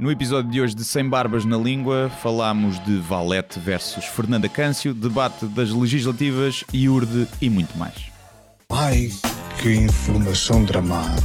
No 0.00 0.10
episódio 0.10 0.50
de 0.50 0.62
hoje 0.62 0.74
de 0.74 0.82
Sem 0.82 1.06
Barbas 1.06 1.44
na 1.44 1.58
Língua, 1.58 2.08
falámos 2.22 2.82
de 2.86 2.96
Valete 2.96 3.60
versus 3.60 4.06
Fernanda 4.06 4.48
Câncio, 4.48 4.94
debate 4.94 5.44
das 5.44 5.72
legislativas, 5.72 6.64
IURDE 6.72 7.28
e 7.38 7.50
muito 7.50 7.76
mais. 7.76 8.10
Ai, 8.70 9.10
que 9.60 9.74
informação 9.74 10.64
dramática. 10.64 11.20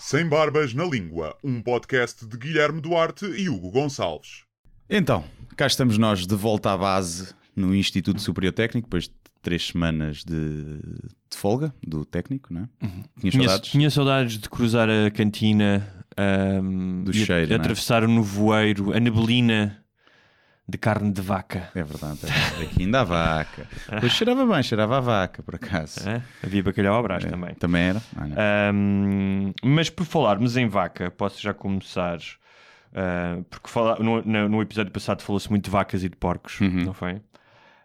Sem 0.00 0.28
Barbas 0.28 0.74
na 0.74 0.84
Língua, 0.84 1.36
um 1.44 1.62
podcast 1.62 2.26
de 2.26 2.36
Guilherme 2.36 2.80
Duarte 2.80 3.24
e 3.24 3.48
Hugo 3.48 3.70
Gonçalves. 3.70 4.42
Então, 4.90 5.22
cá 5.56 5.68
estamos 5.68 5.96
nós 5.96 6.26
de 6.26 6.34
volta 6.34 6.72
à 6.72 6.76
base 6.76 7.32
no 7.54 7.72
Instituto 7.72 8.20
Superior 8.20 8.52
Técnico, 8.52 8.88
depois 8.88 9.04
de 9.04 9.14
três 9.40 9.68
semanas 9.68 10.24
de, 10.24 10.80
de 11.30 11.36
folga 11.36 11.72
do 11.86 12.04
técnico, 12.04 12.52
não 12.52 12.62
é? 12.62 12.84
Uhum. 12.84 13.04
Tinha 13.20 13.30
Tinha, 13.30 13.48
saudades? 13.48 13.70
tinha 13.70 13.90
saudades 13.90 14.38
de 14.38 14.50
cruzar 14.50 14.88
a 14.90 15.08
cantina 15.08 15.99
ahm, 16.16 17.04
Do 17.04 17.10
a- 17.10 17.14
cheiro, 17.14 17.48
não 17.48 17.56
é? 17.56 17.58
atravessar 17.58 18.04
o 18.04 18.08
nevoeiro, 18.08 18.94
a 18.96 19.00
neblina 19.00 19.76
de 20.68 20.78
carne 20.78 21.10
de 21.12 21.20
vaca. 21.20 21.68
É 21.74 21.82
verdade, 21.82 22.20
é 22.22 22.26
verdade. 22.26 22.62
Aqui 22.64 22.82
ainda 22.84 23.00
há 23.00 23.04
vaca. 23.04 23.66
Cheirava 24.08 24.46
bem, 24.46 24.62
cheirava 24.62 24.98
a 24.98 25.00
vaca, 25.00 25.42
por 25.42 25.56
acaso. 25.56 26.08
É? 26.08 26.22
Havia 26.44 26.62
bacalhau 26.62 26.98
É. 27.00 27.02
brás 27.02 27.24
também. 27.24 27.54
Também 27.54 27.82
era? 27.82 28.02
Ah. 28.16 28.68
Ahm, 28.70 29.52
mas 29.64 29.90
por 29.90 30.04
falarmos 30.06 30.56
em 30.56 30.68
vaca, 30.68 31.10
posso 31.10 31.40
já 31.42 31.52
começar. 31.52 32.18
ah, 32.94 33.38
porque 33.50 33.68
fala- 33.68 33.96
no, 34.00 34.20
no- 34.48 34.62
episódio 34.62 34.92
passado 34.92 35.22
falou-se 35.22 35.48
muito 35.50 35.64
de 35.64 35.70
vacas 35.70 36.02
e 36.04 36.08
de 36.08 36.16
porcos, 36.16 36.60
Uhum. 36.60 36.84
não 36.84 36.92
foi? 36.94 37.20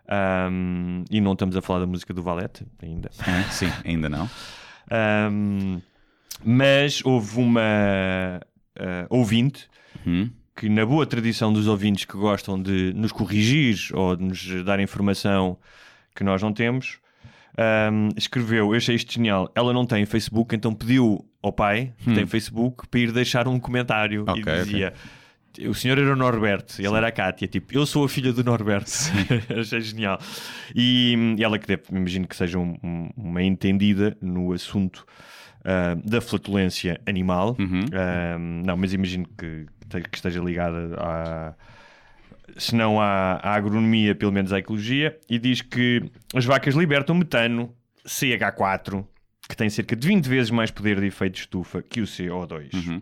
Ahm, 0.08 1.04
e 1.10 1.20
não 1.20 1.34
estamos 1.34 1.56
a 1.58 1.62
falar 1.62 1.80
da 1.80 1.88
música 1.88 2.14
do 2.14 2.22
Valete 2.22 2.66
ainda. 2.82 3.10
Ah, 3.20 3.44
sim, 3.52 3.72
ainda 3.84 4.08
não. 4.10 4.30
Ahm, 4.92 5.80
mas 6.44 7.02
houve 7.06 7.40
uma 7.40 7.62
ah, 8.78 9.06
ouvinte 9.10 9.68
Hum? 10.06 10.30
que, 10.56 10.70
na 10.70 10.86
boa 10.86 11.06
tradição 11.06 11.52
dos 11.52 11.68
ouvintes 11.68 12.06
que 12.06 12.16
gostam 12.16 12.62
de 12.62 12.94
nos 12.94 13.12
corrigir 13.12 13.76
ou 13.94 14.16
de 14.16 14.24
nos 14.24 14.64
dar 14.64 14.80
informação 14.80 15.58
que 16.16 16.24
nós 16.24 16.42
não 16.42 16.54
temos, 16.54 17.00
ahm, 17.58 18.10
escreveu: 18.16 18.72
Eu 18.72 18.78
achei 18.78 18.96
isto 18.96 19.12
genial. 19.14 19.52
Ela 19.56 19.74
não 19.74 19.86
tem 19.86 20.06
Facebook, 20.06 20.56
então 20.56 20.74
pediu 20.74 21.26
ao 21.42 21.52
pai, 21.52 21.94
que 22.04 22.14
tem 22.14 22.26
Facebook, 22.26 22.88
para 22.88 23.00
ir 23.00 23.12
deixar 23.12 23.48
um 23.48 23.60
comentário 23.60 24.22
Hum. 24.24 24.26
Ok, 24.32 24.54
e 24.54 24.64
dizia. 24.64 24.94
O 25.70 25.74
senhor 25.74 25.98
era 25.98 26.12
o 26.12 26.18
Norberto 26.18 26.82
e 26.82 26.86
ela 26.86 26.98
era 26.98 27.08
a 27.08 27.12
Cátia. 27.14 27.48
Tipo, 27.48 27.74
eu 27.78 27.86
sou 27.86 28.04
a 28.04 28.10
filha 28.10 28.34
do 28.34 28.44
Norberto. 28.44 28.92
Achei 29.58 29.80
genial. 29.80 30.20
E, 30.76 31.16
e 31.38 31.44
ela 31.44 31.58
que 31.58 31.66
deve, 31.66 31.84
imagino 31.94 32.28
que 32.28 32.36
seja 32.36 32.60
um- 32.60 32.78
um- 32.84 33.10
uma 33.16 33.42
entendida 33.42 34.18
no 34.22 34.52
assunto 34.52 35.06
ah, 35.66 35.98
da 36.04 36.22
flatulência 36.22 37.02
animal. 37.08 37.56
Uhum. 37.60 37.86
Ah, 37.92 38.38
não, 38.40 38.78
mas 38.78 38.94
imagino 38.94 39.28
que, 39.38 39.66
que 39.90 40.16
esteja 40.16 40.40
ligada 40.40 40.96
à. 40.98 41.54
Se 42.58 42.76
não 42.76 43.02
à, 43.02 43.40
à 43.42 43.56
agronomia, 43.56 44.14
pelo 44.14 44.32
menos 44.32 44.54
à 44.54 44.60
ecologia, 44.60 45.18
e 45.30 45.40
diz 45.40 45.62
que 45.62 46.04
as 46.34 46.46
vacas 46.46 46.76
libertam 46.76 47.16
metano, 47.16 47.74
CH4, 48.08 49.04
que 49.50 49.58
tem 49.58 49.70
cerca 49.70 49.96
de 49.96 50.08
20 50.08 50.28
vezes 50.28 50.52
mais 50.52 50.70
poder 50.72 51.00
de 51.02 51.08
efeito 51.08 51.34
de 51.34 51.40
estufa 51.40 51.82
que 51.82 52.00
o 52.00 52.06
CO2. 52.06 52.74
Uhum. 52.74 53.02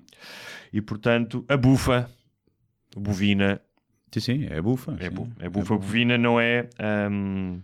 E 0.72 0.81
portanto, 0.81 1.45
a 1.50 1.58
bufa 1.58 2.09
bovina 2.95 3.61
Sim, 4.14 4.20
sim, 4.20 4.48
é 4.50 4.61
bufa. 4.61 4.95
é, 5.00 5.05
sim. 5.05 5.09
bu 5.09 5.27
é 5.39 5.50
bufa 5.50 5.75
bovina, 5.75 6.17
não 6.17 6.39
é. 6.39 6.70
hum, 7.09 7.61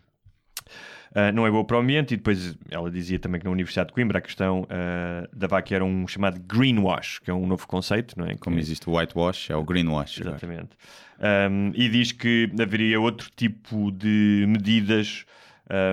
ah, 1.16 1.32
não 1.32 1.46
é 1.48 1.52
boa 1.52 1.64
para 1.66 1.78
o 1.78 1.80
ambiente, 1.80 2.14
e 2.14 2.18
depois 2.18 2.58
ela 2.70 2.90
dizia 2.92 3.18
também 3.20 3.40
que 3.40 3.46
na 3.46 3.52
Universidade 3.52 3.88
de 3.88 3.94
Coimbra 3.94 4.20
a 4.20 4.22
questão 4.22 4.66
ah, 4.70 5.28
da 5.34 5.48
vaca 5.48 5.74
era 5.74 5.84
um 5.84 6.08
chamado 6.08 6.40
greenwash, 6.42 7.20
que 7.20 7.30
é 7.32 7.34
um 7.34 7.46
novo 7.48 7.68
conceito, 7.68 8.18
não 8.18 8.26
é? 8.26 8.36
Como 8.36 8.56
Que- 8.56 8.62
existe 8.62 8.90
o 8.90 8.98
whitewash, 8.98 9.50
é 9.50 9.56
o 9.56 9.64
greenwash. 9.64 10.20
Exatamente. 10.22 10.70
Um, 11.20 11.72
e 11.76 11.90
diz 11.90 12.12
que 12.14 12.50
haveria 12.62 13.00
outro 13.00 13.30
tipo 13.36 13.92
de 13.92 14.46
medidas 14.48 15.26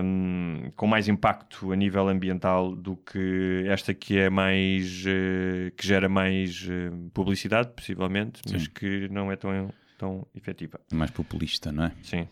um, 0.05 0.71
com 0.77 0.87
mais 0.87 1.09
impacto 1.09 1.73
a 1.73 1.77
nível 1.77 2.09
ambiental 2.09 2.75
do 2.75 2.97
que 2.97 3.65
esta 3.67 3.93
que 3.93 4.17
é 4.19 4.31
mais 4.31 5.05
eh, 5.07 5.71
que 5.77 5.87
gera 5.87 6.09
mais 6.09 6.67
eh, 6.71 6.91
publicidade, 7.13 7.71
possivelmente, 7.75 8.41
mas 8.51 8.63
Sim. 8.63 8.71
que 8.75 9.09
não 9.11 9.31
é 9.31 9.37
tão, 9.37 9.69
tão 9.99 10.27
efetiva. 10.35 10.81
É 10.91 10.95
mais 10.95 11.11
populista, 11.11 11.71
não 11.73 11.85
é? 11.85 11.93
Sim. 12.03 12.27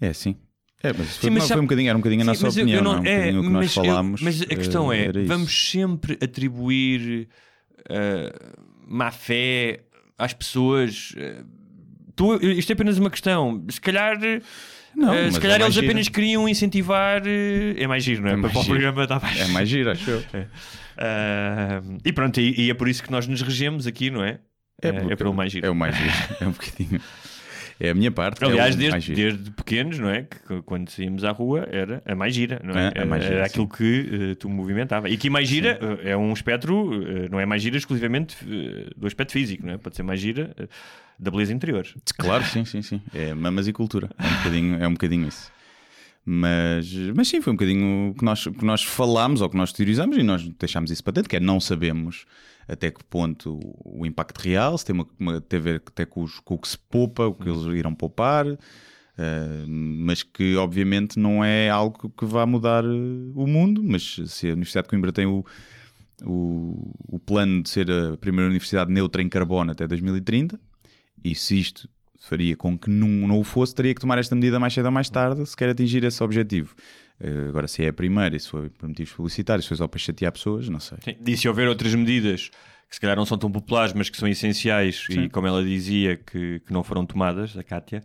É, 0.00 0.12
sim. 0.12 0.34
É, 0.82 0.88
mas, 0.92 0.96
foi, 0.96 1.06
Sim, 1.06 1.30
mas 1.30 1.32
não, 1.34 1.40
sabe- 1.40 1.52
foi 1.52 1.60
um 1.60 1.64
bocadinho, 1.66 1.88
era 1.88 1.96
um 1.96 2.00
bocadinho 2.00 2.22
a 2.22 2.24
nossa 2.24 2.48
opinião, 2.48 2.76
eu 2.78 2.82
não, 2.84 2.92
é? 2.94 2.98
Um 2.98 3.02
bocadinho 3.02 3.40
o 3.40 3.42
que 3.44 3.48
nós 3.50 3.52
mas 3.64 3.76
eu- 3.76 3.84
falámos. 3.84 4.20
mas 4.22 4.42
a 4.42 4.46
questão 4.46 4.92
eh, 4.92 4.98
é: 5.06 5.08
isso. 5.10 5.24
vamos 5.26 5.70
sempre 5.70 6.18
atribuir 6.22 7.28
eh, 7.88 8.32
má 8.86 9.10
fé 9.10 9.80
às 10.18 10.32
pessoas. 10.32 11.14
eh, 11.16 11.42
tu- 12.16 12.36
isto 12.42 12.70
é 12.70 12.72
apenas 12.74 12.98
uma 12.98 13.10
questão. 13.10 13.64
Se 13.68 13.80
calhar. 13.80 14.18
Não, 14.94 15.14
eh, 15.14 15.22
mas 15.24 15.34
se 15.34 15.38
é 15.38 15.42
calhar 15.42 15.58
mais 15.60 15.62
eles 15.68 15.74
giro. 15.74 15.86
apenas 15.86 16.08
queriam 16.08 16.48
incentivar. 16.48 17.22
eh, 17.26 17.74
é 17.76 17.86
mais 17.86 18.02
giro, 18.04 18.22
não 18.22 18.28
é? 18.30 18.32
É 18.34 18.36
para 18.40 18.50
para 18.50 18.60
o 18.60 18.64
programa 18.66 19.02
está 19.04 19.18
mais 19.20 19.40
É 19.40 19.46
mais 19.48 19.68
giro, 19.68 19.90
acho 19.90 20.10
eu. 20.10 20.22
Ah, 20.98 21.80
e 22.04 22.12
pronto, 22.12 22.40
e, 22.40 22.66
e 22.66 22.70
é 22.70 22.74
por 22.74 22.88
isso 22.88 23.02
que 23.02 23.10
nós 23.10 23.26
nos 23.26 23.40
regemos 23.40 23.86
aqui, 23.86 24.10
não 24.10 24.22
é? 24.24 24.38
É, 24.82 24.88
é 24.88 25.16
pelo 25.16 25.32
mais 25.32 25.52
giro. 25.52 25.64
É 25.66 25.70
o 25.70 25.74
mais 25.74 25.96
giro. 25.96 26.10
É 26.40 26.46
um 26.46 26.50
bocadinho. 26.50 27.00
É 27.84 27.90
a 27.90 27.94
minha 27.94 28.12
parte. 28.12 28.44
Aliás, 28.44 28.78
é 28.80 28.86
o 28.86 28.90
mais 28.92 29.04
desde, 29.04 29.14
desde 29.14 29.50
pequenos, 29.50 29.98
não 29.98 30.08
é? 30.08 30.22
Que 30.22 30.38
que 30.46 30.62
quando 30.62 30.88
saímos 30.88 31.24
à 31.24 31.32
rua 31.32 31.66
era 31.68 32.00
a 32.06 32.14
mais 32.14 32.32
gira, 32.32 32.60
não 32.62 32.78
é? 32.78 32.92
É, 32.94 33.02
a 33.02 33.04
mais 33.04 33.24
era 33.24 33.34
gira, 33.34 33.46
aquilo 33.46 33.68
que 33.68 34.30
eh, 34.30 34.34
tu 34.36 34.48
movimentava. 34.48 35.08
E 35.08 35.14
aqui 35.14 35.28
mais 35.28 35.48
gira 35.48 35.80
eh, 36.04 36.10
é 36.10 36.16
um 36.16 36.32
espectro, 36.32 36.92
eh, 36.94 37.28
não 37.28 37.40
é 37.40 37.44
mais 37.44 37.60
gira 37.60 37.76
exclusivamente 37.76 38.36
eh, 38.48 38.90
do 38.96 39.04
aspecto 39.04 39.32
físico, 39.32 39.66
não 39.66 39.74
é? 39.74 39.78
Pode 39.78 39.96
ser 39.96 40.04
mais 40.04 40.20
gira 40.20 40.54
da 41.18 41.30
beleza 41.32 41.52
interior. 41.52 41.84
Claro, 42.16 42.44
sim, 42.44 42.64
sim, 42.64 42.82
sim. 42.82 43.02
É 43.12 43.34
mamas 43.34 43.66
e 43.66 43.72
cultura. 43.72 44.10
É 44.16 44.26
um 44.26 44.36
bocadinho, 44.36 44.82
é 44.84 44.86
um 44.86 44.92
bocadinho 44.92 45.26
isso. 45.26 45.50
Mas, 46.24 46.94
mas 47.16 47.26
sim, 47.26 47.40
foi 47.40 47.52
um 47.52 47.56
bocadinho 47.56 48.10
o 48.10 48.14
que 48.14 48.24
nós, 48.24 48.44
que 48.44 48.64
nós 48.64 48.84
falámos 48.84 49.40
ou 49.40 49.50
que 49.50 49.56
nós 49.56 49.72
teorizamos 49.72 50.16
e 50.16 50.22
nós 50.22 50.46
deixámos 50.56 50.92
isso 50.92 51.02
para 51.02 51.14
dentro, 51.14 51.28
que 51.28 51.34
é 51.34 51.40
não 51.40 51.58
sabemos 51.58 52.26
até 52.68 52.90
que 52.90 53.02
ponto 53.04 53.58
o 53.84 54.06
impacto 54.06 54.38
real, 54.38 54.76
se 54.78 54.84
tem, 54.84 54.94
uma, 54.94 55.06
uma, 55.18 55.40
tem 55.40 55.58
a 55.58 55.62
ver 55.62 55.82
até 55.86 56.04
com, 56.06 56.22
os- 56.22 56.40
com 56.40 56.54
o 56.54 56.58
que 56.58 56.68
se 56.68 56.78
poupa, 56.78 57.26
o 57.26 57.34
que 57.34 57.48
eles 57.48 57.62
irão 57.76 57.94
poupar, 57.94 58.46
eh, 58.46 59.64
mas 59.66 60.22
que 60.22 60.56
obviamente 60.56 61.18
não 61.18 61.44
é 61.44 61.68
algo 61.68 62.10
que 62.10 62.24
vá 62.24 62.46
mudar 62.46 62.84
eh, 62.84 62.88
o 63.34 63.46
mundo, 63.46 63.82
mas 63.84 64.16
se 64.26 64.48
a 64.48 64.52
Universidade 64.52 64.86
de 64.86 64.90
Coimbra 64.90 65.12
tem 65.12 65.26
o, 65.26 65.44
o, 66.24 66.92
o 67.08 67.18
plano 67.18 67.62
de 67.62 67.68
ser 67.70 67.90
a 67.90 68.16
primeira 68.16 68.48
universidade 68.48 68.92
neutra 68.92 69.22
em 69.22 69.28
carbono 69.28 69.72
até 69.72 69.86
2030, 69.86 70.58
e 71.24 71.34
se 71.34 71.58
isto 71.58 71.88
faria 72.18 72.56
com 72.56 72.78
que 72.78 72.88
não, 72.88 73.08
não 73.08 73.40
o 73.40 73.44
fosse, 73.44 73.74
teria 73.74 73.94
que 73.94 74.00
tomar 74.00 74.18
esta 74.18 74.34
medida 74.36 74.60
mais 74.60 74.72
cedo 74.72 74.86
ou 74.86 74.92
mais 74.92 75.10
tarde 75.10 75.44
se 75.44 75.56
quer 75.56 75.68
atingir 75.70 76.04
esse 76.04 76.22
objetivo. 76.22 76.74
Eh, 77.22 77.48
Agora, 77.48 77.68
se 77.68 77.84
é 77.84 77.88
a 77.88 77.92
primeira, 77.92 78.34
e 78.36 78.40
se 78.40 78.48
foi 78.48 78.68
por 78.70 78.88
motivos 78.88 79.12
publicitários, 79.12 79.64
se 79.64 79.68
foi 79.68 79.76
só 79.76 79.86
para 79.86 79.98
chatear 80.00 80.32
pessoas, 80.32 80.68
não 80.68 80.80
sei. 80.80 80.98
Sim. 81.04 81.16
E 81.26 81.36
se 81.36 81.48
houver 81.48 81.68
outras 81.68 81.94
medidas 81.94 82.50
que 82.88 82.96
se 82.96 83.00
calhar 83.00 83.16
não 83.16 83.24
são 83.24 83.38
tão 83.38 83.50
populares, 83.50 83.94
mas 83.94 84.10
que 84.10 84.16
são 84.18 84.28
essenciais 84.28 85.06
e, 85.08 85.28
como 85.30 85.46
ela 85.46 85.62
dizia, 85.64 86.16
que, 86.16 86.60
que 86.60 86.72
não 86.72 86.82
foram 86.82 87.06
tomadas, 87.06 87.56
a 87.56 87.62
Kátia, 87.62 88.02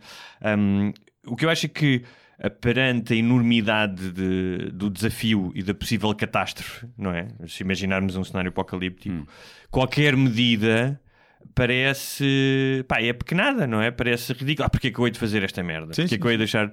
hum, 0.58 0.92
o 1.26 1.36
que 1.36 1.44
eu 1.44 1.50
acho 1.50 1.66
é 1.66 1.68
que 1.68 2.04
eh, 2.38 2.48
perante 2.48 3.12
a 3.12 3.16
enormidade 3.16 4.10
de- 4.12 4.70
do 4.72 4.88
desafio 4.88 5.52
e 5.54 5.62
da 5.62 5.74
possível 5.74 6.14
catástrofe, 6.14 6.86
não 6.96 7.10
é? 7.10 7.28
Se 7.48 7.62
imaginarmos 7.62 8.16
um 8.16 8.24
cenário 8.24 8.48
apocalíptico, 8.50 9.26
qualquer 9.70 10.16
medida 10.16 10.98
parece 11.54 12.84
pá, 12.86 13.00
é 13.00 13.12
pequenada, 13.12 13.66
não 13.66 13.80
é? 13.80 13.90
Parece 13.90 14.32
ridículo. 14.32 14.66
Ah, 14.66 14.70
porque 14.70 14.88
é 14.88 14.90
que 14.90 14.98
eu 14.98 15.06
hei 15.06 15.10
de 15.10 15.18
fazer 15.18 15.42
esta 15.42 15.62
merda? 15.62 15.92
Sim, 15.94 16.02
porque 16.02 16.14
é 16.14 16.18
que 16.18 16.24
eu 16.24 16.30
hei 16.30 16.36
de 16.36 16.44
deixar. 16.44 16.70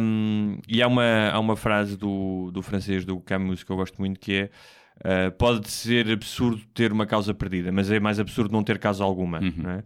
Hum, 0.00 0.58
e 0.68 0.82
há 0.82 0.86
uma, 0.86 1.30
há 1.30 1.38
uma 1.38 1.56
frase 1.56 1.96
do, 1.96 2.50
do 2.52 2.62
francês 2.62 3.04
do 3.04 3.20
Camus 3.20 3.62
que 3.62 3.70
eu 3.70 3.76
gosto 3.76 4.00
muito 4.00 4.18
que 4.18 4.34
é. 4.34 4.50
Uh, 5.02 5.32
pode 5.32 5.70
ser 5.70 6.10
absurdo 6.10 6.60
ter 6.74 6.92
uma 6.92 7.06
causa 7.06 7.32
perdida, 7.32 7.72
mas 7.72 7.90
é 7.90 7.98
mais 7.98 8.20
absurdo 8.20 8.52
não 8.52 8.62
ter 8.62 8.78
causa 8.78 9.02
alguma. 9.02 9.40
Não 9.40 9.70
é? 9.70 9.82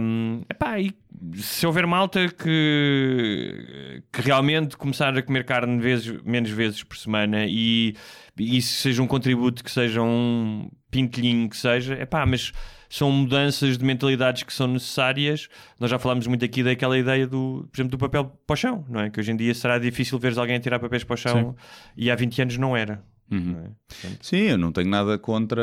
Um, 0.00 0.42
epá, 0.48 0.78
e 0.78 0.94
se 1.34 1.66
houver 1.66 1.84
malta 1.84 2.28
que, 2.28 4.02
que 4.12 4.22
realmente 4.22 4.76
começar 4.76 5.18
a 5.18 5.22
comer 5.22 5.44
carne 5.44 5.80
vezes, 5.80 6.22
menos 6.22 6.50
vezes 6.50 6.84
por 6.84 6.96
semana 6.96 7.44
e, 7.46 7.96
e 8.38 8.56
isso 8.56 8.80
seja 8.80 9.02
um 9.02 9.06
contributo 9.08 9.64
que 9.64 9.70
seja 9.70 10.00
um 10.00 10.70
pintelhinho 10.92 11.48
que 11.50 11.56
seja, 11.56 11.94
epá, 11.94 12.24
mas 12.24 12.52
são 12.96 13.10
mudanças 13.10 13.76
de 13.76 13.84
mentalidades 13.84 14.42
que 14.42 14.52
são 14.52 14.66
necessárias. 14.66 15.48
Nós 15.78 15.90
já 15.90 15.98
falámos 15.98 16.26
muito 16.26 16.44
aqui 16.44 16.62
daquela 16.62 16.98
ideia 16.98 17.26
do, 17.26 17.68
por 17.70 17.76
exemplo, 17.76 17.90
do 17.90 17.98
papel 17.98 18.24
para 18.46 18.54
o 18.54 18.56
chão, 18.56 18.84
não 18.88 19.00
é? 19.00 19.10
Que 19.10 19.20
hoje 19.20 19.32
em 19.32 19.36
dia 19.36 19.54
será 19.54 19.78
difícil 19.78 20.18
veres 20.18 20.38
alguém 20.38 20.56
a 20.56 20.60
tirar 20.60 20.78
papéis 20.78 21.04
para 21.04 21.14
o 21.14 21.16
chão 21.16 21.56
e 21.96 22.10
há 22.10 22.14
20 22.14 22.42
anos 22.42 22.58
não 22.58 22.76
era. 22.76 23.02
não 23.38 23.60
é? 23.60 23.70
Portanto, 23.88 24.18
Sim, 24.24 24.36
eu 24.36 24.58
não 24.58 24.72
tenho 24.72 24.88
nada 24.88 25.18
contra 25.18 25.62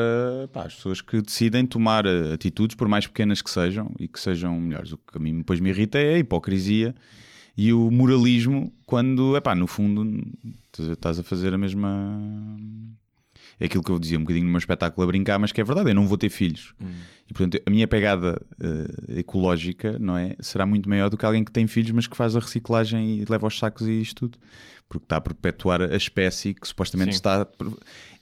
pá, 0.52 0.64
as 0.64 0.74
pessoas 0.74 1.00
que 1.00 1.20
decidem 1.22 1.66
tomar 1.66 2.04
eh, 2.06 2.34
atitudes, 2.34 2.76
por 2.76 2.86
mais 2.88 3.06
pequenas 3.06 3.40
que 3.40 3.50
sejam, 3.50 3.90
e 3.98 4.06
que 4.06 4.20
sejam 4.20 4.60
melhores. 4.60 4.92
O 4.92 4.98
que 4.98 5.16
a 5.16 5.20
mim 5.20 5.38
depois 5.38 5.60
me 5.60 5.70
irrita 5.70 5.98
é 5.98 6.14
a 6.14 6.18
hipocrisia 6.18 6.94
e 7.56 7.72
o 7.72 7.90
moralismo, 7.90 8.72
quando, 8.84 9.36
epá, 9.36 9.54
no 9.54 9.66
fundo, 9.66 10.24
estás 10.76 11.18
a 11.18 11.22
fazer 11.22 11.54
a 11.54 11.58
mesma. 11.58 12.20
É 13.58 13.66
aquilo 13.66 13.82
que 13.82 13.90
eu 13.90 13.98
dizia 13.98 14.18
um 14.18 14.22
bocadinho 14.22 14.44
no 14.46 14.50
meu 14.50 14.58
espetáculo 14.58 15.04
a 15.04 15.06
brincar, 15.06 15.38
mas 15.38 15.52
que 15.52 15.60
é 15.60 15.64
verdade, 15.64 15.90
eu 15.90 15.94
não 15.94 16.06
vou 16.06 16.18
ter 16.18 16.28
filhos. 16.28 16.74
E 17.28 17.32
portanto, 17.32 17.62
a 17.66 17.70
minha 17.70 17.88
pegada 17.88 18.40
eh, 18.60 19.20
ecológica 19.20 19.98
não 19.98 20.16
é, 20.16 20.36
será 20.40 20.66
muito 20.66 20.88
maior 20.88 21.08
do 21.08 21.16
que 21.16 21.24
alguém 21.24 21.42
que 21.42 21.52
tem 21.52 21.66
filhos, 21.66 21.90
mas 21.92 22.06
que 22.06 22.16
faz 22.16 22.36
a 22.36 22.40
reciclagem 22.40 23.20
e 23.20 23.24
leva 23.28 23.46
aos 23.46 23.58
sacos 23.58 23.86
e 23.86 24.00
isto 24.00 24.28
tudo. 24.28 24.38
Porque 24.88 25.04
está 25.04 25.16
a 25.16 25.20
perpetuar 25.20 25.80
a 25.80 25.96
espécie 25.96 26.52
que 26.52 26.68
supostamente 26.68 27.12
Sim. 27.12 27.16
está. 27.16 27.46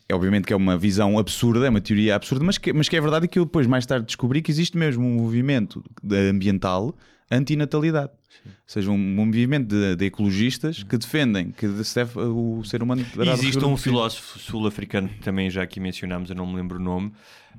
É 0.08 0.14
obviamente 0.14 0.44
que 0.44 0.52
é 0.52 0.56
uma 0.56 0.76
visão 0.76 1.19
absurda, 1.19 1.67
é 1.67 1.70
uma 1.70 1.81
teoria 1.81 2.14
absurda, 2.14 2.44
mas 2.44 2.58
que, 2.58 2.73
mas 2.73 2.88
que 2.88 2.96
é 2.96 3.00
verdade 3.00 3.25
e 3.25 3.28
que 3.28 3.38
eu 3.38 3.44
depois 3.44 3.67
mais 3.67 3.87
tarde 3.87 4.06
descobri 4.06 4.43
que 4.43 4.50
existe 4.50 4.76
mesmo 4.76 5.05
um 5.05 5.14
movimento 5.14 5.82
ambiental 6.31 6.94
antinatalidade. 7.32 8.12
Ou 8.44 8.52
seja, 8.67 8.90
um 8.90 8.99
movimento 8.99 9.69
de, 9.69 9.96
de 9.96 10.06
ecologistas 10.06 10.82
que 10.82 10.96
defendem 10.96 11.50
que 11.52 11.67
se 11.84 11.94
deve, 11.94 12.19
o 12.19 12.62
ser 12.64 12.82
humano 12.82 13.05
Existe 13.32 13.64
um 13.64 13.76
filósofo 13.76 14.38
sul-africano 14.38 15.08
que 15.08 15.20
também 15.20 15.49
já 15.49 15.62
aqui 15.62 15.79
mencionámos, 15.79 16.31
eu 16.31 16.37
não 16.37 16.46
me 16.46 16.56
lembro 16.56 16.79
o 16.79 16.82
nome, 16.82 17.12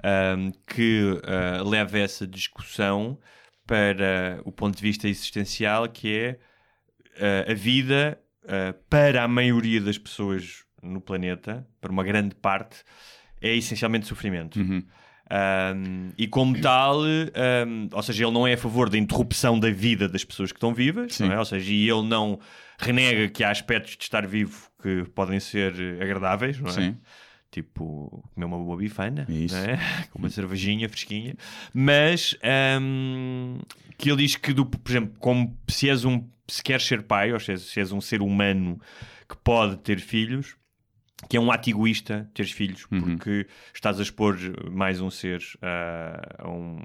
ahm, 0.04 0.52
que 0.68 1.20
ah, 1.24 1.64
leva 1.64 2.00
essa 2.00 2.28
discussão 2.28 3.18
para 3.66 4.42
o 4.44 4.52
ponto 4.52 4.76
de 4.76 4.82
vista 4.82 5.08
existencial, 5.08 5.88
que 5.88 6.14
é 6.14 6.40
ah, 7.20 7.52
a 7.52 7.54
vida 7.54 8.20
ah, 8.48 8.76
para 8.90 9.24
a 9.24 9.28
maioria 9.28 9.80
das 9.80 9.98
pessoas 9.98 10.64
no 10.82 11.00
planeta, 11.00 11.66
para 11.80 11.92
uma 11.92 12.04
grande 12.04 12.36
parte, 12.36 12.84
é 13.42 13.56
essencialmente 13.56 14.08
sofrimento. 14.08 14.60
Uhum. 14.60 14.84
Um, 15.32 16.10
e 16.18 16.28
como 16.28 16.60
tal, 16.60 17.02
um, 17.02 17.90
ou 17.92 18.04
seja, 18.04 18.26
ele 18.26 18.34
não 18.34 18.46
é 18.46 18.54
a 18.54 18.58
favor 18.58 18.90
da 18.90 18.98
interrupção 18.98 19.60
da 19.60 19.72
vida 19.72 20.08
das 20.08 20.24
pessoas 20.24 20.52
que 20.52 20.58
estão 20.58 20.74
vivas, 20.74 21.20
é? 21.22 21.40
ou 21.40 21.46
seja, 21.46 21.72
e 21.72 21.90
ele 21.90 22.04
não 22.04 22.40
renega 22.78 23.30
que 23.30 23.44
há 23.44 23.50
aspectos 23.50 23.96
de 23.96 24.04
estar 24.04 24.28
vivo 24.28 24.70
que 24.82 25.06
podem 25.16 25.40
ser 25.40 25.74
agradáveis, 26.02 26.60
não 26.60 26.70
é? 26.70 26.74
Sim. 26.74 26.98
Tipo, 27.50 28.28
comer 28.34 28.46
uma 28.46 28.58
boa 28.58 28.78
bifana, 28.78 29.26
Isso. 29.30 29.56
é? 29.56 29.80
com 30.12 30.20
uma 30.20 30.30
cervejinha 30.30 30.90
fresquinha, 30.90 31.36
mas 31.74 32.36
um, 32.82 33.60
que 33.98 34.10
ele 34.10 34.24
diz 34.24 34.36
que, 34.36 34.52
do, 34.54 34.66
por 34.66 34.92
exemplo, 34.92 35.14
como 35.20 35.58
se 35.68 35.90
és 35.90 36.04
um 36.04 36.28
se 36.48 36.62
queres 36.62 36.86
ser 36.86 37.04
pai, 37.04 37.32
ou 37.32 37.40
se 37.40 37.52
és, 37.52 37.62
se 37.62 37.80
és 37.80 37.92
um 37.92 38.02
ser 38.02 38.22
humano 38.22 38.80
que 39.30 39.38
pode 39.38 39.78
ter 39.78 40.00
filhos, 40.00 40.56
que 41.30 41.38
é 41.38 41.40
um 41.40 41.52
ato 41.52 41.70
egoísta 41.70 42.30
teres 42.34 42.52
filhos, 42.52 42.86
Uhum. 42.92 43.02
porque 43.02 43.48
estás 43.74 44.00
a 44.00 44.04
expor 44.04 44.38
mais 44.72 45.00
um 45.02 45.10
ser 45.10 45.42
ah, 45.62 46.36
a 46.40 46.50
um- 46.50 46.80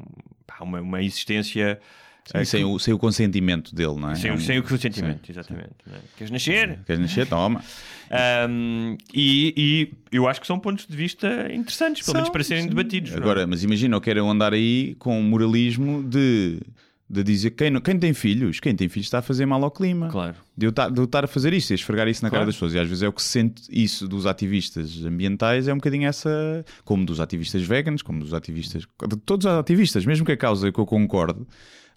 pá, 0.46 0.56
uma, 0.62 0.80
uma 0.80 1.02
existência 1.02 1.80
Sim, 2.24 2.44
sem, 2.44 2.64
o, 2.64 2.78
sem 2.78 2.92
o 2.92 2.98
consentimento 2.98 3.74
dele, 3.74 3.94
não 3.98 4.10
é? 4.10 4.14
sem, 4.14 4.28
É 4.30 4.32
o- 4.34 4.36
um- 4.36 4.40
sem 4.40 4.58
o 4.58 4.62
consentimento, 4.62 5.30
exatamente. 5.30 5.70
não 5.86 5.96
é? 5.96 6.00
Queres 6.16 6.30
nascer? 6.30 6.78
Queres 6.84 7.00
nascer? 7.00 7.26
Toma. 7.26 7.62
Ahm, 8.10 8.96
e, 9.14 9.54
e 9.56 10.16
eu 10.16 10.28
acho 10.28 10.40
que 10.40 10.46
são 10.46 10.58
pontos 10.58 10.86
de 10.86 10.96
vista 10.96 11.26
interessantes, 11.52 12.02
pelo 12.02 12.14
menos 12.14 12.26
São, 12.28 12.32
para 12.32 12.44
serem 12.44 12.64
sim. 12.64 12.68
debatidos. 12.68 13.12
é? 13.12 13.16
Agora, 13.16 13.46
mas 13.46 13.64
imagina, 13.64 13.96
eu 13.96 14.00
quero 14.00 14.26
andar 14.28 14.52
aí 14.52 14.94
com 14.98 15.18
um 15.18 15.22
moralismo 15.22 16.02
de, 16.02 16.60
de 17.10 17.22
dizer 17.24 17.52
quem, 17.52 17.70
não- 17.70 17.80
quem 17.80 17.98
tem 17.98 18.12
filhos, 18.12 18.60
quem 18.60 18.76
tem 18.76 18.86
filhos 18.88 19.06
está 19.06 19.20
a 19.20 19.22
fazer 19.22 19.46
mal 19.46 19.62
ao 19.64 19.70
clima. 19.70 20.08
Claro. 20.08 20.34
De 20.56 20.66
eu, 20.66 20.72
eu 20.96 21.04
estar 21.04 21.24
a 21.24 21.26
fazer 21.26 21.54
isso 21.54 21.72
e 21.72 21.74
a 21.74 21.76
esfregar 21.76 22.06
isso 22.06 22.22
na 22.22 22.28
cara 22.28 22.40
Claro. 22.40 22.46
das 22.48 22.56
pessoas. 22.56 22.74
E 22.74 22.78
às 22.78 22.86
vezes 22.88 23.02
é 23.02 23.08
o 23.08 23.12
que 23.12 23.22
se 23.22 23.28
sente 23.28 23.62
isso 23.70 24.06
dos 24.06 24.26
ativistas 24.26 25.02
ambientais, 25.04 25.68
é 25.68 25.72
um 25.72 25.76
bocadinho 25.78 26.06
essa. 26.06 26.64
Como 26.84 27.06
dos 27.06 27.18
ativistas 27.18 27.62
veganos, 27.62 28.02
como 28.02 28.20
dos 28.20 28.34
ativistas. 28.34 28.82
De 29.08 29.16
todos 29.16 29.46
os 29.46 29.52
ativistas, 29.52 30.04
mesmo 30.04 30.26
que 30.26 30.32
a 30.32 30.36
causa 30.36 30.70
que 30.70 30.78
eu 30.78 30.84
concordo, 30.84 31.46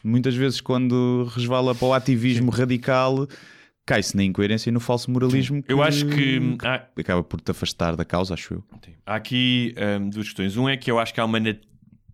muitas 0.04 0.34
vezes 0.36 0.62
quando 0.62 1.30
resvala 1.36 1.76
para 1.76 1.88
o 1.88 1.94
ativismo 1.94 2.50
radical, 2.50 3.28
cai-se 3.86 4.16
na 4.16 4.24
incoerência 4.24 4.70
e 4.70 4.72
no 4.72 4.80
falso 4.80 5.12
moralismo. 5.12 5.62
Eu 5.68 5.84
acho 5.84 6.06
que 6.06 6.40
há, 6.64 6.86
Acaba 6.98 7.22
por 7.24 7.42
te 7.42 7.52
afastar 7.52 7.98
da 7.98 8.06
causa, 8.06 8.34
acho 8.34 8.54
eu. 8.54 8.64
há 9.06 9.16
aqui 9.16 9.74
ahm, 9.78 10.10
duas 10.10 10.28
questões. 10.28 10.56
Um 10.56 10.70
é 10.70 10.78
que 10.78 10.90
eu 10.90 10.98
acho 11.00 11.14
que 11.14 11.20
há 11.20 11.26
uma, 11.26 11.38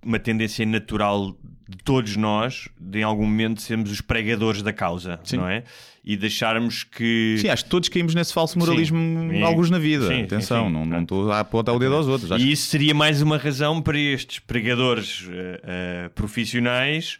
uma 0.07 0.19
tendência 0.19 0.65
natural 0.65 1.35
de 1.69 1.77
todos 1.83 2.15
nós, 2.15 2.69
de 2.79 2.99
em 2.99 3.03
algum 3.03 3.25
momento 3.25 3.61
sermos 3.61 3.91
os 3.91 3.99
pregadores 3.99 4.61
da 4.61 4.71
causa, 4.71 5.19
Sim. 5.23 5.37
não 5.37 5.49
é? 5.49 5.63
E 6.03 6.15
deixarmos 6.15 6.85
que. 6.85 7.35
Sim, 7.39 7.49
acho 7.49 7.65
que 7.65 7.69
todos 7.69 7.89
caímos 7.89 8.15
nesse 8.15 8.33
falso 8.33 8.57
moralismo 8.57 8.97
Sim. 8.97 9.41
alguns 9.41 9.69
na 9.69 9.77
vida. 9.77 10.07
Sim, 10.07 10.23
Atenção, 10.23 10.69
não 10.69 10.85
não 10.85 11.01
estou 11.01 11.29
a 11.29 11.41
apontar 11.41 11.75
o 11.75 11.79
dedo 11.79 11.95
aos 11.95 12.07
outros. 12.07 12.31
Acho 12.31 12.45
E 12.45 12.51
isso 12.53 12.67
seria 12.67 12.93
mais 12.93 13.21
uma 13.21 13.37
razão 13.37 13.81
para 13.81 13.99
estes 13.99 14.39
pregadores 14.39 15.27
eh, 15.29 15.61
eh, 15.63 16.09
profissionais 16.15 17.17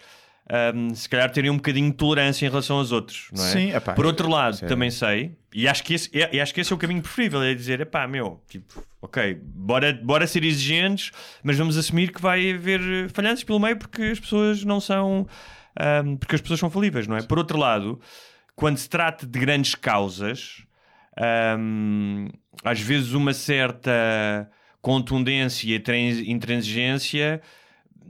ahm, 0.49 0.94
se 0.94 1.07
calhar 1.09 1.29
terem 1.31 1.49
um 1.49 1.55
bocadinho 1.57 1.89
de 1.91 1.97
tolerância 1.97 2.45
em 2.45 2.49
relação 2.49 2.77
aos 2.77 2.91
outros, 2.91 3.29
não 3.33 3.44
é? 3.45 3.47
Sim, 3.51 3.71
epá, 3.73 3.94
Por 3.94 4.05
outro 4.05 4.29
lado, 4.29 4.59
também 4.67 4.89
sei, 4.89 5.35
e 5.53 5.67
acho, 5.67 5.83
que 5.83 5.94
esse, 5.94 6.09
é, 6.17 6.35
e 6.35 6.39
acho 6.39 6.53
que 6.53 6.61
esse 6.61 6.71
é 6.71 6.75
o 6.75 6.79
caminho 6.79 7.01
preferível, 7.01 7.41
é 7.44 7.53
dizer, 7.53 7.81
epá, 7.81 8.07
meu, 8.07 8.41
tipo, 8.47 8.83
ok, 9.01 9.39
bora, 9.44 9.94
bora 9.94 10.25
ser 10.27 10.44
exigentes, 10.44 11.11
mas 11.44 11.57
vamos 11.57 11.77
assumir 11.77 12.11
que 12.11 12.21
vai 12.21 12.51
haver 12.51 13.09
falhanças 13.09 13.44
pelo 13.44 13.59
meio 13.59 13.77
porque 13.77 14.03
as 14.03 14.19
pessoas 14.19 14.63
não 14.63 14.79
são... 14.79 15.27
ahm, 15.79 16.15
porque 16.17 16.35
as 16.35 16.41
pessoas 16.41 16.59
são 16.59 16.69
falíveis, 16.69 17.07
não 17.07 17.17
é? 17.17 17.21
Por 17.21 17.38
outro 17.38 17.57
lado, 17.57 18.00
quando 18.55 18.77
se 18.77 18.89
trata 18.89 19.25
de 19.25 19.39
grandes 19.39 19.75
causas, 19.75 20.63
hum, 21.59 22.27
às 22.63 22.79
vezes 22.79 23.13
uma 23.13 23.33
certa 23.33 24.50
contundência 24.81 25.75
e 25.75 25.79
trans- 25.79 26.19
intransigência 26.19 27.41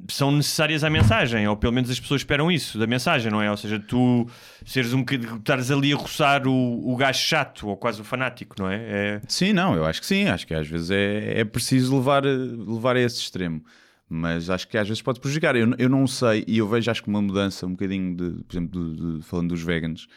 são 0.10 0.32
necessárias 0.32 0.84
à 0.84 0.90
mensagem, 0.90 1.48
ou 1.48 1.56
pelo 1.58 1.74
menos 1.74 1.90
as 1.90 2.00
pessoas 2.00 2.22
esperam 2.22 2.52
isso 2.52 2.78
da 2.78 2.88
mensagem, 2.88 3.32
não 3.32 3.42
é? 3.42 3.50
Ou 3.52 3.58
seja, 3.58 3.80
tu 3.80 4.28
seres 4.66 4.94
um 4.94 5.00
bocadinho, 5.00 5.36
estares 5.38 5.70
ali 5.72 5.94
a 5.94 5.96
roçar 5.96 6.48
o, 6.48 6.92
o 6.92 6.96
gajo 6.96 7.20
chato 7.20 7.68
ou 7.68 7.76
quase 7.78 8.00
o 8.02 8.04
fanático, 8.04 8.56
não 8.60 8.70
é? 8.70 8.76
é... 8.78 9.22
Sim, 9.28 9.54
não, 9.54 9.76
eu 9.76 9.86
acho 9.86 10.00
que 10.02 10.08
sim. 10.08 10.28
Acho 10.28 10.46
que 10.48 10.54
às 10.54 10.68
vezes 10.68 10.92
é, 10.92 11.40
é 11.40 11.44
preciso 11.46 11.96
levar, 11.98 12.24
levar 12.24 12.96
a 12.96 13.00
esse 13.02 13.20
extremo. 13.20 13.64
Mas 14.10 14.50
acho 14.50 14.68
que 14.70 14.78
às 14.78 14.88
vezes 14.88 15.02
pode 15.02 15.20
prejudicar. 15.20 15.56
Eu, 15.56 15.74
eu 15.78 15.90
não 15.90 16.08
sei, 16.08 16.46
e 16.48 16.58
eu 16.60 16.68
vejo 16.68 16.90
acho 16.90 17.04
que 17.04 17.10
uma 17.10 17.22
mudança 17.22 17.66
um 17.66 17.72
bocadinho, 17.72 18.16
de, 18.16 18.44
por 18.44 18.54
exemplo, 18.54 18.80
do- 18.94 19.18
de- 19.18 19.24
falando 19.26 19.50
dos 19.50 19.62
veganos, 19.62 20.08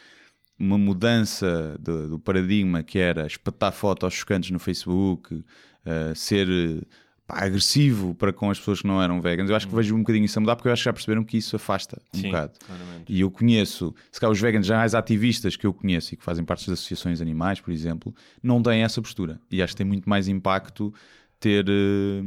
uma 0.56 0.79
mudança 0.79 1.76
do, 1.81 2.09
do 2.11 2.19
paradigma 2.19 2.83
que 2.83 2.99
era 2.99 3.26
espetar 3.26 3.73
fotos 3.73 4.15
chocantes 4.15 4.50
no 4.50 4.59
Facebook, 4.61 5.43
eh, 5.85 6.12
ser 6.15 6.47
pá, 7.31 7.44
agressivo 7.44 8.15
para 8.15 8.32
com 8.32 8.50
as 8.50 8.59
pessoas 8.59 8.81
que 8.82 8.87
não 8.87 9.03
eram 9.03 9.21
veganas. 9.21 9.50
Eu 9.50 9.56
acho 9.56 9.69
que 9.69 9.75
vejo 9.75 9.94
um 9.94 9.99
bocadinho 9.99 10.25
isso 10.25 10.38
a 10.38 10.41
mudar 10.41 10.56
porque 10.56 10.69
eu 10.69 10.73
acho 10.73 10.82
que 10.82 10.85
já 10.87 10.93
perceberam 10.93 11.25
que 11.25 11.37
isso 11.38 11.56
afasta 11.56 12.00
um 12.15 12.19
Sim, 12.19 12.27
bocado. 12.29 12.53
claramente. 12.67 13.05
E 13.12 13.21
eu 13.21 13.31
conheço, 13.31 13.94
se 14.11 14.21
calhar 14.21 14.32
os 14.32 14.41
veganos 14.41 14.67
já 14.67 14.77
mais 14.77 14.94
ativistas 14.94 15.56
que 15.56 15.67
eu 15.67 15.73
conheço 15.73 16.15
e 16.15 16.17
que 16.17 16.25
fazem 16.25 16.44
parte 16.44 16.69
das 16.69 16.79
associações 16.79 17.21
animais, 17.21 17.61
por 17.61 17.71
exemplo, 17.73 18.15
não 18.43 18.62
têm 18.62 18.82
essa 18.82 19.00
postura. 19.00 19.41
E 19.50 19.62
acho 19.62 19.73
que 19.75 19.79
tem 19.79 19.87
muito 19.87 20.09
mais 20.09 20.29
impacto 20.29 20.93
ter. 21.38 21.67
eh, 21.69 22.23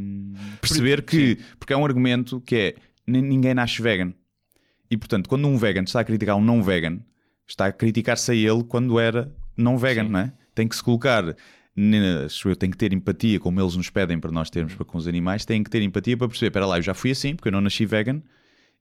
perceber 0.62 1.02
que. 1.04 1.38
Porque 1.60 1.74
é 1.74 1.78
um 1.78 1.86
argumento 1.86 2.42
que 2.42 2.56
é: 2.56 2.76
"N- 3.08 3.22
ninguém 3.22 3.54
nasce 3.54 3.82
vegan. 3.82 4.14
E 4.90 4.98
portanto, 4.98 5.28
quando 5.28 5.48
um 5.48 5.58
vegan 5.58 5.84
está 5.84 6.00
a 6.00 6.04
criticar 6.04 6.36
um 6.36 6.42
não 6.44 6.62
vegan, 6.62 7.00
está 7.48 7.66
a 7.68 7.72
criticar-se 7.72 8.32
a 8.32 8.36
ele 8.36 8.64
quando 8.64 9.00
era 9.00 9.34
não 9.58 9.78
vegan, 9.78 10.06
Sim. 10.06 10.10
não 10.12 10.20
é? 10.20 10.34
Tem 10.56 10.68
que 10.68 10.76
se 10.76 10.84
colocar. 10.84 11.36
Eu 11.76 12.56
tenho 12.56 12.72
que 12.72 12.78
ter 12.78 12.94
empatia, 12.94 13.40
como 13.40 13.60
eles 13.60 13.76
nos 13.76 13.90
pedem 13.90 14.20
para 14.20 14.32
nós 14.32 14.50
termos 14.50 14.74
para 14.76 14.86
com 14.86 14.98
os 14.98 15.08
animais, 15.08 15.44
têm 15.46 15.64
que 15.64 15.70
ter 15.70 15.82
empatia 15.82 16.16
para 16.16 16.28
perceber: 16.28 16.48
espera 16.50 16.66
lá, 16.66 16.78
eu 16.78 16.82
já 16.84 16.94
fui 16.94 17.12
assim, 17.12 17.36
porque 17.36 17.48
eu 17.48 17.52
não 17.52 17.62
nasci 17.62 17.86
vegan, 17.86 18.22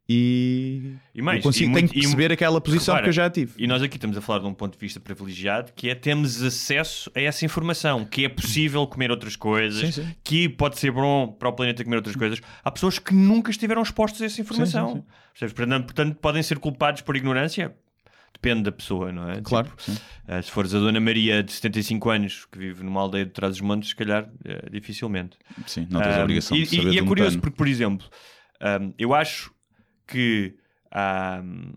e, 0.08 0.94
E 1.14 1.22
mais, 1.22 1.38
eu 1.38 1.42
consigo, 1.44 1.70
e 1.70 1.74
tenho 1.74 1.80
muito- 1.84 1.92
que 1.92 1.98
e 1.98 2.02
perceber 2.02 2.28
mu- 2.28 2.34
aquela 2.34 2.60
posição 2.60 2.94
Repara, 2.94 3.04
que 3.04 3.08
eu 3.08 3.12
já 3.14 3.30
tive. 3.30 3.52
E 3.56 3.66
nós 3.66 3.82
aqui 3.82 3.96
estamos 3.96 4.16
a 4.16 4.20
falar 4.20 4.40
de 4.40 4.46
um 4.46 4.52
ponto 4.52 4.72
de 4.74 4.78
vista 4.78 4.98
privilegiado, 5.00 5.72
que 5.74 5.88
é 5.88 5.94
temos 5.94 6.42
acesso 6.42 7.10
a 7.14 7.20
essa 7.20 7.44
informação, 7.44 8.04
que 8.04 8.24
é 8.24 8.28
possível 8.28 8.86
comer 8.86 9.10
outras 9.10 9.36
coisas, 9.36 9.94
Sim, 9.94 10.02
sim. 10.02 10.14
que 10.24 10.48
pode 10.48 10.78
ser 10.78 10.90
bom 10.90 11.28
para 11.28 11.48
o 11.48 11.52
planeta 11.52 11.84
comer 11.84 11.96
outras 11.96 12.16
coisas. 12.16 12.40
Há 12.64 12.70
pessoas 12.70 12.98
que 12.98 13.14
nunca 13.14 13.50
estiveram 13.50 13.80
expostas 13.82 14.20
a 14.22 14.26
essa 14.26 14.40
informação. 14.40 15.04
sim, 15.34 15.46
portanto, 15.54 16.16
podem 16.20 16.42
ser 16.42 16.58
culpados 16.58 17.00
por 17.00 17.16
ignorância. 17.16 17.74
Depende 18.42 18.64
da 18.64 18.72
pessoa, 18.72 19.12
não 19.12 19.30
é? 19.30 19.40
Claro, 19.40 19.68
Tipo, 19.70 20.00
eh, 20.26 20.42
se 20.42 20.50
fores 20.50 20.74
a 20.74 20.80
Dona 20.80 20.98
Maria 20.98 21.44
de 21.44 21.52
75 21.52 22.10
anos 22.10 22.44
que 22.50 22.58
vive 22.58 22.82
numa 22.82 23.00
aldeia 23.00 23.24
de 23.24 23.30
trás 23.30 23.52
dos 23.52 23.60
montes, 23.60 23.90
se 23.90 23.94
calhar 23.96 24.28
eh, 24.44 24.68
dificilmente. 24.68 25.38
Sim, 25.64 25.86
não 25.88 26.00
tens 26.02 26.16
a 26.16 26.18
Um, 26.18 26.22
obrigação 26.24 26.56
e, 26.56 26.62
de 26.64 26.66
saber 26.70 26.82
e- 26.90 26.94
e 26.94 26.98
é 26.98 27.00
do 27.02 27.06
curioso 27.06 27.36
metano. 27.36 27.42
porque, 27.42 27.56
por 27.56 27.68
exemplo, 27.68 28.06
um, 28.80 28.92
eu 28.98 29.14
acho 29.14 29.52
que 30.08 30.56
há 30.90 31.40
um, 31.40 31.72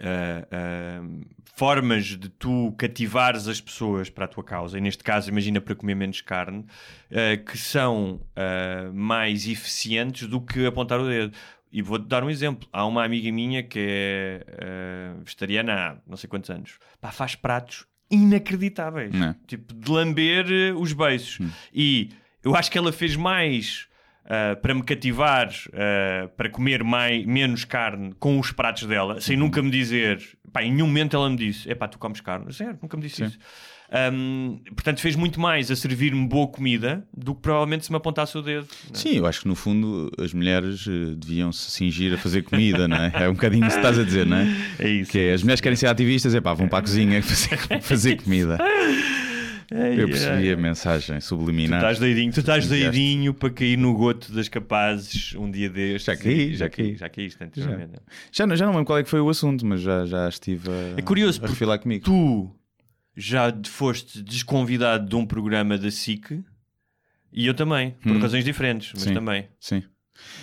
uh, 0.00 1.02
um, 1.02 1.22
formas 1.54 2.04
de 2.04 2.28
tu 2.30 2.74
cativares 2.76 3.48
as 3.48 3.60
pessoas 3.60 4.10
para 4.10 4.24
a 4.24 4.28
tua 4.28 4.44
causa, 4.44 4.76
e 4.76 4.80
neste 4.80 5.02
caso, 5.04 5.30
imagina 5.30 5.60
para 5.60 5.74
comer 5.74 5.94
menos 5.94 6.20
carne, 6.20 6.60
uh, 7.10 7.44
que 7.44 7.56
são 7.56 8.20
uh, 8.36 8.92
mais 8.92 9.46
eficientes 9.46 10.26
do 10.28 10.40
que 10.40 10.66
apontar 10.66 11.00
o 11.00 11.06
dedo. 11.08 11.32
E 11.72 11.82
vou-te 11.82 12.06
dar 12.06 12.24
um 12.24 12.30
exemplo. 12.30 12.68
Há 12.72 12.86
uma 12.86 13.04
amiga 13.04 13.30
minha 13.30 13.62
que 13.62 13.78
é 13.78 14.46
uh, 15.16 15.24
vegetariana 15.24 15.74
há 15.74 15.96
não 16.06 16.16
sei 16.16 16.28
quantos 16.28 16.48
anos. 16.50 16.78
Pá, 17.00 17.10
faz 17.10 17.34
pratos 17.34 17.86
inacreditáveis. 18.10 19.12
Não 19.12 19.28
é? 19.28 19.36
Tipo, 19.46 19.74
de 19.74 19.90
lamber 19.90 20.46
uh, 20.46 20.80
os 20.80 20.92
beiços. 20.92 21.38
E 21.72 22.10
eu 22.42 22.54
acho 22.54 22.70
que 22.70 22.78
ela 22.78 22.92
fez 22.92 23.16
mais 23.16 23.88
uh, 24.26 24.60
para 24.60 24.74
me 24.74 24.82
cativar, 24.82 25.48
uh, 25.48 26.28
para 26.36 26.48
comer 26.48 26.84
mais, 26.84 27.24
menos 27.26 27.64
carne 27.64 28.14
com 28.18 28.38
os 28.38 28.52
pratos 28.52 28.84
dela, 28.84 29.20
sem 29.20 29.36
nunca 29.36 29.60
me 29.62 29.70
dizer. 29.70 30.22
Pá, 30.52 30.62
em 30.62 30.72
nenhum 30.72 30.86
momento 30.86 31.16
ela 31.16 31.28
me 31.28 31.36
disse: 31.36 31.70
é 31.70 31.74
pá, 31.74 31.88
tu 31.88 31.98
comes 31.98 32.20
carne. 32.20 32.50
Zero, 32.52 32.78
nunca 32.80 32.96
me 32.96 33.02
disse 33.02 33.24
isso. 33.24 33.38
Hum, 34.12 34.58
portanto, 34.74 35.00
fez 35.00 35.14
muito 35.14 35.40
mais 35.40 35.70
a 35.70 35.76
servir-me 35.76 36.26
boa 36.26 36.48
comida 36.48 37.06
do 37.16 37.34
que 37.34 37.40
provavelmente 37.42 37.84
se 37.86 37.90
me 37.92 37.96
apontasse 37.96 38.36
o 38.36 38.42
dedo. 38.42 38.66
é? 38.92 38.96
Sim, 38.96 39.18
eu 39.18 39.26
acho 39.26 39.42
que 39.42 39.48
no 39.48 39.54
fundo 39.54 40.10
as 40.18 40.34
mulheres 40.34 40.84
eh, 40.88 41.14
deviam 41.16 41.52
se 41.52 41.70
cingir 41.70 42.12
a 42.14 42.18
fazer 42.18 42.42
comida, 42.42 42.88
não 42.88 42.96
é? 42.96 43.12
É 43.14 43.28
um 43.28 43.34
bocadinho 43.34 43.64
isso 43.66 43.76
que 43.76 43.80
estás 43.86 43.98
a 43.98 44.02
dizer, 44.04 44.26
não 44.26 44.38
é? 44.38 44.46
É 44.80 44.88
isso. 44.88 45.10
Que 45.10 45.18
é, 45.18 45.32
as 45.34 45.42
mulheres 45.42 45.60
querem 45.60 45.76
ser 45.76 45.86
ativistas, 45.86 46.34
é 46.34 46.40
pá, 46.40 46.52
vão 46.52 46.68
para 46.68 46.80
a 46.80 46.82
cozinha 46.82 47.22
fazer, 47.22 47.80
fazer 47.80 48.16
comida. 48.22 48.58
Eu 49.96 50.08
percebi 50.08 50.50
a 50.52 50.56
mensagem 50.56 51.18
Tu 51.18 51.24
subliminar. 51.24 51.80
estás 51.80 51.98
doidinho, 51.98 52.32
tu 52.32 52.38
estás 52.40 52.68
doidinho 52.68 53.34
para 53.34 53.50
cair 53.50 53.76
no 53.76 53.94
goto 53.94 54.30
das 54.32 54.48
capazes 54.48 55.34
um 55.34 55.50
dia 55.50 55.68
destes. 55.68 56.04
Já 56.04 56.16
caí, 56.16 56.54
já 56.54 56.68
caí. 56.68 56.94
caí. 56.96 57.28
Já 57.30 57.44
anteriormente. 57.44 57.92
Já, 58.30 58.46
não- 58.46 58.54
já 58.56 58.64
não 58.64 58.72
lembro 58.72 58.86
qual 58.86 58.98
é 58.98 59.02
que 59.02 59.10
foi 59.10 59.20
o 59.20 59.28
assunto, 59.28 59.66
mas 59.66 59.80
já, 59.80 60.06
já 60.06 60.28
estive 60.28 60.68
a, 60.70 60.98
É 61.00 61.02
curioso, 61.02 61.44
a 61.44 61.48
refilar 61.48 61.80
comigo. 61.80 62.04
Tu 62.04 62.48
já 63.16 63.52
foste 63.66 64.22
desconvidado 64.22 65.08
de 65.08 65.16
um 65.16 65.24
programa 65.26 65.78
da 65.78 65.90
SIC 65.90 66.44
e 67.32 67.46
eu 67.46 67.54
também, 67.54 67.92
por 68.02 68.12
Hum. 68.16 68.18
razões 68.20 68.44
diferentes, 68.44 68.92
mas 68.94 69.02
Sim. 69.04 69.14
também. 69.14 69.48
Sim. 69.58 69.82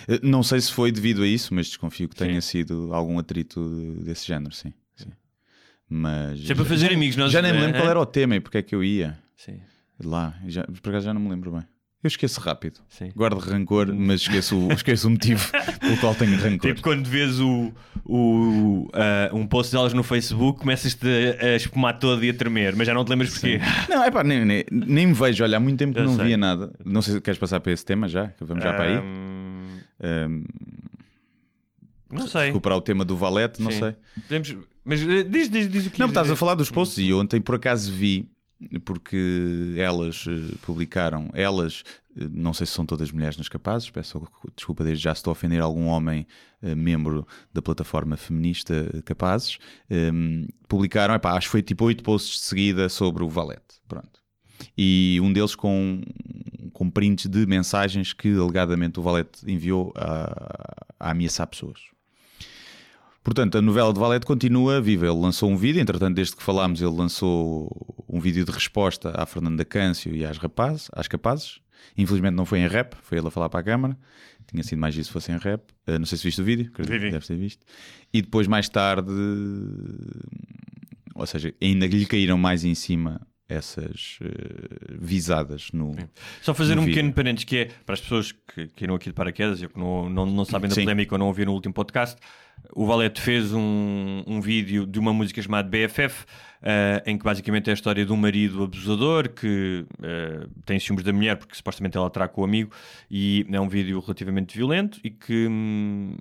Eh, 0.08 0.20
Não 0.22 0.42
sei 0.42 0.60
se 0.60 0.72
foi 0.72 0.90
devido 0.92 1.22
a 1.22 1.26
isso, 1.26 1.54
mas 1.54 1.66
desconfio 1.68 2.08
que 2.08 2.14
tenha 2.16 2.40
Sim. 2.40 2.48
sido 2.48 2.92
algum 2.94 3.18
atrito 3.18 3.60
desse 4.02 4.26
género, 4.26 4.54
sim. 4.54 4.72
sim. 4.96 5.10
Mas. 5.88 6.48
É 6.48 6.54
para 6.54 6.64
fazer 6.64 6.92
amigos, 6.92 7.16
nós 7.16 7.32
Já 7.32 7.40
nem 7.42 7.52
me 7.52 7.60
lembro 7.60 7.76
eh, 7.76 7.80
qual 7.80 7.90
era 7.90 8.00
o 8.00 8.06
tema 8.06 8.36
e 8.36 8.40
porque 8.40 8.58
é 8.58 8.62
que 8.62 8.74
eu 8.74 8.82
ia 8.84 9.18
Sim, 9.36 9.60
lá. 10.02 10.38
Já, 10.46 10.64
por 10.64 10.88
acaso 10.90 11.06
já 11.06 11.14
não 11.14 11.20
me 11.20 11.28
lembro 11.30 11.50
bem. 11.52 11.64
Eu 12.04 12.08
esqueço 12.08 12.38
rápido. 12.38 12.80
sim. 12.90 13.10
Guardo 13.16 13.38
rancor, 13.38 13.90
mas 13.94 14.20
esqueço, 14.20 14.56
o- 14.58 14.70
esqueço 14.72 15.08
o 15.08 15.10
motivo 15.10 15.50
pelo 15.80 15.96
qual 15.96 16.14
tenho 16.14 16.36
rancor. 16.38 16.68
Tipo 16.70 16.82
quando 16.82 17.06
vês 17.08 17.40
o, 17.40 17.72
o, 18.04 18.90
ah, 18.92 19.30
um 19.32 19.46
post 19.46 19.72
delas 19.72 19.94
no 19.94 20.02
Facebook, 20.02 20.60
começas-te 20.60 21.06
a, 21.40 21.46
a 21.46 21.56
espumar 21.56 21.98
todo 21.98 22.22
e 22.22 22.28
a 22.28 22.34
tremer, 22.34 22.76
mas 22.76 22.86
já 22.86 22.92
não 22.92 23.06
te 23.06 23.08
lembras 23.08 23.30
porquê. 23.30 23.58
Não, 23.88 24.04
é 24.04 24.10
pá, 24.10 24.22
nem, 24.22 24.44
nem, 24.44 24.64
nem 24.70 25.06
me 25.06 25.14
vejo. 25.14 25.42
Olha, 25.42 25.56
há 25.56 25.60
muito 25.60 25.78
tempo 25.78 25.94
que 25.94 26.00
Eu 26.00 26.04
não 26.04 26.14
sei. 26.16 26.26
via 26.26 26.36
nada. 26.36 26.72
Não 26.84 27.00
sei 27.00 27.14
se 27.14 27.20
queres 27.22 27.40
passar 27.40 27.58
para 27.60 27.72
esse 27.72 27.84
tema 27.86 28.06
já. 28.06 28.28
que 28.28 28.44
Vamos 28.44 28.62
já 28.62 28.74
para 28.74 28.84
aí. 28.84 28.96
Ahm, 30.02 30.44
não 32.10 32.26
sei. 32.28 32.46
recuperar 32.48 32.78
o 32.78 32.82
tema 32.82 33.04
do 33.04 33.16
Valete, 33.16 33.60
não 33.62 33.70
Sim. 33.70 33.78
sei. 33.80 33.94
Podemos- 34.28 34.56
mas 34.84 35.00
eh, 35.00 35.22
diz, 35.22 35.48
diz, 35.48 35.68
diz 35.70 35.86
o 35.86 35.90
que 35.90 35.98
Não, 35.98 36.08
estás 36.08 36.30
a 36.30 36.36
falar 36.36 36.54
dos 36.54 36.70
posts 36.70 36.98
e 36.98 37.12
ontem 37.14 37.40
por 37.40 37.54
acaso 37.54 37.90
vi, 37.90 38.28
porque 38.84 39.74
elas 39.76 40.24
eh, 40.28 40.56
publicaram, 40.62 41.28
elas, 41.32 41.82
eh, 42.16 42.26
não 42.30 42.52
sei 42.52 42.66
se 42.66 42.72
são 42.72 42.86
todas 42.86 43.10
mulheres 43.10 43.36
nas 43.36 43.48
capazes, 43.48 43.90
peço 43.90 44.26
desculpa 44.56 44.84
desde 44.84 45.04
já 45.04 45.14
se 45.14 45.20
estou 45.20 45.30
a 45.30 45.32
ofender 45.32 45.60
algum 45.60 45.86
homem 45.86 46.26
eh, 46.62 46.74
membro 46.74 47.26
da 47.52 47.60
plataforma 47.60 48.16
feminista 48.16 48.74
Capazes, 49.04 49.58
ehm, 49.90 50.46
publicaram, 50.68 51.14
epá, 51.14 51.32
acho 51.32 51.48
que 51.48 51.52
foi 51.52 51.62
tipo 51.62 51.84
oito 51.84 52.02
posts 52.02 52.40
de 52.40 52.46
seguida 52.46 52.88
sobre 52.88 53.22
o 53.24 53.28
Valete, 53.28 53.80
pronto. 53.88 54.22
E 54.78 55.18
um 55.22 55.32
deles 55.32 55.54
com, 55.54 56.00
com 56.72 56.90
prints 56.90 57.26
de 57.26 57.46
mensagens 57.46 58.12
que 58.12 58.34
alegadamente 58.36 58.98
o 58.98 59.02
Valete 59.02 59.50
enviou 59.50 59.92
a, 59.96 60.86
a 60.98 61.10
ameaçar 61.10 61.46
pessoas. 61.46 61.93
Portanto, 63.24 63.56
a 63.56 63.62
novela 63.62 63.90
de 63.90 63.98
Valete 63.98 64.26
continua 64.26 64.82
viva. 64.82 65.06
Ele 65.06 65.18
lançou 65.18 65.50
um 65.50 65.56
vídeo, 65.56 65.80
entretanto, 65.80 66.14
desde 66.14 66.36
que 66.36 66.42
falámos, 66.42 66.82
ele 66.82 66.92
lançou 66.92 68.04
um 68.06 68.20
vídeo 68.20 68.44
de 68.44 68.52
resposta 68.52 69.12
à 69.16 69.24
Fernanda 69.24 69.64
Câncio 69.64 70.14
e 70.14 70.26
às, 70.26 70.36
rapazes, 70.36 70.90
às 70.92 71.08
capazes. 71.08 71.58
Infelizmente 71.96 72.34
não 72.34 72.44
foi 72.44 72.58
em 72.58 72.68
rap, 72.68 72.94
foi 73.02 73.16
ele 73.16 73.28
a 73.28 73.30
falar 73.30 73.48
para 73.48 73.60
a 73.60 73.62
câmara. 73.62 73.98
Tinha 74.46 74.62
sido 74.62 74.78
mais 74.78 74.94
isso 74.94 75.06
se 75.06 75.12
fosse 75.12 75.32
em 75.32 75.38
rap. 75.38 75.62
Uh, 75.88 75.98
não 75.98 76.04
sei 76.04 76.18
se 76.18 76.24
viste 76.24 76.42
o 76.42 76.44
vídeo, 76.44 76.66
acredito 76.70 77.00
que 77.00 77.10
deves 77.10 77.26
ter 77.26 77.36
visto. 77.36 77.64
E 78.12 78.20
depois, 78.20 78.46
mais 78.46 78.68
tarde, 78.68 79.10
ou 81.14 81.26
seja, 81.26 81.54
ainda 81.62 81.86
lhe 81.86 82.04
caíram 82.04 82.36
mais 82.36 82.62
em 82.62 82.74
cima 82.74 83.26
essas 83.48 84.18
uh, 84.22 84.98
visadas 84.98 85.70
no. 85.72 85.94
Só 86.40 86.54
fazer 86.54 86.74
no 86.74 86.82
um 86.82 86.84
vídeo. 86.84 86.96
pequeno 86.96 87.14
parênteses 87.14 87.44
que 87.44 87.56
é 87.58 87.68
para 87.84 87.94
as 87.94 88.00
pessoas 88.00 88.32
que 88.32 88.68
caíram 88.68 88.94
aqui 88.94 89.10
de 89.10 89.14
paraquedas 89.14 89.62
e 89.62 89.68
que 89.68 89.78
não, 89.78 90.08
não, 90.08 90.26
não 90.26 90.44
sabem 90.44 90.68
da 90.68 90.74
Sim. 90.74 90.82
polémica 90.82 91.14
ou 91.14 91.18
não 91.18 91.26
ouviram 91.26 91.52
o 91.52 91.54
último 91.54 91.74
podcast. 91.74 92.18
O 92.72 92.86
Valete 92.86 93.20
fez 93.20 93.52
um, 93.52 94.22
um 94.26 94.40
vídeo 94.40 94.86
de 94.86 94.98
uma 94.98 95.12
música 95.12 95.40
chamada 95.42 95.68
BFF, 95.68 96.24
eh, 96.62 97.02
em 97.04 97.18
que 97.18 97.24
basicamente 97.24 97.68
é 97.68 97.72
a 97.72 97.74
história 97.74 98.06
de 98.06 98.12
um 98.12 98.16
marido 98.16 98.62
abusador 98.62 99.28
que 99.28 99.84
eh, 100.02 100.46
tem 100.64 100.78
ciúmes 100.80 101.04
da 101.04 101.12
mulher 101.12 101.36
porque 101.36 101.54
supostamente 101.54 101.96
ela 101.96 102.10
com 102.28 102.40
o 102.40 102.44
amigo 102.44 102.72
e 103.10 103.46
é 103.52 103.60
um 103.60 103.68
vídeo 103.68 104.00
relativamente 104.00 104.56
violento 104.56 104.98
e 105.04 105.10
que 105.10 105.46
hum, 105.46 106.16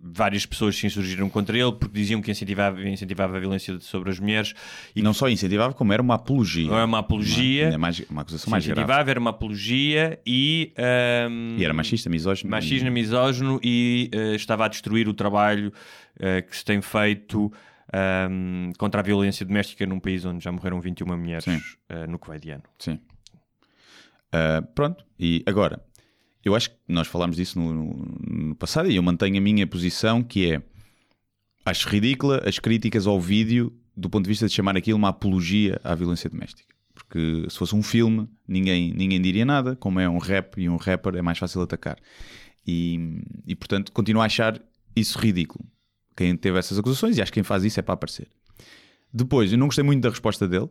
várias 0.00 0.46
pessoas 0.46 0.76
se 0.76 0.86
insurgiram 0.86 1.28
contra 1.28 1.58
ele 1.58 1.72
porque 1.72 1.98
diziam 1.98 2.22
que 2.22 2.30
incentivava, 2.30 2.80
incentivava 2.88 3.36
a 3.36 3.40
violência 3.40 3.78
sobre 3.80 4.10
as 4.10 4.20
mulheres 4.20 4.54
E 4.94 5.02
não 5.02 5.12
só 5.12 5.28
incentivava, 5.28 5.74
como 5.74 5.92
era 5.92 6.00
uma 6.00 6.14
apologia. 6.14 6.70
É 6.70 6.84
uma 6.84 6.98
apologia. 7.00 7.64
Ainda 7.66 7.78
mais, 7.78 7.98
uma 8.08 8.22
acusação 8.22 8.50
mais 8.50 8.64
grave. 8.64 8.80
incentivava, 8.80 9.10
era 9.10 9.18
uma 9.20 9.30
apologia 9.30 10.20
e, 10.26 10.72
hum, 11.30 11.56
E 11.58 11.64
era 11.64 11.74
machista, 11.74 12.08
misógino. 12.08 12.50
machismo, 12.50 12.90
misógino 12.90 13.60
e 13.62 14.08
eh, 14.12 14.34
estava 14.34 14.64
a 14.64 14.68
destruir 14.68 15.08
o 15.08 15.14
trabalho 15.14 15.72
eh, 16.18 16.42
que 16.42 16.56
se 16.56 16.64
tem 16.64 16.80
feito 16.80 17.52
hum, 18.30 18.72
contra 18.78 19.00
a 19.00 19.04
violência 19.04 19.44
doméstica 19.44 19.84
num 19.86 19.98
país 20.00 20.24
onde 20.24 20.42
já 20.44 20.52
morreram 20.52 20.80
21 20.80 21.16
mulheres 21.16 21.44
eh, 21.88 22.06
no 22.06 22.18
que 22.18 22.28
vai 22.28 22.38
de 22.38 22.50
ano. 22.50 22.62
Sim. 22.78 22.98
Pronto, 24.74 25.04
e 25.18 25.42
agora, 25.46 25.80
eu 26.44 26.54
acho 26.54 26.70
que 26.70 26.76
nós 26.88 27.06
falámos 27.08 27.36
disso 27.36 27.58
no, 27.58 27.72
no- 27.74 28.54
passado 28.56 28.90
e 28.90 28.96
eu 28.96 29.02
mantenho 29.02 29.36
a 29.38 29.40
minha 29.40 29.66
posição 29.66 30.22
que 30.22 30.52
é 30.52 30.62
acho 31.64 31.88
ridícula 31.88 32.42
as 32.46 32.58
críticas 32.58 33.06
ao 33.06 33.20
vídeo 33.20 33.72
do 33.96 34.08
ponto 34.08 34.24
de 34.24 34.28
vista 34.28 34.46
de 34.46 34.52
chamar 34.54 34.76
aquilo 34.76 34.96
uma 34.96 35.08
apologia 35.08 35.80
à 35.84 35.94
violência 35.94 36.30
doméstica. 36.30 36.72
Porque 36.94 37.46
se 37.48 37.56
fosse 37.58 37.74
um 37.74 37.82
filme, 37.82 38.28
ninguém, 38.46 38.92
ninguém 38.94 39.20
diria 39.20 39.44
nada, 39.44 39.76
como 39.76 39.98
é 40.00 40.08
um 40.08 40.18
rap 40.18 40.60
e 40.60 40.68
um 40.68 40.76
rapper 40.76 41.16
é 41.16 41.22
mais 41.22 41.38
fácil 41.38 41.60
atacar. 41.62 41.96
E, 42.66 43.20
e 43.46 43.54
portanto, 43.56 43.92
continuo 43.92 44.22
a 44.22 44.26
achar 44.26 44.60
isso 44.94 45.18
ridículo. 45.18 45.64
Quem 46.16 46.36
teve 46.36 46.58
essas 46.58 46.78
acusações, 46.78 47.16
e 47.16 47.22
acho 47.22 47.30
que 47.32 47.36
quem 47.36 47.42
faz 47.44 47.64
isso 47.64 47.78
é 47.78 47.82
para 47.82 47.94
aparecer. 47.94 48.28
Depois, 49.12 49.50
eu 49.52 49.58
não 49.58 49.66
gostei 49.66 49.84
muito 49.84 50.02
da 50.02 50.10
resposta 50.10 50.46
dele, 50.46 50.68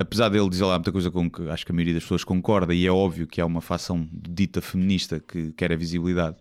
apesar 0.00 0.28
dele 0.28 0.48
dizer 0.48 0.64
lá 0.64 0.76
muita 0.76 0.92
coisa 0.92 1.10
com 1.10 1.30
que 1.30 1.48
acho 1.48 1.64
que 1.64 1.72
a 1.72 1.74
maioria 1.74 1.94
das 1.94 2.02
pessoas 2.02 2.24
concorda, 2.24 2.74
e 2.74 2.86
é 2.86 2.90
óbvio 2.90 3.26
que 3.26 3.40
há 3.40 3.46
uma 3.46 3.60
facção 3.60 4.08
dita 4.12 4.60
feminista 4.60 5.20
que 5.20 5.52
quer 5.52 5.72
a 5.72 5.76
visibilidade 5.76 6.36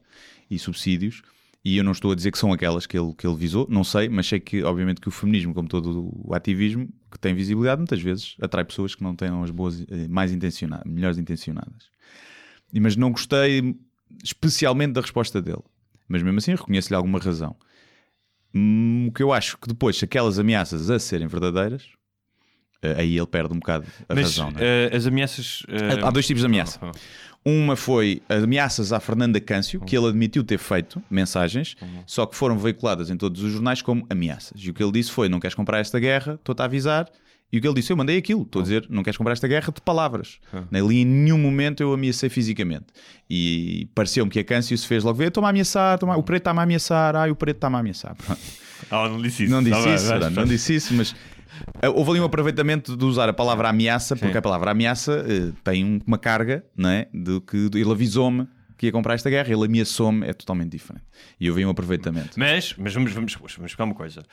e 0.50 0.58
subsídios, 0.58 1.22
e 1.66 1.78
eu 1.78 1.84
não 1.84 1.94
estou 1.94 2.12
a 2.12 2.16
dizer 2.16 2.32
que 2.32 2.38
são 2.38 2.52
aquelas 2.52 2.86
que 2.86 2.98
ele, 2.98 3.14
que 3.14 3.26
ele 3.26 3.38
visou, 3.38 3.66
não 3.70 3.86
sei, 3.86 4.10
mas 4.10 4.28
sei 4.28 4.40
que, 4.40 4.64
obviamente, 4.64 5.00
que 5.00 5.08
o 5.08 5.12
feminismo, 5.12 5.54
como 5.54 5.68
todo 5.70 6.12
o 6.14 6.34
ativismo, 6.34 6.90
que 7.10 7.18
tem 7.18 7.34
visibilidade, 7.34 7.80
muitas 7.80 8.02
vezes 8.02 8.36
atrai 8.42 8.66
pessoas 8.66 8.96
que 8.96 9.04
não 9.04 9.16
tenham 9.16 9.42
as 9.42 9.50
boas, 9.50 9.82
eh, 9.90 10.08
mais 10.10 10.34
intencionadas, 10.34 10.92
melhores 10.92 11.18
intencionadas. 11.18 11.90
Mas 12.74 12.98
não 12.98 13.12
gostei 13.12 13.76
especialmente 14.22 14.94
da 14.94 15.02
resposta 15.02 15.42
dele. 15.42 15.64
Mas 16.08 16.22
mesmo 16.22 16.38
assim 16.38 16.52
reconheço-lhe 16.54 16.96
alguma 16.96 17.20
razão. 17.20 17.56
Hum, 18.54 19.08
O 19.08 19.12
que 19.14 19.24
eu 19.24 19.32
acho 19.32 19.58
que 19.58 19.68
depois, 19.68 19.98
se 19.98 20.06
aquelas 20.06 20.38
ameaças 20.38 20.90
a 20.90 21.00
serem 21.00 21.28
verdadeiras, 21.28 21.88
aí 22.98 23.18
ele 23.18 23.26
perde 23.28 23.54
um 23.54 23.60
bocado 23.60 23.86
a 24.10 24.16
Mas 24.16 24.38
razão. 24.38 24.54
é? 24.58 24.90
eh, 24.92 24.96
as 24.96 25.06
ameaças. 25.08 25.64
eh, 25.68 26.00
Há 26.04 26.10
dois 26.12 26.26
tipos 26.28 26.42
de 26.42 26.46
ameaça. 26.48 26.80
ah, 26.82 26.92
Uma 27.46 27.76
foi 27.76 28.22
ameaças 28.30 28.94
à 28.94 29.00
Fernanda 29.00 29.40
Câncio, 29.40 29.82
que 29.82 29.98
ele 29.98 30.08
admitiu 30.08 30.44
ter 30.44 30.58
feito 30.58 31.02
mensagens, 31.10 31.76
só 32.06 32.26
que 32.26 32.36
foram 32.36 32.58
veiculadas 32.58 33.10
em 33.10 33.18
todos 33.18 33.42
os 33.44 33.52
jornais 33.52 33.82
como 33.82 34.06
ameaças. 34.10 34.62
E 34.64 34.70
o 34.70 34.74
que 34.74 34.82
ele 34.84 34.92
disse 34.94 35.12
foi: 35.12 35.28
Não 35.30 35.40
queres 35.40 35.54
comprar 35.56 35.80
esta 35.80 36.00
guerra, 36.00 36.36
estou-te 36.36 36.62
a 36.62 36.66
avisar. 36.66 37.08
E 37.52 37.60
o 37.60 37.62
que 37.62 37.68
ele 37.68 37.76
disse, 37.76 37.94
eu 37.94 37.98
mandei 37.98 38.18
aquilo, 38.18 38.42
estou 38.42 38.62
a 38.62 38.64
dizer, 38.64 38.88
não 38.90 39.04
queres 39.04 39.16
comprar 39.16 39.34
esta 39.34 39.48
guerra 39.48 39.72
de 39.72 39.80
palavras. 39.80 40.40
Ali 40.74 41.02
em 41.02 41.06
nenhum 41.06 41.38
momento 41.38 41.84
eu 41.84 41.94
ameacei 41.94 42.28
fisicamente. 42.28 42.88
E 43.30 43.88
pareceu-me 43.94 44.32
que 44.32 44.40
a 44.40 44.44
Câncio 44.44 44.76
se 44.76 44.88
fez 44.88 45.04
logo 45.04 45.20
ver, 45.20 45.28
estou-me 45.28 45.46
a 45.46 45.50
ameaçar, 45.52 46.00
o 46.04 46.24
preto 46.24 46.42
está-me 46.42 46.60
a 46.62 46.64
ameaçar, 46.64 47.16
ai, 47.16 47.30
o 47.30 47.36
preto 47.36 47.58
está-me 47.58 47.76
a 47.76 47.80
ameaçar. 47.80 48.16
Pronto. 48.16 48.42
Ah, 48.92 49.08
não 49.08 49.22
disse 49.22 49.44
isso. 49.46 49.52
Não 49.54 49.64
disse 49.64 49.90
isso, 49.96 50.08
vai, 50.08 50.20
vai. 50.20 50.30
não 50.32 50.46
disse 50.46 50.76
isso, 50.76 50.94
mas 50.94 51.16
eh, 51.16 51.16
houve 51.94 52.12
ali 52.12 52.20
um 52.20 52.26
aproveitamento 52.26 52.96
de 52.98 53.06
usar 53.06 53.30
a 53.30 53.34
palavra 53.34 53.70
ameaça, 53.70 54.16
porque 54.16 54.32
Sim. 54.32 54.38
a 54.38 54.42
palavra 54.42 54.72
ameaça 54.72 55.26
eh, 55.28 55.52
tem 55.64 55.84
um- 55.86 56.00
uma 56.06 56.18
carga, 56.18 56.66
não 56.76 56.90
é? 56.90 57.08
De 57.14 57.40
que 57.42 57.70
ele 57.74 57.92
avisou-me 57.92 58.48
que 58.78 58.88
ia 58.88 58.92
comprar 58.92 59.14
esta 59.14 59.30
guerra, 59.30 59.52
ele 59.54 59.66
ameaçou-me, 59.66 60.28
é 60.28 60.34
totalmente 60.34 60.72
diferente. 60.72 61.06
E 61.40 61.48
eu 61.48 61.54
vi 61.54 61.66
um 61.66 61.70
aproveitamento. 61.70 62.38
Mas, 62.40 62.74
mas 62.78 62.94
vamos, 62.94 63.12
vamos, 63.14 63.34
vamos 63.34 63.54
explicar 63.58 63.84
uma 63.86 63.94
coisa. 63.96 64.24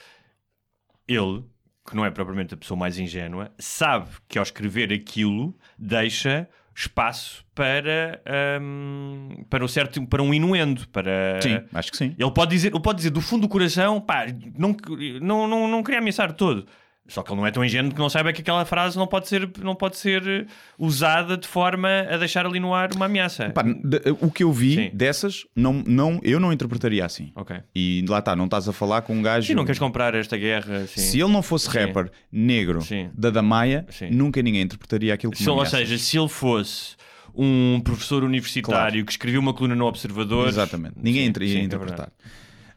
Ele, 1.06 1.44
que 1.88 1.94
não 1.96 2.04
é 2.04 2.10
propriamente 2.10 2.54
a 2.54 2.56
pessoa 2.56 2.78
mais 2.78 2.98
ingênua, 2.98 3.52
sabe 3.58 4.08
que 4.28 4.38
ao 4.38 4.42
escrever 4.42 4.92
aquilo 4.92 5.56
deixa 5.78 6.48
espaço 6.74 7.44
para, 7.54 8.22
hum, 8.62 9.44
para, 9.50 9.64
o 9.64 9.68
certo, 9.68 10.04
para 10.06 10.22
um 10.22 10.32
inuendo. 10.32 10.88
Para... 10.88 11.38
Sim, 11.42 11.60
acho 11.74 11.90
que 11.90 11.96
sim. 11.96 12.14
Ele 12.18 12.30
pode, 12.30 12.52
dizer, 12.52 12.72
ele 12.72 12.80
pode 12.82 12.96
dizer 12.98 13.10
do 13.10 13.20
fundo 13.20 13.42
do 13.42 13.48
coração, 13.48 14.00
pá, 14.00 14.24
não, 14.56 14.74
não, 15.20 15.46
não, 15.48 15.68
não 15.68 15.82
queria 15.82 15.98
ameaçar 16.00 16.32
todo. 16.32 16.66
Só 17.10 17.22
que 17.22 17.30
ele 17.32 17.40
não 17.40 17.46
é 17.46 17.50
tão 17.50 17.64
ingênuo 17.64 17.92
que 17.92 17.98
não 17.98 18.08
saiba 18.08 18.32
que 18.32 18.40
aquela 18.40 18.64
frase 18.64 18.96
não 18.96 19.06
pode 19.06 19.28
ser, 19.28 19.50
não 19.62 19.74
pode 19.74 19.96
ser 19.96 20.26
eh, 20.26 20.46
usada 20.78 21.36
de 21.36 21.46
forma 21.48 21.88
a 22.08 22.16
deixar 22.16 22.46
ali 22.46 22.60
no 22.60 22.72
ar 22.74 22.90
uma 22.94 23.06
ameaça. 23.06 23.50
Pá, 23.50 23.62
de- 23.62 24.00
o 24.20 24.30
que 24.30 24.44
eu 24.44 24.52
vi 24.52 24.74
Sim. 24.76 24.90
dessas, 24.94 25.44
não, 25.54 25.82
não, 25.86 26.20
eu 26.22 26.38
não 26.38 26.52
interpretaria 26.52 27.04
assim. 27.04 27.32
Ok. 27.34 27.56
E 27.74 28.04
lá 28.08 28.20
está, 28.20 28.34
não 28.36 28.44
estás 28.44 28.68
a 28.68 28.72
falar 28.72 29.02
com 29.02 29.14
um 29.14 29.22
gajo. 29.22 29.46
Sim, 29.46 29.54
não 29.54 29.64
queres 29.64 29.78
comprar 29.78 30.14
esta 30.14 30.36
guerra 30.36 30.78
assim. 30.84 31.00
Se 31.00 31.20
ele 31.20 31.32
não 31.32 31.42
fosse 31.42 31.68
rapper 31.68 32.10
negro 32.30 32.80
Sim. 32.82 33.10
da 33.12 33.30
Damaia, 33.30 33.84
Sim. 33.90 34.10
nunca 34.10 34.40
ninguém 34.40 34.62
interpretaria 34.62 35.12
aquilo 35.12 35.34
Se 35.36 35.44
como 35.44 35.56
ele- 35.56 35.60
ou 35.60 35.66
seja, 35.66 35.98
se 35.98 36.16
ele 36.18 36.28
fosse 36.28 36.96
um 37.34 37.80
professor 37.84 38.24
universitário 38.24 39.04
que 39.04 39.12
escreveu 39.12 39.40
uma 39.40 39.54
coluna 39.54 39.74
no 39.76 39.86
Observador. 39.86 40.48
Exatamente. 40.48 40.94
Ninguém 40.96 41.24
Sim, 41.26 41.40
ia 41.42 41.48
sim, 41.48 41.58
é 41.58 41.62
interpretar. 41.62 42.10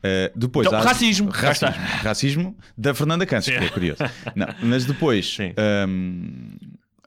Uh, 0.06 0.32
depois 0.38 0.68
Então, 0.68 0.80
há- 0.80 0.84
racismo. 0.84 1.30
Racismo, 1.30 1.74
racismo 2.04 2.58
da 2.78 2.94
Fernanda 2.94 3.26
Câncer, 3.26 3.58
que 3.58 3.66
é 3.66 3.70
curioso. 3.70 4.00
Não, 4.36 4.48
mas 4.62 4.84
depois 4.86 5.36
Sim. 5.36 5.54
um, 5.88 6.58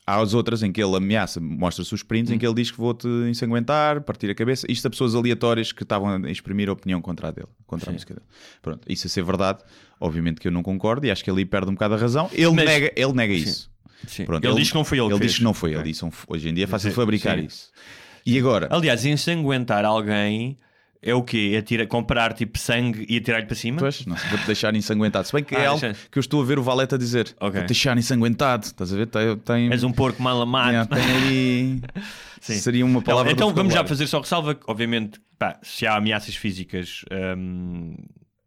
há 0.07 0.21
as 0.21 0.33
outras 0.33 0.63
em 0.63 0.73
que 0.73 0.83
ele 0.83 0.97
ameaça, 0.97 1.39
mostra-se 1.39 1.93
os 1.93 2.03
prints 2.03 2.31
Hum. 2.31 2.37
em 2.37 2.39
que 2.39 2.47
ele 2.47 2.55
diz 2.55 2.71
que 2.71 2.79
vou-te 2.79 3.07
ensanguentar, 3.29 4.01
partir 4.01 4.31
a 4.31 4.35
cabeça. 4.35 4.67
Isto 4.71 4.87
a 4.87 4.91
pessoas 4.91 5.15
aleatórias 5.15 5.73
que 5.73 5.83
estavam 5.83 6.25
a 6.25 6.31
exprimir 6.31 6.71
a 6.71 6.73
opinião 6.73 7.03
contra 7.03 7.29
a 7.29 7.31
dele, 7.31 7.49
contra 7.67 7.91
a 7.91 7.93
música 7.93 8.15
dele. 8.15 8.25
Pronto, 8.63 8.81
isso 8.91 9.07
a 9.07 9.11
ser 9.11 9.23
verdade, 9.23 9.59
obviamente 10.01 10.41
que 10.41 10.49
eu 10.49 10.53
não 10.53 10.63
concordo 10.63 11.07
e 11.07 11.11
acho 11.11 11.23
que 11.23 11.31
ele 11.31 11.45
perde 11.45 11.69
um 11.69 11.75
bocado 11.75 11.95
a 11.95 11.99
razão. 11.99 12.31
Ele 12.33 12.51
Mas- 12.53 12.65
nega, 12.65 12.93
ele 12.97 13.13
nega 13.13 13.35
isso. 13.35 13.71
Sim. 14.07 14.25
Pronto, 14.25 14.45
ele, 14.47 14.55
diz 14.55 14.69
que 14.71 14.75
não 14.75 14.85
foi 14.85 14.99
ele, 14.99 15.07
Ele 15.09 15.19
que 15.21 15.27
diz 15.27 15.37
que 15.39 15.45
não 15.45 15.53
foi 15.55 15.71
ele. 15.71 15.79
Ok. 15.81 15.91
Disse, 15.93 16.05
"Um- 16.05 16.11
hoje 16.29 16.49
em 16.49 16.55
dia 16.55 16.65
é 16.65 16.67
fácil 16.67 16.91
Sim. 16.91 16.97
fabricar 16.97 17.39
Sim. 17.39 17.45
isso. 17.47 17.71
E 18.25 18.39
agora? 18.39 18.69
Aliás, 18.71 19.05
ensanguentar 19.05 19.85
alguém 19.85 20.57
é 21.07 21.15
o 21.15 21.23
quê? 21.23 21.53
É 21.57 21.63
tira, 21.63 21.87
comprar 21.87 22.33
tipo 22.35 22.59
sangue 22.59 23.07
e 23.09 23.17
atirar-lhe 23.17 23.47
para 23.47 23.55
cima? 23.57 23.79
Pois, 23.79 24.05
não 24.05 24.17
vou-te 24.17 24.45
deixar 24.47 24.75
ensanguentado. 24.75 25.27
Se 25.27 25.33
bem 25.33 25.43
que 25.45 25.55
Ah, 25.55 25.61
é 25.61 25.67
algo 25.67 25.81
deixa- 25.81 25.97
que 26.11 26.19
eu 26.19 26.21
estou 26.21 26.43
a 26.43 26.45
ver 26.45 26.59
o 26.59 26.63
Valete 26.63 26.95
a 26.95 26.99
dizer. 26.99 27.35
Ok. 27.41 27.53
Vou-te 27.53 27.67
deixar 27.69 27.97
ensanguentado. 27.97 28.67
Estás 28.67 28.93
a 28.93 28.97
ver? 28.97 29.07
Tem, 29.07 29.37
tem, 29.39 29.73
És 29.73 29.83
um 29.85 29.93
porco 29.93 30.23
mal 30.23 30.41
amado. 30.43 30.89
Tem 30.89 31.03
ali. 31.17 31.81
Sim. 32.41 32.55
Seria 32.55 32.85
uma 32.85 33.01
palavra. 33.03 33.33
então 33.33 33.49
do 33.51 33.55
vamos 33.57 33.73
já 33.75 33.85
fazer 33.85 34.07
só 34.07 34.21
ressalva 34.21 34.55
que, 34.55 34.63
obviamente, 34.69 35.21
pá, 35.39 35.59
se 35.63 35.87
há 35.87 35.97
ameaças 35.97 36.37
físicas, 36.37 37.05
hum, 37.37 37.97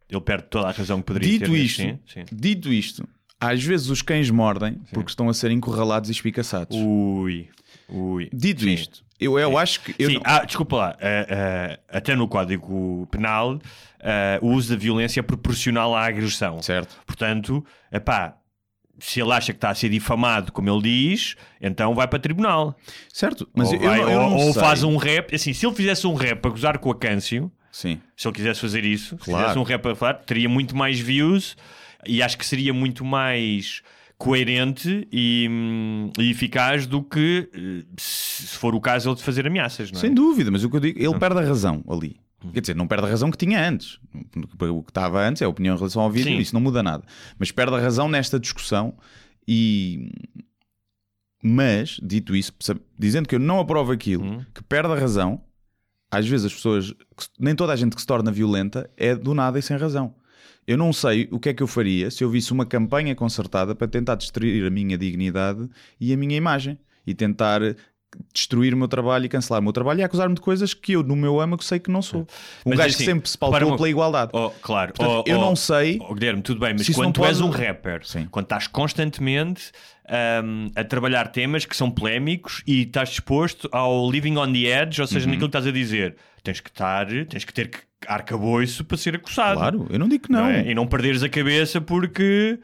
ele 0.10 0.22
perde 0.22 0.46
toda 0.50 0.68
a 0.70 0.72
razão 0.72 1.00
que 1.00 1.06
poderia 1.06 1.30
Dito 1.40 1.52
ter. 1.52 1.58
isto, 1.58 1.82
Sim, 1.82 2.00
sim. 2.08 2.26
dito 2.32 2.72
isto, 2.72 3.08
às 3.40 3.62
vezes 3.64 3.90
os 3.90 4.02
cães 4.02 4.30
mordem 4.30 4.80
porque 4.94 5.10
estão 5.10 5.28
a 5.30 5.34
ser 5.34 5.52
encurralados 5.52 6.10
e 6.10 6.14
espicaçados. 6.14 6.76
Ui, 6.78 7.48
ui. 7.90 8.30
Dito 8.34 8.62
Sim. 8.64 8.74
isto, 8.74 9.04
eu, 9.20 9.38
eu 9.40 9.58
acho 9.58 9.82
que. 9.82 9.96
Eu 10.00 10.10
Sim, 10.10 10.16
não- 10.16 10.22
ah, 10.26 10.46
desculpa 10.46 10.76
lá, 10.76 10.98
ah, 11.02 11.78
ah, 11.92 11.98
até 11.98 12.16
no 12.16 12.28
Código 12.28 13.08
Penal, 13.12 13.60
ah, 14.02 14.40
o 14.42 14.50
uso 14.54 14.70
da 14.74 14.76
violência 14.80 15.20
é 15.20 15.24
proporcional 15.24 15.96
à 15.96 16.06
agressão. 16.06 16.62
Certo. 16.62 16.98
Portanto, 17.06 17.66
epá, 17.92 18.36
se 19.00 19.22
ele 19.22 19.32
acha 19.32 19.54
que 19.54 19.58
está 19.58 19.70
a 19.70 19.76
ser 19.76 19.90
difamado, 19.90 20.52
como 20.52 20.70
ele 20.70 20.82
diz, 20.82 21.36
então 21.62 21.94
vai 21.96 22.08
para 22.08 22.20
tribunal. 22.20 22.76
Certo, 23.14 23.48
mas 23.54 23.70
ou 23.70 23.76
eu, 23.76 23.82
vai- 23.82 24.02
eu 24.02 24.10
eu 24.10 24.20
ou- 24.22 24.48
ou 24.48 24.54
faz 24.54 24.84
um 24.84 24.98
rap. 24.98 25.34
Assim, 25.34 25.54
se 25.54 25.66
ele 25.66 25.76
fizesse 25.76 26.06
um 26.06 26.14
rap 26.16 26.46
a 26.46 26.50
gozar 26.50 26.78
com 26.80 26.92
a 26.92 26.96
Câncio, 26.96 27.52
Sim. 27.72 28.00
se 28.16 28.28
ele 28.28 28.36
quisesse 28.36 28.60
fazer 28.60 28.84
isso, 28.84 29.18
se 29.20 29.26
Claro. 29.26 29.40
fizesse 29.42 29.60
um 29.60 29.64
rap 29.64 29.86
a 29.88 29.96
falar, 29.96 30.14
teria 30.16 30.50
muito 30.50 30.76
mais 30.76 31.00
views 31.00 31.56
e 32.06 32.22
acho 32.22 32.38
que 32.38 32.46
seria 32.46 32.74
muito 32.74 33.04
mais 33.06 33.82
coerente 34.20 35.08
e, 35.12 35.50
e 36.20 36.30
eficaz 36.30 36.86
do 36.86 37.02
que 37.02 37.50
eh, 37.54 37.86
se 37.98 38.58
for 38.58 38.76
o 38.76 38.82
caso 38.82 39.10
ele 39.10 39.16
de 39.16 39.24
fazer 39.24 39.48
ameaças, 39.48 39.90
não 39.92 39.98
é? 39.98 40.02
Sem 40.02 40.14
dúvida, 40.14 40.52
mas 40.52 40.62
o 40.64 40.70
que 40.70 40.76
eu 40.76 40.80
digo, 40.82 41.00
ele 41.00 41.18
perde 41.18 41.40
a 41.40 41.42
razão 41.42 41.82
ali. 41.90 42.20
Quer 42.54 42.60
dizer, 42.62 42.76
não 42.76 42.86
perde 42.88 43.06
a 43.06 43.10
razão 43.10 43.32
que 43.32 43.38
tinha 43.38 43.66
antes. 43.68 43.98
O 44.62 44.84
que 44.84 44.92
estava 44.92 45.22
antes 45.26 45.42
é 45.42 45.46
a 45.46 45.50
opinião 45.50 45.74
em 45.76 45.78
relação 45.78 46.02
ao 46.02 46.12
vídeo, 46.12 46.32
Sim. 46.34 46.38
isso 46.38 46.54
não 46.54 46.62
muda 46.62 46.84
nada. 46.84 47.04
Mas 47.38 47.50
perde 47.52 47.76
a 47.76 47.80
razão 47.80 48.10
nesta 48.10 48.38
discussão 48.40 48.94
e. 49.48 50.12
Mas, 51.42 51.98
dito 52.04 52.36
isso, 52.36 52.52
dizendo 52.98 53.28
que 53.28 53.36
eu 53.36 53.40
não 53.40 53.60
aprovo 53.60 53.92
aquilo, 53.94 54.26
Hum. 54.26 54.46
que 54.54 54.62
perde 54.62 54.92
a 54.92 54.96
razão, 54.96 55.42
às 56.12 56.28
vezes 56.28 56.46
as 56.48 56.54
pessoas, 56.54 56.94
nem 57.40 57.56
toda 57.56 57.72
a 57.72 57.76
gente 57.78 57.96
que 57.96 58.02
se 58.02 58.08
torna 58.08 58.32
violenta 58.32 58.90
é 58.98 59.16
do 59.16 59.34
nada 59.34 59.58
e 59.58 59.62
sem 59.62 59.78
razão. 59.78 60.14
Eu 60.70 60.78
não 60.78 60.94
sei 60.94 61.28
o 61.32 61.40
que 61.40 61.50
é 61.50 61.54
que 61.56 61.64
eu 61.64 61.68
faria 61.68 62.12
se 62.12 62.24
eu 62.24 62.30
visse 62.30 62.54
uma 62.54 62.64
campanha 62.64 63.16
concertada 63.16 63.74
para 63.74 63.88
tentar 63.88 64.14
destruir 64.14 64.64
a 64.68 64.70
minha 64.70 65.00
dignidade 65.00 65.68
e 66.00 66.14
a 66.14 66.16
minha 66.16 66.38
imagem 66.38 66.78
e 67.08 67.16
tentar 67.16 67.60
destruir 68.34 68.74
o 68.74 68.78
meu 68.78 68.88
trabalho 68.88 69.26
e 69.26 69.30
cancelar 69.30 69.60
o 69.60 69.64
meu 69.64 69.74
trabalho 69.74 70.00
e 70.00 70.04
acusar-me 70.04 70.36
de 70.36 70.42
coisas 70.42 70.74
que 70.74 70.94
eu, 70.94 71.04
no 71.04 71.16
meu 71.16 71.40
âmago, 71.40 71.64
sei 71.64 71.80
que 71.80 71.90
não 71.90 72.02
sou. 72.02 72.22
Um 72.66 72.70
Mas, 72.70 72.78
gajo 72.80 72.90
assim, 72.90 72.98
que 72.98 73.04
sempre 73.06 73.30
se 73.30 73.38
pautou 73.38 73.68
uma- 73.68 73.76
pela 73.78 73.90
igualdade. 73.90 74.32
Oh, 74.34 74.50
claro. 74.62 74.94
Portanto, 74.94 75.24
Oh, 75.28 75.30
eu 75.30 75.38
oh, 75.38 75.42
não 75.42 75.56
sei. 75.56 75.98
oh, 76.02 76.14
Guilherme, 76.14 76.42
tudo 76.42 76.60
bem, 76.60 76.74
mas 76.78 76.88
quando 76.90 77.14
tu 77.14 77.26
és 77.26 77.38
pode- 77.40 77.50
um 77.50 77.52
rapper, 77.52 78.06
Sim. 78.06 78.28
quando 78.30 78.46
estás 78.46 78.68
constantemente 78.68 79.72
hum, 80.44 80.72
a 80.76 80.84
trabalhar 80.84 81.28
temas 81.28 81.66
que 81.66 81.76
são 81.78 81.90
polémicos 81.92 82.64
e 82.66 82.82
estás 82.82 83.10
disposto 83.10 83.70
ao 83.72 84.10
living 84.10 84.38
on 84.38 84.52
the 84.52 84.60
edge, 84.82 85.00
ou 85.02 85.08
seja, 85.08 85.26
Uhum. 85.26 85.32
naquilo 85.34 85.48
que 85.50 85.58
estás 85.58 85.68
a 85.68 85.72
dizer, 85.72 86.16
tens 86.44 86.60
que 86.60 86.70
estar, 86.70 87.06
tens 87.28 87.46
que 87.46 87.54
ter 87.54 87.70
que 87.70 87.78
arcabouço 88.08 88.84
para 88.86 88.98
ser 88.98 89.16
acusado. 89.16 89.58
Claro, 89.60 89.88
eu 89.90 90.00
não 90.00 90.08
digo 90.08 90.24
que 90.26 90.32
não. 90.32 90.42
não 90.42 90.50
é? 90.50 90.68
E 90.68 90.74
não 90.74 90.88
perderes 90.88 91.22
a 91.22 91.30
cabeça 91.30 91.80
porque 91.80 92.60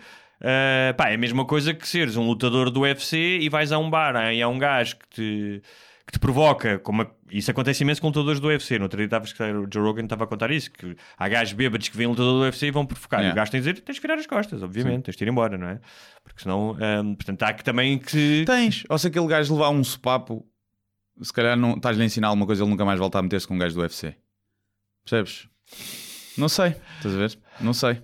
ah, 0.45 0.93
pá, 0.93 1.09
é 1.09 1.15
a 1.15 1.17
mesma 1.17 1.43
coisa 1.45 1.73
que 1.73 1.87
seres 1.87 2.15
um 2.15 2.25
lutador 2.27 2.69
do 2.69 2.81
UFC 2.81 3.39
e 3.41 3.49
vais 3.49 3.71
a 3.71 3.79
um 3.79 3.89
bar 3.89 4.15
ah, 4.15 4.33
e 4.33 4.41
há 4.41 4.47
um 4.47 4.59
gajo 4.59 4.95
que 4.97 5.07
te, 5.09 5.61
que 6.05 6.13
te 6.13 6.19
provoca. 6.19 6.77
Como 6.79 7.01
a- 7.01 7.11
isso 7.31 7.49
acontece 7.49 7.83
imenso 7.83 7.99
com 7.99 8.07
lutadores 8.07 8.39
do 8.39 8.47
UFC. 8.47 8.77
No 8.77 8.83
outro 8.85 8.97
dia 8.97 9.05
estavas- 9.05 9.31
o 9.33 9.67
Joe 9.73 9.83
Rogan 9.83 10.03
estava 10.03 10.23
a 10.25 10.27
contar 10.27 10.51
isso: 10.51 10.71
que 10.71 10.95
há 11.17 11.27
gajos 11.27 11.53
bêbados 11.53 11.89
que 11.89 11.97
vêm 11.97 12.05
um 12.07 12.11
lutador 12.11 12.33
do 12.33 12.41
UFC 12.41 12.67
e 12.67 12.71
vão 12.71 12.85
provocar. 12.85 13.17
E 13.17 13.21
Yeah. 13.21 13.33
o 13.33 13.35
gajo 13.35 13.51
tem 13.51 13.61
de 13.61 13.71
dizer: 13.71 13.81
tens 13.83 13.95
de 13.95 14.01
virar 14.01 14.15
as 14.15 14.27
costas, 14.27 14.61
obviamente, 14.61 15.03
tens 15.05 15.15
de 15.17 15.23
ir 15.23 15.27
embora, 15.27 15.57
não 15.57 15.67
é? 15.67 15.79
Porque 16.23 16.43
senão, 16.43 16.77
ah, 16.79 17.03
portanto, 17.15 17.41
há 17.43 17.53
que 17.53 17.63
também 17.63 17.97
que. 17.97 18.43
Tens. 18.45 18.83
Ou 18.87 18.97
se 18.99 19.07
aquele 19.07 19.27
gajo 19.27 19.53
levar 19.53 19.69
um 19.71 19.83
sopapo, 19.83 20.45
se 21.21 21.33
calhar 21.33 21.57
não 21.57 21.73
estás-lhe 21.73 22.03
a 22.03 22.05
ensinar 22.05 22.27
alguma 22.27 22.45
coisa, 22.45 22.61
ele 22.63 22.69
nunca 22.69 22.85
mais 22.85 22.99
volta 22.99 23.17
a 23.17 23.21
meter-se 23.23 23.47
com 23.47 23.55
um 23.55 23.57
gajo 23.57 23.73
do 23.73 23.81
UFC. 23.81 24.15
Percebes? 25.03 25.47
Não 26.37 26.49
sei. 26.49 26.75
Estás 26.97 27.15
a 27.15 27.17
ver? 27.17 27.39
Não 27.61 27.73
sei. 27.73 28.01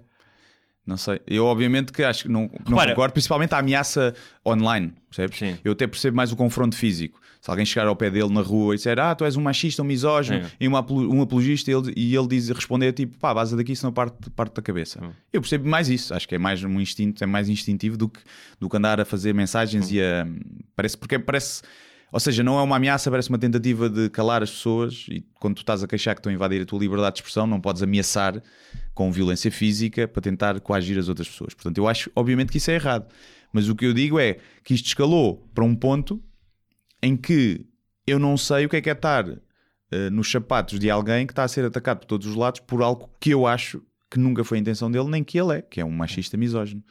Não 0.85 0.97
sei. 0.97 1.21
Eu, 1.27 1.45
obviamente, 1.45 1.91
que 1.91 2.03
acho 2.03 2.23
que 2.23 2.29
não, 2.29 2.49
não 2.67 2.71
Repara- 2.77 2.91
concordo, 2.91 3.13
principalmente 3.13 3.53
a 3.53 3.59
ameaça 3.59 4.13
online. 4.45 4.93
Percebes? 5.09 5.37
Sim. 5.37 5.57
Eu 5.63 5.73
até 5.73 5.85
percebo 5.85 6.17
mais 6.17 6.31
o 6.31 6.35
confronto 6.35 6.75
físico. 6.75 7.19
Se 7.39 7.49
alguém 7.49 7.65
chegar 7.65 7.87
ao 7.87 7.95
pé 7.95 8.09
dele 8.09 8.31
na 8.31 8.41
rua 8.41 8.73
e 8.73 8.77
disser, 8.77 8.99
ah, 8.99 9.15
tu 9.15 9.23
és 9.25 9.35
um 9.35 9.41
machista, 9.41 9.81
um 9.81 9.85
misógino, 9.85 10.43
Sim. 10.43 10.51
e 10.59 10.67
um, 10.67 10.73
um 11.15 11.21
apologista, 11.21 11.71
e 11.71 11.73
ele, 11.73 11.93
e 11.95 12.15
ele 12.15 12.27
diz, 12.27 12.49
responder 12.49 12.93
tipo, 12.93 13.17
pá, 13.17 13.33
vaza 13.33 13.55
daqui, 13.57 13.75
senão 13.75 13.91
parte, 13.91 14.29
parte 14.31 14.53
da 14.55 14.61
cabeça. 14.61 15.03
Hum. 15.03 15.11
Eu 15.33 15.41
percebo 15.41 15.67
mais 15.67 15.89
isso. 15.89 16.13
Acho 16.13 16.27
que 16.27 16.35
é 16.35 16.37
mais 16.37 16.63
um 16.63 16.79
instinto, 16.79 17.23
é 17.23 17.27
mais 17.27 17.47
instintivo 17.49 17.97
do 17.97 18.09
que, 18.09 18.19
do 18.59 18.69
que 18.69 18.77
andar 18.77 18.99
a 18.99 19.05
fazer 19.05 19.33
mensagens 19.33 19.89
Hum. 19.91 19.93
e 19.95 20.01
a. 20.01 20.27
Parece, 20.75 20.97
porque 20.97 21.17
parece. 21.19 21.61
Ou 22.11 22.19
seja, 22.19 22.43
não 22.43 22.59
é 22.59 22.61
uma 22.61 22.75
ameaça, 22.75 23.09
parece 23.09 23.29
uma 23.29 23.37
tentativa 23.39 23.89
de 23.89 24.09
calar 24.09 24.43
as 24.43 24.51
pessoas 24.51 25.05
e 25.09 25.21
quando 25.39 25.55
tu 25.55 25.59
estás 25.61 25.81
a 25.81 25.87
queixar 25.87 26.13
que 26.13 26.19
estão 26.19 26.29
a 26.29 26.35
invadir 26.35 26.61
a 26.61 26.65
tua 26.65 26.77
liberdade 26.79 27.15
de 27.15 27.19
expressão, 27.21 27.47
não 27.47 27.61
podes 27.61 27.81
ameaçar 27.81 28.41
com 28.93 29.11
violência 29.11 29.49
física 29.49 30.07
para 30.07 30.21
tentar 30.21 30.59
coagir 30.59 30.97
as 30.97 31.07
outras 31.07 31.29
pessoas. 31.29 31.53
Portanto, 31.53 31.77
eu 31.77 31.87
acho, 31.87 32.11
obviamente, 32.15 32.51
que 32.51 32.57
isso 32.57 32.69
é 32.69 32.73
errado. 32.75 33.07
Mas 33.53 33.69
o 33.69 33.75
que 33.75 33.85
eu 33.85 33.93
digo 33.93 34.19
é 34.19 34.37
que 34.63 34.73
isto 34.73 34.87
escalou 34.87 35.49
para 35.53 35.63
um 35.63 35.73
ponto 35.73 36.21
em 37.01 37.15
que 37.15 37.65
eu 38.05 38.19
não 38.19 38.35
sei 38.35 38.65
o 38.65 38.69
que 38.69 38.75
é 38.75 38.81
que 38.81 38.89
é 38.89 38.93
estar 38.93 39.25
eh, 39.91 40.09
nos 40.09 40.29
sapatos 40.29 40.79
de 40.79 40.89
alguém 40.89 41.25
que 41.25 41.31
está 41.31 41.43
a 41.43 41.47
ser 41.47 41.63
atacado 41.65 41.99
por 41.99 42.05
todos 42.05 42.27
os 42.27 42.35
lados 42.35 42.59
por 42.59 42.81
algo 42.81 43.09
que 43.19 43.29
eu 43.29 43.47
acho 43.47 43.81
que 44.09 44.19
nunca 44.19 44.43
foi 44.43 44.57
a 44.57 44.61
intenção 44.61 44.91
dele, 44.91 45.09
nem 45.09 45.23
que 45.23 45.39
ele 45.39 45.57
é, 45.57 45.61
que 45.61 45.79
é 45.79 45.85
um 45.85 45.91
machista 45.91 46.35
misógino. 46.35 46.83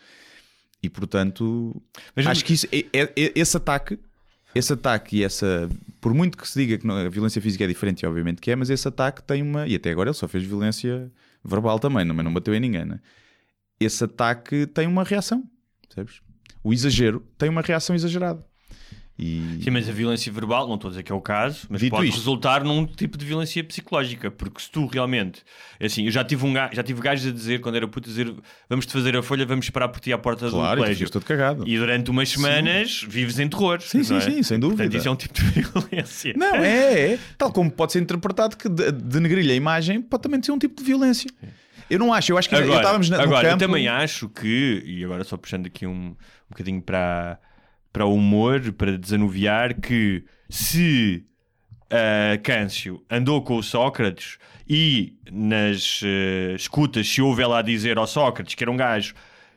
E 0.82 0.88
portanto, 0.88 1.80
Mas 2.16 2.26
acho 2.26 2.42
que 2.44 2.54
isso, 2.54 2.66
é- 2.72 2.86
é- 2.92 3.12
é- 3.16 3.32
esse 3.34 3.54
ataque, 3.56 3.98
esse 4.54 4.72
ataque 4.72 5.18
e 5.18 5.24
essa, 5.24 5.68
por 6.00 6.12
muito 6.14 6.36
que 6.36 6.48
se 6.48 6.58
diga 6.60 6.78
que 6.78 6.86
não- 6.86 6.96
a 6.96 7.08
violência 7.08 7.40
física 7.40 7.64
é 7.64 7.66
diferente, 7.66 8.04
obviamente 8.06 8.40
que 8.40 8.50
é, 8.50 8.56
mas 8.56 8.70
esse 8.70 8.86
ataque 8.86 9.22
tem 9.22 9.42
uma, 9.42 9.66
e 9.66 9.74
até 9.74 9.90
agora 9.90 10.10
ele 10.10 10.14
só 10.16 10.26
fez 10.28 10.44
violência 10.44 11.10
verbal 11.44 11.78
também, 11.78 12.04
mas 12.04 12.24
não 12.24 12.32
bateu 12.32 12.54
em 12.54 12.60
ninguém, 12.60 12.84
né? 12.84 13.00
Esse 13.78 14.04
ataque 14.04 14.66
tem 14.66 14.86
uma 14.86 15.04
reação, 15.04 15.44
percebes? 15.86 16.20
O 16.62 16.72
exagero 16.72 17.20
tem 17.38 17.48
uma 17.48 17.62
reação 17.62 17.94
exagerada. 17.96 18.44
E 19.22 19.60
Sim, 19.62 19.70
mas 19.70 19.86
a 19.86 19.92
violência 19.92 20.32
verbal, 20.32 20.66
não 20.66 20.76
estou 20.76 20.88
a 20.88 20.92
dizer 20.92 21.02
que 21.02 21.12
é 21.12 21.14
o 21.14 21.20
caso, 21.20 21.66
mas 21.68 21.80
Dito 21.82 21.90
pode 21.94 22.08
isto. 22.08 22.16
resultar 22.16 22.64
num 22.64 22.86
tipo 22.86 23.18
de 23.18 23.26
violência 23.26 23.62
psicológica, 23.62 24.30
porque 24.30 24.62
se 24.62 24.70
tu 24.70 24.86
realmente, 24.86 25.42
é 25.78 25.84
assim, 25.84 26.06
eu 26.06 26.10
já 26.10 26.24
tive 26.24 26.46
um 26.46 26.52
gajo, 26.54 26.74
já 26.74 26.82
tive 26.82 27.02
gajos 27.02 27.26
a 27.26 27.30
dizer 27.30 27.60
quando 27.60 27.74
era 27.74 27.86
puto 27.86 28.08
a 28.08 28.10
dizer 28.10 28.34
vamos-te 28.68 28.90
fazer 28.92 29.14
a 29.16 29.22
folha, 29.22 29.44
vamos 29.44 29.66
esperar 29.66 29.88
por 29.88 30.00
ti 30.00 30.10
à 30.10 30.16
porta 30.16 30.46
do 30.46 30.52
claro, 30.52 30.80
tu 30.80 30.84
colégio. 30.84 31.10
todo 31.10 31.24
cagado. 31.24 31.68
E 31.68 31.76
durante 31.76 32.10
umas 32.10 32.30
semanas 32.30 33.04
vives 33.06 33.38
em 33.38 33.46
terror. 33.46 33.82
Sim, 33.82 34.02
sim, 34.02 34.16
é? 34.16 34.20
sim, 34.20 34.42
sem 34.42 34.58
dúvida. 34.58 34.84
Portanto, 34.84 34.98
isso 34.98 35.08
é 35.08 35.10
um 35.10 35.16
tipo 35.16 35.34
de 35.34 35.42
violência. 35.60 36.32
Não, 36.36 36.54
é, 36.56 37.12
é. 37.12 37.18
Tal 37.36 37.52
como 37.52 37.70
pode 37.70 37.92
ser 37.92 38.00
interpretado 38.00 38.56
que 38.56 38.70
de- 38.70 38.90
denegrir-lhe 38.90 39.52
a 39.52 39.54
imagem 39.54 40.00
pode 40.00 40.22
também 40.22 40.42
ser 40.42 40.52
um 40.52 40.58
tipo 40.58 40.80
de 40.80 40.84
violência. 40.86 41.30
Eu 41.90 41.98
não 41.98 42.12
acho, 42.14 42.30
eu 42.32 42.38
acho 42.38 42.48
que 42.48 42.54
eu 42.54 42.60
Agora, 42.60 42.76
estávamos 42.78 43.10
na, 43.10 43.20
agora 43.20 43.48
eu 43.48 43.50
campo... 43.50 43.64
também 43.66 43.88
acho 43.88 44.28
que, 44.28 44.80
e 44.86 45.04
agora 45.04 45.24
só 45.24 45.36
puxando 45.36 45.66
aqui 45.66 45.86
um, 45.86 46.10
um 46.10 46.16
bocadinho 46.48 46.80
para, 46.80 47.36
para 47.92 48.04
o 48.06 48.14
humor, 48.14 48.72
para 48.72 48.96
desanuviar, 48.96 49.74
que 49.80 50.24
se 50.48 51.24
a 51.90 52.38
Câncio 52.38 53.02
andou 53.10 53.42
com 53.42 53.56
o 53.56 53.62
Sócrates 53.62 54.38
e 54.68 55.14
nas 55.30 56.00
eh, 56.04 56.54
escutas 56.54 57.08
se 57.08 57.20
houve 57.20 57.42
ela 57.42 57.58
a 57.58 57.62
dizer 57.62 57.98
ao 57.98 58.06
Sócrates 58.06 58.54
que 58.54 58.62
era 58.62 58.70
um 58.70 58.76
gajo 58.76 59.12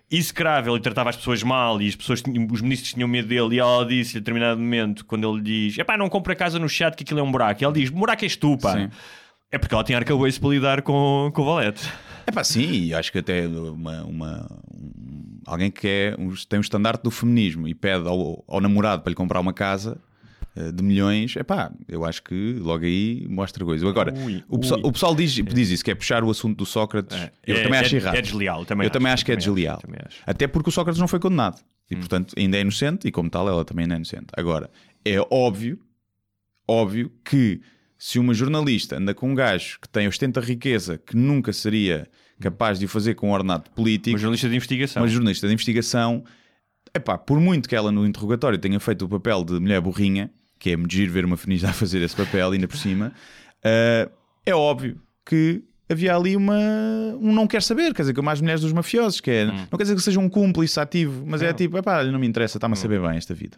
execrável 0.10 0.76
e 0.76 0.80
tratava 0.80 1.10
as 1.12 1.16
pessoas 1.16 1.42
mal 1.44 1.82
e 1.82 1.88
as 1.88 1.96
pessoas 1.96 2.22
tinham- 2.22 2.48
os 2.52 2.62
ministros 2.62 2.94
tinham 2.94 3.08
medo 3.08 3.28
dele 3.28 3.56
e 3.56 3.60
ela 3.60 3.86
disse 3.86 4.18
a 4.18 4.20
determinado 4.20 4.60
momento 4.60 5.06
quando 5.06 5.32
ele 5.32 5.42
diz 5.42 5.78
epá, 5.78 5.96
não 5.98 6.10
compra 6.10 6.36
casa 6.36 6.58
no 6.60 6.68
chat 6.70 6.96
que 6.96 7.04
aquilo 7.04 7.20
é 7.20 7.24
um 7.24 7.32
buraco. 7.32 7.64
E 7.64 7.66
ele 7.66 7.74
diz, 7.82 7.90
buraco 7.90 8.24
és 8.24 8.36
tu, 8.36 8.58
pá 8.58 8.74
Sim. 8.74 8.90
é 9.52 9.58
porque 9.60 9.74
ela 9.74 9.84
tinha 9.84 9.98
arcabouço 9.98 10.40
para 10.40 10.50
lidar 10.50 10.82
com, 10.82 11.32
com 11.34 11.42
o 11.42 11.46
valete. 11.46 11.88
É 12.26 12.32
pá, 12.32 12.44
sim, 12.44 12.86
e 12.86 12.94
acho 12.94 13.12
que 13.12 13.20
até 13.20 13.46
uma, 13.48 14.04
uma- 14.04 14.48
um- 14.74 15.03
alguém 15.46 15.70
que 15.72 15.88
é, 15.88 16.16
tem 16.50 16.60
um 16.60 16.62
estandarte 16.62 17.04
do 17.04 17.12
feminismo 17.12 17.68
e 17.68 17.74
pede 17.74 18.08
ao, 18.08 18.44
ao 18.48 18.62
namorado 18.62 19.02
para 19.02 19.10
lhe 19.10 19.16
comprar 19.16 19.40
uma 19.40 19.54
casa 19.54 20.00
eh, 20.56 20.72
de 20.72 20.84
milhões, 20.84 21.36
é 21.36 21.44
pá, 21.44 21.72
eu 21.88 22.06
acho 22.06 22.22
que 22.24 22.56
logo 22.60 22.86
aí 22.86 23.26
mostra 23.30 23.64
coisa. 23.66 23.88
Agora, 23.88 24.14
Ui, 24.14 24.44
o, 24.48 24.60
pessoal, 24.60 24.80
o 24.84 24.92
pessoal 24.92 25.16
diz, 25.16 25.32
diz 25.34 25.70
isso, 25.70 25.84
que 25.84 25.92
é 25.92 25.96
puxar 25.96 26.24
o 26.24 26.30
assunto 26.30 26.58
do 26.58 26.66
Sócrates. 26.66 27.18
eu 27.46 27.56
É- 27.58 27.64
também 27.64 27.80
acho 27.80 27.96
é- 27.96 27.98
errado. 27.98 28.16
é 28.16 28.22
desleal, 28.22 28.66
também 28.66 28.86
eu 28.86 28.88
acho, 28.90 28.94
também 28.94 29.12
acho 29.12 29.26
que 29.26 29.32
é 29.32 29.36
acho, 29.36 29.46
desleal. 29.54 29.82
acho. 30.08 30.20
Hum. 30.20 30.24
Até 30.26 30.48
porque 30.48 30.70
o 30.70 30.72
Sócrates 30.72 31.00
não 31.00 31.08
foi 31.08 31.20
condenado 31.20 31.62
e, 31.90 31.96
portanto, 31.96 32.34
ainda 32.38 32.58
é 32.58 32.62
inocente 32.62 33.08
e, 33.08 33.12
como 33.12 33.30
tal, 33.30 33.48
ela 33.48 33.66
também 33.66 33.84
ainda 33.84 33.96
é 33.96 33.98
inocente. 33.98 34.28
Agora, 34.38 34.70
é 35.04 35.16
óbvio, 35.32 35.80
óbvio 36.68 37.12
que 37.26 37.62
se 37.98 38.20
uma 38.20 38.34
jornalista 38.34 38.98
anda 38.98 39.14
com 39.14 39.32
um 39.32 39.36
gajo 39.36 39.80
que 39.82 39.88
tem 39.90 40.08
ostenta 40.08 40.40
riqueza 40.42 40.98
que 40.98 41.16
nunca 41.16 41.54
seria 41.54 42.08
capaz 42.40 42.80
de 42.80 42.86
o 42.86 42.88
fazer 42.88 43.16
com 43.16 43.30
um 43.30 43.32
ordenado 43.32 43.70
político, 43.72 44.16
uma 44.16 44.20
jornalista 44.20 44.50
de 44.50 44.56
investigação. 44.56 45.02
uma 45.02 45.08
jornalista 45.08 45.48
de 45.48 45.54
investigação, 45.54 46.24
epá, 46.94 47.18
por 47.18 47.40
muito 47.40 47.68
que 47.68 47.76
ela 47.76 47.92
no 47.92 48.06
interrogatório 48.06 48.58
tenha 48.58 48.80
feito 48.80 49.06
o 49.06 49.10
papel 49.10 49.44
de 49.44 49.60
mulher 49.60 49.82
burrinha, 49.82 50.30
que 50.60 50.72
é 50.72 50.78
giro 50.90 51.12
ver 51.12 51.26
uma 51.26 51.38
feminista 51.38 51.70
a 51.70 51.74
fazer 51.74 52.02
esse 52.02 52.16
papel 52.16 52.52
ainda 52.52 52.68
por 52.68 52.78
cima, 52.78 53.14
ah, 53.64 54.10
é 54.46 54.54
óbvio 54.54 55.00
que 55.26 55.64
havia 55.90 56.16
ali 56.16 56.36
uma 56.36 56.58
um 57.20 57.34
não 57.34 57.48
quer 57.48 57.62
saber, 57.62 57.94
quer 57.94 58.02
dizer, 58.02 58.14
como 58.14 58.30
as 58.30 58.42
mulheres 58.42 58.62
dos 58.62 58.74
mafiosos, 58.74 59.22
que 59.22 59.32
é, 59.32 59.46
não 59.46 59.78
quer 59.78 59.84
dizer 59.84 59.96
que 59.96 60.02
seja 60.02 60.20
um 60.20 60.30
cúmplice 60.30 60.80
ativo, 60.80 61.24
mas 61.26 61.42
é 61.42 61.54
tipo, 61.54 61.78
epá, 61.78 62.04
não 62.04 62.20
me 62.20 62.28
interessa, 62.28 62.58
está-me 62.58 62.74
a 62.74 62.76
saber 62.76 63.02
bem 63.02 63.18
esta 63.18 63.34
vida. 63.34 63.58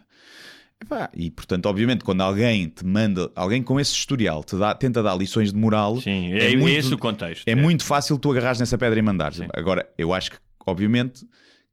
E 1.14 1.30
portanto, 1.30 1.66
obviamente, 1.66 2.04
quando 2.04 2.20
alguém 2.20 2.68
te 2.68 2.84
manda, 2.84 3.30
alguém 3.34 3.62
com 3.62 3.80
esse 3.80 3.92
historial 3.92 4.44
te 4.44 4.56
dá, 4.56 4.74
tenta 4.74 5.02
dar 5.02 5.16
lições 5.16 5.52
de 5.52 5.58
moral, 5.58 6.00
sim, 6.00 6.32
é, 6.34 6.52
é 6.52 6.56
muito- 6.56 6.76
esse 6.76 6.94
o 6.94 6.98
contexto 6.98 7.48
é 7.48 7.54
muito 7.54 7.82
fácil 7.84 8.18
tu 8.18 8.30
agarrares 8.30 8.60
nessa 8.60 8.76
pedra 8.78 8.98
e 8.98 9.02
mandares. 9.02 9.38
Sim. 9.38 9.48
Agora, 9.54 9.88
eu 9.96 10.12
acho 10.12 10.32
que, 10.32 10.36
obviamente, 10.66 11.26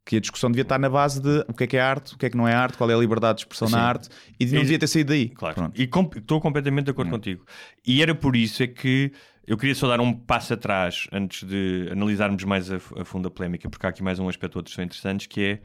que 0.05 0.17
a 0.17 0.19
discussão 0.19 0.49
devia 0.49 0.63
estar 0.63 0.79
na 0.79 0.89
base 0.89 1.21
de 1.21 1.45
o 1.47 1.53
que 1.53 1.63
é 1.65 1.67
que 1.67 1.77
é 1.77 1.81
arte, 1.81 2.15
o 2.15 2.17
que 2.17 2.25
é 2.25 2.29
que 2.29 2.35
não 2.37 2.47
é 2.47 2.53
arte, 2.53 2.77
qual 2.77 2.89
é 2.89 2.93
a 2.93 2.97
liberdade 2.97 3.37
de 3.37 3.41
expressão 3.41 3.67
Sim. 3.67 3.75
na 3.75 3.81
arte, 3.83 4.09
e 4.39 4.45
não 4.47 4.61
devia 4.61 4.79
ter 4.79 4.87
saído 4.87 5.09
daí. 5.09 5.29
Claro, 5.29 5.55
Pronto. 5.55 5.79
e 5.81 5.85
com- 5.87 6.09
estou 6.15 6.41
completamente 6.41 6.85
de 6.85 6.91
acordo 6.91 7.11
contigo. 7.11 7.45
E 7.85 8.01
era 8.01 8.15
por 8.15 8.35
isso 8.35 8.63
é 8.63 8.67
que 8.67 9.11
eu 9.45 9.57
queria 9.57 9.75
só 9.75 9.87
dar 9.87 9.99
um 10.01 10.13
passo 10.13 10.53
atrás 10.53 11.07
antes 11.11 11.47
de 11.47 11.89
analisarmos 11.91 12.43
mais 12.45 12.71
a, 12.71 12.77
a 12.77 13.05
fundo 13.05 13.27
a 13.27 13.31
polémica, 13.31 13.69
porque 13.69 13.85
há 13.85 13.89
aqui 13.89 14.01
mais 14.01 14.17
um 14.19 14.27
aspecto 14.27 14.55
outro 14.55 14.71
que 14.71 14.75
são 14.75 14.83
interessantes, 14.83 15.27
que 15.27 15.41
é 15.41 15.59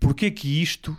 porque 0.00 0.26
é 0.26 0.30
que 0.30 0.60
isto 0.62 0.96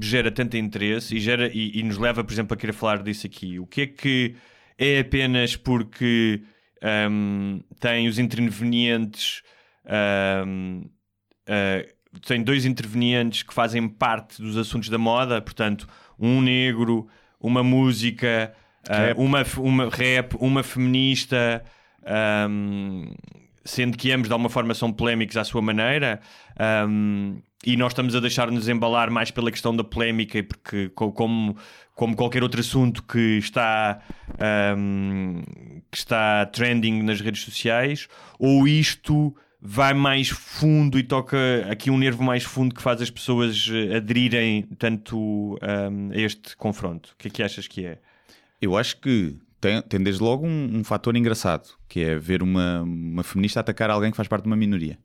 gera 0.00 0.30
tanto 0.30 0.56
interesse 0.56 1.16
e, 1.16 1.20
gera, 1.20 1.50
e, 1.52 1.78
e 1.78 1.82
nos 1.82 1.98
leva, 1.98 2.22
por 2.22 2.32
exemplo, 2.32 2.54
a 2.54 2.56
querer 2.56 2.72
falar 2.72 3.02
disso 3.02 3.26
aqui? 3.26 3.58
O 3.58 3.66
que 3.66 3.82
é 3.82 3.86
que 3.86 4.34
é 4.78 5.00
apenas 5.00 5.56
porque 5.56 6.42
hum, 7.10 7.60
tem 7.80 8.08
os 8.08 8.18
intervenientes 8.18 9.42
hum, 10.46 10.82
Uh, 11.46 12.18
tem 12.26 12.42
dois 12.42 12.64
intervenientes 12.64 13.42
que 13.42 13.54
fazem 13.54 13.88
parte 13.88 14.42
dos 14.42 14.56
assuntos 14.56 14.88
da 14.88 14.98
moda, 14.98 15.40
portanto, 15.40 15.86
um 16.18 16.40
negro, 16.40 17.06
uma 17.40 17.62
música, 17.62 18.52
uh, 18.88 19.20
uma, 19.20 19.44
uma 19.58 19.88
rap, 19.88 20.34
uma 20.40 20.62
feminista, 20.62 21.62
um, 22.48 23.14
sendo 23.64 23.96
que 23.96 24.10
ambos 24.10 24.28
de 24.28 24.32
alguma 24.32 24.48
forma 24.48 24.74
são 24.74 24.92
polémicos 24.92 25.36
à 25.36 25.44
sua 25.44 25.62
maneira. 25.62 26.20
Um, 26.88 27.38
e 27.64 27.76
nós 27.76 27.92
estamos 27.92 28.14
a 28.14 28.20
deixar-nos 28.20 28.68
embalar 28.68 29.10
mais 29.10 29.30
pela 29.30 29.50
questão 29.50 29.74
da 29.74 29.82
polémica, 29.82 30.42
porque 30.42 30.88
co- 30.90 31.12
como, 31.12 31.56
como 31.94 32.14
qualquer 32.14 32.42
outro 32.42 32.60
assunto 32.60 33.02
que 33.02 33.38
está, 33.38 34.00
um, 34.76 35.42
que 35.90 35.96
está 35.98 36.46
trending 36.46 37.02
nas 37.02 37.20
redes 37.20 37.42
sociais, 37.42 38.06
ou 38.38 38.68
isto 38.68 39.34
vai 39.60 39.94
mais 39.94 40.28
fundo 40.28 40.98
e 40.98 41.02
toca 41.02 41.36
aqui 41.68 41.90
um 41.90 41.98
nervo 41.98 42.22
mais 42.22 42.44
fundo 42.44 42.74
que 42.74 42.82
faz 42.82 43.02
as 43.02 43.10
pessoas 43.10 43.68
eh, 43.72 43.96
aderirem 43.96 44.62
tanto 44.78 45.18
um, 45.18 46.10
a 46.12 46.16
este 46.16 46.56
confronto. 46.56 47.14
O 47.14 47.16
que 47.16 47.28
é 47.28 47.30
que 47.30 47.42
achas 47.42 47.66
que 47.66 47.84
é? 47.84 47.98
Eu 48.60 48.76
acho 48.76 49.00
que 49.00 49.36
tem, 49.60 49.82
tem 49.82 50.00
desde 50.00 50.22
logo 50.22 50.46
um, 50.46 50.78
um 50.78 50.84
fator 50.84 51.16
engraçado, 51.16 51.70
que 51.88 52.00
é 52.00 52.16
ver 52.16 52.42
uma, 52.44 52.82
uma 52.82 53.24
feminista 53.24 53.58
atacar 53.58 53.90
alguém 53.90 54.10
que 54.12 54.16
faz 54.16 54.28
parte 54.28 54.42
de 54.42 54.48
uma 54.48 54.56
minoria. 54.56 54.98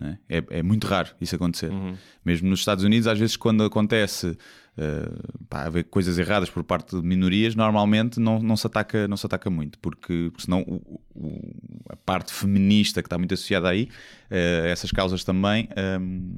Né? 0.00 0.18
É, 0.28 0.42
é 0.50 0.62
muito 0.62 0.86
raro 0.86 1.10
isso 1.20 1.36
acontecer. 1.36 1.70
Uhum. 1.70 1.94
Mesmo 2.24 2.48
nos 2.48 2.60
Estados 2.60 2.82
Unidos, 2.82 3.06
às 3.06 3.18
vezes, 3.18 3.36
quando 3.36 3.62
acontece 3.62 4.36
uh, 4.80 5.46
pá, 5.48 5.64
haver 5.66 5.84
coisas 5.84 6.18
erradas 6.18 6.48
por 6.50 6.64
parte 6.64 6.96
de 6.96 7.02
minorias, 7.06 7.54
normalmente 7.54 8.18
não, 8.18 8.40
não, 8.40 8.56
se, 8.56 8.66
ataca, 8.66 9.06
não 9.06 9.16
se 9.16 9.26
ataca 9.26 9.50
muito, 9.50 9.78
porque, 9.78 10.28
porque 10.32 10.44
senão 10.44 10.62
o- 10.62 11.00
o- 11.14 11.54
a 11.90 11.96
parte 11.96 12.32
feminista 12.32 13.02
que 13.02 13.06
está 13.06 13.18
muito 13.18 13.34
associada 13.34 13.68
aí, 13.68 13.84
uh, 14.30 14.66
essas 14.66 14.90
causas 14.90 15.22
também, 15.24 15.68
um, 16.00 16.32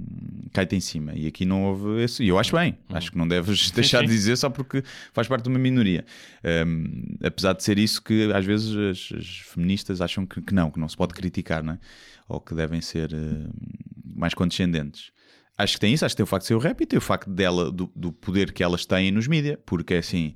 cai-te 0.53 0.75
em 0.77 0.81
cima. 0.81 1.13
E 1.15 1.27
aqui 1.27 1.45
não 1.45 1.65
houve 1.65 2.03
esse. 2.03 2.23
E 2.25 2.29
eu 2.29 2.39
acho 2.39 2.55
bem, 2.57 2.77
acho 2.91 3.13
que 3.13 3.19
não 3.19 3.29
deves 3.29 3.71
deixar 3.71 4.01
sim. 4.01 4.07
de 4.07 4.13
dizer 4.13 4.37
só 4.37 4.51
porque 4.51 4.83
faz 5.13 5.29
parte 5.29 5.45
de 5.45 5.49
uma 5.49 5.59
minoria. 5.59 6.05
Um, 6.67 7.17
apesar 7.25 7.53
de 7.53 7.63
ser 7.63 7.79
isso 7.79 8.03
que 8.03 8.33
às 8.33 8.45
vezes 8.45 8.75
as, 8.77 9.19
as 9.19 9.27
feministas 9.47 10.01
acham 10.01 10.27
que, 10.27 10.41
que 10.43 10.55
não, 10.55 10.71
que 10.71 10.81
não 10.81 10.89
se 10.89 10.97
pode 10.97 11.15
criticar, 11.15 11.63
não 11.63 11.75
é? 11.75 11.79
ou 12.29 12.41
que 12.41 12.55
devem 12.55 12.81
ser 12.81 13.13
uh, 13.13 13.51
mais 14.17 14.33
condescendentes. 14.33 15.13
Acho 15.63 15.75
que 15.75 15.81
tem 15.81 15.93
isso, 15.95 16.05
acho 16.05 16.15
que 16.15 16.19
tem 16.19 16.25
o 16.25 16.27
facto 16.27 16.43
de 16.43 16.49
ser 16.49 16.55
o 16.55 16.59
rap 16.59 16.81
e 16.81 16.87
tem 16.87 16.99
o 16.99 17.03
facto 17.03 17.31
dela, 17.31 17.71
do, 17.71 17.91
do 17.95 18.13
poder 18.13 18.53
que 18.53 18.63
elas 18.63 18.85
têm 18.87 19.11
nos 19.11 19.27
mídias, 19.29 19.59
porque 19.65 19.95
é 19.95 19.99
assim, 19.99 20.35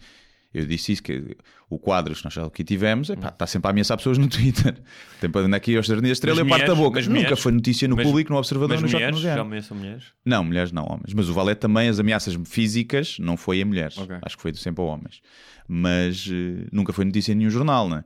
eu 0.54 0.64
disse 0.66 0.92
isso, 0.92 1.02
que 1.02 1.36
o 1.68 1.78
quadros 1.78 2.18
que 2.18 2.24
nós 2.24 2.32
já 2.34 2.44
aqui 2.46 2.62
tivemos, 2.64 3.10
epá, 3.10 3.28
está 3.28 3.46
sempre 3.46 3.68
a 3.68 3.70
ameaçar 3.70 3.96
pessoas 3.96 4.16
no 4.18 4.28
Twitter. 4.30 4.80
Tem 5.20 5.28
para 5.28 5.42
andar 5.42 5.56
aqui 5.56 5.76
aos 5.76 5.86
Jardim 5.86 6.06
da 6.06 6.12
Estrela 6.12 6.40
e 6.40 6.48
parte 6.48 6.66
da 6.66 6.74
boca. 6.74 6.96
mas 6.98 7.06
Nunca 7.08 7.18
mulheres- 7.20 7.40
foi 7.40 7.52
notícia 7.52 7.88
no 7.88 7.96
mas- 7.96 8.06
público, 8.06 8.32
no 8.32 8.38
Observador, 8.38 8.80
no 8.80 8.86
J 8.88 8.96
mulheres, 8.96 9.16
no 9.16 9.22
Zero. 9.22 9.34
já 9.36 9.42
ameaçam 9.42 9.76
mulheres? 9.76 10.04
Não, 10.24 10.44
mulheres 10.44 10.72
não, 10.72 10.84
homens. 10.84 11.12
Mas 11.12 11.28
o 11.28 11.34
Valete 11.34 11.60
também, 11.60 11.88
as 11.88 11.98
ameaças 11.98 12.34
físicas, 12.46 13.16
não 13.18 13.36
foi 13.36 13.60
a 13.60 13.66
mulheres. 13.66 13.98
Ok. 13.98 14.16
Acho 14.22 14.36
que 14.36 14.42
foi 14.42 14.54
sempre 14.54 14.82
a 14.82 14.86
homens. 14.86 15.20
Mas 15.68 16.28
eh, 16.30 16.66
nunca 16.72 16.92
foi 16.92 17.04
notícia 17.04 17.32
em 17.32 17.34
nenhum 17.34 17.50
jornal, 17.50 17.88
né? 17.88 18.04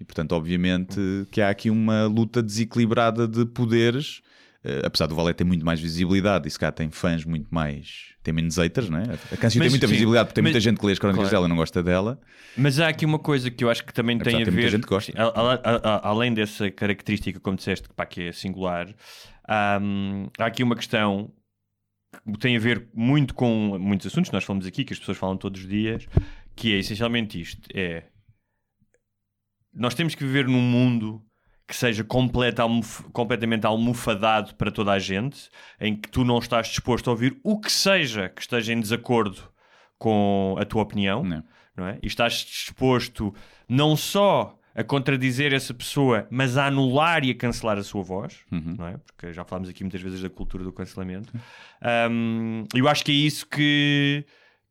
E 0.00 0.04
portanto, 0.04 0.32
obviamente, 0.32 1.00
que 1.30 1.40
há 1.40 1.48
aqui 1.48 1.70
uma 1.70 2.04
luta 2.06 2.42
desequilibrada 2.42 3.26
de 3.26 3.46
poderes. 3.46 4.20
Eh, 4.66 4.82
apesar 4.84 5.06
do 5.06 5.14
Valete 5.14 5.38
ter 5.38 5.44
muito 5.44 5.64
mais 5.64 5.80
visibilidade 5.80 6.48
e 6.48 6.50
se 6.50 6.58
cá 6.58 6.70
tem 6.72 6.90
fãs 6.90 7.24
muito 7.24 7.46
mais. 7.54 8.14
tem 8.22 8.34
menos 8.34 8.56
haters, 8.56 8.90
né? 8.90 9.04
A 9.32 9.36
canção 9.36 9.60
tem 9.60 9.70
muita 9.70 9.86
sim, 9.86 9.92
visibilidade 9.92 10.26
porque 10.26 10.34
tem 10.34 10.42
mas- 10.42 10.50
muita 10.52 10.60
gente 10.60 10.80
que 10.80 10.84
lê 10.86 10.92
as 10.92 10.98
crónicas 10.98 11.28
Claro. 11.28 11.36
dela 11.36 11.46
e 11.46 11.48
não 11.48 11.56
gosta 11.56 11.80
dela. 11.80 12.20
Mas 12.56 12.80
há 12.80 12.88
aqui 12.88 13.04
uma 13.06 13.20
coisa 13.20 13.48
que 13.52 13.62
eu 13.62 13.70
acho 13.70 13.84
que 13.86 13.94
também 13.94 14.16
Apesar 14.16 14.30
tem 14.32 14.42
a 14.42 14.44
ter 14.44 14.50
muita 14.50 14.66
ver. 14.66 14.70
gente 14.72 14.82
que 14.82 14.88
gosta. 14.88 15.12
a- 15.16 15.52
a- 15.52 15.76
a- 15.94 16.08
além 16.08 16.34
dessa 16.34 16.68
característica, 16.68 17.38
como 17.38 17.56
disseste, 17.56 17.88
pá, 17.94 18.04
que 18.04 18.22
é 18.22 18.32
singular, 18.32 18.88
hum, 19.80 20.28
há 20.38 20.46
aqui 20.46 20.64
uma 20.64 20.74
questão 20.74 21.32
que 22.32 22.38
tem 22.40 22.56
a 22.56 22.58
ver 22.58 22.88
muito 22.92 23.32
com 23.32 23.78
muitos 23.78 24.08
assuntos 24.08 24.28
que 24.30 24.34
nós 24.34 24.42
falamos 24.42 24.66
aqui, 24.66 24.84
que 24.84 24.92
as 24.92 24.98
pessoas 24.98 25.18
falam 25.18 25.36
todos 25.36 25.60
os 25.62 25.68
dias, 25.68 26.04
que 26.56 26.74
é 26.74 26.78
essencialmente 26.78 27.40
isto: 27.40 27.60
é 27.72 28.04
nós 29.72 29.94
temos 29.94 30.14
que 30.14 30.24
viver 30.24 30.48
num 30.48 30.60
mundo 30.62 31.22
que 31.66 31.74
seja 31.74 32.04
completa, 32.04 32.62
almof- 32.62 33.02
completamente 33.12 33.66
almofadado 33.66 34.54
para 34.54 34.70
toda 34.70 34.92
a 34.92 34.98
gente, 34.98 35.50
em 35.80 35.96
que 35.96 36.08
tu 36.08 36.24
não 36.24 36.38
estás 36.38 36.68
disposto 36.68 37.08
a 37.08 37.12
ouvir 37.12 37.38
o 37.42 37.58
que 37.58 37.70
seja 37.72 38.28
que 38.28 38.40
esteja 38.40 38.72
em 38.72 38.80
desacordo 38.80 39.42
com 39.98 40.56
a 40.60 40.64
tua 40.64 40.82
opinião 40.82 41.24
Não. 41.24 41.42
não 41.76 41.86
é? 41.88 41.98
E 42.02 42.06
estás 42.06 42.34
disposto 42.34 43.34
não 43.68 43.96
só 43.96 44.56
a 44.74 44.84
contradizer 44.84 45.54
essa 45.54 45.72
pessoa, 45.72 46.26
mas 46.30 46.58
a 46.58 46.66
anular 46.66 47.24
e 47.24 47.30
a 47.30 47.34
cancelar 47.34 47.78
a 47.78 47.82
sua 47.82 48.02
voz, 48.02 48.40
não 48.50 48.86
é? 48.86 48.98
Porque 48.98 49.32
já 49.32 49.42
falámos 49.42 49.70
aqui 49.70 49.82
muitas 49.82 50.02
vezes 50.02 50.20
da 50.20 50.28
cultura 50.28 50.62
do 50.62 50.70
cancelamento. 50.70 51.32
Um, 52.10 52.64
eu 52.74 52.86
acho 52.86 53.02
que 53.02 53.10
é 53.10 53.14
isso 53.14 53.46
que, 53.46 54.24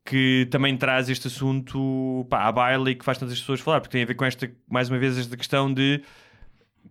que 0.04 0.46
também 0.48 0.76
traz 0.76 1.08
este 1.08 1.26
assunto 1.26 2.24
pá, 2.30 2.44
à 2.44 2.52
baila 2.52 2.88
e 2.90 2.94
que 2.94 3.04
faz 3.04 3.18
tantas 3.18 3.40
pessoas 3.40 3.58
falar, 3.60 3.80
porque 3.80 3.92
tem 3.92 4.04
a 4.04 4.06
ver 4.06 4.14
com 4.14 4.24
esta, 4.24 4.48
mais 4.70 4.88
uma 4.88 4.98
vez, 4.98 5.18
esta 5.18 5.36
questão 5.36 5.74
de 5.74 6.00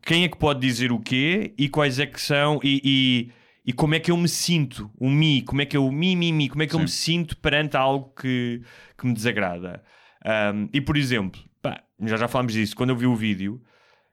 quem 0.01 0.23
é 0.23 0.27
que 0.27 0.37
pode 0.37 0.59
dizer 0.59 0.91
o 0.91 0.99
quê 0.99 1.53
e 1.57 1.69
quais 1.69 1.99
é 1.99 2.05
que 2.05 2.19
são 2.21 2.59
e, 2.63 2.81
e, 2.83 3.31
e 3.69 3.73
como 3.73 3.95
é 3.95 3.99
que 3.99 4.11
eu 4.11 4.17
me 4.17 4.27
sinto, 4.29 4.89
o 4.99 5.09
mi, 5.09 5.41
como 5.41 5.61
é 5.61 5.65
que 5.65 5.77
eu 5.77 5.91
mi, 5.91 6.15
mi, 6.15 6.31
mi, 6.31 6.49
como 6.49 6.63
é 6.63 6.67
que 6.67 6.73
eu 6.75 6.79
me 6.79 6.87
sinto 6.87 7.37
perante 7.37 7.75
algo 7.77 8.13
que, 8.19 8.61
que 8.97 9.05
me 9.07 9.13
desagrada. 9.13 9.83
Um, 10.25 10.69
e 10.73 10.81
por 10.81 10.97
exemplo, 10.97 11.41
pá, 11.61 11.81
já 12.01 12.17
já 12.17 12.27
falámos 12.27 12.53
disso, 12.53 12.75
quando 12.75 12.89
eu 12.91 12.95
vi 12.95 13.05
o 13.05 13.15
vídeo, 13.15 13.61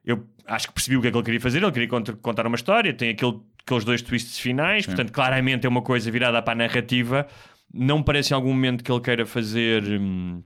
eu 0.05 0.27
acho 0.47 0.67
que 0.67 0.73
percebi 0.73 0.97
o 0.97 1.01
que 1.01 1.07
é 1.07 1.11
que 1.11 1.17
ele 1.17 1.23
queria 1.25 1.39
fazer. 1.41 1.61
Ele 1.63 1.71
queria 1.71 1.87
cont- 1.87 2.15
contar 2.21 2.45
uma 2.45 2.55
história, 2.55 2.93
tem 2.93 3.09
aquele, 3.09 3.39
aqueles 3.65 3.83
dois 3.85 4.01
twists 4.01 4.37
finais, 4.37 4.85
portanto, 4.85 5.11
claramente 5.11 5.65
é 5.65 5.69
uma 5.69 5.81
coisa 5.81 6.09
virada 6.11 6.41
para 6.41 6.53
a 6.53 6.55
narrativa. 6.55 7.25
Não 7.73 8.03
parece 8.03 8.33
em 8.33 8.35
algum 8.35 8.49
momento 8.53 8.83
que 8.83 8.91
ele 8.91 9.01
queira 9.01 9.25
fazer. 9.25 9.83
hum, 9.83 10.43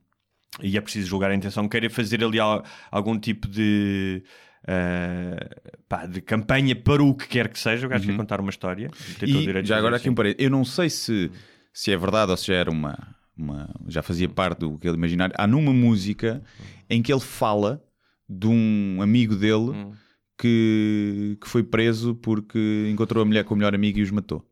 e 0.62 0.78
é 0.78 0.82
preciso 0.82 1.08
julgar 1.10 1.30
a 1.32 1.36
intenção, 1.36 1.67
queira 1.67 1.89
fazer 1.89 2.23
ali 2.23 2.39
al- 2.39 2.63
algum 2.89 3.19
tipo 3.19 3.47
de 3.47 4.23
uh, 4.67 5.71
pá, 5.88 6.06
de 6.06 6.21
campanha 6.21 6.75
para 6.75 7.03
o 7.03 7.13
que 7.15 7.27
quer 7.27 7.47
que 7.49 7.60
seja. 7.60 7.88
O 7.88 7.89
gajo 7.89 8.06
quer 8.06 8.15
contar 8.17 8.39
uma 8.39 8.49
história. 8.49 8.89
Uhum. 9.21 9.27
E 9.62 9.65
já 9.65 9.77
agora 9.77 9.97
aqui 9.97 10.10
um 10.10 10.15
parede. 10.15 10.43
Eu 10.43 10.49
não 10.49 10.63
sei 10.65 10.89
se, 10.89 11.32
se 11.73 11.91
é 11.91 11.97
verdade 11.97 12.32
ou 12.32 12.38
se 12.38 12.47
já 12.47 12.56
era 12.56 12.69
uma, 12.71 12.97
uma- 13.38 13.69
Já 13.88 14.01
fazia 14.01 14.27
parte 14.30 14.60
do 14.60 14.77
que 14.77 14.88
ele 14.88 14.97
imaginar. 14.97 15.32
Há 15.38 15.47
numa 15.47 15.73
música 15.73 16.41
em 16.89 17.01
que 17.01 17.12
ele 17.12 17.21
fala 17.21 17.82
de 18.30 18.47
um 18.47 18.99
amigo 19.01 19.36
dele 19.36 19.71
Hum. 19.71 19.93
que, 20.38 21.38
que 21.41 21.47
foi 21.49 21.63
preso 21.63 22.13
porque 22.15 22.88
encontrou 22.91 23.21
a 23.21 23.25
mulher 23.25 23.43
com 23.43 23.53
o 23.53 23.58
melhor 23.58 23.73
amigo 23.73 23.99
e 23.99 24.01
os 24.01 24.12
matou. 24.12 24.45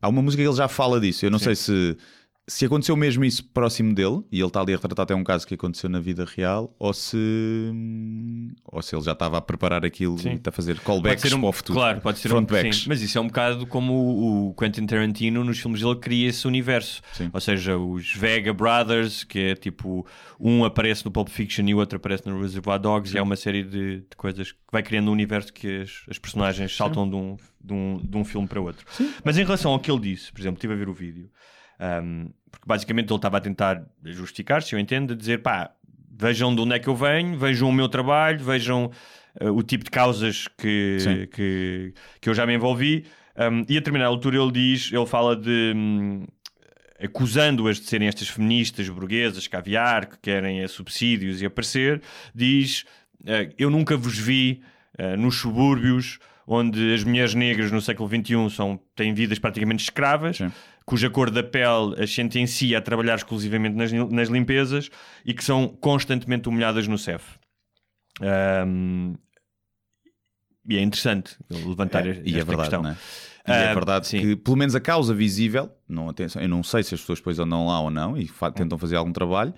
Há 0.00 0.08
uma 0.08 0.20
música 0.20 0.42
que 0.42 0.48
ele 0.48 0.56
já 0.56 0.66
fala 0.66 0.98
disso. 1.00 1.24
Eu 1.24 1.30
não 1.30 1.38
sei 1.38 1.54
se, 1.54 1.96
se 2.48 2.64
aconteceu 2.64 2.96
mesmo 2.96 3.24
isso 3.24 3.44
próximo 3.44 3.94
dele 3.94 4.22
e 4.30 4.40
ele 4.40 4.46
está 4.48 4.60
ali 4.60 4.72
a 4.72 4.76
retratar 4.76 5.04
até 5.04 5.14
um 5.14 5.22
caso 5.22 5.46
que 5.46 5.54
aconteceu 5.54 5.88
na 5.88 6.00
vida 6.00 6.24
real 6.24 6.74
ou 6.76 6.92
se, 6.92 7.16
ou 8.64 8.82
se 8.82 8.96
ele 8.96 9.02
já 9.02 9.12
estava 9.12 9.38
a 9.38 9.40
preparar 9.40 9.84
aquilo 9.84 10.18
Sim. 10.18 10.30
e 10.30 10.34
está 10.34 10.50
a 10.50 10.52
fazer 10.52 10.74
Pode 10.74 10.86
callbacks 10.86 11.22
ser 11.22 11.34
um, 11.34 11.40
para 11.40 11.48
o 11.48 11.52
futuro. 11.52 11.78
Claro, 11.78 12.00
pode 12.00 12.18
ser 12.18 12.34
um 12.34 12.44
sim, 12.72 12.88
mas 12.88 13.00
isso 13.00 13.16
é 13.16 13.20
um 13.20 13.28
bocado 13.28 13.64
como 13.66 13.92
o, 13.92 14.48
o 14.48 14.54
Quentin 14.54 14.86
Tarantino 14.86 15.44
nos 15.44 15.60
filmes 15.60 15.82
dele 15.82 15.94
cria 15.96 16.28
esse 16.28 16.46
universo. 16.46 17.00
Sim. 17.12 17.30
Ou 17.32 17.40
seja, 17.40 17.78
os 17.78 18.12
Vega 18.12 18.52
Brothers, 18.52 19.22
que 19.22 19.38
é 19.38 19.54
tipo 19.54 20.04
um 20.40 20.64
aparece 20.64 21.04
no 21.04 21.12
Pulp 21.12 21.28
Fiction 21.28 21.64
e 21.68 21.74
o 21.74 21.78
outro 21.78 21.96
aparece 21.96 22.28
no 22.28 22.40
Reservoir 22.40 22.80
Dogs, 22.80 23.14
e 23.14 23.18
há 23.18 23.22
uma 23.22 23.36
série 23.36 23.62
de, 23.62 23.98
de 23.98 24.16
coisas 24.16 24.50
que 24.50 24.58
vai 24.72 24.82
criando 24.82 25.08
um 25.08 25.12
universo 25.12 25.52
que 25.52 25.82
as, 25.82 26.02
as 26.10 26.18
personagens 26.18 26.74
saltam 26.74 27.08
de 27.08 27.14
um, 27.14 27.36
de, 27.62 27.72
um, 27.72 28.00
de 28.02 28.16
um 28.16 28.24
filme 28.24 28.48
para 28.48 28.60
outro. 28.60 28.84
Mas 29.24 29.38
em 29.38 29.44
relação 29.44 29.70
ao 29.70 29.78
que 29.78 29.90
ele 29.90 30.00
disse, 30.00 30.32
por 30.32 30.40
exemplo, 30.40 30.56
estive 30.56 30.72
a 30.72 30.76
ver 30.76 30.88
o 30.88 30.92
vídeo, 30.92 31.30
um, 31.82 32.30
porque 32.50 32.66
basicamente 32.66 33.10
ele 33.10 33.16
estava 33.16 33.38
a 33.38 33.40
tentar 33.40 33.84
justificar-se, 34.04 34.72
eu 34.74 34.78
entendo, 34.78 35.14
a 35.14 35.16
dizer 35.16 35.42
pá, 35.42 35.72
vejam 36.10 36.54
de 36.54 36.60
onde 36.60 36.74
é 36.74 36.78
que 36.78 36.88
eu 36.88 36.94
venho, 36.94 37.36
vejam 37.36 37.68
o 37.68 37.72
meu 37.72 37.88
trabalho, 37.88 38.44
vejam 38.44 38.90
uh, 39.40 39.50
o 39.50 39.62
tipo 39.62 39.84
de 39.84 39.90
causas 39.90 40.46
que, 40.58 41.28
que, 41.32 41.94
que 42.20 42.28
eu 42.28 42.34
já 42.34 42.46
me 42.46 42.54
envolvi. 42.54 43.04
Um, 43.36 43.64
e 43.68 43.78
a 43.78 43.82
terminar 43.82 44.04
a 44.04 44.08
altura 44.08 44.36
ele 44.36 44.52
diz, 44.52 44.92
ele 44.92 45.06
fala 45.06 45.34
de 45.34 45.72
hum, 45.74 46.26
acusando-as 47.02 47.78
de 47.78 47.86
serem 47.86 48.06
estas 48.06 48.28
feministas 48.28 48.88
burguesas, 48.88 49.48
caviar, 49.48 50.06
que 50.06 50.18
querem 50.18 50.66
subsídios 50.68 51.40
e 51.40 51.46
aparecer, 51.46 52.02
diz 52.34 52.84
eh, 53.26 53.50
eu 53.58 53.70
nunca 53.70 53.96
vos 53.96 54.18
vi 54.18 54.62
eh, 54.98 55.16
nos 55.16 55.36
subúrbios 55.36 56.18
onde 56.46 56.92
as 56.92 57.04
mulheres 57.04 57.34
negras 57.34 57.70
no 57.70 57.80
século 57.80 58.08
XXI 58.08 58.50
são, 58.50 58.80
têm 58.96 59.14
vidas 59.14 59.38
praticamente 59.38 59.84
escravas, 59.84 60.38
Sim. 60.38 60.52
Cuja 60.84 61.08
cor 61.10 61.30
da 61.30 61.42
pele 61.42 62.00
as 62.02 62.12
sentencia 62.12 62.78
a 62.78 62.80
trabalhar 62.82 63.14
exclusivamente 63.16 63.76
nas, 63.76 63.92
nas 63.92 64.28
limpezas 64.28 64.90
e 65.24 65.32
que 65.34 65.44
são 65.44 65.68
constantemente 65.68 66.48
humilhadas 66.48 66.86
no 66.88 66.98
CEF. 66.98 67.38
Ahm, 68.20 69.14
e 70.68 70.76
é 70.76 70.80
interessante 70.80 71.36
levantar 71.50 72.06
É, 72.06 72.10
esta 72.10 72.22
e 72.28 72.38
é 72.38 72.44
verdade, 72.44 72.70
questão. 72.70 72.86
é? 72.86 72.96
E 73.48 73.50
é 73.50 73.70
Ah, 73.70 73.74
verdade 73.74 74.06
sim. 74.06 74.20
que, 74.20 74.36
pelo 74.36 74.56
menos 74.56 74.74
a 74.76 74.80
causa 74.80 75.12
visível, 75.12 75.70
não, 75.88 76.08
atenção, 76.08 76.40
eu 76.40 76.48
não 76.48 76.62
sei 76.62 76.82
se 76.84 76.94
as 76.94 77.00
pessoas 77.00 77.18
depois 77.18 77.38
andam 77.40 77.66
lá 77.66 77.80
ou 77.80 77.90
não 77.90 78.16
e 78.16 78.28
fa- 78.28 78.52
tentam 78.52 78.78
fazer 78.78 78.94
algum 78.96 79.12
trabalho, 79.12 79.52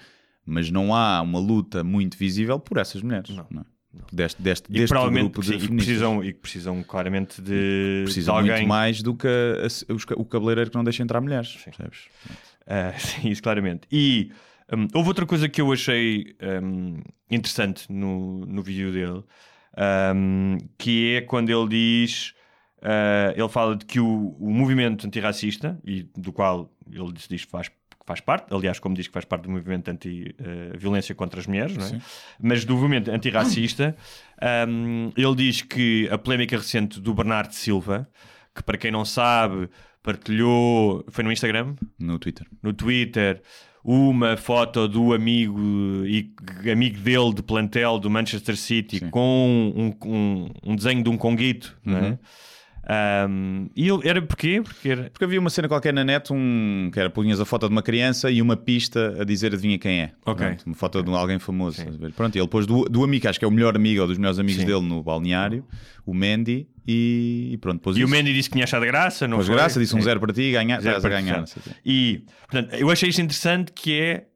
mas 0.47 0.71
não 0.71 0.95
há 0.95 1.21
uma 1.21 1.39
luta 1.39 1.85
muito 1.85 2.17
visível 2.17 2.59
por 2.59 2.79
essas 2.79 3.03
mulheres. 3.03 3.29
Não. 3.31 3.47
não 3.51 3.61
é? 3.63 3.65
Deste, 4.13 4.41
deste, 4.43 4.67
E 4.71 4.75
deste 4.75 4.89
provavelmente 4.89 5.23
grupo 5.33 5.43
de 5.43 5.59
sim, 5.61 5.65
e 5.65 5.77
precisam, 5.77 6.25
e 6.25 6.33
precisam 6.33 6.83
claramente 6.83 7.41
de, 7.43 8.03
Precisam 8.05 8.35
de 8.35 8.41
alguém. 8.41 8.55
muito 8.57 8.69
mais 8.69 9.03
do 9.03 9.15
que 9.15 9.27
a- 9.27 9.67
a- 9.93 10.21
o 10.21 10.25
cabeleireiro 10.25 10.71
que 10.71 10.77
não 10.77 10.85
deixa 10.85 11.03
entrar 11.03 11.21
mulheres. 11.21 11.53
Percebes? 11.65 12.09
Ah, 12.67 12.93
sim, 12.99 13.29
isso 13.31 13.43
claramente. 13.43 13.83
E 13.91 14.31
hum, 14.73 14.87
houve 14.95 15.09
outra 15.09 15.27
coisa 15.27 15.49
que 15.49 15.61
eu 15.61 15.73
achei 15.73 16.35
hum, 16.63 17.01
interessante 17.31 17.91
no, 17.93 18.45
no 18.47 18.63
vídeo 18.63 18.93
dele, 18.93 19.23
hum, 20.15 20.59
que 20.79 21.17
é 21.17 21.21
quando 21.23 21.51
ele 21.51 21.69
diz. 21.69 22.35
ah, 22.83 23.33
ele 23.37 23.49
fala 23.49 23.77
de 23.77 23.85
que 23.85 24.01
o, 24.01 24.37
o 24.39 24.51
movimento 24.51 25.07
antirracista, 25.07 25.79
e 25.85 26.03
do 26.17 26.33
qual 26.33 26.71
ele 26.91 27.13
diz, 27.13 27.27
diz 27.29 27.45
que 27.45 27.51
faz, 27.51 27.71
faz 28.05 28.21
parte, 28.21 28.53
aliás, 28.53 28.79
como 28.79 28.95
diz 28.95 29.07
que 29.07 29.13
faz 29.13 29.25
parte 29.25 29.45
do 29.45 29.51
movimento 29.51 29.89
anti-violência 29.91 31.15
contra 31.15 31.41
as 31.41 31.47
mulheres, 31.47 31.77
é? 31.93 32.01
Mas 32.41 32.65
do 32.65 32.75
movimento 32.75 33.11
antirracista, 33.11 33.97
hum, 34.69 35.11
ele 35.17 35.35
diz 35.35 35.63
que 35.63 36.09
a 36.11 36.19
polémica 36.19 36.57
recente 36.57 37.01
do 37.01 37.15
Bernardo 37.15 37.53
Silva, 37.53 38.09
que 38.55 38.63
para 38.63 38.77
quem 38.77 38.91
não 38.91 39.05
sabe, 39.05 39.69
partilhou. 40.03 41.05
Foi 41.09 41.25
no 41.25 41.33
Instagram? 41.33 41.75
No 41.99 42.19
Twitter. 42.19 42.47
no 42.63 42.73
Twitter 42.73 43.43
uma 43.85 44.35
foto 44.35 44.89
do 44.89 45.13
amigo 45.13 45.61
e 46.07 46.33
amigo 46.73 46.99
dele 46.99 47.35
de 47.35 47.43
plantel 47.43 47.99
do 47.99 48.09
Manchester 48.09 48.57
City 48.57 48.99
Sim. 48.99 49.11
com 49.11 49.73
um, 49.77 50.09
um, 50.09 50.49
um 50.65 50.75
desenho 50.75 51.03
de 51.03 51.11
um 51.11 51.19
conguito, 51.19 51.77
não 51.85 51.99
é? 51.99 52.19
Um, 52.87 53.69
e 53.75 53.89
ele, 53.89 54.07
era 54.07 54.21
porquê? 54.21 54.61
Porque 54.63 54.89
era, 54.91 55.05
Porque 55.11 55.25
havia 55.25 55.41
uma 55.41 55.49
cena 55.49 55.69
qualquer 55.69 55.93
na 55.93 56.05
net, 56.05 56.33
um, 56.33 56.91
que 56.93 57.01
era 57.01 57.09
punhas 57.09 57.41
a 57.41 57.45
foto 57.45 57.67
de 57.67 57.73
uma 57.75 57.83
criança 57.83 58.31
e 58.31 58.43
uma 58.43 58.57
pista 58.57 59.17
a 59.21 59.25
dizer 59.25 59.53
adivinha 59.55 59.79
quem 59.79 60.03
é. 60.03 60.13
Ok. 60.27 60.47
Pronto, 60.47 60.67
uma 60.67 60.75
foto 60.75 61.03
de 61.03 61.11
alguém 61.11 61.39
famoso. 61.39 61.83
Pronto, 62.15 62.37
ele 62.37 62.49
pôs 62.49 62.67
do, 62.67 62.85
do 62.85 63.03
amigo, 63.03 63.29
acho 63.29 63.39
que 63.39 63.45
é 63.45 63.49
o 63.49 63.51
melhor 63.51 63.75
amigo 63.75 64.03
ou 64.03 64.07
dos 64.07 64.19
melhores 64.19 64.39
amigos 64.39 64.61
Sim. 64.61 64.67
dele 64.67 64.83
no 64.83 65.03
balneário, 65.03 65.65
o 66.05 66.13
Mandy, 66.13 66.69
e, 66.87 67.57
pronto, 67.63 67.81
pôs 67.81 67.97
e 67.97 68.01
o 68.01 68.05
isso. 68.05 68.13
Mendy 68.13 68.35
disse 68.35 68.51
que 68.51 68.55
tinha 68.55 68.65
achado 68.65 68.85
graça, 68.85 69.27
não 69.27 69.39
Pôs 69.39 69.47
foi? 69.47 69.57
graça, 69.57 69.81
disse 69.81 69.95
um 69.95 70.01
Sim. 70.01 70.05
zero 70.05 70.21
para 70.21 70.33
ti, 70.35 70.53
ganha, 70.53 70.79
Zero 70.81 71.01
para 71.01 71.11
ganhar. 71.11 71.43
o. 71.43 71.47
E, 71.87 72.23
portanto, 72.51 72.75
eu 72.75 72.91
achei 72.91 73.09
isto 73.09 73.23
interessante 73.23 73.73
que 73.73 73.99
é 73.99 74.27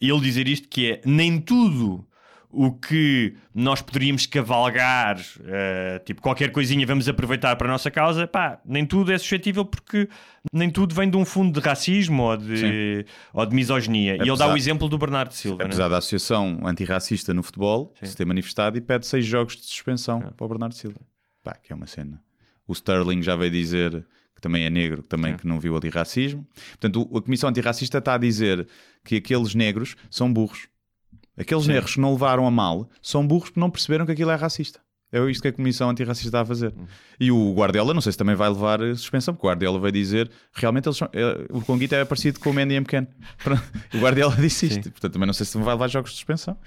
ele 0.00 0.20
dizer 0.20 0.48
isto 0.48 0.68
que 0.68 0.92
é 0.92 1.00
nem 1.04 1.40
tudo 1.40 2.04
o 2.50 2.72
que 2.72 3.34
nós 3.54 3.82
poderíamos 3.82 4.24
cavalgar, 4.26 5.20
eh, 5.44 6.00
tipo 6.04 6.22
qualquer 6.22 6.50
coisinha 6.50 6.86
vamos 6.86 7.06
aproveitar 7.08 7.54
para 7.56 7.68
a 7.68 7.70
nossa 7.72 7.90
causa, 7.90 8.26
pá, 8.26 8.58
nem 8.64 8.86
tudo 8.86 9.12
é 9.12 9.18
suscetível 9.18 9.64
porque 9.64 10.08
nem 10.52 10.70
tudo 10.70 10.94
vem 10.94 11.10
de 11.10 11.16
um 11.16 11.24
fundo 11.26 11.60
de 11.60 11.66
racismo 11.66 12.22
ou 12.22 12.36
de, 12.38 13.04
ou 13.34 13.44
de 13.44 13.54
misoginia. 13.54 14.12
E 14.12 14.20
ele 14.20 14.26
dá 14.28 14.32
Apesar- 14.32 14.52
o 14.52 14.56
exemplo 14.56 14.88
do 14.88 14.96
Bernardo 14.96 15.32
Silva. 15.34 15.58
né? 15.58 15.64
Apesar 15.66 15.88
da 15.88 15.98
associação 15.98 16.60
antirracista 16.64 17.34
no 17.34 17.42
futebol 17.42 17.92
se 18.02 18.16
ter 18.16 18.24
manifestado 18.24 18.78
e 18.78 18.80
pede 18.80 19.06
seis 19.06 19.26
jogos 19.26 19.54
de 19.56 19.66
suspensão 19.66 20.20
para 20.20 20.44
o 20.44 20.48
Bernardo 20.48 20.74
Silva. 20.74 20.98
Pá, 21.44 21.54
que 21.54 21.72
é 21.72 21.76
uma 21.76 21.86
cena. 21.86 22.20
O 22.66 22.72
Sterling 22.72 23.22
já 23.22 23.36
veio 23.36 23.50
dizer 23.50 24.06
que 24.34 24.40
também 24.40 24.64
é 24.64 24.70
negro, 24.70 25.02
que 25.02 25.08
também 25.08 25.36
que 25.36 25.46
não 25.46 25.58
viu 25.60 25.76
antirracismo. 25.76 26.46
Portanto, 26.80 27.10
a 27.16 27.20
Comissão 27.20 27.48
Antirracista 27.50 27.98
está 27.98 28.14
a 28.14 28.18
dizer 28.18 28.66
que 29.04 29.16
aqueles 29.16 29.54
negros 29.54 29.96
são 30.10 30.32
burros. 30.32 30.68
Aqueles 31.38 31.66
negros 31.66 31.94
que 31.94 32.00
não 32.00 32.12
levaram 32.12 32.46
a 32.46 32.50
mal 32.50 32.88
são 33.00 33.26
burros 33.26 33.50
porque 33.50 33.60
não 33.60 33.70
perceberam 33.70 34.04
que 34.04 34.12
aquilo 34.12 34.30
é 34.30 34.34
racista. 34.34 34.80
É 35.10 35.18
isto 35.30 35.40
que 35.40 35.48
a 35.48 35.52
Comissão 35.52 35.88
Antirracista 35.88 36.28
está 36.28 36.40
a 36.42 36.44
fazer. 36.44 36.74
E 37.18 37.30
o 37.32 37.54
Guardiola, 37.54 37.94
não 37.94 38.00
sei 38.02 38.12
se 38.12 38.18
também 38.18 38.34
vai 38.34 38.48
levar 38.48 38.82
eh, 38.82 38.94
suspensão, 38.94 39.32
porque 39.34 39.46
o 39.46 39.48
Guardiola 39.48 39.78
vai 39.78 39.90
dizer 39.90 40.30
realmente 40.52 40.86
eles 40.86 40.98
são, 40.98 41.08
eh, 41.14 41.46
o 41.48 41.62
Conguito 41.62 41.94
é 41.94 42.04
parecido 42.04 42.38
com 42.40 42.50
o 42.50 42.52
Mandy 42.52 42.74
M. 42.74 42.84
Ken. 42.84 43.06
Pronto. 43.42 43.62
O 43.94 43.98
Guardiola 43.98 44.36
disse 44.40 44.66
isto. 44.66 44.90
Portanto, 44.90 45.12
também 45.14 45.26
não 45.26 45.32
sei 45.32 45.46
se 45.46 45.56
vai 45.56 45.72
levar 45.74 45.88
jogos 45.88 46.10
de 46.10 46.16
suspensão. 46.16 46.58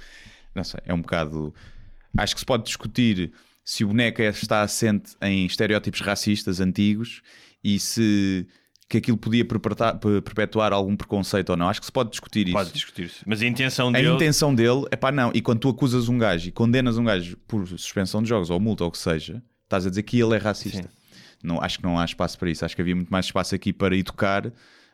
Não 0.56 0.64
sei, 0.64 0.80
é 0.86 0.94
um 0.94 1.02
bocado. 1.02 1.54
Acho 2.18 2.34
que 2.34 2.40
se 2.40 2.46
pode 2.46 2.64
discutir 2.64 3.32
se 3.64 3.84
o 3.84 3.90
boneco 3.90 4.22
é- 4.24 4.30
está 4.30 4.64
assente 4.64 5.16
em 5.22 5.46
estereótipos 5.46 6.02
racistas 6.02 6.60
antigos 6.60 7.22
e 7.64 7.80
se 7.80 8.48
que 8.92 8.98
aquilo 8.98 9.18
podia 9.18 9.46
perpetuar, 9.46 10.74
algum 10.74 10.98
preconceito 10.98 11.52
ou 11.52 11.56
não. 11.58 11.70
Acho 11.70 11.80
que 11.80 11.86
se 11.86 11.92
pode 11.92 12.10
discutir 12.10 12.46
isso. 12.48 12.58
Pode 12.58 12.74
discutir-se. 12.74 13.20
Mas 13.26 13.42
a 13.42 13.46
intenção 13.46 13.88
A 13.88 13.92
dele. 13.94 14.10
intenção 14.10 14.54
dele 14.54 14.86
é 14.92 14.98
pá, 14.98 15.14
não. 15.14 15.32
E 15.34 15.42
quando 15.42 15.60
tu 15.60 15.70
acusas 15.70 16.10
um 16.10 16.18
gajo 16.18 16.50
e 16.50 16.52
condenas 16.52 16.98
um 16.98 17.06
gajo 17.06 17.38
por 17.48 17.66
suspensão 17.70 18.22
de 18.22 18.28
jogos 18.28 18.50
ou 18.50 18.60
multa 18.60 18.84
ou 18.84 18.90
o 18.90 18.92
que 18.92 18.98
seja, 18.98 19.42
estás 19.64 19.86
a 19.86 19.90
dizer 19.90 20.04
que 20.04 20.20
ele 20.20 20.36
é 20.36 20.38
racista. 20.38 20.90
Não, 21.42 21.62
acho 21.62 21.78
que 21.80 21.84
não 21.86 21.98
há 21.98 22.04
espaço 22.04 22.38
para 22.38 22.50
isso. 22.50 22.66
Acho 22.66 22.76
que 22.76 22.82
havia 22.82 22.96
muito 22.96 23.10
mais 23.10 23.26
espaço 23.28 23.56
aqui 23.56 23.72
para 23.72 23.96
educar 23.96 24.52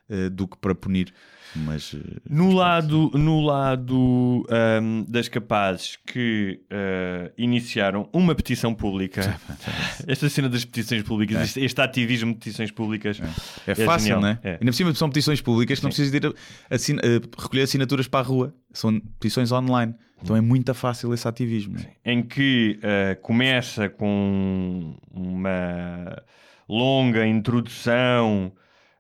eh, 0.10 0.30
do 0.30 0.48
que 0.48 0.58
para 0.58 0.74
punir. 0.76 1.14
Mas 1.56 1.96
eh, 1.96 2.20
No 2.30 2.52
lado, 2.54 3.10
no 3.14 3.40
lado 3.42 4.46
ahm, 4.50 5.06
das 5.08 5.28
capazes 5.30 5.98
que 6.06 6.60
ah, 6.70 7.32
iniciaram 7.38 8.10
uma 8.14 8.36
petição 8.36 8.76
pública, 8.76 9.40
esta 10.08 10.28
cena 10.30 10.50
das 10.50 10.66
petições 10.66 11.04
públicas, 11.04 11.42
este, 11.42 11.62
este 11.64 11.82
ativismo 11.82 12.34
de 12.34 12.40
petições 12.40 12.70
públicas, 12.70 13.20
é 13.66 13.74
fácil, 13.76 14.08
genial. 14.16 14.22
não 14.22 14.28
é? 14.28 14.40
É. 14.44 14.52
Ainda 14.54 14.66
por 14.66 14.74
cima 14.74 14.94
são 14.94 15.08
petições 15.10 15.42
públicas 15.42 15.80
que 15.80 15.84
não 15.86 15.90
precisas 15.90 16.12
de 16.12 16.18
ir 16.18 16.28
a- 16.28 16.76
assina- 16.76 17.02
eh, 17.04 17.22
recolher 17.40 17.62
assinaturas 17.64 18.08
para 18.08 18.20
a 18.20 18.24
rua. 18.24 18.54
São 18.74 19.00
petições 19.20 19.52
online. 19.52 19.96
Então 20.22 20.36
é 20.36 20.42
muito 20.42 20.74
fácil 20.74 21.14
esse 21.14 21.28
ativismo. 21.28 21.78
é? 22.04 22.12
em 22.12 22.22
que 22.24 22.78
ah, 22.84 23.16
começa 23.22 23.88
com 23.88 24.96
uma 25.12 26.22
longa 26.68 27.26
introdução 27.26 28.52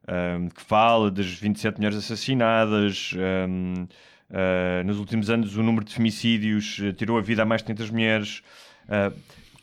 ahm, 0.07 0.47
que 0.49 0.61
fala 0.61 1.11
das 1.11 1.27
27 1.27 1.77
mulheres 1.77 1.97
assassinadas. 1.97 3.11
ahm, 3.15 3.87
ah, 4.31 4.83
nos 4.85 4.97
últimos 4.99 5.29
anos, 5.29 5.55
o 5.57 5.63
número 5.63 5.85
de 5.85 5.93
femicídios 5.93 6.79
ah, 6.81 6.93
tirou 6.93 7.17
a 7.17 7.21
vida 7.21 7.43
a 7.43 7.45
mais 7.45 7.61
de 7.61 7.65
500 7.67 7.89
mulheres. 7.91 8.41
Ah, 8.89 9.11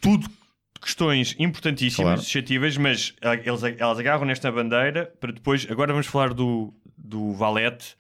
tudo 0.00 0.28
questões 0.80 1.35
importantíssimas, 1.38 2.04
Claro. 2.12 2.20
suscetíveis, 2.20 2.76
mas 2.76 3.14
eles, 3.44 3.62
elas 3.78 3.98
agarram 3.98 4.26
nesta 4.26 4.52
bandeira 4.52 5.11
para 5.18 5.33
depois. 5.33 5.66
Agora 5.70 5.92
vamos 5.92 6.07
falar 6.07 6.35
do, 6.35 6.74
do 6.98 7.33
Valete. 7.33 7.96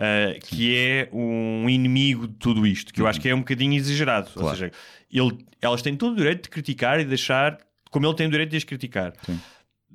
uh, 0.00 0.38
que 0.46 0.76
é 0.76 1.08
um 1.12 1.68
inimigo 1.68 2.28
de 2.28 2.34
tudo 2.34 2.64
isto, 2.64 2.92
que 2.94 3.00
eu 3.00 3.06
acho 3.08 3.20
que 3.20 3.28
é 3.28 3.34
um 3.34 3.40
bocadinho 3.40 3.74
exagerado. 3.74 4.28
Ou 4.36 4.42
Claro. 4.42 4.56
seja, 4.56 4.70
ele- 5.12 5.44
elas 5.60 5.82
têm 5.82 5.96
todo 5.96 6.12
o 6.12 6.16
direito 6.16 6.44
de 6.44 6.50
criticar 6.50 7.00
e 7.00 7.04
deixar 7.04 7.58
como 7.90 8.06
ele 8.06 8.14
tem 8.14 8.28
o 8.28 8.30
direito 8.30 8.50
de 8.50 8.58
as 8.58 8.62
criticar. 8.62 9.12
Sim. 9.26 9.40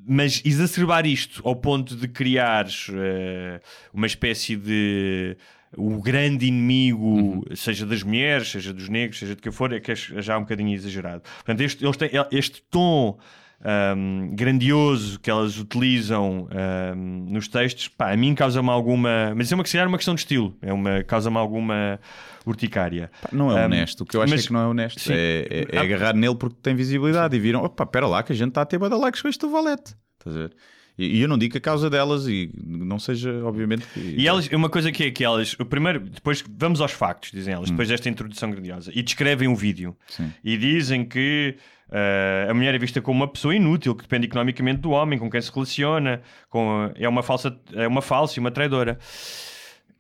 Mas 0.06 0.42
exacerbar 0.44 1.06
isto 1.06 1.42
ao 1.48 1.56
ponto 1.56 1.96
de 1.96 2.08
criar 2.08 2.68
eh, 2.94 3.62
uma 3.94 4.06
espécie 4.08 4.56
de 4.56 5.38
o 5.76 6.02
grande 6.02 6.46
inimigo, 6.46 7.06
Uhum. 7.08 7.44
seja 7.56 7.86
das 7.86 8.04
mulheres, 8.04 8.50
seja 8.50 8.72
dos 8.74 8.90
negros, 8.90 9.20
seja 9.20 9.36
de 9.36 9.42
quem 9.42 9.52
for, 9.52 9.74
é 9.74 9.80
que 9.80 9.92
é 9.92 9.96
já 9.96 10.38
um 10.38 10.42
bocadinho 10.42 10.74
exagerado. 10.74 11.24
Portanto, 11.24 11.62
este, 11.62 11.84
eles 11.84 11.98
têm 11.98 12.10
este 12.32 12.62
tom 12.70 13.18
ahm, 13.64 14.36
grandioso 14.36 15.20
que 15.20 15.30
elas 15.30 15.58
utilizam 15.58 16.48
ahm, 16.52 17.26
nos 17.32 17.48
textos, 17.48 17.88
pá, 17.88 18.12
a 18.12 18.18
mim 18.18 18.36
causa-me 18.36 18.70
alguma. 18.70 19.34
Mas 19.36 19.48
isso 19.48 19.54
é 19.54 19.56
uma, 19.56 19.66
se 19.66 19.72
calhar, 19.74 19.88
uma 19.88 19.98
questão 19.98 20.14
de 20.16 20.22
estilo, 20.22 20.56
é 20.62 20.74
uma, 20.74 21.04
causa-me 21.04 21.38
alguma 21.38 22.00
urticária. 22.46 23.10
Pá, 23.22 23.30
Não 23.32 23.56
é 23.58 23.62
Um, 23.62 23.66
honesto. 23.66 24.02
O 24.02 24.06
que 24.06 24.18
eu 24.18 24.22
acho 24.22 24.32
mas- 24.34 24.44
é 24.44 24.48
que 24.48 24.54
não 24.54 24.62
é 24.62 24.68
honesto. 24.68 25.00
sim. 25.00 25.14
É, 25.14 25.48
é- 25.72 25.76
é 25.76 25.78
Ah. 25.78 25.82
agarrar 25.82 26.14
nele 26.16 26.36
porque 26.36 26.58
tem 26.62 26.76
visibilidade 26.76 27.36
e 27.36 27.40
viram, 27.40 27.64
opa, 27.64 27.86
pera 27.86 28.08
lá 28.08 28.22
que 28.24 28.34
a 28.34 28.36
gente 28.36 28.50
está 28.50 28.62
a 28.62 28.66
ter 28.66 28.78
bada 28.78 28.98
likes 28.98 29.22
com 29.22 29.28
este 29.28 29.48
Valete. 29.48 29.96
Estás 30.20 30.36
a 30.36 30.40
ver? 30.40 30.54
E, 30.96 31.20
eu 31.22 31.28
não 31.28 31.40
digo 31.40 31.54
que 31.54 31.58
a 31.58 31.62
causa 31.62 31.90
delas 31.90 32.28
e 32.28 32.52
não 32.64 33.00
seja, 33.00 33.44
obviamente. 33.44 33.84
que- 33.94 34.00
E 34.16 34.28
elas, 34.28 34.48
uma 34.50 34.70
coisa 34.70 34.92
que 34.92 35.06
é 35.06 35.10
que 35.12 35.24
elas, 35.24 35.54
o 35.60 35.66
primeiro, 35.66 36.00
depois 36.02 36.44
vamos 36.56 36.82
aos 36.82 36.92
factos, 36.92 37.32
dizem 37.32 37.52
Hum. 37.54 37.58
elas, 37.58 37.72
depois 37.72 37.88
desta 37.88 38.08
introdução 38.10 38.52
grandiosa, 38.52 38.92
e 38.94 39.02
descrevem 39.02 39.48
um 39.48 39.56
vídeo 39.56 39.98
Sim. 40.08 40.32
e 40.44 40.56
dizem 40.56 41.04
que 41.04 41.56
eh, 41.94 42.48
a 42.50 42.54
mulher 42.54 42.74
é 42.74 42.78
vista 42.80 43.00
como 43.02 43.20
uma 43.20 43.28
pessoa 43.28 43.56
inútil, 43.56 43.94
que 43.96 44.02
depende 44.02 44.26
economicamente 44.26 44.82
do 44.82 44.90
homem, 44.92 45.20
com 45.20 45.30
quem 45.30 45.40
se 45.40 45.52
relaciona, 45.54 46.22
com, 46.50 46.92
é 46.96 47.08
uma 47.08 47.22
falsa, 47.22 47.56
é 47.74 47.88
uma 47.88 48.02
falsa 48.02 48.38
e 48.38 48.40
uma 48.40 48.50
traidora. 48.52 48.98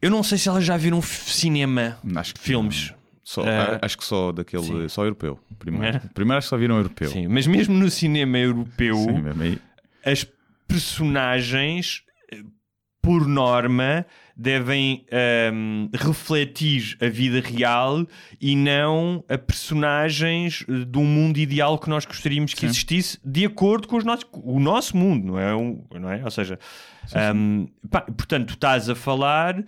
Eu 0.01 0.09
não 0.09 0.23
sei 0.23 0.37
se 0.37 0.49
elas 0.49 0.65
já 0.65 0.75
viram 0.75 1.01
cinema, 1.01 1.97
Acho 2.15 2.33
que 2.33 2.39
filmes. 2.41 2.93
Só, 3.23 3.41
Eh, 3.45 3.79
acho 3.81 3.97
que 3.97 4.03
só 4.03 4.31
daquele, 4.33 4.63
sim. 4.63 4.89
só 4.89 5.03
europeu. 5.03 5.39
Primeiro, 5.57 5.97
É? 5.97 6.01
primeiro 6.13 6.39
acho 6.39 6.47
que 6.47 6.49
só 6.49 6.57
viram 6.57 6.75
europeu. 6.75 7.09
Sim, 7.09 7.27
mas 7.29 7.47
mesmo 7.47 7.73
no 7.73 7.89
cinema 7.89 8.37
europeu, 8.37 8.97
Sim, 8.97 9.59
as 10.05 10.25
personagens, 10.67 12.03
eh, 12.31 12.41
por 13.01 13.25
norma, 13.27 14.05
devem 14.35 15.05
ehm, 15.11 15.89
refletir 15.93 16.97
a 17.01 17.07
vida 17.07 17.39
real 17.39 18.05
e 18.41 18.55
não 18.55 19.23
a 19.29 19.37
personagens 19.37 20.65
eh, 20.67 20.85
de 20.85 20.97
um 20.97 21.05
mundo 21.05 21.37
ideal 21.37 21.77
que 21.77 21.89
nós 21.89 22.05
gostaríamos 22.05 22.53
que 22.53 22.61
Sim. 22.61 22.65
existisse 22.67 23.19
de 23.23 23.45
acordo 23.45 23.87
com 23.87 23.95
os 23.97 24.03
nossos, 24.03 24.25
o 24.33 24.59
nosso 24.59 24.97
mundo, 24.97 25.27
não 25.27 25.39
é? 25.39 25.55
Um- 25.55 25.83
não 25.99 26.09
é? 26.09 26.23
Ou 26.23 26.31
seja, 26.31 26.57
ehm, 27.13 27.65
pá, 27.89 28.01
portanto, 28.01 28.53
estás 28.53 28.89
a 28.89 28.95
falar 28.95 29.63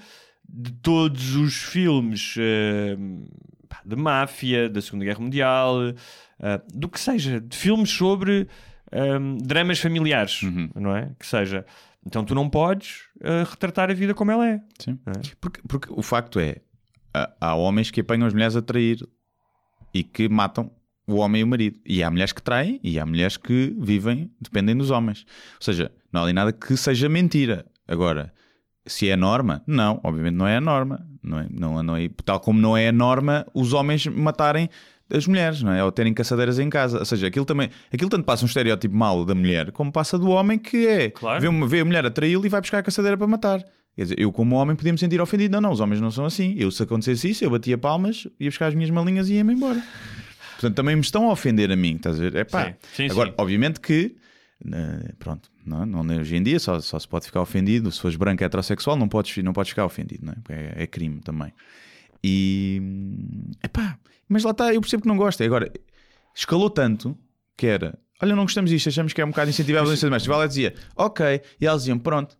de 0.47 0.71
todos 0.73 1.35
os 1.35 1.55
filmes 1.55 2.35
ehm, 2.37 3.25
pá, 3.69 3.81
de 3.85 3.95
máfia, 3.95 4.69
da 4.69 4.81
Segunda 4.81 5.05
Guerra 5.05 5.19
Mundial, 5.19 5.77
eh, 6.39 6.61
do 6.73 6.89
que 6.89 6.99
seja, 6.99 7.39
de 7.39 7.55
filmes 7.55 7.89
sobre 7.89 8.47
ehm, 8.91 9.37
dramas 9.43 9.79
familiares, 9.79 10.41
Uhum. 10.43 10.69
não 10.75 10.95
é? 10.95 11.11
Que 11.19 11.25
seja. 11.27 11.65
Então 12.05 12.23
tu 12.23 12.35
não 12.35 12.49
podes 12.49 13.03
eh, 13.21 13.43
retratar 13.49 13.89
a 13.89 13.93
vida 13.93 14.13
como 14.13 14.31
ela 14.31 14.47
é. 14.47 14.61
Sim. 14.79 14.99
É. 15.07 15.11
Porque, 15.41 15.61
porque 15.67 15.87
o 15.91 16.03
facto 16.03 16.39
é, 16.39 16.57
há, 17.13 17.31
há 17.41 17.55
homens 17.55 17.89
que 17.89 18.01
apanham 18.01 18.27
as 18.27 18.33
mulheres 18.33 18.55
a 18.55 18.61
trair 18.61 19.07
e 19.93 20.03
que 20.03 20.29
matam 20.29 20.71
o 21.07 21.15
homem 21.15 21.41
e 21.41 21.43
o 21.43 21.47
marido. 21.47 21.79
E 21.85 22.03
há 22.03 22.11
mulheres 22.11 22.33
que 22.33 22.41
traem 22.41 22.79
e 22.83 22.99
há 22.99 23.05
mulheres 23.05 23.37
que 23.37 23.75
vivem, 23.79 24.31
dependem 24.39 24.75
dos 24.75 24.91
homens. 24.91 25.25
Ou 25.55 25.61
seja, 25.61 25.91
não 26.11 26.21
há 26.21 26.23
ali 26.25 26.33
nada 26.33 26.51
que 26.53 26.77
seja 26.77 27.09
mentira. 27.09 27.65
Agora, 27.87 28.33
se 28.85 29.09
é 29.09 29.13
a 29.13 29.17
norma, 29.17 29.63
não, 29.65 29.99
obviamente 30.03 30.35
não 30.35 30.47
é 30.47 30.57
a 30.57 30.61
norma. 30.61 31.07
Não 31.23 31.39
é, 31.39 31.47
não, 31.49 31.81
não 31.81 31.95
é, 31.95 32.07
tal 32.23 32.39
como 32.39 32.59
não 32.59 32.77
é 32.77 32.89
a 32.89 32.91
norma 32.91 33.47
os 33.51 33.73
homens 33.73 34.05
matarem 34.05 34.69
as 35.09 35.27
mulheres, 35.27 35.61
não 35.61 35.71
é? 35.71 35.83
Ou 35.83 35.91
terem 35.91 36.13
caçadeiras 36.13 36.57
em 36.59 36.69
casa. 36.69 36.99
Ou 36.99 37.05
seja, 37.05 37.27
aquilo 37.27 37.45
também, 37.45 37.69
aquilo 37.93 38.09
tanto 38.09 38.23
passa 38.23 38.43
um 38.43 38.47
estereótipo 38.47 38.95
mau 38.95 39.23
da 39.25 39.35
mulher, 39.35 39.71
como 39.71 39.91
passa 39.91 40.17
do 40.17 40.29
homem 40.29 40.57
que 40.57 40.87
é 40.87 41.09
Claro. 41.11 41.41
vê, 41.41 41.47
uma- 41.47 41.67
vê 41.67 41.81
a 41.81 41.85
mulher 41.85 42.05
a 42.05 42.09
traí-lo 42.09 42.45
e 42.45 42.49
vai 42.49 42.59
buscar 42.61 42.79
a 42.79 42.83
caçadeira 42.83 43.17
para 43.17 43.27
matar. 43.27 43.63
Quer 43.95 44.03
dizer, 44.03 44.19
eu 44.19 44.31
como 44.31 44.55
homem 44.55 44.75
podia 44.75 44.91
me 44.91 44.97
sentir 44.99 45.21
ofendido. 45.21 45.53
Não, 45.53 45.61
não, 45.61 45.71
os 45.71 45.79
homens 45.79 46.01
não 46.01 46.11
são 46.11 46.25
assim. 46.25 46.53
Eu 46.57 46.69
se 46.71 46.83
acontecesse 46.83 47.29
isso, 47.29 47.43
eu 47.45 47.49
batia 47.49 47.77
palmas, 47.77 48.27
ia 48.39 48.49
buscar 48.49 48.67
as 48.67 48.73
minhas 48.75 48.89
malinhas 48.89 49.29
e 49.29 49.35
ia-me 49.35 49.53
embora. 49.53 49.81
Portanto, 50.53 50.75
também 50.75 50.95
me 50.95 51.01
estão 51.01 51.29
a 51.29 51.31
ofender 51.31 51.71
a 51.71 51.75
mim, 51.75 51.95
estás 51.95 52.17
a 52.17 52.19
ver? 52.21 52.35
É 52.35 52.43
pá. 52.43 52.73
Agora, 53.09 53.29
sim. 53.29 53.35
obviamente 53.37 53.79
que, 53.79 54.15
pronto, 55.19 55.49
não, 55.65 55.85
não, 55.85 56.17
hoje 56.19 56.35
em 56.35 56.43
dia 56.43 56.59
só, 56.59 56.79
só 56.79 56.97
se 56.99 57.07
pode 57.07 57.25
ficar 57.25 57.41
ofendido. 57.41 57.91
Se 57.91 58.01
fores 58.01 58.15
branco 58.17 58.43
heterossexual, 58.43 58.95
não 58.95 59.07
podes, 59.07 59.35
não 59.43 59.53
podes 59.53 59.69
ficar 59.69 59.85
ofendido, 59.85 60.25
não 60.25 60.33
é? 60.33 60.35
Porque 60.43 60.53
é, 60.53 60.73
é 60.83 60.87
crime 60.87 61.19
também. 61.21 61.53
E, 62.27 62.81
epá, 63.63 63.99
mas 64.27 64.43
lá 64.43 64.49
está, 64.49 64.73
eu 64.73 64.81
percebo 64.81 65.03
que 65.03 65.07
não 65.07 65.15
gosta. 65.15 65.45
Agora, 65.45 65.71
escalou 66.33 66.71
tanto 66.71 67.15
que 67.55 67.67
era, 67.67 67.99
olha, 68.19 68.35
não 68.35 68.43
gostamos 68.43 68.71
disto, 68.71 68.89
achamos 68.89 69.13
que 69.13 69.21
é 69.21 69.25
um 69.25 69.29
bocado 69.29 69.51
incentivar 69.51 69.81
a 69.81 69.83
violência 69.83 70.07
doméstica. 70.07 70.33
Ela 70.33 70.47
dizia, 70.47 70.73
ok, 70.95 71.39
e 71.61 71.67
elas 71.67 71.81
diziam, 71.81 71.99
pronto. 71.99 72.35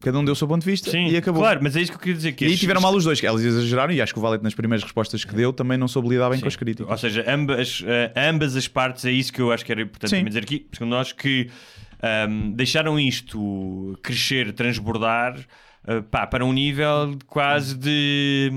Cada 0.00 0.18
um 0.18 0.24
deu 0.24 0.32
o 0.32 0.36
seu 0.36 0.48
ponto 0.48 0.62
de 0.64 0.70
vista 0.70 0.90
Sim, 0.90 1.06
e 1.06 1.16
acabou. 1.16 1.40
claro, 1.40 1.60
mas 1.62 1.76
é 1.76 1.80
isso 1.80 1.92
que 1.92 1.96
eu 1.96 2.00
queria 2.00 2.16
dizer. 2.16 2.32
Que 2.32 2.44
E 2.44 2.48
aí 2.48 2.56
tiveram 2.56 2.80
mal 2.80 2.92
os 2.94 3.04
dois, 3.04 3.20
que 3.20 3.26
elas 3.26 3.42
exageraram 3.42 3.92
e 3.94 4.02
acho 4.02 4.12
que 4.12 4.18
o 4.18 4.22
Valete 4.22 4.42
nas 4.42 4.52
primeiras 4.52 4.82
respostas 4.82 5.24
que 5.24 5.34
deu 5.34 5.52
também 5.52 5.78
não 5.78 5.86
soube 5.86 6.08
lidar 6.08 6.28
bem 6.28 6.40
com 6.40 6.48
as 6.48 6.56
críticas. 6.56 6.90
Ou 6.90 6.98
seja, 6.98 7.24
ambas, 7.26 7.82
eh, 7.86 8.12
ambas 8.28 8.56
as 8.56 8.66
partes, 8.66 9.04
é 9.04 9.12
isso 9.12 9.32
que 9.32 9.40
eu 9.40 9.52
acho 9.52 9.64
que 9.64 9.70
era 9.70 9.80
importante 9.82 10.10
Sim. 10.10 10.16
também 10.16 10.28
dizer 10.30 10.42
aqui, 10.42 10.66
segundo 10.72 10.90
nós, 10.90 11.12
que 11.12 11.48
ahm, 12.02 12.50
deixaram 12.52 12.98
isto 13.00 13.96
crescer, 14.02 14.52
transbordar 14.52 15.38
eh, 15.86 16.00
pá, 16.02 16.26
para 16.26 16.44
um 16.44 16.52
nível 16.52 17.16
quase 17.26 17.76
de, 17.76 18.50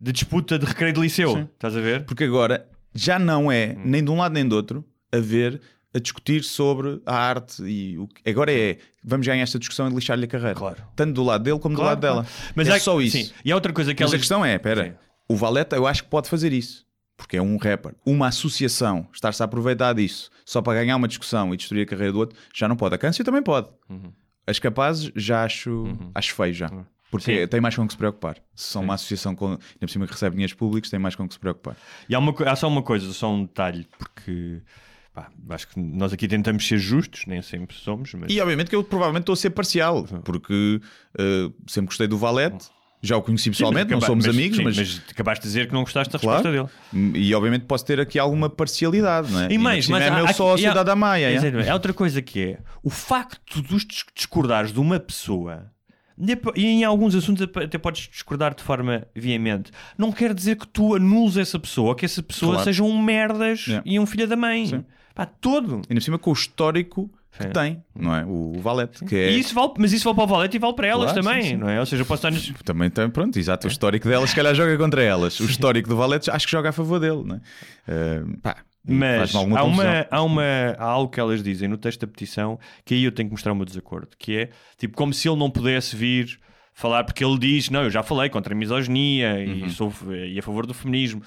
de 0.00 0.12
disputa 0.12 0.58
de 0.58 0.66
recreio 0.66 0.92
de 0.92 1.00
liceu. 1.00 1.32
Sim. 1.34 1.48
Estás 1.54 1.76
a 1.76 1.80
ver? 1.80 2.04
Porque 2.04 2.24
agora 2.24 2.66
já 2.94 3.18
não 3.18 3.50
é, 3.50 3.74
Hum. 3.78 3.82
nem 3.84 4.04
de 4.04 4.10
um 4.10 4.16
lado 4.18 4.32
nem 4.32 4.46
do 4.46 4.54
outro, 4.56 4.84
a 5.12 5.18
ver, 5.18 5.60
a 5.94 5.98
discutir 5.98 6.44
sobre 6.44 7.00
a 7.04 7.14
arte 7.16 7.62
e 7.64 7.98
o 7.98 8.06
que... 8.06 8.28
Agora 8.30 8.52
é, 8.52 8.78
vamos 9.02 9.26
ganhar 9.26 9.42
esta 9.42 9.58
discussão 9.58 9.88
e 9.90 9.94
lixar-lhe 9.94 10.24
a 10.24 10.28
carreira. 10.28 10.54
Claro. 10.54 10.76
Tanto 10.94 11.12
do 11.14 11.24
lado 11.24 11.42
dele 11.44 11.58
como 11.58 11.74
Claro, 11.74 11.88
do 11.88 11.90
lado 11.90 12.00
dela. 12.00 12.22
claro. 12.24 12.52
Mas 12.54 12.68
é 12.68 12.78
só 12.78 13.00
isso. 13.00 13.16
sim. 13.16 13.30
E 13.44 13.50
há 13.50 13.54
outra 13.54 13.72
coisa 13.72 13.94
que 13.94 14.02
Mas 14.02 14.10
a 14.10 14.14
elas... 14.14 14.20
questão 14.20 14.44
é, 14.44 14.54
espera, 14.54 14.98
o 15.28 15.34
Valeta 15.36 15.76
eu 15.76 15.86
acho 15.86 16.04
que 16.04 16.10
pode 16.10 16.28
fazer 16.28 16.52
isso. 16.52 16.84
Porque 17.16 17.36
é 17.36 17.42
um 17.42 17.58
rapper. 17.58 17.94
Uma 18.06 18.28
associação 18.28 19.06
estar-se 19.12 19.42
a 19.42 19.44
aproveitar 19.44 19.92
disso 19.92 20.30
só 20.44 20.62
para 20.62 20.80
ganhar 20.80 20.96
uma 20.96 21.06
discussão 21.06 21.52
e 21.52 21.56
destruir 21.56 21.82
a 21.82 21.86
carreira 21.86 22.12
do 22.12 22.18
outro, 22.18 22.38
já 22.54 22.66
não 22.66 22.76
pode. 22.76 22.94
A 22.94 22.98
Câncio 22.98 23.22
também 23.24 23.42
pode. 23.42 23.68
Uhum. 23.90 24.10
As 24.50 24.58
capazes 24.58 25.12
já 25.14 25.44
acho, 25.44 25.84
acho 26.14 26.34
feio 26.34 26.52
já. 26.52 26.70
Porque 27.10 27.40
Sim. 27.40 27.46
tem 27.48 27.60
mais 27.60 27.74
com 27.74 27.86
que 27.86 27.92
se 27.92 27.98
preocupar. 27.98 28.36
Se 28.54 28.68
são 28.68 28.82
uma 28.82 28.94
associação 28.94 29.34
com, 29.34 29.48
ainda 29.48 29.60
por 29.80 29.90
cima 29.90 30.06
que 30.06 30.12
recebe 30.12 30.34
dinheiros 30.34 30.54
públicos, 30.54 30.90
tem 30.90 30.98
mais 30.98 31.16
com 31.16 31.26
que 31.26 31.34
se 31.34 31.40
preocupar. 31.40 31.76
E 32.08 32.14
há, 32.14 32.18
uma, 32.18 32.34
há 32.46 32.54
só 32.54 32.68
uma 32.68 32.82
coisa, 32.82 33.12
só 33.12 33.32
um 33.32 33.44
detalhe, 33.44 33.86
porque 33.98 34.62
pá, 35.12 35.28
acho 35.50 35.68
que 35.68 35.80
nós 35.80 36.12
aqui 36.12 36.28
tentamos 36.28 36.66
ser 36.66 36.78
justos, 36.78 37.26
nem 37.26 37.42
sempre 37.42 37.76
somos, 37.76 38.14
mas 38.14 38.32
E 38.32 38.40
obviamente 38.40 38.70
que 38.70 38.76
eu 38.76 38.84
provavelmente 38.84 39.22
estou 39.22 39.32
a 39.32 39.36
ser 39.36 39.50
parcial, 39.50 40.04
porque 40.24 40.80
uh, 41.18 41.52
sempre 41.66 41.86
gostei 41.86 42.06
do 42.06 42.16
Valete, 42.16 42.70
já 43.02 43.16
o 43.16 43.22
conheci 43.22 43.44
Sim, 43.44 43.50
mas 43.50 43.56
pessoalmente, 43.58 43.90
não 43.90 43.98
acaba- 43.98 44.06
somos 44.12 44.26
mas- 44.26 44.34
amigos, 44.36 44.56
sim, 44.58 44.62
mas, 44.64 45.02
acabaste 45.10 45.42
de 45.42 45.48
dizer 45.48 45.66
que 45.68 45.72
não 45.72 45.80
gostaste 45.82 46.12
da 46.12 46.18
Claro. 46.18 46.42
resposta 46.42 46.70
dele. 46.92 47.12
e 47.18 47.34
obviamente 47.34 47.64
posso 47.64 47.84
ter 47.86 47.98
aqui 48.00 48.18
alguma 48.18 48.50
parcialidade, 48.50 49.32
não 49.32 49.40
é? 49.42 49.48
E 49.52 49.56
mais, 49.58 49.78
por 49.78 49.86
cima 49.86 49.98
mas 49.98 50.06
é 50.06 50.10
há- 50.10 50.14
meu 50.16 50.26
há- 50.26 50.32
sócio 50.32 50.64
e 50.64 50.66
há- 50.66 50.74
da 50.74 50.82
Damaia. 50.82 51.26
é? 51.30 51.34
Exatamente. 51.34 51.68
Há 51.68 51.74
outra 51.74 51.92
coisa 51.94 52.20
que 52.20 52.40
é 52.40 52.58
o 52.82 52.90
facto 52.90 53.62
de 53.62 53.76
discordares 54.14 54.72
de 54.72 54.80
uma 54.80 55.00
pessoa. 55.00 55.70
E 56.54 56.66
em 56.66 56.84
alguns 56.84 57.14
assuntos 57.14 57.42
até 57.56 57.78
podes 57.78 58.06
discordar 58.08 58.54
de 58.54 58.62
forma 58.62 59.06
veemente. 59.16 59.70
Não 59.96 60.12
quer 60.12 60.34
dizer 60.34 60.56
que 60.56 60.66
tu 60.68 60.94
anules 60.94 61.38
essa 61.38 61.58
pessoa 61.58 61.88
ou 61.88 61.94
que 61.94 62.04
essa 62.04 62.22
pessoa 62.22 62.52
Claro. 62.52 62.64
seja 62.64 62.82
um 62.82 63.00
merdas 63.02 63.66
Yeah. 63.66 63.82
e 63.90 63.98
um 63.98 64.04
filho 64.04 64.28
da 64.28 64.36
mãe. 64.36 64.66
Sim. 64.66 64.84
Pá, 65.14 65.24
todo. 65.24 65.76
Ainda 65.76 65.94
por 65.94 66.02
cima 66.02 66.18
com 66.18 66.28
o 66.30 66.34
histórico 66.34 67.10
que 67.36 67.44
Sim. 67.44 67.50
tem, 67.50 67.82
não 67.94 68.14
é? 68.14 68.24
O, 68.24 68.56
o 68.56 68.60
Valete, 68.60 69.04
que 69.04 69.14
é. 69.16 69.30
Isso 69.30 69.54
vale, 69.54 69.72
mas 69.78 69.92
isso 69.92 70.04
vale 70.04 70.16
para 70.16 70.24
o 70.24 70.26
Valete 70.26 70.56
e 70.56 70.60
vale 70.60 70.74
para 70.74 70.86
elas 70.88 71.12
Claro, 71.12 71.22
também, 71.22 71.42
sim, 71.42 71.48
sim. 71.50 71.56
não 71.56 71.68
é? 71.68 71.78
Ou 71.80 71.86
seja, 71.86 72.02
eu 72.02 72.06
posso 72.06 72.26
estar 72.26 72.30
nos... 72.30 72.62
Também 72.64 72.90
tem, 72.90 73.08
pronto, 73.08 73.38
exato. 73.38 73.66
O 73.66 73.70
histórico 73.70 74.08
delas, 74.08 74.30
se 74.30 74.36
calhar 74.36 74.54
joga 74.54 74.76
contra 74.76 75.02
elas. 75.02 75.38
O 75.40 75.44
histórico 75.44 75.88
do 75.88 75.96
Valete, 75.96 76.30
acho 76.30 76.46
que 76.46 76.52
joga 76.52 76.68
a 76.70 76.72
favor 76.72 76.98
dele, 76.98 77.22
não 77.24 77.36
é? 77.36 77.40
Uh, 78.20 78.38
pá, 78.38 78.56
Mas 78.84 79.34
há, 79.34 79.38
confusão. 79.38 79.66
uma, 79.68 80.06
há, 80.10 80.22
uma, 80.22 80.42
há 80.78 80.84
algo 80.84 81.10
que 81.12 81.20
elas 81.20 81.42
dizem 81.42 81.68
no 81.68 81.76
texto 81.78 82.00
da 82.00 82.06
petição 82.06 82.58
que 82.84 82.94
aí 82.94 83.04
eu 83.04 83.12
tenho 83.12 83.28
que 83.28 83.32
mostrar 83.32 83.52
o 83.52 83.56
meu 83.56 83.64
desacordo, 83.64 84.08
que 84.18 84.36
é 84.36 84.50
tipo 84.76 84.96
como 84.96 85.14
se 85.14 85.28
ele 85.28 85.38
não 85.38 85.50
pudesse 85.50 85.94
vir 85.96 86.38
falar, 86.74 87.04
porque 87.04 87.24
ele 87.24 87.38
diz, 87.38 87.68
não, 87.70 87.82
eu 87.84 87.90
já 87.90 88.02
falei 88.02 88.28
contra 88.30 88.54
a 88.54 88.56
misoginia 88.56 89.34
Uhum. 89.34 89.66
e 89.66 89.70
sou 89.70 89.92
e 90.26 90.38
a 90.38 90.42
favor 90.42 90.66
do 90.66 90.72
feminismo, 90.74 91.22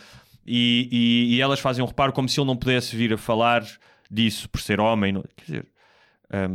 e, 0.45 0.89
e, 0.91 1.35
e 1.35 1.41
elas 1.41 1.59
fazem 1.59 1.83
um 1.83 1.87
reparo 1.87 2.11
como 2.11 2.27
se 2.27 2.39
ele 2.39 2.47
não 2.47 2.57
pudesse 2.57 2.95
vir 2.95 3.13
a 3.13 3.17
falar 3.17 3.63
disso 4.11 4.49
por 4.49 4.59
ser 4.61 4.79
homem. 4.79 5.11
não- 5.13 5.23
Quer 5.37 5.45
dizer, 5.45 5.65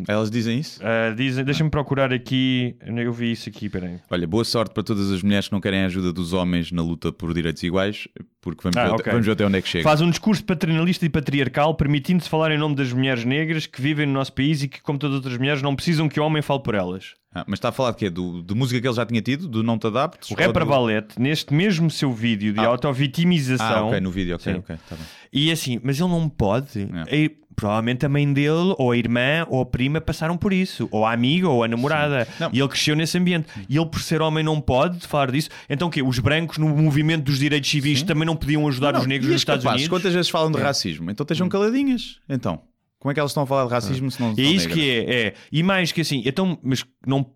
Elas 0.08 0.30
dizem 0.30 0.58
isso? 0.58 0.80
ah, 0.82 1.14
dizem, 1.14 1.44
deixa-me 1.44 1.70
procurar 1.70 2.12
aqui, 2.12 2.74
eu 2.84 3.12
vi 3.12 3.32
isso 3.32 3.48
aqui, 3.48 3.68
peraí. 3.68 3.98
Olha, 4.10 4.26
boa 4.26 4.44
sorte 4.44 4.74
para 4.74 4.82
todas 4.82 5.10
as 5.12 5.22
mulheres 5.22 5.46
que 5.48 5.52
não 5.52 5.60
querem 5.60 5.82
a 5.82 5.86
ajuda 5.86 6.12
dos 6.12 6.32
homens 6.32 6.72
na 6.72 6.82
luta 6.82 7.12
por 7.12 7.32
direitos 7.32 7.62
iguais, 7.62 8.08
porque 8.40 8.60
vamos, 8.62 8.76
Ah, 8.76 8.86
ver, 8.86 8.92
ok. 8.94 9.12
vamos 9.12 9.26
ver 9.26 9.32
até 9.32 9.46
onde 9.46 9.58
é 9.58 9.62
que 9.62 9.68
chega. 9.68 9.84
Faz 9.84 10.00
um 10.00 10.10
discurso 10.10 10.44
paternalista 10.44 11.04
e 11.06 11.08
patriarcal, 11.08 11.74
permitindo-se 11.74 12.28
falar 12.28 12.50
em 12.50 12.58
nome 12.58 12.74
das 12.74 12.92
mulheres 12.92 13.24
negras 13.24 13.66
que 13.66 13.80
vivem 13.80 14.06
no 14.06 14.12
nosso 14.12 14.32
país 14.32 14.62
e 14.62 14.68
que, 14.68 14.80
como 14.82 14.98
todas 14.98 15.14
as 15.14 15.18
outras 15.24 15.38
mulheres, 15.38 15.62
não 15.62 15.74
precisam 15.76 16.08
que 16.08 16.18
o 16.18 16.24
homem 16.24 16.42
fale 16.42 16.62
por 16.62 16.74
elas. 16.74 17.14
Ah, 17.40 17.44
mas 17.46 17.58
está 17.58 17.68
a 17.70 17.72
falar 17.72 17.90
de 17.92 17.96
quê? 17.98 18.10
Do, 18.10 18.42
de 18.42 18.54
música 18.54 18.80
que 18.80 18.86
ele 18.86 18.94
já 18.94 19.04
tinha 19.06 19.22
tido? 19.22 19.48
Do 19.48 19.62
Não 19.62 19.78
Te 19.78 19.86
Adaptes? 19.86 20.30
O 20.30 20.34
rapper 20.34 20.64
do... 20.64 20.68
Valete, 20.70 21.20
neste 21.20 21.52
mesmo 21.54 21.90
seu 21.90 22.12
vídeo 22.12 22.52
de 22.52 22.60
Ah. 22.60 22.66
auto-vitimização. 22.66 23.66
Ah, 23.66 23.84
ok, 23.86 24.00
no 24.00 24.10
vídeo, 24.10 24.36
ok, 24.36 24.52
Sim. 24.52 24.58
ok. 24.60 24.76
Tá 24.88 24.96
bem. 24.96 25.04
E 25.32 25.50
assim, 25.52 25.80
mas 25.82 25.98
ele 26.00 26.08
não 26.08 26.28
pode. 26.28 26.88
É. 27.08 27.16
E 27.16 27.28
provavelmente 27.54 28.06
a 28.06 28.08
mãe 28.08 28.32
dele, 28.32 28.74
ou 28.78 28.92
a 28.92 28.96
irmã, 28.96 29.44
ou 29.48 29.60
a 29.60 29.66
prima 29.66 30.00
passaram 30.00 30.36
por 30.36 30.52
isso. 30.52 30.88
Ou 30.92 31.04
a 31.04 31.12
amiga, 31.12 31.48
ou 31.48 31.64
a 31.64 31.68
namorada. 31.68 32.26
E 32.52 32.60
ele 32.60 32.68
cresceu 32.68 32.94
nesse 32.94 33.18
ambiente. 33.18 33.48
E 33.68 33.76
ele, 33.76 33.86
por 33.86 34.00
ser 34.00 34.22
homem, 34.22 34.44
não 34.44 34.60
pode 34.60 35.06
falar 35.06 35.30
disso. 35.30 35.50
Então 35.68 35.88
o 35.88 35.90
quê? 35.90 36.02
Os 36.02 36.18
brancos 36.20 36.56
no 36.58 36.68
movimento 36.68 37.24
dos 37.24 37.38
direitos 37.38 37.68
civis 37.68 38.02
também 38.02 38.24
não 38.24 38.36
podiam 38.36 38.66
ajudar 38.68 38.92
Não, 38.92 39.00
os 39.00 39.06
negros 39.06 39.30
nos 39.30 39.40
Estados 39.40 39.64
capazes, 39.64 39.82
Unidos? 39.86 39.96
Hum. 39.98 40.00
Quantas 40.00 40.14
vezes 40.14 40.30
falam 40.30 40.52
de 40.52 40.58
racismo? 40.58 41.10
Então 41.10 41.24
estejam 41.24 41.48
caladinhas. 41.48 42.20
Então, 42.28 42.60
como 42.98 43.10
é 43.10 43.14
que 43.14 43.20
elas 43.20 43.30
estão 43.30 43.42
a 43.42 43.46
falar 43.46 43.64
de 43.66 43.70
racismo 43.70 44.10
se 44.10 44.20
não 44.20 44.30
É 44.30 44.40
isso 44.42 44.68
negras? 44.68 44.72
que 44.74 44.90
é, 44.90 45.26
é. 45.28 45.34
E 45.52 45.62
mais 45.62 45.92
que 45.92 46.00
assim, 46.00 46.22
então, 46.26 46.58
mas 46.62 46.84
não, 47.06 47.30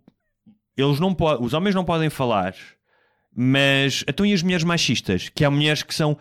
eles 0.76 0.98
não 1.00 1.14
podem, 1.14 1.44
os 1.44 1.54
homens 1.54 1.74
não 1.74 1.84
podem 1.84 2.10
falar, 2.10 2.54
mas 3.34 4.04
então 4.08 4.26
e 4.26 4.32
as 4.32 4.42
mulheres 4.42 4.64
machistas? 4.64 5.28
Que 5.28 5.44
há 5.44 5.50
mulheres 5.50 5.82
que 5.82 5.94
são 5.94 6.18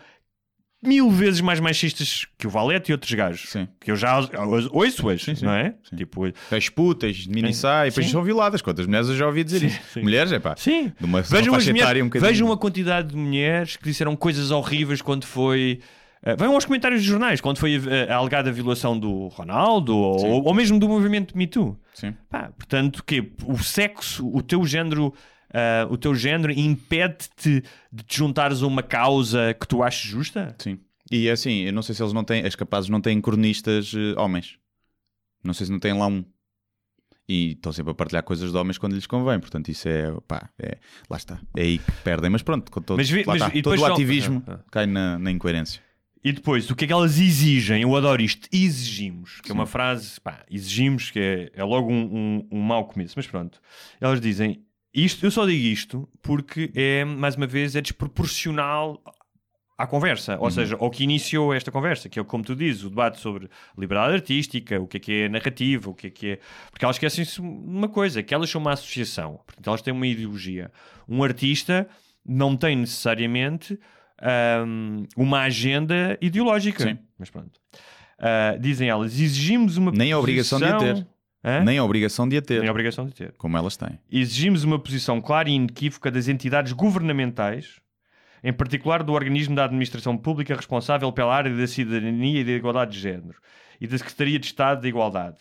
mil 0.82 1.08
vezes 1.10 1.40
mais 1.40 1.60
machistas 1.60 2.26
que 2.36 2.46
o 2.46 2.50
Valete 2.50 2.90
e 2.90 2.92
outros 2.92 3.12
gajos. 3.14 3.50
Sim. 3.50 3.68
Que 3.80 3.92
eu 3.92 3.96
já 3.96 4.18
ouço 4.72 5.06
hoje, 5.06 5.24
Sim, 5.24 5.34
sim. 5.36 5.44
não 5.44 5.52
é? 5.52 5.74
Sim. 5.88 5.96
Tipo, 5.96 6.24
As 6.50 6.68
putas, 6.68 7.16
de 7.16 7.30
e 7.30 7.42
depois 7.90 8.10
são 8.10 8.24
violadas. 8.24 8.60
Quantas 8.60 8.86
mulheres 8.86 9.08
eu 9.08 9.16
já 9.16 9.26
ouvi 9.26 9.44
dizer 9.44 9.60
Sim, 9.60 9.66
isso? 9.66 9.80
sim. 9.94 10.02
Mulheres, 10.02 10.32
é 10.32 10.40
pá. 10.40 10.56
sim. 10.56 10.92
De 10.98 11.04
uma, 11.04 11.22
Vejam, 11.22 11.54
mulheres, 11.54 12.02
um 12.02 12.08
vejam 12.08 12.50
a 12.50 12.58
quantidade 12.58 13.08
de 13.10 13.16
mulheres 13.16 13.76
que 13.76 13.84
disseram 13.84 14.16
coisas 14.16 14.50
horríveis 14.50 15.00
quando 15.00 15.24
foi. 15.24 15.80
Uh, 16.24 16.36
vejam 16.38 16.54
aos 16.54 16.64
comentários 16.64 17.00
dos 17.00 17.08
jornais, 17.10 17.40
quando 17.40 17.58
foi 17.58 17.74
a, 18.08 18.14
a 18.14 18.16
alegada 18.16 18.52
violação 18.52 18.96
do 18.98 19.26
Ronaldo 19.28 19.96
ou, 19.96 20.44
ou 20.46 20.54
mesmo 20.54 20.78
do 20.78 20.88
movimento 20.88 21.36
Me 21.36 21.46
Too. 21.48 21.76
Sim. 21.94 22.14
Pá, 22.30 22.52
portanto, 22.56 23.02
que 23.04 23.32
o 23.44 23.58
sexo, 23.58 24.28
o 24.32 24.40
teu 24.40 24.64
género, 24.64 25.12
ah, 25.52 25.86
o 25.90 25.96
teu 25.96 26.14
género 26.14 26.52
impede-te 26.52 27.64
de 27.92 28.02
te 28.04 28.16
juntares 28.18 28.62
a 28.62 28.66
uma 28.68 28.82
causa 28.84 29.52
que 29.54 29.66
tu 29.66 29.82
aches 29.82 30.08
justa? 30.10 30.54
Sim. 30.58 30.78
E 31.10 31.26
é 31.28 31.32
assim, 31.32 31.62
eu 31.62 31.72
não 31.72 31.82
sei 31.82 31.94
se 31.94 32.02
eles 32.02 32.12
não 32.12 32.22
têm, 32.24 32.46
as 32.46 32.54
capazes 32.54 32.88
não 32.88 33.00
têm 33.00 33.20
cronistas 33.20 33.92
eh, 33.94 34.18
homens. 34.18 34.56
Não 35.44 35.52
sei 35.52 35.66
se 35.66 35.72
não 35.72 35.78
têm 35.80 35.92
lá 35.92 36.06
um. 36.06 36.24
E 37.28 37.52
estão 37.52 37.72
sempre 37.72 37.90
a 37.92 37.94
partilhar 37.94 38.22
coisas 38.22 38.50
de 38.50 38.56
homens 38.56 38.78
quando 38.78 38.94
lhes 38.94 39.06
convém. 39.06 39.38
Portanto, 39.40 39.68
isso 39.70 39.88
é, 39.88 40.10
pá, 40.26 40.48
é, 40.58 40.78
lá 41.10 41.16
está. 41.16 41.40
É 41.56 41.62
aí 41.62 41.78
que 41.78 41.92
perdem. 42.04 42.30
Mas 42.30 42.42
pronto, 42.42 42.70
com 42.70 42.80
todo, 42.80 42.96
Mas 42.96 43.10
vi- 43.10 43.24
mas- 43.26 43.42
depois 43.52 43.62
todo 43.62 43.74
o 43.74 43.78
só- 43.78 43.92
ativismo 43.92 44.42
Ah, 44.46 44.52
ah. 44.60 44.64
cai 44.70 44.86
na, 44.86 45.18
na 45.18 45.30
incoerência. 45.30 45.82
E 46.24 46.32
depois, 46.32 46.70
o 46.70 46.76
que 46.76 46.84
é 46.84 46.86
que 46.86 46.92
elas 46.92 47.18
exigem? 47.18 47.82
Eu 47.82 47.96
adoro 47.96 48.22
isto. 48.22 48.48
Exigimos, 48.52 49.40
que 49.40 49.50
é 49.50 49.54
uma 49.54 49.66
frase, 49.66 50.20
pá, 50.20 50.44
exigimos, 50.48 51.10
que 51.10 51.18
é, 51.18 51.50
é 51.54 51.64
logo 51.64 51.90
um, 51.90 52.02
um, 52.02 52.48
um 52.58 52.60
mau 52.60 52.84
começo. 52.86 53.14
Mas 53.16 53.26
pronto, 53.26 53.60
elas 54.00 54.20
dizem 54.20 54.64
isto. 54.94 55.26
Eu 55.26 55.30
só 55.30 55.44
digo 55.44 55.64
isto 55.64 56.08
porque 56.22 56.70
é, 56.74 57.04
mais 57.04 57.34
uma 57.34 57.46
vez, 57.46 57.74
é 57.74 57.80
desproporcional 57.80 59.02
à 59.76 59.86
conversa, 59.86 60.38
ou 60.38 60.48
seja, 60.48 60.76
ao 60.78 60.88
que 60.90 61.02
iniciou 61.02 61.52
esta 61.52 61.72
conversa, 61.72 62.08
que 62.08 62.20
é 62.20 62.22
como 62.22 62.44
tu 62.44 62.54
dizes, 62.54 62.84
o 62.84 62.90
debate 62.90 63.18
sobre 63.18 63.48
liberdade 63.76 64.14
artística, 64.14 64.80
o 64.80 64.86
que 64.86 64.98
é 64.98 65.00
que 65.00 65.12
é 65.22 65.28
narrativa, 65.28 65.90
o 65.90 65.94
que 65.94 66.06
é 66.06 66.10
que 66.10 66.26
é. 66.28 66.38
Porque 66.70 66.84
elas 66.84 66.96
esquecem-se 66.96 67.40
de 67.40 67.40
uma 67.40 67.88
coisa, 67.88 68.22
que 68.22 68.32
elas 68.32 68.48
são 68.48 68.60
uma 68.60 68.74
associação, 68.74 69.40
portanto, 69.44 69.66
elas 69.66 69.82
têm 69.82 69.92
uma 69.92 70.06
ideologia. 70.06 70.70
Um 71.08 71.24
artista 71.24 71.88
não 72.24 72.56
tem 72.56 72.76
necessariamente 72.76 73.76
hum, 74.66 75.04
uma 75.16 75.40
agenda 75.42 76.16
ideológica. 76.20 76.82
Sim. 76.84 76.98
Mas 77.18 77.30
pronto. 77.30 77.60
Ah, 78.18 78.56
dizem 78.60 78.88
elas, 78.88 79.12
exigimos 79.20 79.76
uma 79.76 79.90
Nem 79.90 80.12
a 80.12 80.18
obrigação 80.18 80.58
de 80.58 80.64
a 80.66 80.74
posição- 80.76 80.94
ter. 81.02 81.06
Hã? 81.44 81.64
Nem 81.64 81.76
a 81.78 81.84
obrigação 81.84 82.28
de 82.28 82.36
a 82.36 82.42
ter, 82.42 82.60
Nem 82.60 82.68
a 82.68 82.70
obrigação 82.70 83.04
de 83.04 83.12
ter. 83.14 83.32
como 83.36 83.56
elas 83.56 83.76
têm. 83.76 83.98
Exigimos 84.10 84.62
uma 84.62 84.78
posição 84.78 85.20
clara 85.20 85.48
e 85.50 85.54
inequívoca 85.54 86.08
das 86.08 86.28
entidades 86.28 86.72
governamentais, 86.72 87.80
em 88.44 88.52
particular 88.52 89.02
do 89.02 89.12
organismo 89.12 89.56
da 89.56 89.64
administração 89.64 90.16
pública 90.16 90.54
responsável 90.54 91.10
pela 91.12 91.34
área 91.34 91.52
da 91.52 91.66
cidadania 91.66 92.40
e 92.40 92.44
da 92.44 92.52
igualdade 92.52 92.92
de 92.92 93.00
género 93.00 93.34
e 93.80 93.88
da 93.88 93.98
Secretaria 93.98 94.38
de 94.38 94.46
Estado 94.46 94.82
da 94.82 94.88
Igualdade, 94.88 95.38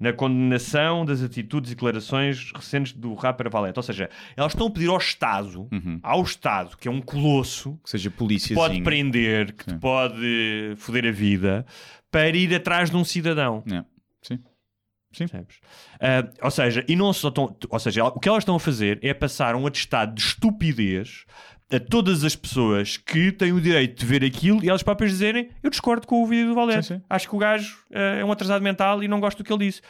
na 0.00 0.12
condenação 0.12 1.04
das 1.04 1.22
atitudes 1.22 1.70
e 1.72 1.74
declarações 1.74 2.52
recentes 2.54 2.92
do 2.92 3.14
rapper 3.14 3.50
Valete. 3.50 3.78
Ou 3.78 3.82
seja, 3.82 4.08
elas 4.36 4.52
estão 4.52 4.66
a 4.68 4.70
pedir 4.70 4.88
ao 4.88 4.98
Estado, 4.98 5.68
Uhum. 5.72 5.98
ao 6.02 6.22
Estado, 6.22 6.76
que 6.76 6.86
é 6.86 6.90
um 6.90 7.00
colosso, 7.00 7.78
Que 7.82 7.90
seja 7.90 8.10
polícia. 8.10 8.54
pode 8.54 8.80
prender, 8.82 9.52
que 9.52 9.64
te 9.64 9.72
Sim. 9.72 9.78
pode 9.78 10.74
foder 10.76 11.06
a 11.06 11.10
vida, 11.12 11.66
para 12.10 12.28
ir 12.30 12.54
atrás 12.54 12.90
de 12.90 12.96
um 12.96 13.04
cidadão. 13.04 13.62
É. 13.70 13.84
Sim. 14.22 14.38
Percebes? 15.16 15.56
Ah, 16.00 16.28
ou 16.42 16.50
seja, 16.50 16.84
e 16.86 16.94
não 16.94 17.12
só 17.12 17.28
estão, 17.28 17.56
ou 17.70 17.78
seja, 17.78 18.04
o 18.04 18.20
que 18.20 18.28
elas 18.28 18.42
estão 18.42 18.56
a 18.56 18.60
fazer 18.60 18.98
é 19.02 19.12
passar 19.14 19.56
um 19.56 19.66
atestado 19.66 20.14
de 20.14 20.20
estupidez 20.20 21.24
a 21.70 21.78
todas 21.78 22.24
as 22.24 22.34
pessoas 22.34 22.96
que 22.96 23.30
têm 23.30 23.52
o 23.52 23.60
direito 23.60 24.00
de 24.00 24.06
ver 24.06 24.24
aquilo 24.24 24.64
e 24.64 24.68
elas 24.68 24.82
próprias 24.82 25.12
dizerem 25.12 25.50
eu 25.62 25.68
discordo 25.68 26.06
com 26.06 26.22
o 26.22 26.26
vídeo 26.26 26.48
do 26.48 26.54
Valete. 26.54 26.86
Sim, 26.86 26.94
sim. 26.96 27.02
Acho 27.08 27.28
que 27.28 27.36
o 27.36 27.38
gajo 27.38 27.78
ah, 27.92 27.98
é 27.98 28.24
um 28.24 28.32
atrasado 28.32 28.62
mental 28.62 29.02
e 29.02 29.08
não 29.08 29.20
gosto 29.20 29.38
do 29.38 29.44
que 29.44 29.52
ele 29.52 29.66
disse. 29.66 29.82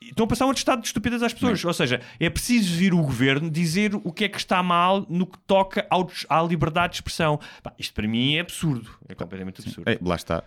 Estão 0.00 0.24
a 0.24 0.28
passar 0.28 0.46
um 0.46 0.50
atestado 0.50 0.82
de 0.82 0.88
estupidez 0.88 1.22
às 1.22 1.32
pessoas. 1.32 1.64
Ou 1.64 1.72
seja, 1.72 2.00
é 2.18 2.28
preciso 2.28 2.74
vir 2.76 2.92
o 2.92 3.00
governo 3.00 3.48
dizer 3.48 3.94
o 3.94 4.12
que 4.12 4.24
é 4.24 4.28
que 4.28 4.36
está 4.36 4.60
mal 4.60 5.06
no 5.08 5.24
que 5.26 5.38
toca 5.46 5.86
ao 5.88 6.10
à 6.28 6.42
liberdade 6.42 6.94
de 6.94 6.96
expressão. 6.96 7.38
Pá, 7.62 7.72
isto 7.78 7.94
para 7.94 8.08
mim 8.08 8.34
é 8.34 8.40
absurdo. 8.40 8.90
É 9.08 9.14
completamente 9.14 9.60
absurdo. 9.60 9.88
É, 9.88 9.96
lá 10.02 10.16
está. 10.16 10.42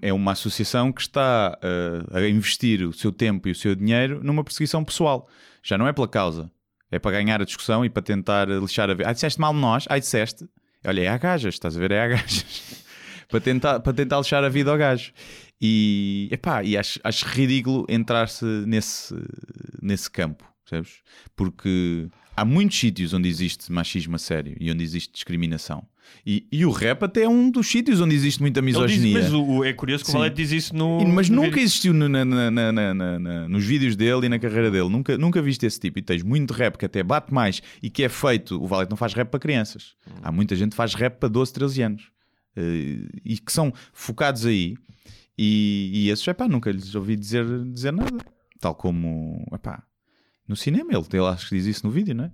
É 0.00 0.14
uma 0.14 0.32
associação 0.32 0.90
que 0.92 1.02
está 1.02 1.58
uh, 1.62 2.16
a 2.16 2.26
investir 2.26 2.88
o 2.88 2.92
seu 2.92 3.12
tempo 3.12 3.48
e 3.48 3.50
o 3.50 3.54
seu 3.54 3.74
dinheiro 3.74 4.20
numa 4.24 4.42
perseguição 4.42 4.82
pessoal. 4.82 5.28
Já 5.62 5.76
não 5.76 5.86
é 5.86 5.92
pela 5.92 6.08
causa. 6.08 6.50
É 6.90 6.98
para 6.98 7.12
ganhar 7.12 7.40
a 7.40 7.44
discussão 7.44 7.84
e 7.84 7.90
para 7.90 8.02
tentar 8.02 8.48
lixar 8.48 8.88
a 8.90 8.94
vida. 8.94 9.08
Ah, 9.08 9.12
disseste 9.12 9.40
mal 9.40 9.52
nós? 9.52 9.86
Ah, 9.88 9.98
disseste? 9.98 10.48
Olha, 10.84 11.02
é 11.02 11.08
a 11.08 11.18
gajas, 11.18 11.54
estás 11.54 11.76
a 11.76 11.80
ver? 11.80 11.90
É 11.90 12.00
a 12.00 12.08
gajas. 12.08 12.84
para, 13.28 13.40
tentar, 13.40 13.80
para 13.80 13.92
tentar 13.92 14.18
lixar 14.18 14.44
a 14.44 14.48
vida 14.48 14.70
ao 14.70 14.78
gajo. 14.78 15.12
E, 15.60 16.28
epá, 16.30 16.62
e 16.62 16.76
acho, 16.76 17.00
acho 17.02 17.26
ridículo 17.26 17.86
entrar-se 17.88 18.44
nesse, 18.44 19.14
nesse 19.82 20.10
campo, 20.10 20.44
percebes? 20.68 21.00
Porque 21.34 22.08
há 22.36 22.44
muitos 22.44 22.78
sítios 22.78 23.12
onde 23.14 23.28
existe 23.28 23.70
machismo 23.72 24.16
a 24.16 24.18
sério 24.18 24.56
e 24.60 24.70
onde 24.70 24.82
existe 24.82 25.12
discriminação. 25.12 25.86
E, 26.24 26.46
e 26.52 26.64
o 26.64 26.70
rap 26.70 27.02
até 27.02 27.22
é 27.22 27.28
um 27.28 27.50
dos 27.50 27.66
sítios 27.66 28.00
onde 28.00 28.14
existe 28.14 28.40
muita 28.40 28.60
Ele 28.60 28.66
diz, 28.68 28.76
misoginia. 28.76 29.20
mas 29.22 29.32
o, 29.32 29.64
é 29.64 29.72
curioso 29.72 30.04
que 30.04 30.10
o 30.10 30.12
Valete 30.12 30.36
diz 30.36 30.52
isso 30.52 30.76
no. 30.76 31.04
Mas 31.08 31.28
no 31.28 31.36
nunca 31.36 31.48
vídeo. 31.48 31.62
existiu 31.64 31.92
no- 31.92 32.08
na- 32.08 32.24
na- 32.24 32.50
na- 32.72 33.48
nos 33.48 33.64
vídeos 33.64 33.96
dele 33.96 34.26
e 34.26 34.28
na 34.28 34.38
carreira 34.38 34.70
dele. 34.70 34.88
Nunca, 34.88 35.18
nunca 35.18 35.42
viste 35.42 35.66
esse 35.66 35.80
tipo. 35.80 35.98
E 35.98 36.02
tens 36.02 36.22
muito 36.22 36.52
rap 36.54 36.76
que 36.78 36.84
até 36.84 37.02
bate 37.02 37.34
mais 37.34 37.60
e 37.82 37.90
que 37.90 38.04
é 38.04 38.08
feito. 38.08 38.62
O 38.62 38.66
Valete 38.68 38.90
não 38.90 38.96
faz 38.96 39.14
rap 39.14 39.28
para 39.30 39.40
crianças. 39.40 39.94
Há 40.22 40.30
muita 40.30 40.54
gente 40.54 40.70
que 40.70 40.76
faz 40.76 40.94
rap 40.94 41.18
para 41.18 41.28
12, 41.28 41.52
13 41.52 41.82
anos. 41.82 42.04
Eh, 42.54 42.98
e 43.24 43.38
que 43.38 43.52
são 43.52 43.72
focados 43.92 44.46
aí. 44.46 44.76
E, 45.36 45.90
e 45.92 46.10
esses, 46.10 46.26
epá, 46.28 46.46
nunca 46.48 46.70
lhes 46.70 46.94
ouvi 46.94 47.16
dizer, 47.16 47.44
dizer 47.72 47.92
nada. 47.92 48.16
Tal 48.60 48.74
como, 48.76 49.44
epá, 49.52 49.82
no 50.46 50.56
cinema. 50.56 50.92
Ele, 50.92 51.04
ele 51.12 51.26
acho 51.26 51.48
que 51.48 51.54
diz 51.56 51.66
isso 51.66 51.86
no 51.86 51.90
vídeo, 51.92 52.14
não 52.14 52.24
é? 52.24 52.30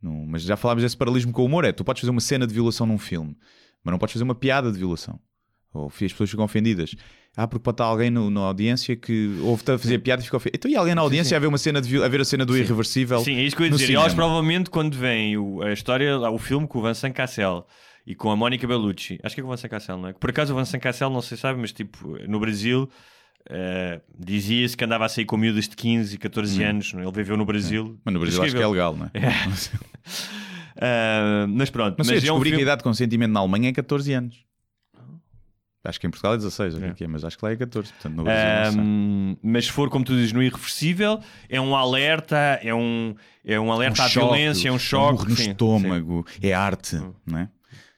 No- 0.00 0.26
mas 0.26 0.42
já 0.42 0.56
falámos 0.56 0.82
desse 0.82 0.96
paralelismo 0.96 1.32
com 1.32 1.42
o 1.42 1.44
humor. 1.46 1.64
É, 1.64 1.72
tu 1.72 1.84
podes 1.84 2.00
fazer 2.00 2.10
uma 2.10 2.20
cena 2.20 2.46
de 2.46 2.52
violação 2.54 2.86
num 2.86 2.98
filme, 2.98 3.36
mas 3.84 3.92
não 3.92 3.98
podes 3.98 4.12
fazer 4.14 4.24
uma 4.24 4.34
piada 4.34 4.70
de 4.72 4.78
violação. 4.78 5.18
Ou 5.74 5.86
as 5.86 5.94
pessoas 5.94 6.28
ficam 6.30 6.44
ofendidas. 6.44 6.94
Ah, 7.34 7.48
porque 7.48 7.62
pode 7.62 7.76
estar 7.76 7.84
alguém 7.84 8.10
no- 8.10 8.28
na 8.28 8.40
audiência 8.40 8.94
que 8.94 9.38
ouve-te 9.42 9.70
a 9.72 9.78
fazer 9.78 9.98
piada 10.00 10.20
e 10.20 10.24
fica 10.26 10.36
ofendido. 10.36 10.58
Então 10.58 10.70
e 10.70 10.76
alguém 10.76 10.94
na 10.94 11.00
audiência 11.00 11.34
a 11.34 11.40
ver 11.40 11.46
uma 11.46 11.56
cena 11.56 11.80
de 11.80 12.02
a 12.02 12.06
ver 12.08 12.20
a 12.20 12.24
cena 12.26 12.44
do 12.44 12.54
irreversível? 12.58 13.20
Sim, 13.24 13.36
é 13.36 13.42
isso 13.42 13.56
que 13.56 13.62
eu 13.62 13.66
ia 13.66 13.72
dizer. 13.72 13.90
E 13.90 13.94
elas 13.94 14.12
provavelmente, 14.12 14.68
quando 14.68 14.94
vem 14.98 15.38
o- 15.38 15.62
a 15.62 15.72
história, 15.72 16.18
o 16.30 16.38
filme 16.38 16.66
com 16.68 16.78
o 16.78 16.82
Vincent 16.82 17.14
Cassel 17.14 17.66
e 18.06 18.14
com 18.14 18.30
a 18.30 18.36
Mónica 18.36 18.66
Bellucci, 18.66 19.18
acho 19.22 19.34
que 19.34 19.40
é 19.40 19.44
com 19.44 19.48
o 19.48 19.52
Vincent 19.56 19.70
Cassel, 19.70 19.96
não 19.96 20.08
é? 20.08 20.12
Por 20.12 20.28
acaso 20.28 20.52
o 20.52 20.58
Vincent 20.58 20.82
Cassel, 20.82 21.08
não 21.08 21.22
sei 21.22 21.38
se 21.38 21.40
sabe, 21.40 21.58
mas 21.58 21.72
tipo, 21.72 22.18
no 22.28 22.38
Brasil. 22.38 22.86
Eh, 23.48 24.00
dizia-se 24.18 24.76
que 24.76 24.84
andava 24.84 25.04
a 25.04 25.08
sair 25.08 25.24
com 25.24 25.36
miúdas 25.36 25.68
de 25.68 25.76
15 25.76 26.14
e 26.14 26.18
14 26.18 26.62
anos, 26.62 26.92
não 26.92 27.00
é? 27.00 27.04
ele 27.04 27.12
viveu 27.12 27.36
no 27.36 27.44
Brasil. 27.44 27.98
Mas 28.04 28.14
no 28.14 28.20
Brasil 28.20 28.42
acho 28.42 28.56
que 28.56 28.62
é 28.62 28.66
legal, 28.66 28.96
não 28.96 29.06
é? 29.06 29.10
Ah, 30.80 31.46
mas 31.50 31.70
pronto, 31.70 32.02
sei, 32.04 32.16
mas 32.16 32.24
eu 32.24 32.30
é 32.30 32.32
um 32.32 32.36
descobri 32.36 32.50
que 32.50 32.56
a 32.56 32.62
idade 32.62 32.78
de 32.78 32.84
consentimento 32.84 33.32
na 33.32 33.40
Alemanha 33.40 33.68
é 33.70 33.72
14 33.72 34.12
anos. 34.12 34.52
Acho 35.84 35.98
que 35.98 36.06
em 36.06 36.10
Portugal 36.10 36.34
é 36.34 36.36
16, 36.36 36.74
ou 36.74 36.78
o 36.78 36.82
que 36.84 36.90
é 36.90 36.94
que 36.94 37.04
é, 37.04 37.08
mas 37.08 37.24
acho 37.24 37.36
que 37.36 37.44
lá 37.44 37.50
é 37.50 37.56
14. 37.56 37.92
Portanto, 37.92 38.14
no 38.14 38.22
Brasil 38.22 38.72
sei. 38.72 38.80
Ahm, 38.80 39.36
mas 39.42 39.64
se 39.64 39.72
for, 39.72 39.90
como 39.90 40.04
tu 40.04 40.14
dizes, 40.14 40.32
no 40.32 40.40
irreversível, 40.40 41.18
é 41.48 41.60
um 41.60 41.74
alerta, 41.74 42.36
é 42.62 42.72
um, 42.72 43.16
é 43.44 43.58
um 43.58 43.72
alerta 43.72 44.04
à 44.04 44.08
choque, 44.08 44.26
violência, 44.26 44.68
é 44.68 44.72
um 44.72 44.78
choque. 44.78 45.12
murro 45.12 45.30
no 45.30 45.36
sim, 45.36 45.50
estômago, 45.50 46.26
é 46.40 46.52
arte, 46.52 47.02
não 47.26 47.38
é? 47.38 47.48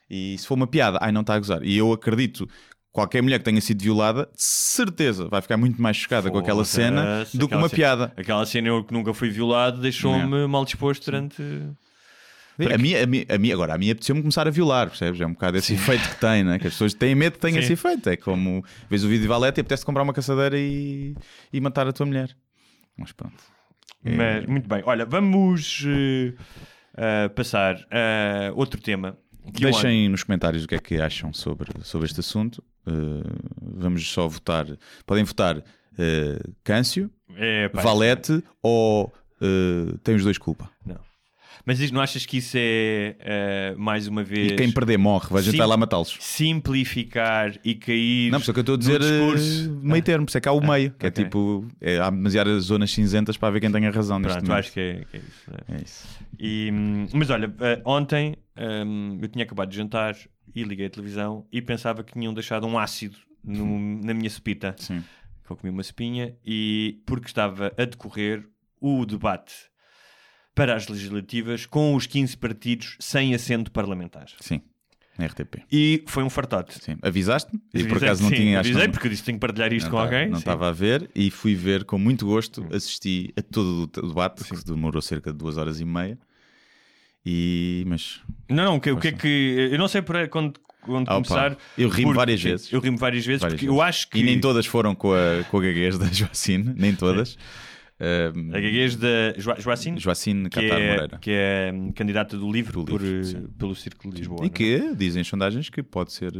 E 0.09 0.39
se 0.39 0.47
for 0.47 0.55
uma 0.55 0.67
piada, 0.67 0.99
ai 1.01 1.13
não 1.13 1.21
está 1.21 1.35
a 1.35 1.39
gozar. 1.39 1.63
E 1.63 1.77
eu 1.77 1.93
acredito, 1.93 2.49
qualquer 2.95 3.21
mulher 3.23 3.39
que 3.41 3.45
tenha 3.45 3.61
sido 3.61 3.83
violada, 3.83 4.29
de 4.35 4.41
certeza 4.43 5.29
vai 5.29 5.43
ficar 5.43 5.57
muito 5.57 5.83
mais 5.83 5.97
chocada 5.97 6.31
com 6.31 6.39
aquela 6.39 6.65
cena 6.65 7.27
do 7.35 7.49
que 7.49 7.55
uma 7.55 7.69
cena- 7.69 7.77
piada. 7.77 8.13
Aquela 8.17 8.47
cena 8.47 8.69
eu 8.69 8.85
que 8.85 8.93
nunca 8.95 9.13
fui 9.13 9.29
violado 9.31 9.81
deixou-me 9.81 10.47
mal 10.47 10.65
disposto 10.65 11.05
durante. 11.05 11.43
A 12.73 12.79
minha, 12.79 13.03
a 13.03 13.07
minha, 13.07 13.27
a 13.29 13.37
minha- 13.37 13.53
agora, 13.53 13.75
a 13.75 13.79
minha 13.79 13.91
apeteceu-me 13.91 14.23
começar 14.23 14.47
a 14.47 14.51
violar, 14.51 14.87
percebes? 14.89 15.21
É 15.21 15.27
um 15.27 15.33
bocado 15.33 15.57
esse 15.59 15.75
efeito 15.75 16.09
que 16.09 16.21
tem, 16.21 16.45
né? 16.45 16.57
que 16.57 16.69
as 16.69 16.73
pessoas 16.75 16.95
têm 16.95 17.13
medo 17.13 17.33
que 17.33 17.41
tenha 17.41 17.55
Sim. 17.55 17.59
esse 17.65 17.73
efeito. 17.73 18.09
É 18.09 18.17
como 18.17 18.65
vês 18.89 19.03
o 19.03 19.09
vídeo 19.09 19.23
de 19.23 19.29
Valete 19.29 19.59
e 19.59 19.63
apetece 19.63 19.85
comprar 19.85 20.05
uma 20.05 20.13
caçadeira 20.13 20.57
e, 20.57 21.17
e 21.53 21.61
matar 21.61 21.89
a 21.89 21.93
tua 21.93 22.07
mulher. 22.07 22.31
Mas 22.97 23.11
pronto. 23.11 23.43
Mas, 24.05 24.47
muito 24.47 24.69
bem. 24.69 24.83
Olha, 24.87 25.05
vamos 25.05 25.85
eh, 25.85 26.35
eh, 26.97 27.29
passar 27.31 27.75
a 27.91 28.53
outro 28.55 28.81
tema. 28.81 29.19
Que 29.53 29.63
Deixem 29.63 30.09
nos 30.09 30.23
comentários 30.23 30.65
o 30.65 30.69
que 30.69 30.75
é 30.75 30.79
que 30.79 31.01
acham 31.01 31.33
sobre, 31.33 31.71
sobre 31.83 32.07
este 32.07 32.21
assunto. 32.21 32.63
Uh, 32.87 33.23
vamos 33.61 34.09
só 34.09 34.29
votar. 34.29 34.67
Podem 35.07 35.25
votar 35.25 35.59
uh, 35.59 36.55
Câncio, 36.63 37.11
É, 37.37 37.69
Valete 37.69 38.43
ou 38.63 39.13
uh, 39.41 39.99
tem 39.99 40.15
os 40.15 40.23
dois 40.23 40.39
culpa. 40.39 40.71
Não. 40.85 40.99
Mas 41.65 41.79
diz, 41.79 41.91
não 41.91 42.01
achas 42.01 42.25
que 42.27 42.39
isso 42.39 42.57
é, 42.59 43.17
eh, 43.21 43.75
mais 43.77 44.07
uma 44.09 44.23
vez, 44.25 44.53
E 44.53 44.57
quem 44.57 44.71
perder 44.71 44.99
morre, 44.99 45.29
vai 45.31 45.41
a 45.41 45.45
gente 45.45 45.57
vai 45.57 45.67
lá 45.67 45.77
matá-los. 45.77 46.17
simplificar 46.21 47.55
e 47.65 47.75
cair 47.75 48.31
Não, 48.31 48.39
por 48.39 48.43
isso 48.43 48.51
é 48.51 48.55
que 48.55 48.59
eu 48.61 48.63
estou 48.63 48.75
a 48.75 48.79
dizer 48.79 49.01
discurso? 49.01 49.71
uh, 49.71 49.81
meio 49.83 50.03
termo, 50.03 50.27
por 50.27 50.31
isso 50.31 50.39
é 50.39 50.41
que 50.41 50.49
há 50.49 50.53
o 50.53 50.61
meio, 50.67 50.91
que 50.91 51.07
ok. 51.07 51.09
é 51.09 51.11
tipo, 51.11 51.67
é, 51.81 51.99
há 51.99 52.11
demasiadas 52.11 52.65
zonas 52.65 52.91
cinzentas 52.91 53.37
para 53.37 53.51
ver 53.51 53.61
quem 53.61 53.71
tem 53.71 53.87
a 53.87 53.91
razão 53.91 54.19
neste 54.19 54.37
momento. 54.43 54.53
acho 54.59 54.73
que 54.73 54.81
é, 54.81 55.05
que 55.11 55.17
é 55.17 55.21
isso. 55.21 55.51
né? 55.51 55.59
É 55.79 55.83
isso. 55.83 56.09
E, 56.39 56.71
hum, 56.73 57.07
mas 57.13 57.31
olha, 57.31 57.53
eh, 57.61 57.81
ontem 57.85 58.37
hum, 58.87 59.19
eu 59.23 59.29
tinha 59.29 59.45
acabado 59.45 59.69
de 59.71 59.77
jantar 59.77 60.17
e 60.55 60.63
liguei 60.63 60.87
a 60.87 60.91
televisão 60.91 61.47
e 61.53 61.61
pensava 61.63 62.03
que 62.05 62.13
tinham 62.13 62.33
deixado 62.35 62.67
um 62.67 62.79
ácido 62.79 63.17
no- 63.43 64.03
na 64.05 64.15
minha 64.15 64.31
cepita. 64.31 64.75
Sim. 64.79 65.03
que 65.47 65.53
eu 65.53 65.57
comi 65.59 65.71
uma 65.71 65.83
espinha 65.83 66.35
e 66.43 67.03
porque 67.05 67.27
estava 67.27 67.71
a 67.77 67.85
decorrer 67.85 68.47
o 68.81 69.05
debate 69.05 69.53
para 70.55 70.75
as 70.77 70.87
legislativas 70.89 71.67
com 71.67 71.95
os 71.95 72.07
15 72.07 72.37
partidos 72.37 72.97
sem 73.01 73.35
assento 73.35 73.71
parlamentar. 73.73 74.27
Sim, 74.41 74.61
na 75.19 75.27
RTP. 75.27 75.63
E 75.71 76.05
foi 76.07 76.23
um 76.23 76.31
fartote. 76.31 76.83
Sim. 76.83 76.97
Avisaste-me? 77.03 77.61
E 77.75 77.85
por 77.85 77.97
acaso 77.99 78.23
não 78.23 78.31
sim, 78.31 78.37
tinha. 78.37 78.61
acho 78.61 78.69
que 78.69 78.73
avisei 78.73 78.87
não- 78.87 78.93
porque 78.93 79.07
eu 79.07 79.11
disse 79.11 79.25
tenho 79.25 79.37
que 79.39 79.41
partilhar 79.41 79.73
isto 79.73 79.87
não 79.87 79.91
com 79.93 79.97
tá- 79.99 80.03
alguém. 80.05 80.27
Não 80.29 80.37
sim. 80.37 80.41
estava 80.43 80.69
a 80.69 80.73
ver 80.73 81.11
e 81.15 81.31
fui 81.31 81.55
ver 81.55 81.85
com 81.85 81.99
muito 81.99 82.25
gosto. 82.27 82.67
Assisti 82.73 83.33
a 83.37 83.43
todo 83.43 83.91
o 83.99 84.09
debate, 84.09 84.45
que 84.45 84.65
demorou 84.65 85.03
cerca 85.03 85.33
de 85.33 85.39
duas 85.39 85.57
horas 85.57 85.81
e 85.81 85.85
meia. 85.85 86.19
E. 87.27 87.85
Mas. 87.87 88.21
Não, 88.49 88.65
não, 88.65 88.77
o 88.77 88.81
que, 88.81 88.91
o 88.91 88.99
que 88.99 89.09
é 89.09 89.13
que. 89.13 89.69
Eu 89.73 89.79
não 89.79 89.89
sei 89.89 90.03
por 90.03 90.17
aí 90.17 90.29
quando, 90.29 90.59
opa, 90.87 91.05
começar. 91.07 91.57
eu 91.79 91.89
rimo 91.89 92.09
porque- 92.09 92.17
várias 92.19 92.41
sim, 92.41 92.49
vezes. 92.51 92.73
Eu 92.73 92.81
rimo 92.81 92.99
várias 92.99 93.25
vezes 93.25 93.41
Várias 93.41 93.55
porque 93.59 93.67
vezes. 93.67 93.77
eu 93.79 93.83
acho 93.83 94.11
que. 94.11 94.19
E 94.19 94.23
nem 94.23 94.39
todas 94.41 94.67
foram 94.67 94.95
com 94.95 95.13
a, 95.15 95.43
com 95.51 95.59
a 95.59 95.63
gaguez 95.63 95.99
da 95.99 96.07
Joacine, 96.13 96.75
nem 96.77 96.95
todas. 96.95 97.39
Um, 98.01 98.49
A 98.51 98.61
gaguez 98.61 98.97
da 98.97 99.33
Jo- 99.39 99.55
Joacine, 99.61 100.01
Joacine 100.01 100.49
que, 100.51 100.61
Catar 100.61 100.81
é, 100.81 100.91
Moreira. 100.95 101.19
que 101.19 101.31
é 101.31 101.71
hum, 101.73 101.93
candidata 101.93 102.37
do 102.37 102.51
livro, 102.51 102.81
Do 102.81 102.91
por, 102.93 103.01
Livro, 103.01 103.21
eh, 103.21 103.25
sim. 103.25 103.47
pelo 103.57 103.75
Círculo 103.75 104.13
de 104.13 104.21
Lisboa. 104.21 104.39
E 104.39 104.41
não 104.43 104.47
é? 104.47 104.51
que 104.51 104.95
dizem 104.97 105.23
sondagens 105.23 105.71
que 105.71 105.83
pode 105.83 106.13
ser. 106.13 106.33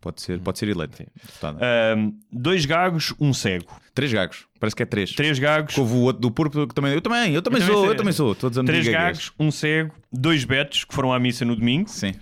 Pode 0.00 0.20
ser, 0.20 0.38
pode 0.38 0.58
ser 0.58 0.68
eleita. 0.68 0.98
Sim. 0.98 1.06
deputada. 1.26 1.58
Hum, 1.96 2.18
dois 2.30 2.66
gagos, 2.66 3.14
um 3.18 3.32
cego. 3.32 3.74
Três 3.94 4.12
gagos, 4.12 4.46
parece 4.60 4.76
que 4.76 4.82
é 4.82 4.86
três. 4.86 5.12
Três 5.12 5.38
gagos, 5.38 5.76
Houve 5.78 5.94
o 5.94 6.00
outro 6.02 6.20
do 6.20 6.30
Púrpura 6.30 6.66
que 6.68 6.74
também. 6.74 6.92
Eu 6.92 7.00
também, 7.00 7.32
eu 7.34 7.40
também, 7.42 7.60
Eu 7.60 7.62
também 7.62 7.74
sou, 7.74 7.80
sei. 7.82 7.90
eu 7.90 7.96
também 7.96 8.12
sou. 8.12 8.32
Estou 8.32 8.50
dizendo 8.50 8.66
três 8.66 8.86
gagos, 8.86 9.32
um 9.38 9.50
cego, 9.50 9.94
dois 10.12 10.44
betos 10.44 10.84
que 10.84 10.94
foram 10.94 11.12
à 11.12 11.18
missa 11.18 11.44
no 11.44 11.56
domingo. 11.56 11.88
Sim. 11.88 12.12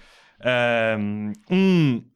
Um, 0.44 1.32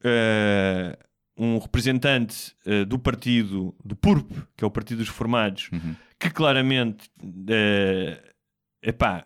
uh, 0.03 0.97
um 1.37 1.57
representante 1.59 2.53
uh, 2.65 2.85
do 2.85 2.97
partido 2.97 3.75
do 3.83 3.95
PURP, 3.95 4.31
que 4.55 4.63
é 4.63 4.67
o 4.67 4.71
Partido 4.71 4.99
dos 4.99 5.07
Reformados, 5.09 5.69
Uhum. 5.71 5.95
Que 6.19 6.29
claramente 6.29 7.07
uh, 7.23 8.27
epá, 8.81 9.25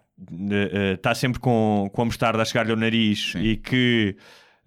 está 0.94 1.16
sempre 1.16 1.40
com, 1.40 1.90
com 1.92 2.02
a 2.02 2.06
mostarda 2.06 2.42
a 2.42 2.46
chegar-lhe 2.46 2.72
ao 2.72 2.78
nariz 2.78 3.32
Sim. 3.32 3.40
e 3.40 3.58
que 3.58 4.16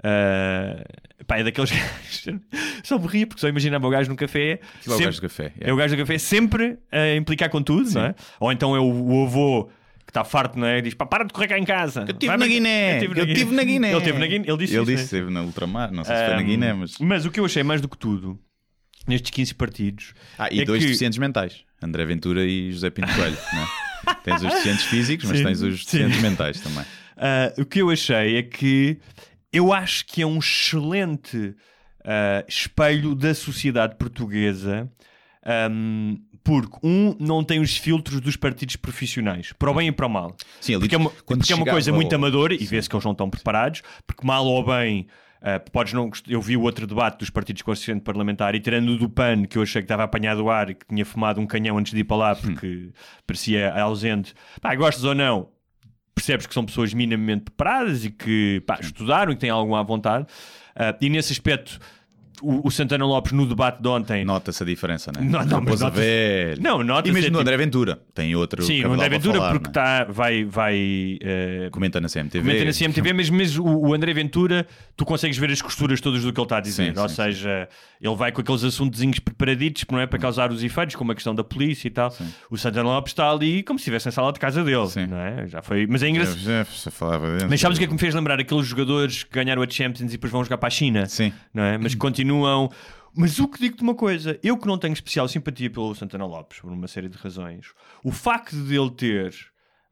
uh, 0.00 0.84
é 1.28 1.42
daqueles 1.44 1.70
gajos. 1.72 2.40
só 2.82 2.98
me 2.98 3.06
ria 3.06 3.26
porque 3.26 3.40
só 3.40 3.48
imaginava 3.48 3.86
o 3.86 3.90
gajo 3.90 4.10
no 4.10 4.16
café. 4.16 4.60
Aquilo 4.78 4.94
é 4.94 4.96
o 4.96 4.98
sempre- 4.98 5.04
gajo 5.06 5.18
do 5.18 5.22
café. 5.22 5.52
é 5.60 5.72
o 5.72 5.76
gajo 5.76 5.96
do 5.96 6.00
café 6.00 6.18
sempre 6.18 6.78
a 6.90 7.14
implicar 7.16 7.50
com 7.50 7.62
tudo, 7.62 7.90
não 7.92 8.04
é? 8.06 8.14
Ou 8.40 8.52
então 8.52 8.74
é 8.74 8.80
o, 8.80 8.84
o 8.90 9.24
avô 9.26 9.68
que 10.04 10.10
está 10.10 10.22
farto, 10.24 10.58
não 10.58 10.66
é? 10.66 10.80
Diz: 10.80 10.94
pá, 10.94 11.06
para 11.06 11.24
de 11.24 11.32
correr 11.32 11.48
cá 11.48 11.58
em 11.58 11.64
casa. 11.64 12.04
Eu 12.06 12.12
estive 12.12 12.36
na 12.36 12.46
Guiné. 12.46 13.04
Eu 13.04 13.24
estive 13.24 13.54
na 13.54 13.64
Guiné. 13.64 13.88
Ele 13.90 13.98
esteve 13.98 14.18
na 14.18 14.26
Guiné. 14.26 14.44
Ele 14.48 14.56
disse 14.58 14.74
Ele 14.76 14.82
isso, 14.82 14.84
disse 14.84 14.90
né? 14.92 14.96
que 14.96 15.02
esteve 15.04 15.30
na 15.30 15.42
ultramar. 15.42 15.92
Não 15.92 16.04
sei 16.04 16.16
se 16.16 16.24
foi 16.26 16.34
na 16.34 16.42
Guiné, 16.42 16.72
mas. 16.72 16.98
Mas 16.98 17.24
o 17.26 17.30
que 17.30 17.40
eu 17.40 17.44
achei 17.44 17.62
mais 17.62 17.80
do 17.80 17.88
que 17.88 17.96
tudo 17.96 18.38
nestes 19.06 19.30
15 19.30 19.54
partidos 19.54 20.14
Ah, 20.38 20.48
e 20.50 20.60
é 20.60 20.64
dois 20.64 20.80
que- 20.80 20.86
deficientes 20.86 21.18
mentais. 21.18 21.64
André 21.82 22.04
Ventura 22.06 22.44
e 22.44 22.72
José 22.72 22.90
Pinto 22.90 23.12
Coelho. 23.14 23.36
é? 23.36 24.14
Tens 24.24 24.42
os 24.42 24.50
deficientes 24.50 24.84
físicos, 24.84 25.24
mas 25.28 25.38
Sim, 25.38 25.44
tens 25.44 25.62
os 25.62 25.80
sim. 25.84 25.98
deficientes 25.98 26.20
mentais 26.22 26.60
também. 26.60 26.84
Ah, 27.16 27.52
o 27.58 27.64
que 27.64 27.80
eu 27.80 27.90
achei 27.90 28.36
é 28.36 28.42
que 28.42 28.98
eu 29.52 29.72
acho 29.72 30.04
que 30.06 30.20
é 30.22 30.26
um 30.26 30.38
excelente 30.38 31.54
ah, 32.04 32.44
espelho 32.48 33.14
da 33.14 33.34
sociedade 33.34 33.96
portuguesa. 33.96 34.90
ahm, 35.44 36.16
porque, 36.42 36.76
um, 36.82 37.16
não 37.18 37.42
tem 37.42 37.58
os 37.60 37.74
filtros 37.78 38.20
dos 38.20 38.36
partidos 38.36 38.76
profissionais, 38.76 39.52
para 39.58 39.70
o 39.70 39.74
bem 39.74 39.88
e 39.88 39.92
para 39.92 40.04
o 40.06 40.10
mal. 40.10 40.36
Sim, 40.60 40.74
ali, 40.74 40.80
Porque 40.80 40.94
é 40.94 40.98
uma, 40.98 41.10
porque 41.10 41.52
é 41.52 41.56
uma 41.56 41.64
coisa 41.64 41.90
ao- 41.90 41.94
muito 41.96 42.14
amadora 42.14 42.52
e 42.54 42.64
vê-se 42.66 42.86
que 42.88 42.94
eles 42.94 43.04
não 43.04 43.12
estão 43.12 43.30
preparados, 43.30 43.80
porque 44.06 44.26
mal 44.26 44.44
ou 44.46 44.62
bem. 44.64 45.06
Ah, 45.46 45.60
podes 45.60 45.92
não, 45.92 46.10
eu 46.26 46.40
vi 46.40 46.56
o 46.56 46.62
outro 46.62 46.86
debate 46.86 47.18
dos 47.18 47.28
partidos 47.28 47.60
com 47.60 47.70
assistente 47.70 48.00
parlamentar 48.00 48.54
e 48.54 48.60
tirando 48.60 48.88
o 48.88 48.96
do 48.96 49.10
PAN, 49.10 49.44
que 49.44 49.58
eu 49.58 49.62
achei 49.62 49.82
que 49.82 49.84
estava 49.84 50.02
apanhado 50.02 50.42
o 50.42 50.50
ar 50.50 50.70
e 50.70 50.74
que 50.74 50.86
tinha 50.86 51.04
fumado 51.04 51.38
um 51.38 51.46
canhão 51.46 51.76
antes 51.76 51.92
de 51.92 52.00
ir 52.00 52.04
para 52.04 52.16
lá 52.16 52.34
porque 52.34 52.88
parecia 53.26 53.70
ausente. 53.78 54.32
Pá, 54.58 54.74
gostas 54.74 55.04
ou 55.04 55.14
não, 55.14 55.50
percebes 56.14 56.46
que 56.46 56.54
são 56.54 56.64
pessoas 56.64 56.94
minimamente 56.94 57.44
preparadas 57.44 58.06
e 58.06 58.10
que 58.10 58.62
pá, 58.66 58.78
estudaram 58.80 59.32
e 59.32 59.34
que 59.34 59.42
têm 59.42 59.50
alguma 59.50 59.84
vontade. 59.84 60.26
Ah, 60.74 60.96
e 60.98 61.10
nesse 61.10 61.34
aspecto, 61.34 61.78
o, 62.42 62.66
o 62.68 62.70
Santana 62.70 63.04
Lopes 63.04 63.32
no 63.32 63.46
debate 63.46 63.80
de 63.82 63.88
ontem. 63.88 64.24
Nota-se 64.24 64.62
a 64.62 64.66
diferença, 64.66 65.10
não 65.14 65.20
é? 65.22 65.24
Não, 65.24 65.44
não, 65.44 65.60
mas 65.60 65.80
nota-se- 65.80 66.00
velho. 66.00 66.62
Não, 66.62 66.82
nota-se 66.82 67.10
E 67.10 67.12
mesmo 67.12 67.28
é 67.28 67.30
no 67.30 67.38
André 67.40 67.56
Ventura. 67.56 67.98
Tem 68.14 68.34
outro. 68.36 68.62
Sim, 68.62 68.82
no 68.82 68.92
André 68.94 69.08
Ventura, 69.08 69.38
falar, 69.38 69.52
porque 69.58 69.66
não 69.66 69.70
é? 69.70 70.04
tá, 70.04 70.04
vai, 70.04 70.44
vai 70.44 71.18
eh, 71.22 71.68
Comenta 71.70 72.00
na 72.00 72.08
CMTV. 72.08 72.40
comenta 72.48 72.64
na 72.64 72.72
CMTV, 72.72 73.12
mas 73.12 73.30
mesmo 73.30 73.64
o, 73.66 73.88
o 73.88 73.94
André 73.94 74.12
Ventura, 74.12 74.66
tu 74.96 75.04
consegues 75.04 75.36
ver 75.38 75.50
as 75.50 75.60
costuras 75.62 76.00
todas 76.00 76.22
do 76.22 76.32
que 76.32 76.40
ele 76.40 76.44
está 76.44 76.58
a 76.58 76.60
dizer. 76.60 76.94
Sim, 76.94 77.00
Ou 77.00 77.08
sim, 77.08 77.14
seja, 77.16 77.68
ele 78.00 78.14
vai 78.14 78.32
com 78.32 78.40
aqueles 78.40 78.64
assuntozinhos 78.64 79.18
preparaditos, 79.18 79.84
não 79.90 79.98
é? 80.00 80.06
Para 80.06 80.18
causar 80.18 80.50
os 80.52 80.62
efeitos, 80.62 80.96
como 80.96 81.12
a 81.12 81.14
questão 81.14 81.34
da 81.34 81.44
polícia 81.44 81.88
e 81.88 81.90
tal. 81.90 82.14
O 82.50 82.56
Santana 82.56 82.88
Lopes 82.88 83.12
está 83.12 83.30
ali 83.30 83.62
como 83.62 83.78
se 83.78 83.82
estivesse 83.82 84.06
na 84.06 84.12
sala 84.12 84.32
de 84.32 84.38
casa 84.40 84.62
dele, 84.64 84.86
Sim. 84.88 85.06
não 85.06 85.18
é? 85.18 85.46
Já 85.46 85.62
foi. 85.62 85.86
Mas 85.88 86.02
é 86.02 86.08
engraçado. 86.08 86.38
Já, 86.38 86.64
já 86.64 86.90
falava 86.90 87.30
dentro. 87.30 87.48
Mas 87.50 87.60
sabes 87.60 87.76
o 87.76 87.80
que 87.80 87.84
é 87.84 87.86
que 87.86 87.92
me 87.92 87.98
fez 87.98 88.14
lembrar? 88.14 88.38
Aqueles 88.40 88.66
jogadores 88.66 89.22
que 89.24 89.30
ganharam 89.32 89.62
a 89.62 89.66
Champions 89.68 90.08
e 90.10 90.12
depois 90.12 90.32
vão 90.32 90.42
jogar 90.44 90.58
para 90.58 90.66
a 90.66 90.70
China, 90.70 91.06
Sim. 91.06 91.32
não 91.52 91.62
é? 91.62 91.78
Mas 91.78 91.92
que 91.94 91.98
continuam. 92.24 92.70
Mas 93.16 93.38
o 93.38 93.46
que 93.46 93.60
digo-te 93.60 93.82
uma 93.82 93.94
coisa, 93.94 94.38
eu 94.42 94.56
que 94.56 94.66
não 94.66 94.76
tenho 94.76 94.92
especial 94.92 95.28
simpatia 95.28 95.70
pelo 95.70 95.94
Santana 95.94 96.26
Lopes, 96.26 96.58
por 96.58 96.72
uma 96.72 96.88
série 96.88 97.08
de 97.08 97.16
razões, 97.16 97.68
o 98.02 98.10
facto 98.10 98.56
de 98.56 98.76
ele 98.76 98.90
ter. 98.90 99.32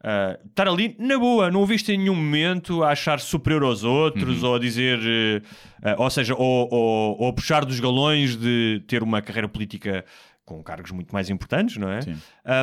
ah, 0.03 0.37
estar 0.45 0.67
ali 0.67 0.97
na 0.99 1.17
boa, 1.17 1.49
não 1.49 1.63
o 1.63 1.67
viste 1.67 1.93
em 1.93 1.99
nenhum 1.99 2.17
momento 2.17 2.83
a 2.83 2.91
achar 2.91 3.21
superior 3.21 3.63
aos 3.63 3.85
outros 3.85 4.43
ou 4.43 4.57
a 4.57 4.59
dizer, 4.59 4.99
eh, 5.01 5.43
ah, 5.85 5.95
ou 5.99 6.11
seja, 6.11 6.35
ou, 6.35 6.69
ou, 6.69 7.21
ou 7.21 7.29
a 7.29 7.33
puxar 7.33 7.65
dos 7.65 7.79
galões 7.79 8.37
de 8.37 8.83
ter 8.89 9.05
uma 9.05 9.23
carreira 9.23 9.49
política 9.49 10.05
com 10.45 10.61
cargos 10.61 10.91
muito 10.91 11.13
mais 11.13 11.31
importantes, 11.31 11.77
não 11.77 11.89
é? 11.89 12.01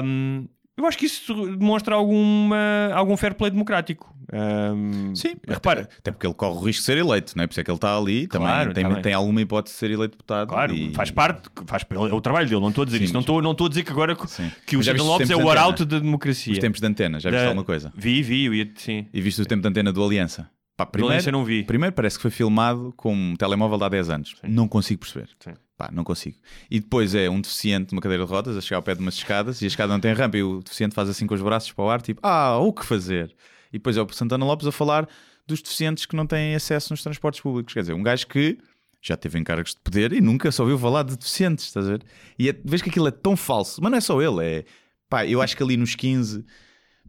Um, 0.03 0.49
eu 0.75 0.85
acho 0.85 0.97
que 0.97 1.05
isso 1.05 1.33
demonstra 1.57 1.95
alguma, 1.95 2.89
algum 2.93 3.15
fair 3.15 3.33
play 3.35 3.51
democrático. 3.51 4.13
Um, 4.31 5.15
Sim, 5.15 5.35
repara, 5.47 5.81
até, 5.81 5.95
até 5.97 6.11
porque 6.11 6.27
ele 6.27 6.33
corre 6.33 6.57
o 6.57 6.61
risco 6.61 6.81
de 6.81 6.85
ser 6.85 6.97
eleito, 6.97 7.33
não 7.35 7.43
é? 7.43 7.47
Por 7.47 7.51
isso 7.53 7.59
é 7.59 7.63
que 7.63 7.71
ele 7.71 7.77
está 7.77 7.97
ali, 7.97 8.27
Claro, 8.27 8.73
também, 8.73 8.93
tem, 8.93 9.01
tem 9.01 9.13
alguma 9.13 9.41
hipótese 9.41 9.73
de 9.75 9.79
ser 9.79 9.91
eleito 9.91 10.11
deputado. 10.17 10.49
claro, 10.49 10.73
e- 10.73 10.93
faz 10.93 11.11
parte, 11.11 11.49
faz, 11.65 11.83
é 11.89 11.97
o 11.97 12.21
trabalho 12.21 12.47
dele, 12.47 12.61
não 12.61 12.69
estou 12.69 12.83
a 12.83 12.85
dizer 12.85 12.99
Sim, 12.99 13.03
isso. 13.05 13.13
Não 13.13 13.21
estou, 13.21 13.41
não 13.41 13.51
estou 13.51 13.65
a 13.65 13.69
dizer 13.69 13.83
que 13.83 13.91
agora 13.91 14.15
Sim. 14.27 14.51
que 14.65 14.75
o 14.77 14.79
os 14.79 14.87
Lopes 14.87 15.29
é 15.29 15.35
o 15.35 15.49
arauto 15.49 15.85
da 15.85 15.99
democracia. 15.99 16.53
Os 16.53 16.59
tempos 16.59 16.79
de 16.79 16.87
antena, 16.87 17.19
já 17.19 17.29
viste 17.29 17.41
Da- 17.41 17.47
alguma 17.47 17.63
coisa? 17.65 17.91
Vi, 17.95 18.21
vi, 18.21 18.45
eu 18.45 18.53
ia, 18.53 18.69
sim. 18.75 19.07
E 19.13 19.21
viste 19.21 19.41
o 19.41 19.45
tempo 19.45 19.61
de 19.61 19.67
antena 19.67 19.91
do 19.91 20.03
Aliança? 20.03 20.49
Pá, 20.77 20.85
primeiro, 20.85 21.13
Aliança 21.13 21.31
não 21.31 21.43
vi. 21.43 21.63
primeiro 21.63 21.93
parece 21.93 22.17
que 22.17 22.21
foi 22.21 22.31
filmado 22.31 22.93
com 22.95 23.13
um 23.13 23.35
telemóvel 23.35 23.77
de 23.77 23.83
há 23.83 23.89
10 23.89 24.09
anos. 24.09 24.35
Não 24.43 24.67
consigo 24.67 25.01
perceber. 25.01 25.27
Sim. 25.39 25.51
Pá, 25.77 25.89
não 25.91 26.03
consigo. 26.03 26.37
E 26.69 26.79
depois 26.79 27.15
é 27.15 27.29
um 27.29 27.39
deficiente 27.41 27.93
numa 27.93 28.01
cadeira 28.01 28.25
de 28.25 28.29
rodas 28.31 28.55
a 28.57 28.61
chegar 28.61 28.77
ao 28.77 28.83
pé 28.83 28.93
de 28.95 29.01
umas 29.01 29.15
escadas 29.15 29.61
e 29.61 29.65
a 29.65 29.67
escada 29.67 29.91
não 29.91 29.99
tem 29.99 30.13
rampa 30.13 30.37
e 30.37 30.43
o 30.43 30.61
deficiente 30.61 30.93
faz 30.95 31.09
assim 31.09 31.25
com 31.25 31.33
os 31.33 31.41
braços 31.41 31.71
para 31.71 31.83
o 31.85 31.89
ar, 31.89 32.01
tipo, 32.01 32.19
ah, 32.23 32.57
o 32.57 32.71
que 32.73 32.85
fazer? 32.85 33.33
E 33.71 33.77
depois 33.77 33.95
é 33.97 34.01
o 34.01 34.09
Santana 34.11 34.45
Lopes 34.45 34.67
a 34.67 34.71
falar 34.71 35.07
dos 35.47 35.61
deficientes 35.61 36.05
que 36.05 36.15
não 36.15 36.25
têm 36.27 36.55
acesso 36.55 36.91
nos 36.93 37.01
transportes 37.03 37.41
públicos. 37.41 37.73
Quer 37.73 37.81
dizer, 37.81 37.93
um 37.93 38.03
gajo 38.03 38.27
que 38.27 38.57
já 39.01 39.15
teve 39.15 39.39
encargos 39.39 39.73
de 39.73 39.79
poder 39.81 40.11
e 40.13 40.19
nunca 40.21 40.51
só 40.51 40.63
ouviu 40.63 40.77
falar 40.77 41.03
de 41.03 41.15
deficientes, 41.17 41.65
estás 41.65 41.87
a 41.87 41.91
ver? 41.91 42.03
E 42.37 42.49
é, 42.49 42.55
vês 42.65 42.81
que 42.81 42.89
aquilo 42.89 43.07
é 43.07 43.11
tão 43.11 43.35
falso, 43.37 43.81
mas 43.81 43.91
não 43.91 43.97
é 43.97 44.01
só 44.01 44.21
ele, 44.21 44.43
é 44.45 44.65
pá, 45.09 45.25
eu 45.25 45.41
acho 45.41 45.55
que 45.55 45.63
ali 45.63 45.77
nos 45.77 45.95
15 45.95 46.43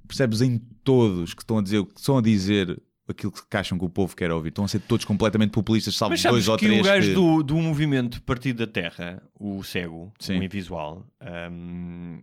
percebes 0.06 0.40
em 0.40 0.58
todos 0.84 1.34
que 1.34 1.42
estão 1.42 1.58
a 1.58 1.62
dizer, 1.62 1.84
que 1.84 1.98
estão 2.00 2.18
a 2.18 2.22
dizer 2.22 2.80
aquilo 3.08 3.32
que 3.32 3.56
acham 3.56 3.76
que 3.76 3.84
o 3.84 3.88
povo 3.90 4.14
quer 4.14 4.30
ouvir. 4.30 4.50
Estão 4.50 4.64
a 4.64 4.68
ser 4.68 4.78
todos 4.80 5.04
completamente 5.04 5.50
populistas, 5.50 5.96
salvo 5.96 6.12
Mas 6.12 6.22
dois 6.22 6.46
ou 6.48 6.56
que 6.56 6.66
três. 6.66 6.80
o 6.80 6.84
gajo 6.84 7.08
que- 7.08 7.14
do, 7.14 7.42
do 7.42 7.56
movimento 7.56 8.22
Partido 8.22 8.64
da 8.64 8.72
Terra, 8.72 9.20
o 9.38 9.62
cego, 9.64 10.12
Sim. 10.20 10.38
o 10.38 10.42
invisual, 10.44 11.04
um, 11.50 12.22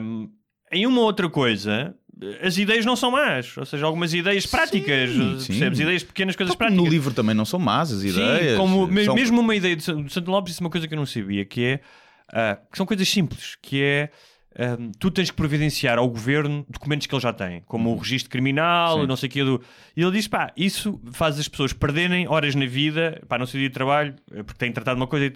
um, 0.00 0.30
em 0.70 0.86
uma 0.86 1.00
outra 1.00 1.28
coisa, 1.30 1.96
as 2.42 2.58
ideias 2.58 2.84
não 2.84 2.96
são 2.96 3.10
más. 3.10 3.56
Ou 3.56 3.64
seja, 3.64 3.86
algumas 3.86 4.12
ideias 4.12 4.44
práticas, 4.46 5.10
sim. 5.10 5.36
percebes? 5.46 5.80
Ideias 5.80 6.02
pequenas, 6.02 6.34
coisas 6.36 6.54
Então, 6.54 6.58
práticas. 6.66 6.84
No 6.84 6.90
livro 6.90 7.14
também 7.14 7.34
não 7.34 7.44
são 7.44 7.58
más 7.60 7.92
as 7.92 8.00
Sim, 8.00 8.08
ideias. 8.08 8.56
como, 8.56 8.86
me- 8.86 9.04
são- 9.04 9.14
mesmo 9.14 9.40
uma 9.40 9.54
ideia 9.54 9.76
do 9.76 9.82
Santo 10.10 10.30
Lopes, 10.30 10.58
é 10.58 10.60
uma 10.64 10.70
coisa 10.70 10.88
que 10.88 10.94
eu 10.94 10.98
não 10.98 11.06
sabia, 11.06 11.44
que 11.44 11.64
é 11.64 11.80
ah, 12.32 12.58
que 12.70 12.76
são 12.76 12.84
coisas 12.84 13.08
simples, 13.08 13.56
que 13.62 13.82
é 13.82 14.10
hum, 14.58 14.90
tu 14.98 15.10
tens 15.10 15.30
que 15.30 15.36
providenciar 15.36 15.98
ao 15.98 16.08
governo 16.08 16.64
documentos 16.68 17.06
que 17.06 17.14
ele 17.14 17.22
já 17.22 17.32
tem, 17.32 17.62
como 17.66 17.92
o 17.92 17.96
registro 17.96 18.30
criminal, 18.30 18.96
Uhum. 18.96 19.02
Sim. 19.02 19.06
não 19.08 19.16
sei 19.16 19.28
o 19.28 19.32
que. 19.32 19.44
Do... 19.44 19.62
E 19.96 20.02
ele 20.02 20.12
diz: 20.12 20.26
pá, 20.28 20.52
isso 20.56 21.00
faz 21.12 21.38
as 21.38 21.48
pessoas 21.48 21.72
perderem 21.72 22.26
horas 22.28 22.54
na 22.54 22.66
vida, 22.66 23.22
pá, 23.28 23.38
no 23.38 23.46
seu 23.46 23.58
dia 23.58 23.68
de 23.68 23.74
trabalho, 23.74 24.14
eh, 24.32 24.42
porque 24.42 24.58
têm 24.58 24.72
tratado 24.72 24.96
uma 24.98 25.06
coisa 25.06 25.32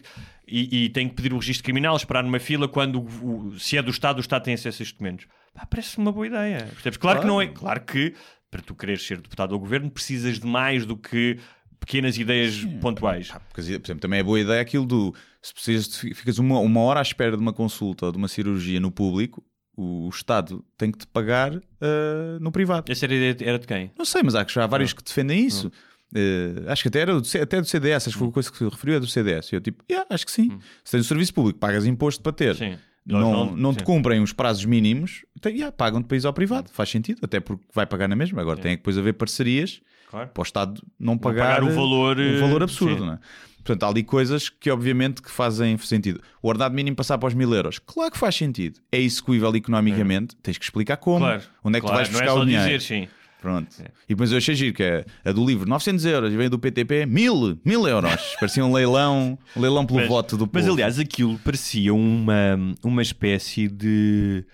e, 0.47 0.85
e 0.85 0.89
têm 0.91 1.09
que 1.09 1.15
pedir 1.15 1.33
o 1.33 1.39
registro 1.39 1.65
criminal, 1.65 1.97
esperar 1.97 2.23
numa 2.25 2.39
fila, 2.41 2.67
quando 2.69 3.01
o- 3.01 3.49
o- 3.55 3.59
se 3.59 3.77
é 3.79 3.83
do 3.83 3.91
Estado, 3.91 4.19
o 4.19 4.21
Estado 4.21 4.43
tem 4.45 4.55
acesso 4.55 4.69
a 4.69 4.83
esses 4.83 4.93
documentos. 4.93 5.27
Pá, 5.55 5.67
parece 5.67 5.99
uma 5.99 6.11
boa 6.13 6.27
ideia. 6.27 6.59
Percebes? 6.73 6.97
Claro, 6.97 7.21
que 7.21 7.27
não 7.27 7.41
é. 7.41 7.47
Claro 7.47 7.81
que 7.83 8.15
para 8.51 8.61
tu 8.61 8.75
quereres 8.75 9.07
ser 9.07 9.17
deputado 9.19 9.55
ao 9.55 9.59
governo 9.61 9.91
precisas 9.91 10.39
de 10.39 10.47
mais 10.47 10.85
do 10.85 10.97
que 10.97 11.39
pequenas 11.85 12.17
ideias 12.17 12.65
pontuais. 12.81 13.29
Pá, 13.29 13.41
porque, 13.41 13.55
por 13.79 13.87
exemplo, 13.87 14.01
também 14.01 14.21
é 14.21 14.23
boa 14.23 14.39
ideia 14.41 14.61
aquilo 14.63 14.87
do 14.87 15.15
se 15.41 15.53
precisas, 15.53 15.89
de- 15.89 16.15
ficas 16.15 16.39
uma, 16.39 16.59
uma 16.61 16.81
hora 16.81 17.01
à 17.01 17.03
espera 17.03 17.37
de 17.37 17.43
uma 17.43 17.53
consulta 17.53 18.07
ou 18.07 18.13
de 18.13 18.19
uma 18.19 18.29
cirurgia 18.29 18.79
no 18.81 18.91
público, 18.91 19.43
o 19.77 20.09
Estado 20.09 20.65
tem 20.79 20.91
que 20.93 20.99
te 20.99 21.07
pagar 21.07 21.53
ah, 21.81 22.39
no 22.41 22.53
privado. 22.53 22.91
Essa 22.91 23.07
era 23.07 23.13
a 23.15 23.17
ideia 23.17 23.37
era 23.49 23.59
de 23.59 23.67
quem? 23.67 23.91
Não 23.99 24.05
sei, 24.05 24.23
mas 24.23 24.35
há, 24.35 24.47
há 24.57 24.67
vários 24.67 24.93
que 24.93 25.03
defendem 25.03 25.45
isso. 25.45 25.71
Eh, 26.15 26.65
acho 26.67 26.83
que 26.83 26.89
até 26.89 27.01
era 27.01 27.19
do, 27.19 27.27
até 27.41 27.59
do 27.61 27.67
CDS, 27.67 28.07
acho 28.09 28.11
que 28.11 28.19
foi 28.19 28.29
a 28.29 28.33
coisa 28.33 28.51
que 28.53 28.59
se 28.59 28.65
referiu, 28.65 28.97
é 28.97 29.01
do 29.01 29.07
CDS. 29.07 29.51
E 29.51 29.57
eu 29.57 29.61
tipo, 29.63 29.83
yeah, 29.91 30.07
acho 30.11 30.27
que 30.27 30.31
sim. 30.33 30.59
Se 30.85 30.93
tens 30.93 31.07
o 31.07 31.09
serviço 31.09 31.33
público, 31.33 31.59
pagas 31.59 31.87
imposto 31.87 32.23
para 32.23 32.33
ter. 32.33 32.55
Sim. 32.55 32.77
Não, 33.05 33.57
não, 33.57 33.73
sim. 33.73 33.79
te 33.79 33.85
cumprem 33.85 34.21
os 34.23 34.33
prazos 34.33 34.65
mínimos, 34.65 35.25
então, 35.37 35.51
yeah, 35.51 35.73
pagam-te 35.73 36.07
para 36.07 36.17
ir 36.17 36.25
ao 36.27 36.33
privado. 36.33 36.71
Faz 36.73 36.89
sentido, 36.89 37.19
até 37.23 37.41
porque 37.41 37.65
vai 37.75 37.85
pagar 37.85 38.09
na 38.09 38.15
mesma. 38.15 38.41
Agora 38.41 38.61
tem 38.61 38.73
que 38.73 38.77
depois 38.79 38.97
haver 38.97 39.15
parcerias 39.15 39.81
Claro. 40.09 40.29
para 40.29 40.41
o 40.41 40.45
Estado 40.45 40.83
não 41.01 41.19
pagar, 41.19 41.57
pagar 41.61 41.65
o 41.65 41.75
valor, 41.75 42.19
um 42.21 42.41
valor 42.41 42.61
eh, 42.61 42.65
absurdo. 42.65 43.01
sim. 43.01 43.07
Não 43.07 43.15
é? 43.15 43.19
Portanto, 43.65 43.83
há 43.85 43.89
ali 43.89 44.03
coisas 44.03 44.49
que 44.49 44.71
obviamente 44.71 45.23
que 45.23 45.31
fazem 45.31 45.77
sentido. 45.79 46.21
O 46.43 46.49
ordenado 46.49 46.75
mínimo 46.75 46.97
passar 46.97 47.17
para 47.17 47.29
os 47.29 47.35
mil 47.35 47.53
euros, 47.55 47.79
claro 47.79 48.11
que 48.11 48.19
faz 48.19 48.35
sentido. 48.35 48.81
É 48.91 48.99
execuível 49.01 49.55
economicamente, 49.55 50.35
tens 50.43 50.59
que 50.59 50.65
explicar 50.65 50.97
como, 50.97 51.21
Claro. 51.21 51.43
onde 51.65 51.79
é 51.79 51.81
que 51.81 51.87
Claro, 51.87 52.05
tu 52.05 52.11
vais 52.11 52.11
não 52.11 52.19
é 52.19 52.23
buscar 52.23 52.35
só 52.35 52.41
o 52.43 52.45
dinheiro. 52.45 52.65
dizer 52.67 52.81
sim. 52.81 53.09
Pronto. 53.43 53.69
E 54.09 54.15
depois 54.15 54.31
eu 54.31 54.39
achei 54.39 54.55
giro 54.55 54.73
que 54.73 54.83
é 54.85 55.05
a 55.25 55.33
do 55.33 55.45
livro 55.45 55.69
900 55.69 56.05
euros 56.07 56.33
e 56.33 56.37
vem 56.37 56.49
do 56.49 56.59
PTP 56.61 57.05
mil, 57.05 57.61
mil 57.65 57.87
euros. 57.89 58.15
Parecia 58.41 58.65
um 58.65 58.73
leilão, 58.73 59.37
um 59.57 59.61
leilão 59.61 59.85
pelo 59.85 59.99
Mas- 59.99 60.09
voto 60.09 60.37
do 60.37 60.47
povo. 60.47 60.65
Mas 60.65 60.73
aliás, 60.73 60.99
aquilo 60.99 61.37
parecia 61.41 61.93
uma, 61.93 62.57
uma 62.85 63.03
espécie 63.03 63.67
de 63.69 64.47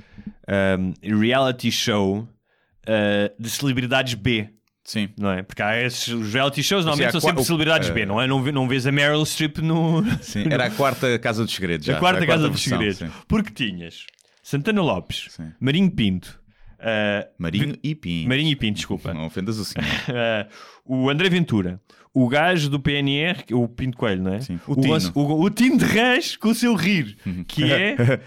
um, 1.07 1.18
reality 1.20 1.70
show 1.70 2.20
uh, 2.20 2.28
de 3.43 3.51
celebridades 3.51 4.14
B. 4.14 4.49
Sim. 4.84 5.11
Não 5.18 5.30
é? 5.32 5.43
Porque 5.43 5.61
há 5.61 5.82
esses 5.82 6.09
os 6.09 6.32
reality 6.32 6.62
shows 6.62 6.86
normalmente 6.86 7.09
há 7.14 7.20
são 7.20 7.28
sempre 7.28 7.43
o- 7.43 7.45
celebridades 7.45 7.91
eh, 7.91 7.93
B, 7.93 8.07
não 8.07 8.18
é? 8.18 8.26
Não, 8.26 8.43
não 8.51 8.66
vês 8.66 8.86
a 8.86 8.91
Meryl 8.93 9.22
Streep 9.26 9.59
no. 9.59 10.03
Sim, 10.24 10.45
era 10.51 10.64
a 10.64 10.70
quarta 10.70 11.18
Casa 11.18 11.45
dos 11.45 11.55
Segredos. 11.55 11.86
Já. 11.86 11.97
a 11.97 12.01
quarta 12.01 12.26
Casa 12.26 12.49
dos 12.49 12.62
Segredos. 12.62 13.01
Porque 13.28 13.51
tinhas 13.53 14.07
Santana 14.43 14.80
Lopes, 14.80 15.26
Sim. 15.28 15.53
Marinho 15.61 15.91
Pinto, 15.91 16.41
uh, 16.79 17.29
Marinho 17.39 17.76
e 17.83 17.95
Pinto. 17.95 18.29
Marinho 18.29 18.51
e 18.51 18.57
Pinto, 18.57 18.76
desculpa. 18.76 19.12
Não 19.12 19.26
ofendas 19.26 19.59
o 19.59 19.64
senhor. 19.64 19.87
Uh, 20.87 20.89
o 21.05 21.11
André 21.11 21.29
Ventura, 21.29 21.81
o 22.12 22.29
gajo 22.29 22.68
do 22.68 22.81
PNR, 22.81 23.45
o 23.53 23.68
Pinto 23.68 23.97
Coelho, 23.97 24.22
não 24.22 24.35
é? 24.35 24.41
Sim. 24.41 24.59
O, 24.66 24.72
O 24.72 24.76
Tino. 24.76 25.12
O, 25.14 25.45
o 25.45 25.51
Tino 25.51 25.79
de 25.79 25.85
Rãs 25.85 26.37
com 26.37 26.49
o 26.49 26.55
seu 26.55 26.74
rir, 26.74 27.16
que 27.47 27.72
é. 27.72 27.97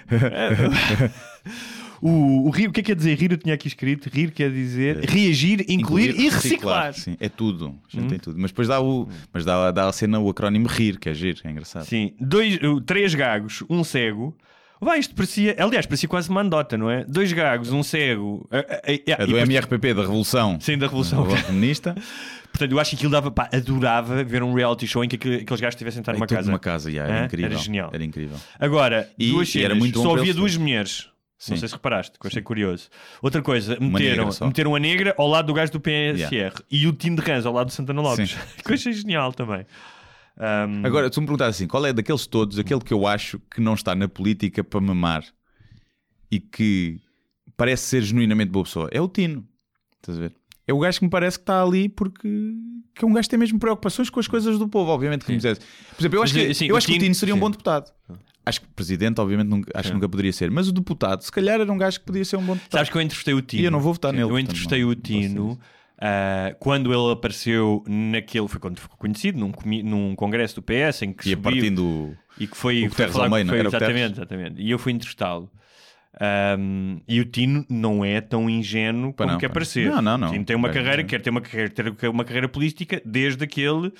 o, 2.01 2.47
o 2.47 2.49
rir, 2.49 2.67
o 2.67 2.71
que 2.71 2.79
é 2.79 2.83
que 2.83 2.91
quer 2.91 2.95
dizer 2.95 3.17
rir? 3.17 3.31
Eu 3.31 3.37
tinha 3.37 3.55
aqui 3.55 3.67
escrito: 3.67 4.09
rir 4.09 4.31
quer 4.31 4.51
dizer 4.51 5.03
reagir, 5.03 5.65
incluir, 5.67 6.19
e 6.19 6.29
reciclar. 6.29 6.93
Sim, 6.93 7.15
é 7.19 7.29
tudo. 7.29 7.79
A 7.91 7.99
gente 7.99 8.09
tem 8.09 8.19
tudo. 8.19 8.39
Mas 8.39 8.51
depois 8.51 8.67
dá, 8.67 8.81
o, 8.81 9.07
mas 9.33 9.45
dá, 9.45 9.71
dá 9.71 9.87
a 9.87 9.93
cena 9.93 10.19
o 10.19 10.29
acrónimo 10.29 10.67
RIR, 10.67 10.99
que 10.99 11.09
é 11.09 11.13
giro, 11.13 11.39
é 11.43 11.49
engraçado. 11.49 11.85
Sim, 11.85 12.13
dois, 12.19 12.59
três 12.85 13.15
gagos, 13.15 13.63
um 13.69 13.83
cego. 13.83 14.35
Vai, 14.83 14.97
isto 14.97 15.13
parecia, 15.13 15.55
aliás, 15.59 15.85
parecia 15.85 16.09
quase 16.09 16.27
uma 16.29 16.41
andota, 16.41 16.75
não 16.77 16.89
é? 16.89 17.05
Dois 17.07 17.31
gagos, 17.31 17.71
um 17.71 17.83
cego. 17.83 18.47
uh, 18.51 18.57
uh, 18.57 19.19
A 19.19 19.23
e 19.23 19.27
do 19.27 19.37
MRPP, 19.37 19.93
da 19.93 20.01
Revolução. 20.01 20.57
Sim, 20.59 20.77
da 20.77 20.87
Revolução. 20.87 21.27
Da 21.27 21.41
Comunista. 21.43 21.95
Portanto, 22.51 22.71
eu 22.71 22.79
acho 22.79 22.89
que 22.89 22.95
aquilo 22.97 23.11
dava, 23.11 23.29
pá, 23.31 23.47
adorava 23.53 24.23
ver 24.23 24.41
um 24.43 24.53
reality 24.53 24.85
show 24.87 25.03
em 25.03 25.07
que 25.07 25.15
aquele- 25.15 25.35
aqueles 25.43 25.61
gajos 25.61 25.75
estivessem 25.75 25.99
a 25.99 26.01
estar 26.01 26.11
Em 26.13 26.15
numa 26.15 26.27
casa. 26.27 26.47
numa 26.49 26.59
casa, 26.59 26.91
já, 26.91 27.03
era 27.05 27.25
incrível. 27.25 27.51
Era 27.51 27.59
genial. 27.59 27.89
Era 27.93 28.03
incrível. 28.03 28.37
Agora, 28.59 29.09
E- 29.17 29.29
duas 29.29 29.49
cenas. 29.49 29.65
era 29.65 29.75
muito 29.75 30.01
Só 30.01 30.17
havia 30.17 30.33
duas 30.33 30.57
mulheres. 30.57 31.05
Não 31.47 31.55
Sim. 31.55 31.57
sei 31.57 31.69
se 31.69 31.73
reparaste, 31.75 32.19
que 32.19 32.25
eu 32.25 32.29
achei 32.29 32.41
curioso. 32.41 32.87
Outra 33.21 33.41
coisa, 33.41 33.75
Uma 33.79 33.97
meteram, 33.99 34.29
meteram 34.41 34.75
a 34.75 34.79
negra 34.79 35.15
ao 35.17 35.27
lado 35.27 35.47
do 35.47 35.53
gajo 35.55 35.71
do 35.71 35.79
PSR 35.79 36.53
e 36.69 36.85
o 36.87 36.93
Tim 36.93 37.15
de 37.15 37.21
Rãs 37.21 37.45
ao 37.47 37.53
lado 37.53 37.67
do 37.67 37.71
Santana 37.73 37.99
Lopes. 38.01 38.31
Sim. 38.31 38.37
que 38.63 38.69
eu 38.71 38.75
achei 38.75 38.93
genial 38.93 39.31
também. 39.33 39.65
Ahm, 40.43 40.83
Agora, 40.85 41.07
tu 41.09 41.21
me 41.21 41.27
perguntas 41.27 41.49
assim, 41.55 41.67
qual 41.67 41.85
é 41.85 41.93
daqueles 41.93 42.25
todos, 42.25 42.57
aquele 42.57 42.79
que 42.81 42.91
eu 42.93 43.05
acho 43.05 43.39
que 43.53 43.61
não 43.61 43.75
está 43.75 43.93
na 43.93 44.07
política 44.07 44.63
para 44.63 44.81
mamar 44.81 45.23
e 46.31 46.39
que 46.39 46.99
parece 47.55 47.83
ser 47.83 48.01
genuinamente 48.01 48.49
boa 48.51 48.63
pessoa? 48.65 48.89
É 48.91 48.99
o 48.99 49.07
Tino. 49.07 49.47
Estás 49.97 50.17
a 50.17 50.21
ver? 50.21 50.33
É 50.67 50.73
o 50.73 50.79
gajo 50.79 50.99
que 50.99 51.05
me 51.05 51.11
parece 51.11 51.37
que 51.37 51.43
está 51.43 51.61
ali 51.61 51.87
porque 51.89 52.27
que 52.95 53.05
é 53.05 53.07
um 53.07 53.13
gajo 53.13 53.25
que 53.27 53.29
tem 53.29 53.39
mesmo 53.39 53.59
preocupações 53.59 54.09
com 54.09 54.19
as 54.19 54.27
coisas 54.27 54.57
do 54.57 54.67
povo, 54.67 54.89
obviamente, 54.91 55.25
que 55.25 55.31
me 55.31 55.37
dissesse. 55.37 55.61
Por 55.61 56.01
exemplo, 56.01 56.17
eu 56.19 56.23
acho 56.23 56.33
que, 56.33 56.45
assim, 56.47 56.65
eu 56.65 56.75
o 56.75 56.77
acho 56.77 56.87
que 56.87 56.93
o 56.95 56.99
Tino- 56.99 57.15
seria 57.15 57.33
um 57.33 57.37
sim. 57.37 57.41
bom 57.41 57.51
deputado. 57.51 57.91
Acho 58.43 58.61
que 58.61 58.67
presidente, 58.69 59.21
obviamente, 59.21 59.47
nunca, 59.47 59.71
acho 59.75 59.89
que 59.89 59.93
nunca 59.93 60.09
poderia 60.09 60.33
ser. 60.33 60.49
Mas 60.49 60.67
o 60.67 60.71
deputado, 60.71 61.21
se 61.21 61.31
calhar, 61.31 61.61
era 61.61 61.71
um 61.71 61.77
gajo 61.77 61.99
que 61.99 62.05
podia 62.07 62.25
ser 62.25 62.37
um 62.37 62.41
bom 62.43 62.53
deputado. 62.55 62.79
Sabes 62.79 62.89
que 62.91 62.97
eu 62.97 63.01
entrevistei 63.01 63.33
o 63.35 63.41
Tino. 63.41 63.61
E 63.61 63.65
eu 63.65 63.71
não 63.71 63.79
vou 63.79 63.93
votar 63.93 64.11
nele, 64.11 64.23
Eu 64.23 64.29
portanto, 64.29 64.45
entrevistei 64.45 64.81
não- 64.83 64.89
o 64.89 64.95
Tino 64.95 65.59
ah, 66.01 66.55
quando 66.59 66.91
ele 66.91 67.11
apareceu 67.13 67.83
naquele. 67.87 68.47
Foi 68.47 68.59
quando 68.59 68.79
ficou 68.79 68.97
conhecido, 68.97 69.37
num, 69.39 69.51
num 69.83 70.15
congresso 70.15 70.55
do 70.55 70.61
PS 70.63 71.03
em 71.03 71.13
que 71.13 71.29
Ia 71.29 71.35
subiu, 71.35 71.51
partindo. 71.51 72.17
e 72.39 72.47
que 72.47 72.57
foi, 72.57 72.87
o 72.87 72.91
foi 72.91 73.07
falar- 73.07 73.29
meio, 73.29 73.45
foi- 73.47 73.59
exatamente, 73.65 74.13
exatamente. 74.13 74.61
E 74.61 74.71
eu 74.71 74.79
fui 74.79 74.91
entrevistá-lo. 74.91 75.49
Ahm, 76.19 76.99
e 77.07 77.19
o 77.21 77.25
Tino 77.25 77.65
não 77.69 78.03
é 78.03 78.19
tão 78.19 78.49
ingênuo 78.49 79.13
como 79.13 79.31
não, 79.31 79.37
quer 79.39 79.49
parecer. 79.49 79.89
Não, 79.89 80.01
não, 80.01 80.17
não. 80.17 80.27
O 80.27 80.31
Tino 80.31 80.43
tem 80.45 80.55
uma 80.55 80.67
Bem, 80.67 80.75
carreira, 80.77 81.01
não. 81.03 81.07
quer 81.09 81.21
ter 81.21 81.29
uma 81.29 81.41
carreira, 81.41 81.69
ter 81.69 82.07
uma 82.09 82.25
carreira 82.25 82.49
política 82.49 83.01
desde 83.05 83.43
aquele, 83.43 83.93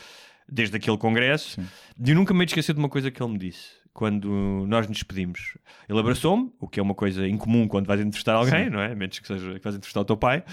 desde 0.47 0.76
aquele 0.76 0.97
congresso. 0.97 1.62
E 2.04 2.10
eu 2.10 2.16
nunca 2.16 2.34
me 2.34 2.41
hei 2.43 2.45
de 2.47 2.72
uma 2.74 2.89
coisa 2.89 3.10
que 3.10 3.22
ele 3.24 3.32
me 3.32 3.38
disse 3.38 3.70
quando 3.93 4.66
nós 4.68 4.88
nos 4.88 4.97
despedimos. 4.97 5.58
Ele 5.88 5.99
abraçou-me, 5.99 6.52
o 6.60 6.68
que 6.68 6.80
é 6.80 6.84
uma 6.84 6.93
coisa 6.95 7.28
incomum 7.28 7.68
quando 7.68 7.88
vais 7.88 7.99
entrevistar 8.02 8.34
alguém, 8.34 8.70
não 8.70 8.82
é? 8.82 8.93
Menos 8.93 9.20
que 9.20 9.28
seja 9.28 9.54
que 9.54 9.64
vais 9.64 9.76
entrevistar 9.76 10.02
o 10.02 10.06
teu 10.06 10.18
pai. 10.18 10.43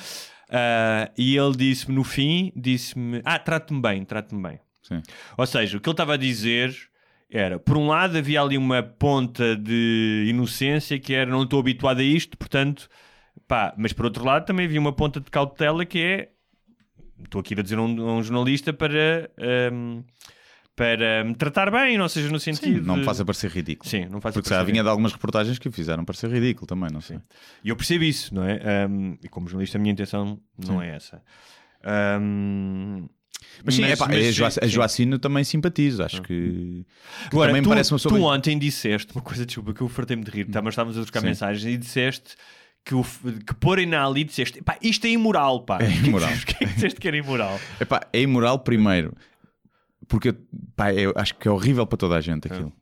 Ah, 0.49 1.11
e 1.17 1.37
ele 1.37 1.57
disse-me 1.57 1.95
no 1.95 2.05
fim, 2.05 2.53
disse-me: 2.57 3.21
Ah, 3.25 3.39
trate-me 3.39 3.81
bem, 3.81 4.05
trate-me 4.05 4.43
bem. 4.43 4.61
Sim. 4.83 5.03
Ou 5.37 5.47
seja, 5.47 5.77
o 5.77 5.81
que 5.81 5.89
ele 5.89 5.93
estava 5.95 6.15
a 6.15 6.17
dizer 6.17 6.75
era, 7.31 7.59
por 7.59 7.77
um 7.77 7.89
lado 7.89 8.17
havia 8.17 8.41
ali 8.41 8.57
uma 8.57 8.83
ponta 8.83 9.55
de 9.55 10.25
inocência 10.29 10.99
que 10.99 11.13
era 11.13 11.31
não 11.31 11.43
estou 11.43 11.61
habituado 11.61 12.01
a 12.01 12.03
isto, 12.03 12.39
portanto, 12.39 12.89
pá, 13.47 13.75
mas 13.77 13.93
por 13.93 14.07
outro 14.07 14.25
lado 14.25 14.47
também 14.47 14.65
havia 14.65 14.81
uma 14.81 14.93
ponta 14.93 15.21
de 15.21 15.31
cautela 15.31 15.85
que 15.85 15.99
é 15.99 16.29
estou 17.23 17.41
aqui 17.41 17.55
a 17.59 17.63
dizer 17.63 17.79
a 17.79 17.83
um, 17.83 18.09
a 18.09 18.13
um 18.15 18.23
jornalista 18.23 18.73
para 18.73 19.31
hum, 19.73 20.03
para 20.79 21.25
me 21.25 21.35
tratar 21.35 21.71
bem, 21.73 22.01
ou 22.01 22.09
seja, 22.09 22.31
no 22.31 22.39
Sim, 22.39 22.55
sentido 22.55 22.87
não 22.87 22.97
me 22.99 23.05
faça 23.05 23.25
parecer 23.25 23.51
ridículo. 23.51 23.91
Sim, 23.91 24.07
não 24.09 24.21
faça 24.21 24.35
Porque 24.41 24.49
já 24.49 24.63
vinha 24.63 24.81
de 24.83 24.89
algumas 24.89 25.13
reportagens 25.13 25.59
que 25.59 25.69
fizeram 25.73 26.05
parecer 26.05 26.31
ridículo 26.31 26.69
também, 26.69 26.89
não 26.93 27.01
sei. 27.01 27.19
E 27.65 27.69
eu 27.69 27.75
percebo 27.77 28.05
isso, 28.05 28.33
não 28.33 28.45
é? 28.45 28.87
Um, 28.89 29.19
e 29.21 29.29
como 29.29 29.49
jornalista, 29.49 29.77
a 29.77 29.81
minha 29.81 29.93
intenção 29.93 30.39
não 30.57 30.81
é 30.81 30.95
essa. 30.95 31.21
Um, 32.21 33.09
Mas 33.65 33.75
sim, 33.75 33.83
mas 33.83 34.01
a, 34.01 34.33
Joa- 34.33 34.51
sim, 34.51 34.61
a 34.63 34.65
sim. 34.67 34.69
Joacine 34.73 35.19
também 35.19 35.43
simpatizo. 35.43 36.03
Acho 36.03 36.23
que, 36.23 36.85
que 36.85 36.87
Agora, 37.27 37.49
também 37.49 37.63
tu, 37.63 37.69
parece 37.69 37.93
uma 37.93 37.99
tu 37.99 38.15
ontem 38.23 38.57
disseste 38.59 39.13
uma 39.13 39.23
coisa, 39.23 39.45
desculpa, 39.45 39.75
que 39.75 39.81
eu 39.81 39.89
fartei-me 39.89 40.23
de 40.23 40.31
rir, 40.31 40.45
tá, 40.47 40.63
mas 40.63 40.73
estávamos 40.73 40.97
a 40.97 41.03
trocar 41.03 41.21
Sim. 41.21 41.27
mensagens 41.27 41.65
e 41.65 41.77
disseste 41.77 42.37
que, 42.85 42.95
o, 42.95 43.03
que 43.05 43.55
porem 43.55 43.87
na 43.87 44.07
ali 44.07 44.25
disseste, 44.25 44.63
pá, 44.63 44.79
isto 44.81 45.07
é 45.07 45.11
imoral, 45.11 45.63
pá. 45.63 45.79
É 45.83 45.91
imoral. 46.07 46.31
Porquê 46.33 46.55
que 46.67 46.75
disseste 46.75 47.01
que 47.01 47.09
era 47.09 47.17
imoral? 47.17 47.61
Epá, 47.81 48.01
é 48.13 48.21
imoral 48.21 48.61
primeiro, 48.61 49.15
porque 50.09 50.35
pá, 50.75 50.93
eu 50.93 51.13
acho 51.17 51.35
que 51.37 51.47
é 51.47 51.51
horrível 51.51 51.87
para 51.87 51.97
toda 51.99 52.17
a 52.17 52.21
gente 52.21 52.47
aquilo. 52.49 52.73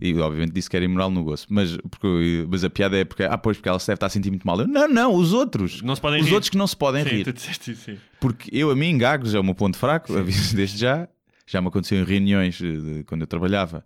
E 0.00 0.12
obviamente 0.18 0.52
disse 0.52 0.68
que 0.68 0.76
era 0.76 0.84
imoral 0.84 1.08
no 1.10 1.22
gosto, 1.22 1.46
mas, 1.52 1.76
porque, 1.90 2.44
mas 2.48 2.64
a 2.64 2.70
piada 2.70 2.96
é 2.98 3.04
porque, 3.04 3.22
ah, 3.22 3.38
pois, 3.38 3.56
porque 3.56 3.68
ela 3.68 3.78
se 3.78 3.86
deve 3.86 3.96
estar 3.96 4.06
a 4.06 4.10
sentir 4.10 4.30
muito 4.30 4.44
mal. 4.46 4.60
Eu, 4.60 4.66
não, 4.66 4.88
não, 4.88 5.14
os 5.14 5.32
outros. 5.32 5.82
Não 5.82 5.94
se 5.94 6.00
podem 6.00 6.20
os 6.20 6.26
rir. 6.26 6.34
outros 6.34 6.50
que 6.50 6.56
não 6.56 6.66
se 6.66 6.76
podem 6.76 7.04
Sim, 7.04 7.10
rir. 7.10 7.24
tu 7.24 7.32
disseste 7.32 7.70
isso, 7.72 7.82
sim. 7.84 7.98
Porque 8.20 8.50
eu, 8.52 8.70
a 8.70 8.74
mim, 8.76 8.98
gagos 8.98 9.34
é 9.34 9.38
o 9.38 9.44
meu 9.44 9.54
ponto 9.54 9.76
fraco, 9.76 10.16
aviso 10.16 10.54
desde 10.56 10.78
já. 10.78 11.08
Já 11.46 11.60
me 11.60 11.68
aconteceu 11.68 12.00
em 12.00 12.04
reuniões 12.04 12.60
eh, 12.60 12.64
de- 12.72 13.04
quando 13.04 13.20
eu 13.20 13.26
trabalhava. 13.26 13.84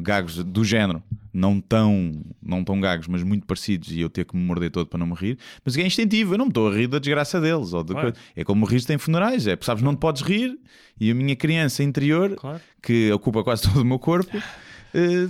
Gagos 0.00 0.42
do 0.42 0.64
género, 0.64 1.02
não 1.32 1.60
tão, 1.60 2.12
não 2.42 2.64
tão 2.64 2.80
gagos, 2.80 3.06
mas 3.06 3.22
muito 3.22 3.46
parecidos, 3.46 3.90
e 3.92 4.00
eu 4.00 4.08
ter 4.10 4.24
que 4.24 4.36
me 4.36 4.42
morder 4.42 4.70
todo 4.70 4.86
para 4.86 4.98
não 4.98 5.06
me 5.06 5.14
rir. 5.14 5.38
Mas 5.64 5.76
é 5.76 5.82
instintivo, 5.86 6.34
eu 6.34 6.38
não 6.38 6.46
me 6.46 6.50
estou 6.50 6.68
a 6.68 6.74
rir 6.74 6.86
da 6.88 6.98
desgraça 6.98 7.40
deles. 7.40 7.72
Ou 7.72 7.84
da 7.84 7.94
Claro. 7.94 8.12
É 8.34 8.42
como 8.44 8.64
rir 8.66 8.82
em 8.90 8.98
funerais, 8.98 9.46
é, 9.46 9.56
sabes, 9.60 9.82
não 9.82 9.94
te 9.94 9.98
podes 10.00 10.22
rir, 10.22 10.58
e 11.00 11.10
a 11.10 11.14
minha 11.14 11.36
criança 11.36 11.82
interior, 11.82 12.34
Claro. 12.36 12.60
que 12.82 13.10
ocupa 13.12 13.42
quase 13.44 13.62
todo 13.70 13.82
o 13.82 13.84
meu 13.84 13.98
corpo, 13.98 14.36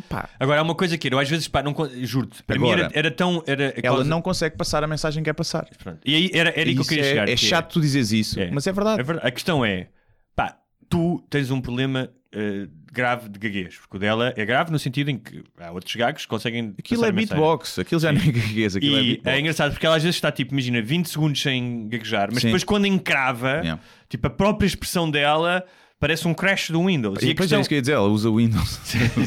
pá, 0.09 0.29
Agora, 0.39 0.61
há 0.61 0.63
uma 0.63 0.75
coisa 0.75 0.97
que 0.97 1.13
eu 1.13 1.19
às 1.19 1.29
vezes, 1.29 1.47
pá, 1.49 1.63
não, 1.63 1.75
juro-te, 2.03 2.43
para 2.43 2.59
mim 2.59 2.71
era, 2.71 2.91
era 2.95 3.11
tão. 3.11 3.43
Era, 3.47 3.65
ela 3.65 3.83
causa- 3.83 4.05
não 4.05 4.23
consegue 4.23 4.57
passar 4.57 4.83
a 4.83 4.87
mensagem 4.87 5.23
que 5.23 5.29
é 5.31 5.33
passar. 5.33 5.69
Pronto. 5.83 5.99
E 6.05 6.15
aí 6.15 6.31
era, 6.33 6.51
era 6.51 6.61
aí 6.69 6.73
que 6.75 6.79
eu 6.79 6.81
Isso 6.81 6.89
queria 6.89 7.05
é, 7.05 7.09
chegar. 7.09 7.29
é 7.29 7.35
que 7.35 7.45
chato 7.45 7.73
tu 7.75 7.81
dizeres 7.81 8.11
isso, 8.13 8.41
É. 8.41 8.51
mas 8.51 8.67
é 8.67 8.73
verdade. 8.73 9.01
É 9.01 9.05
verdade. 9.05 9.27
A 9.29 9.31
questão 9.31 9.63
é, 9.65 9.89
pá, 10.35 10.57
tu 10.89 11.23
tens 11.29 11.51
um 11.51 11.61
problema 11.61 12.09
eh, 12.33 12.69
grave 12.93 13.29
de 13.29 13.39
gaguez, 13.39 13.77
porque 13.77 13.97
o 13.97 14.01
dela 14.01 14.33
é 14.37 14.45
grave 14.45 14.71
no 14.71 14.79
sentido 14.79 15.11
em 15.11 15.19
que 15.19 15.43
há 15.59 15.71
outros 15.73 15.95
gagos 15.97 16.23
que 16.23 16.29
conseguem. 16.29 16.75
Aquilo 16.79 17.05
é 17.05 17.11
mensagem. 17.13 17.27
beatbox, 17.37 17.79
aquilo 17.79 18.01
já 18.01 18.13
não 18.13 18.21
é 18.21 18.25
gaguez, 18.31 18.77
aquilo 18.77 18.97
é 18.97 19.01
E 19.01 19.05
beatbox. 19.05 19.37
é 19.37 19.41
engraçado 19.41 19.71
porque 19.73 19.87
ela 19.87 19.97
às 19.97 20.03
vezes 20.03 20.17
está 20.17 20.31
tipo, 20.31 20.53
imagina, 20.53 20.81
20 20.83 21.07
segundos 21.09 21.41
sem 21.43 21.89
gaguejar, 21.89 22.29
mas 22.33 22.41
Sim. 22.43 22.49
depois 22.49 22.65
quando 22.65 22.87
encrava, 22.87 23.61
Yeah. 23.63 23.81
tipo, 24.09 24.27
a 24.27 24.31
própria 24.31 24.67
expressão 24.67 25.11
dela 25.11 25.65
parece 25.99 26.27
um 26.29 26.33
crash 26.35 26.71
do 26.71 26.85
Windows. 26.87 27.21
E 27.23 27.27
E, 27.27 27.29
a 27.31 27.33
depois 27.33 27.47
questão, 27.47 27.59
é 27.59 27.61
isso 27.61 27.69
que 27.69 27.75
eu 27.75 27.79
ia 27.79 27.83
dizer, 27.83 27.93
ela 27.95 28.09
usa 28.09 28.31
Windows. 28.31 28.81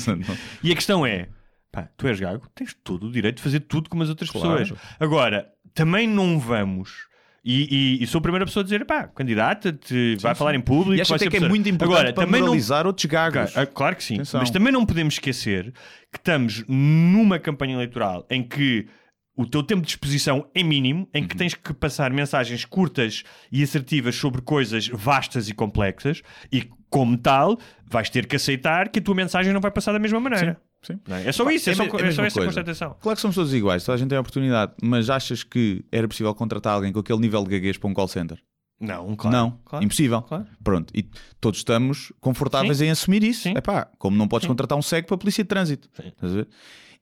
e 0.63 0.71
a 0.71 0.75
questão 0.75 1.05
é: 1.05 1.27
pá, 1.71 1.89
tu 1.97 2.07
és 2.07 2.19
gago, 2.19 2.47
tens 2.55 2.73
todo 2.83 3.07
o 3.07 3.11
direito 3.11 3.37
de 3.37 3.43
fazer 3.43 3.59
tudo 3.61 3.89
como 3.89 4.03
as 4.03 4.09
outras 4.09 4.29
Claro. 4.29 4.57
pessoas. 4.59 4.79
Agora, 4.99 5.47
também 5.73 6.07
não 6.07 6.39
vamos. 6.39 7.07
E, 7.45 7.97
e- 7.99 8.03
e 8.03 8.07
sou 8.07 8.19
a 8.19 8.21
primeira 8.21 8.45
pessoa 8.45 8.61
a 8.61 8.63
dizer, 8.63 8.85
pá, 8.85 9.03
candidata-te, 9.05 10.15
vai 10.21 10.33
falar 10.33 10.55
em 10.55 10.61
público. 10.61 10.95
e 10.95 11.01
acho 11.01 11.13
até 11.13 11.27
que 11.29 11.35
é 11.37 11.39
muito 11.41 11.67
importante 11.67 11.93
Agora, 11.99 12.13
para 12.13 12.25
também 12.25 12.39
não, 12.39 12.47
moralizar 12.47 12.87
outros 12.87 13.05
gagos. 13.05 13.51
Claro, 13.51 13.51
ah, 13.55 13.65
claro 13.65 13.95
que 13.97 14.03
sim, 14.03 14.13
Atenção. 14.15 14.39
mas 14.39 14.49
também 14.49 14.71
não 14.71 14.85
podemos 14.85 15.15
esquecer 15.15 15.73
que 16.11 16.17
estamos 16.17 16.63
numa 16.69 17.37
campanha 17.39 17.73
eleitoral 17.75 18.25
em 18.29 18.41
que 18.43 18.87
o 19.35 19.45
teu 19.45 19.63
tempo 19.63 19.81
de 19.81 19.89
exposição 19.89 20.47
é 20.53 20.61
mínimo, 20.63 21.07
em 21.13 21.21
Uhum. 21.23 21.27
que 21.27 21.35
tens 21.37 21.53
que 21.55 21.73
passar 21.73 22.11
mensagens 22.11 22.65
curtas 22.65 23.23
e 23.51 23.63
assertivas 23.63 24.15
sobre 24.15 24.41
coisas 24.41 24.87
vastas 24.87 25.49
e 25.49 25.53
complexas, 25.53 26.21
e 26.51 26.69
como 26.89 27.17
tal, 27.17 27.57
vais 27.85 28.09
ter 28.09 28.27
que 28.27 28.35
aceitar 28.35 28.89
que 28.89 28.99
a 28.99 29.01
tua 29.01 29.15
mensagem 29.15 29.51
não 29.51 29.59
vai 29.61 29.71
passar 29.71 29.91
da 29.93 29.99
mesma 29.99 30.19
maneira. 30.19 30.61
Sim. 30.83 30.99
Não 31.07 31.15
é? 31.15 31.27
É 31.27 31.31
só 31.31 31.49
isso, 31.49 31.69
é, 31.69 31.71
É 31.71 31.75
só, 31.75 31.83
é 31.83 31.85
a 31.85 31.87
é 31.87 32.11
só 32.11 32.23
essa 32.25 32.35
coisa. 32.39 32.45
constatação. 32.45 32.97
Claro 32.99 33.15
que 33.15 33.21
somos 33.21 33.35
todos 33.35 33.53
iguais, 33.53 33.83
toda 33.83 33.95
a 33.95 33.97
gente 33.97 34.09
tem 34.09 34.17
a 34.17 34.21
oportunidade, 34.21 34.73
mas 34.83 35.09
achas 35.09 35.41
que 35.43 35.83
era 35.91 36.07
possível 36.07 36.35
contratar 36.35 36.73
alguém 36.75 36.91
com 36.91 36.99
aquele 36.99 37.19
nível 37.19 37.43
de 37.43 37.49
gaguez 37.51 37.77
para 37.77 37.89
um 37.89 37.93
call 37.93 38.07
center? 38.07 38.37
Não, 38.79 39.15
claro. 39.15 39.37
não, 39.37 39.59
claro. 39.63 39.85
impossível. 39.85 40.21
Claro. 40.23 40.45
Pronto, 40.61 40.91
e 40.93 41.09
todos 41.39 41.59
estamos 41.61 42.11
confortáveis 42.19 42.81
em 42.81 42.91
assumir 42.91 43.23
isso. 43.23 43.43
Sim. 43.43 43.53
É 43.55 43.61
pá, 43.61 43.87
como 43.97 44.17
não 44.17 44.27
podes 44.27 44.45
contratar 44.47 44.77
um 44.77 44.81
cego 44.81 45.07
para 45.07 45.15
a 45.15 45.17
polícia 45.17 45.43
de 45.43 45.47
trânsito. 45.47 45.89
Sim. 45.93 46.09
Estás 46.09 46.33
a 46.33 46.35
ver? 46.35 46.47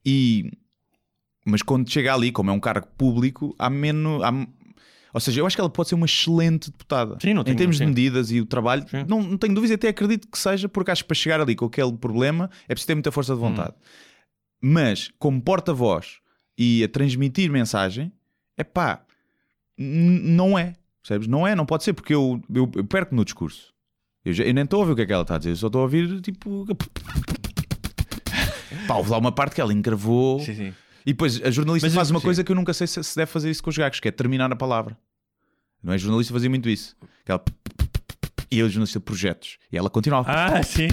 E, 0.05 0.51
mas 1.45 1.61
quando 1.61 1.89
chega 1.89 2.13
ali, 2.13 2.31
como 2.31 2.49
é 2.49 2.53
um 2.53 2.59
cargo 2.59 2.87
público, 2.97 3.55
há 3.57 3.69
menos. 3.69 4.21
há- 4.23 4.47
ou 5.13 5.19
seja, 5.19 5.41
eu 5.41 5.45
acho 5.45 5.57
que 5.57 5.61
ela 5.61 5.69
pode 5.69 5.89
ser 5.89 5.95
uma 5.95 6.05
excelente 6.05 6.71
deputada. 6.71 7.17
Sim, 7.21 7.33
não 7.33 7.41
em 7.41 7.45
tenho- 7.45 7.57
termos 7.57 7.77
sim. 7.77 7.83
de 7.83 7.89
medidas 7.89 8.31
e 8.31 8.39
o 8.39 8.45
trabalho, 8.45 8.85
Sim. 8.89 9.03
não, 9.07 9.21
não 9.21 9.37
tenho 9.37 9.53
dúvidas, 9.53 9.75
até 9.75 9.89
acredito 9.89 10.25
que 10.29 10.37
seja, 10.37 10.69
porque 10.69 10.89
acho 10.89 11.03
que 11.03 11.07
para 11.09 11.15
chegar 11.15 11.41
ali 11.41 11.53
com 11.53 11.65
aquele 11.65 11.91
problema 11.97 12.49
é 12.63 12.67
preciso 12.73 12.87
ter 12.87 12.95
muita 12.95 13.11
força 13.11 13.33
de 13.33 13.39
vontade. 13.41 13.73
Mas, 14.61 15.11
como 15.19 15.41
porta-voz 15.41 16.19
e 16.57 16.81
a 16.83 16.87
transmitir 16.87 17.51
mensagem, 17.51 18.09
é 18.57 18.63
pá, 18.63 19.01
não 19.77 20.57
é. 20.57 20.75
Percebes? 21.01 21.27
Não 21.27 21.45
é, 21.47 21.55
não 21.55 21.65
pode 21.65 21.83
ser, 21.83 21.91
porque 21.93 22.13
eu, 22.13 22.41
eu, 22.53 22.71
eu 22.75 22.85
perco 22.85 23.13
no 23.15 23.25
discurso. 23.25 23.73
Eu, 24.23 24.31
já- 24.33 24.43
eu 24.45 24.53
nem 24.53 24.63
estou 24.63 24.77
a 24.77 24.81
ouvir 24.81 24.93
o 24.93 24.95
que 24.95 25.01
é 25.01 25.05
que 25.07 25.11
ela 25.13 25.23
está 25.23 25.35
a 25.35 25.37
dizer, 25.39 25.49
eu 25.49 25.55
só 25.57 25.67
estou 25.67 25.79
a 25.81 25.83
ouvir 25.83 26.21
tipo. 26.21 26.65
Pá, 28.87 28.95
houve 28.95 29.09
lá 29.09 29.17
uma 29.17 29.31
parte 29.31 29.55
que 29.55 29.61
ela 29.61 29.73
encravou. 29.73 30.39
Sim, 30.39 30.55
sim. 30.55 30.73
E 31.05 31.13
depois 31.13 31.41
a 31.43 31.49
jornalista 31.51 31.85
Mas 31.87 31.93
eu- 31.93 31.97
faz 31.97 32.11
uma 32.11 32.19
sim. 32.19 32.25
coisa 32.25 32.43
que 32.43 32.51
eu 32.51 32.55
nunca 32.55 32.73
sei 32.73 32.87
se, 32.87 33.03
se 33.03 33.15
deve 33.15 33.31
fazer 33.31 33.49
isso 33.49 33.63
com 33.63 33.69
os 33.69 33.77
gagos, 33.77 33.99
que 33.99 34.07
é 34.07 34.11
terminar 34.11 34.51
a 34.51 34.55
palavra. 34.55 34.97
Não 35.83 35.91
é? 35.91 35.95
A 35.95 35.97
jornalista 35.97 36.33
fazia 36.33 36.49
muito 36.49 36.69
isso. 36.69 36.95
Aquela... 37.23 37.43
E 38.51 38.61
a 38.61 38.67
jornalista 38.67 38.99
projetos. 38.99 39.57
E 39.71 39.77
ela 39.77 39.89
continuava. 39.89 40.29
Ah, 40.31 40.61
sim. 40.63 40.87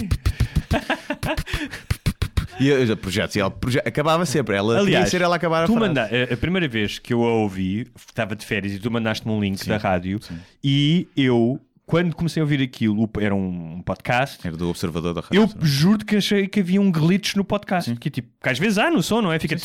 E 2.60 2.72
a, 2.92 2.96
projetos. 2.96 3.36
E 3.36 3.40
ela 3.40 3.50
proje- 3.50 3.78
acabava 3.78 4.26
sempre. 4.26 4.56
Ela 4.56 4.78
Aliás, 4.80 5.08
ser 5.10 5.20
ela 5.22 5.34
a 5.34 5.36
acabar 5.36 5.62
a 5.62 5.66
tu 5.66 5.72
frase. 5.74 5.88
manda, 5.88 6.02
a, 6.04 6.34
a 6.34 6.36
primeira 6.36 6.66
vez 6.66 6.98
que 6.98 7.12
eu 7.14 7.22
a 7.22 7.32
ouvi, 7.34 7.86
estava 7.96 8.34
de 8.34 8.44
férias 8.44 8.72
e 8.72 8.78
tu 8.80 8.90
mandaste-me 8.90 9.32
um 9.32 9.40
link 9.40 9.58
Sim, 9.58 9.68
da 9.70 9.76
rádio 9.76 10.18
sim. 10.20 10.36
e 10.62 11.06
eu, 11.16 11.60
quando 11.88 12.14
comecei 12.14 12.38
a 12.42 12.44
ouvir 12.44 12.60
aquilo, 12.60 13.08
era 13.18 13.34
um 13.34 13.80
podcast. 13.80 14.46
Era 14.46 14.54
do 14.54 14.68
observador 14.68 15.14
da 15.14 15.22
rádio. 15.22 15.40
Eu 15.40 15.66
juro 15.66 16.04
que 16.04 16.16
achei 16.16 16.46
que 16.46 16.60
havia 16.60 16.78
um 16.78 16.92
glitch 16.92 17.34
no 17.34 17.42
podcast. 17.42 17.96
Que 17.96 18.08
é 18.08 18.10
tipo, 18.10 18.28
que 18.42 18.48
às 18.50 18.58
vezes 18.58 18.76
há 18.76 18.90
no 18.90 19.02
som, 19.02 19.22
não 19.22 19.32
é? 19.32 19.38
Fica. 19.38 19.56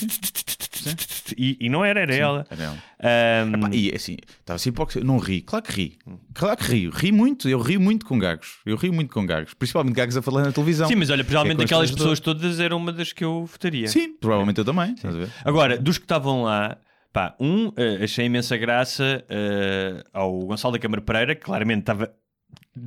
E, 1.38 1.58
e 1.60 1.70
não 1.70 1.84
era, 1.84 2.00
era 2.00 2.16
ela. 2.16 2.48
Era 2.50 2.64
ela. 2.64 3.70
E 3.74 3.94
assim, 3.94 4.16
estava 4.40 4.56
assim. 4.56 4.72
Não 5.04 5.18
ri, 5.18 5.42
claro 5.42 5.66
que 5.66 5.74
ri. 5.74 5.98
Claro 6.34 6.56
que 6.56 6.64
ri. 6.64 6.90
Ri 6.90 7.12
muito, 7.12 7.50
eu 7.50 7.60
rio 7.60 7.82
muito 7.82 8.06
com 8.06 8.18
gagos. 8.18 8.60
Eu 8.66 8.78
rio 8.78 8.94
muito 8.94 9.14
com 9.14 9.26
gagos. 9.26 9.54
Principalmente 9.54 9.94
gagos 9.96 10.16
a 10.16 10.22
falar 10.22 10.44
na 10.46 10.54
televisão. 10.54 10.88
sim, 10.88 10.96
mas 10.96 11.10
olha, 11.10 11.26
provavelmente 11.26 11.62
É 11.62 11.66
aquelas 11.66 11.90
constrangedor. 11.92 12.16
pessoas 12.16 12.20
todas 12.22 12.60
eram 12.62 12.78
uma 12.78 12.94
das 12.94 13.12
que 13.12 13.26
eu 13.26 13.46
votaria. 13.46 13.90
Sim, 13.90 14.14
provavelmente 14.14 14.60
eu 14.60 14.66
também. 14.66 14.96
Agora, 15.44 15.78
dos 15.78 15.98
que 15.98 16.06
estavam 16.06 16.44
lá, 16.44 16.78
pá, 17.14 17.36
um, 17.40 17.72
eh, 17.78 18.04
achei 18.04 18.26
imensa 18.26 18.58
graça 18.58 19.24
eh, 19.30 20.04
ao 20.12 20.38
Gonçalo 20.40 20.74
da 20.74 20.80
Câmara 20.80 21.02
Pereira, 21.02 21.36
que 21.36 21.42
claramente 21.42 21.82
estava 21.82 22.12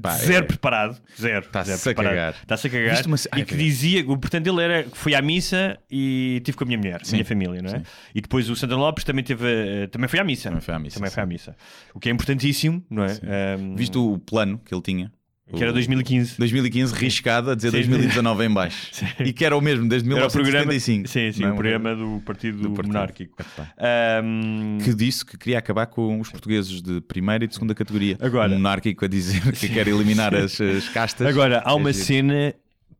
Pá, 0.02 0.10
zero 0.16 0.44
é- 0.44 0.48
preparado. 0.48 1.00
Zero. 1.18 1.46
Tá-se 1.46 1.76
zero 1.76 2.00
a 2.00 2.02
cagar. 2.02 2.34
Está-se 2.42 2.66
a 2.66 2.70
cagar. 2.70 3.06
Uma- 3.06 3.16
E 3.16 3.20
Ai, 3.30 3.40
que 3.44 3.50
cagar. 3.52 3.64
dizia, 3.64 4.00
o 4.10 4.18
portanto, 4.18 4.46
ele 4.48 4.60
era 4.62 4.84
fui 4.92 5.14
à 5.14 5.22
missa 5.22 5.78
e 5.88 6.40
tive 6.44 6.56
com 6.58 6.64
a 6.64 6.66
minha 6.66 6.78
mulher, 6.78 7.00
a 7.06 7.12
minha 7.12 7.24
família, 7.24 7.62
não 7.62 7.70
é? 7.70 7.78
sim. 7.78 7.84
E 8.12 8.20
depois 8.20 8.50
o 8.50 8.56
Santana 8.56 8.80
Lopes 8.80 9.04
também 9.04 9.22
teve, 9.24 9.46
eh, 9.46 9.86
também 9.86 10.08
foi 10.08 10.18
à 10.18 10.24
missa. 10.24 10.48
Também 10.48 10.60
foi 10.60 10.74
à 10.74 10.78
missa, 10.80 10.96
Também 10.96 11.08
sim. 11.10 11.14
foi 11.14 11.22
à 11.22 11.26
missa. 11.26 11.56
O 11.94 12.00
que 12.00 12.08
é 12.08 12.12
importantíssimo, 12.12 12.84
não 12.90 13.04
é? 13.04 13.12
Ahm, 13.54 13.76
Viste 13.76 13.96
o 13.96 14.18
plano 14.18 14.58
que 14.64 14.74
ele 14.74 14.82
tinha? 14.82 15.12
Que 15.54 15.62
era 15.62 15.70
O- 15.70 15.74
2015. 15.74 16.36
2015 16.38 16.94
riscado 16.94 17.50
a 17.50 17.54
dizer 17.54 17.70
Sim. 17.70 17.76
2019 17.78 18.44
em 18.44 18.50
baixo. 18.52 18.90
E 19.24 19.32
que 19.32 19.44
era 19.44 19.56
o 19.56 19.60
mesmo 19.60 19.88
desde 19.88 20.10
Era 20.12 20.26
o 20.26 20.30
programa, 20.30 20.66
1975. 20.72 21.08
sim, 21.08 21.32
sim, 21.32 21.44
é 21.44 21.50
o 21.50 21.54
programa 21.54 21.94
do 21.94 22.20
Partido, 22.24 22.58
do 22.58 22.70
partido. 22.70 22.92
Monárquico. 22.92 23.36
Ahm, 23.78 24.78
Que 24.82 24.92
disse 24.94 25.24
que 25.24 25.36
queria 25.38 25.58
acabar 25.58 25.86
com 25.86 26.18
os 26.20 26.28
portugueses 26.30 26.82
de 26.82 27.00
primeira 27.02 27.44
e 27.44 27.48
de 27.48 27.54
segunda 27.54 27.74
categoria. 27.74 28.16
Agora- 28.20 28.50
o 28.50 28.54
monárquico 28.54 29.04
a 29.04 29.08
dizer 29.08 29.52
que 29.52 29.68
quer 29.68 29.86
eliminar 29.88 30.34
as, 30.34 30.60
as 30.60 30.88
castas. 30.88 31.26
Agora, 31.26 31.62
há 31.64 31.74
uma 31.74 31.90
É 31.90 31.92
cena, 31.92 32.54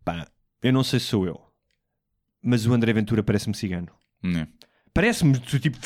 pá, 0.05 0.26
eu 0.62 0.72
não 0.72 0.84
sei 0.84 1.01
se 1.01 1.07
sou 1.07 1.26
eu, 1.26 1.40
mas 2.42 2.64
o 2.66 2.72
André 2.72 2.92
Ventura 2.92 3.22
parece-me 3.22 3.55
cigano. 3.57 3.88
Não. 4.22 4.47
Parece-me, 4.94 5.38
tipo, 5.38 5.76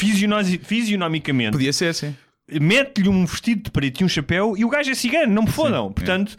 fisionomicamente. 0.64 1.52
Podia 1.52 1.72
ser, 1.72 1.94
sim. 1.94 2.14
Mete-lhe 2.60 3.08
um 3.08 3.24
vestido 3.26 3.64
de 3.64 3.70
preto 3.70 4.00
e 4.00 4.04
um 4.04 4.08
chapéu 4.08 4.56
e 4.56 4.64
o 4.64 4.68
gajo 4.68 4.90
é 4.90 4.94
cigano, 4.94 5.32
não 5.32 5.42
me 5.42 5.50
fodam. 5.50 5.92
Portanto, 5.92 6.36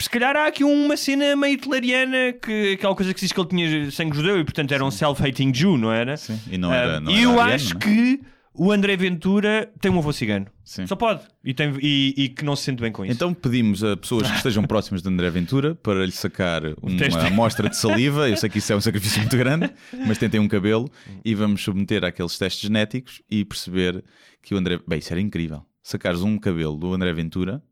se 0.00 0.08
calhar 0.08 0.36
há 0.36 0.46
aqui 0.46 0.62
uma 0.62 0.96
cena 0.96 1.34
meio 1.34 1.54
hitleriana, 1.54 2.32
que, 2.40 2.74
aquela 2.74 2.94
coisa 2.94 3.12
que 3.12 3.20
se 3.20 3.26
diz 3.26 3.32
que 3.32 3.40
ele 3.40 3.48
tinha 3.48 3.90
sangue 3.90 4.16
judeu 4.16 4.38
e, 4.38 4.44
portanto, 4.44 4.72
era 4.72 4.84
um 4.84 4.90
self-hating 4.90 5.52
Jew, 5.52 5.76
não 5.76 5.92
era? 5.92 6.16
sim. 6.16 6.38
E 6.50 6.56
não 6.56 6.72
era. 6.72 7.00
Não 7.00 7.10
e 7.10 7.14
era 7.14 7.22
eu 7.24 7.40
ariano, 7.40 7.54
acho 7.54 7.74
não 7.74 7.80
é? 7.80 7.84
que 7.84 8.20
o 8.58 8.72
André 8.72 8.96
Ventura 8.96 9.72
tem 9.80 9.90
um 9.90 9.98
avô 9.98 10.12
cigano. 10.12 10.46
Sim. 10.64 10.86
Só 10.86 10.96
pode. 10.96 11.22
E, 11.44 11.54
tem, 11.54 11.72
e, 11.80 12.12
e 12.16 12.28
que 12.28 12.44
não 12.44 12.56
se 12.56 12.64
sente 12.64 12.82
bem 12.82 12.90
com 12.90 13.04
isso. 13.04 13.14
Então 13.14 13.32
pedimos 13.32 13.84
a 13.84 13.96
pessoas 13.96 14.28
que 14.28 14.36
estejam 14.36 14.64
próximas 14.64 15.00
de 15.00 15.08
André 15.08 15.30
Ventura 15.30 15.76
para 15.76 16.04
lhe 16.04 16.12
sacar 16.12 16.62
uma 16.82 17.26
amostra 17.26 17.70
de 17.70 17.76
saliva. 17.76 18.28
Eu 18.28 18.36
sei 18.36 18.50
que 18.50 18.58
isso 18.58 18.72
é 18.72 18.76
um 18.76 18.80
sacrifício 18.80 19.20
muito 19.20 19.36
grande, 19.36 19.70
mas 20.06 20.18
tentem 20.18 20.40
um 20.40 20.48
cabelo 20.48 20.90
e 21.24 21.34
vamos 21.34 21.62
submeter 21.62 22.04
àqueles 22.04 22.36
testes 22.36 22.62
genéticos 22.62 23.22
e 23.30 23.44
perceber 23.44 24.04
que 24.42 24.54
o 24.54 24.58
André. 24.58 24.80
Bem, 24.86 24.98
isso 24.98 25.12
era 25.12 25.20
incrível. 25.20 25.64
Sacares 25.80 26.22
um 26.22 26.36
cabelo 26.36 26.76
do 26.76 26.92
André 26.92 27.12
Ventura, 27.12 27.62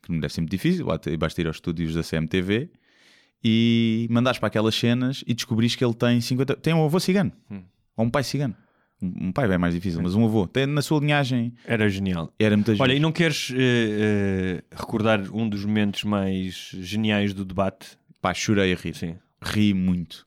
que 0.00 0.12
não 0.12 0.20
deve 0.20 0.32
ser 0.32 0.40
muito 0.40 0.52
difícil, 0.52 0.86
basta 1.18 1.40
ir 1.40 1.46
aos 1.46 1.56
estúdios 1.56 1.94
da 1.94 2.02
CMTV 2.02 2.70
e 3.44 4.06
mandares 4.08 4.38
para 4.38 4.46
aquelas 4.46 4.74
cenas 4.74 5.24
e 5.26 5.34
descobrires 5.34 5.74
que 5.74 5.84
ele 5.84 5.94
tem 5.94 6.20
50. 6.20 6.56
Tem 6.56 6.72
um 6.72 6.84
avô 6.84 7.00
cigano. 7.00 7.32
Ou 7.96 8.06
um 8.06 8.10
pai 8.10 8.22
cigano. 8.22 8.56
Um 9.02 9.32
pai 9.32 9.48
bem 9.48 9.58
mais 9.58 9.74
difícil, 9.74 10.00
mas 10.00 10.14
um 10.14 10.24
avô. 10.24 10.46
Tem 10.46 10.64
na 10.66 10.80
sua 10.80 11.00
linhagem. 11.00 11.52
Era 11.66 11.88
genial. 11.88 12.32
Era 12.38 12.56
muita 12.56 12.74
Olha, 12.78 12.92
e 12.94 13.00
não 13.00 13.10
queres 13.10 13.52
eh, 13.54 13.56
eh, 13.58 14.62
recordar 14.76 15.20
um 15.34 15.48
dos 15.48 15.64
momentos 15.64 16.04
mais 16.04 16.70
geniais 16.80 17.34
do 17.34 17.44
debate? 17.44 17.98
Pá, 18.20 18.32
chorei 18.32 18.72
a 18.72 18.76
rir. 18.76 18.94
Sim. 18.94 19.16
ri 19.42 19.74
muito. 19.74 20.24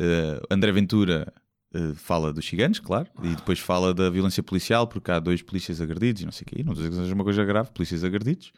Uh, 0.00 0.44
André 0.50 0.72
Ventura 0.72 1.32
uh, 1.74 1.94
fala 1.94 2.32
dos 2.32 2.44
ciganos, 2.46 2.80
claro, 2.80 3.08
e 3.22 3.28
depois 3.36 3.58
fala 3.60 3.94
da 3.94 4.10
violência 4.10 4.42
policial, 4.42 4.86
porque 4.88 5.10
há 5.10 5.18
dois 5.20 5.40
polícias 5.40 5.80
agredidos 5.80 6.22
e 6.22 6.24
não 6.24 6.32
sei 6.32 6.44
o 6.44 6.46
quê. 6.54 6.62
Não 6.64 6.74
dizer 6.74 6.88
que 6.90 6.96
seja 6.96 7.14
uma 7.14 7.24
coisa 7.24 7.44
grave, 7.44 7.70
polícias 7.70 8.02
agredidos. 8.02 8.52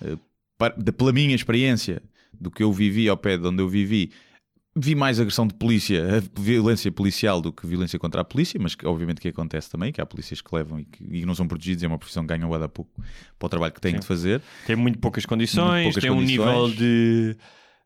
Uh, 0.00 0.18
par- 0.56 0.74
da- 0.76 0.92
pela 0.92 1.12
minha 1.12 1.34
experiência, 1.34 2.02
do 2.32 2.50
que 2.50 2.62
eu 2.62 2.72
vivi 2.72 3.08
ao 3.08 3.16
pé 3.16 3.36
de 3.36 3.46
onde 3.46 3.62
eu 3.62 3.68
vivi, 3.68 4.10
vi 4.74 4.94
mais 4.94 5.20
agressão 5.20 5.46
de 5.46 5.54
polícia, 5.54 6.02
violência 6.38 6.90
policial 6.90 7.40
do 7.40 7.52
que 7.52 7.66
violência 7.66 7.98
contra 7.98 8.22
a 8.22 8.24
polícia, 8.24 8.58
mas 8.60 8.74
que, 8.74 8.86
obviamente 8.86 9.20
que 9.20 9.28
acontece 9.28 9.70
também, 9.70 9.92
que 9.92 10.00
há 10.00 10.06
polícias 10.06 10.40
que 10.40 10.54
levam 10.54 10.80
e 10.80 10.84
que, 10.84 11.04
e 11.18 11.26
não 11.26 11.34
são 11.34 11.46
protegidos, 11.46 11.82
é 11.84 11.86
uma 11.86 11.98
profissão 11.98 12.22
que 12.22 12.28
ganham 12.34 12.48
bué 12.48 12.58
da 12.58 12.68
pouco 12.68 12.90
para 13.38 13.46
o 13.46 13.48
trabalho 13.50 13.72
que 13.72 13.80
têm 13.80 13.92
Sim. 13.92 14.00
de 14.00 14.06
fazer. 14.06 14.40
Tem 14.66 14.74
muito 14.76 14.98
poucas 14.98 15.26
condições, 15.26 15.82
Muito 15.84 15.84
poucas 15.94 16.02
tem 16.02 16.10
um 16.10 16.16
condições. 16.16 16.70
nível 16.70 16.70
de, 16.74 17.36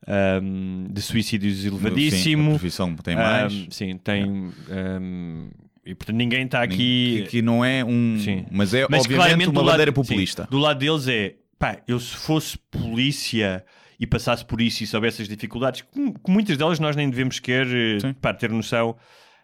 ahm, 0.06 0.86
de 0.92 1.02
suicídios 1.02 1.58
Sim, 1.58 1.64
a 1.66 1.70
elevadíssimo. 1.70 2.50
profissão 2.50 2.94
tem 2.96 3.16
mais. 3.16 3.52
Ahm, 3.52 3.66
sim, 3.70 3.98
tem. 3.98 4.52
ahm, 4.70 5.48
e 5.84 5.94
portanto 5.94 6.16
ninguém 6.16 6.44
está 6.44 6.62
aqui. 6.62 7.22
que, 7.24 7.30
que 7.30 7.42
não 7.42 7.64
é 7.64 7.84
um. 7.84 8.18
Sim. 8.18 8.44
Mas 8.50 8.74
é 8.74 8.86
Mas 8.90 9.02
obviamente 9.04 9.48
uma 9.48 9.62
bandeira 9.62 9.90
sim, 9.90 9.94
populista. 9.94 10.46
do 10.50 10.58
lado 10.58 10.78
deles 10.78 11.06
é 11.08 11.34
pá, 11.58 11.78
eu 11.88 11.98
se 11.98 12.14
fosse 12.16 12.58
polícia 12.70 13.64
e 13.98 14.06
passasse 14.06 14.44
por 14.44 14.60
isso 14.60 14.82
e 14.84 14.86
soubesse 14.86 15.22
as 15.22 15.28
dificuldades, 15.28 15.82
que, 15.82 16.30
muitas 16.30 16.56
delas 16.56 16.78
nós 16.78 16.94
nem 16.96 17.08
devemos 17.08 17.38
querer 17.38 17.96
eh, 17.96 18.00
Sim. 18.00 18.12
pá, 18.14 18.34
ter 18.34 18.50
noção, 18.50 18.96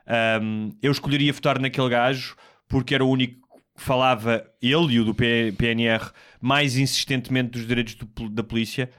ahm, 0.06 0.70
eu 0.82 0.92
escolheria 0.92 1.32
votar 1.32 1.58
naquele 1.58 1.88
gajo 1.88 2.36
porque 2.68 2.94
era 2.94 3.04
o 3.04 3.10
único 3.10 3.40
que 3.76 3.82
falava, 3.82 4.44
ele 4.60 4.94
e 4.94 5.00
o 5.00 5.04
do 5.04 5.14
PNR, 5.14 6.10
mais 6.40 6.76
insistentemente 6.76 7.50
dos 7.50 7.66
direitos 7.66 7.94
do 7.94 8.28
da 8.28 8.42
polícia. 8.42 8.90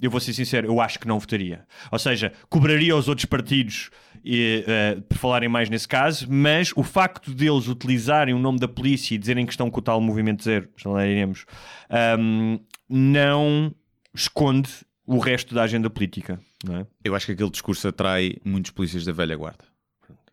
eu 0.00 0.10
vou 0.10 0.18
ser 0.20 0.32
sincero, 0.32 0.66
eu 0.66 0.80
acho 0.80 0.98
que 0.98 1.06
não 1.06 1.18
votaria. 1.18 1.66
Ou 1.90 1.98
seja, 1.98 2.32
cobraria 2.48 2.92
aos 2.92 3.08
outros 3.08 3.26
partidos 3.26 3.90
e, 4.24 4.64
eh, 4.66 4.96
por 5.08 5.16
falarem 5.18 5.48
mais 5.48 5.68
nesse 5.68 5.86
caso, 5.86 6.26
mas 6.30 6.72
o 6.74 6.82
facto 6.82 7.32
deles 7.32 7.68
utilizarem 7.68 8.34
o 8.34 8.38
nome 8.38 8.58
da 8.58 8.66
polícia 8.68 9.14
e 9.14 9.18
dizerem 9.18 9.44
que 9.44 9.52
estão 9.52 9.70
com 9.70 9.78
o 9.80 9.82
tal 9.82 10.00
movimento 10.00 10.42
zero, 10.42 10.68
já 10.76 10.90
lá 10.90 11.06
iremos, 11.06 11.44
ahm, 11.90 12.58
não 12.88 13.74
esconde 14.14 14.70
o 15.16 15.18
resto 15.18 15.54
da 15.54 15.62
agenda 15.62 15.88
política. 15.90 16.40
Não 16.64 16.76
é? 16.76 16.86
Eu 17.04 17.14
acho 17.14 17.26
que 17.26 17.32
aquele 17.32 17.50
discurso 17.50 17.86
atrai 17.88 18.36
muitos 18.44 18.70
polícias 18.70 19.04
da 19.04 19.12
velha 19.12 19.36
guarda. 19.36 19.64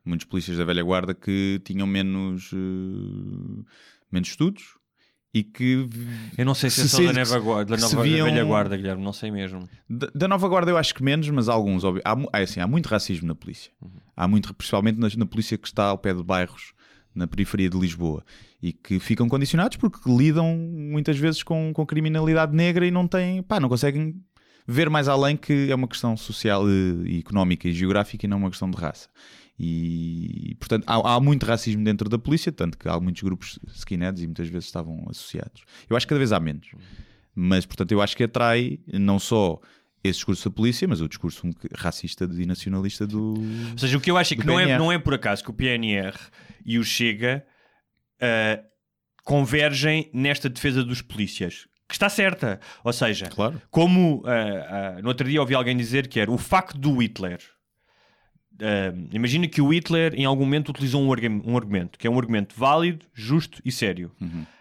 Muitos 0.06 0.26
polícias 0.26 0.58
da 0.58 0.64
velha 0.66 0.84
guarda 0.84 1.14
que 1.14 1.62
tinham 1.64 1.86
menos, 1.86 2.52
eh, 2.54 3.64
menos 4.12 4.30
estudos 4.30 4.64
e 5.34 5.44
que. 5.44 5.88
Eu 6.38 6.46
não 6.46 6.56
sei 6.56 6.70
se, 6.70 6.88
Se 6.90 7.04
é 7.04 7.08
só 7.08 7.14
da, 7.14 7.20
nova 7.20 7.40
guarda, 7.40 7.76
da 7.78 7.82
nova 7.82 8.04
viam- 8.04 8.26
velha 8.26 8.44
guarda, 8.44 8.76
Guilherme, 8.78 9.04
não 9.04 9.14
sei 9.14 9.30
mesmo. 9.30 9.68
Da, 9.90 10.10
da 10.16 10.28
nova 10.28 10.48
guarda 10.48 10.72
eu 10.72 10.78
acho 10.78 10.94
que 10.96 11.04
menos, 11.04 11.30
mas 11.30 11.48
alguns. 11.50 11.84
óbvio. 11.84 12.02
Há, 12.06 12.40
é 12.40 12.44
assim, 12.44 12.60
há 12.60 12.68
muito 12.68 12.88
racismo 12.88 13.28
na 13.28 13.36
polícia. 13.36 13.72
Há 14.16 14.28
muito, 14.28 14.54
principalmente 14.54 14.98
na, 15.00 15.08
na 15.18 15.26
polícia 15.26 15.58
que 15.58 15.68
está 15.68 15.86
ao 15.86 15.98
pé 15.98 16.14
de 16.14 16.24
bairros, 16.24 16.74
na 17.14 17.28
periferia 17.28 17.70
de 17.70 17.78
Lisboa. 17.78 18.24
E 18.62 18.74
que 18.74 19.00
ficam 19.00 19.30
condicionados 19.30 19.78
porque 19.78 20.00
lidam 20.12 20.54
muitas 20.58 21.18
vezes 21.18 21.44
com, 21.44 21.72
com 21.74 21.86
criminalidade 21.86 22.54
negra 22.56 22.86
e 22.86 22.92
não 22.92 23.08
têm. 23.08 23.42
pá, 23.44 23.60
não 23.60 23.70
conseguem 23.70 24.16
ver 24.68 24.90
mais 24.90 25.08
além 25.08 25.36
que 25.36 25.72
é 25.72 25.76
uma 25.76 25.88
questão 25.88 26.16
social 26.16 26.68
eh, 26.68 27.08
e 27.08 27.20
económica 27.20 27.68
e 27.68 27.74
geográfica 27.74 28.26
e 28.26 28.30
não 28.30 28.38
uma 28.38 28.50
questão 28.50 28.70
de 28.70 28.78
raça. 28.78 29.10
E, 29.60 30.56
portanto, 30.60 30.86
há, 30.88 31.16
há 31.16 31.20
muito 31.20 31.46
racismo 31.46 31.84
dentro 31.84 32.08
da 32.08 32.18
polícia, 32.18 32.52
tanto 32.52 32.78
que 32.78 32.88
há 32.88 32.98
muitos 33.00 33.22
grupos 33.22 33.60
skinheads 33.76 34.24
e 34.24 34.26
muitas 34.28 34.48
vezes 34.48 34.66
estavam 34.66 35.06
associados. 35.10 35.64
Eu 35.90 35.98
acho 35.98 36.06
que 36.06 36.10
cada 36.10 36.20
vez 36.20 36.32
há 36.32 36.40
menos. 36.40 36.70
Mas, 37.36 37.66
portanto, 37.66 37.92
eu 37.92 38.02
acho 38.02 38.16
que 38.16 38.24
atrai 38.24 38.80
não 38.88 39.20
só 39.20 39.60
esse 40.02 40.20
discurso 40.20 40.50
da 40.50 40.56
polícia, 40.56 40.88
mas 40.88 41.02
o 41.02 41.10
discurso 41.10 41.50
racista 41.76 42.30
e 42.32 42.46
nacionalista 42.46 43.06
do. 43.06 43.34
Ou 43.72 43.78
seja, 43.78 43.98
o 43.98 44.02
que 44.02 44.10
eu 44.10 44.18
acho 44.18 44.34
é 44.34 44.38
que 44.38 44.46
não 44.46 44.58
é, 44.58 44.78
não 44.78 44.92
é 44.92 44.98
por 44.98 45.14
acaso 45.14 45.44
que 45.44 45.50
o 45.50 45.54
PNR 45.54 46.18
e 46.66 46.80
o 46.80 46.84
Chega 46.84 47.46
ah, 48.22 48.62
convergem 49.24 50.10
nesta 50.14 50.50
defesa 50.50 50.84
dos 50.84 51.02
polícias. 51.02 51.68
Que 51.90 51.96
está 51.96 52.08
certa. 52.08 52.60
Ou 52.84 52.94
seja, 52.94 53.26
Claro. 53.28 53.60
como 53.72 54.24
ah, 54.26 54.96
ah, 54.98 55.02
no 55.02 55.08
outro 55.10 55.28
dia 55.28 55.42
ouvi 55.42 55.54
alguém 55.56 55.76
dizer 55.76 56.08
que 56.08 56.20
era 56.22 56.32
o 56.32 56.38
facto 56.38 56.78
do 56.78 57.02
Hitler. 57.02 57.40
Ah, 58.62 58.94
imagina 59.12 59.48
que 59.48 59.62
o 59.62 59.74
Hitler 59.74 60.14
em 60.16 60.24
algum 60.26 60.44
momento 60.46 60.70
utilizou 60.70 61.02
um, 61.02 61.12
argu- 61.12 61.42
um 61.46 61.58
argumento, 61.58 61.98
que 61.98 62.06
é 62.08 62.10
um 62.10 62.18
argumento 62.18 62.54
válido, 62.58 63.06
justo 63.14 63.62
e 63.66 63.72
sério. 63.72 64.12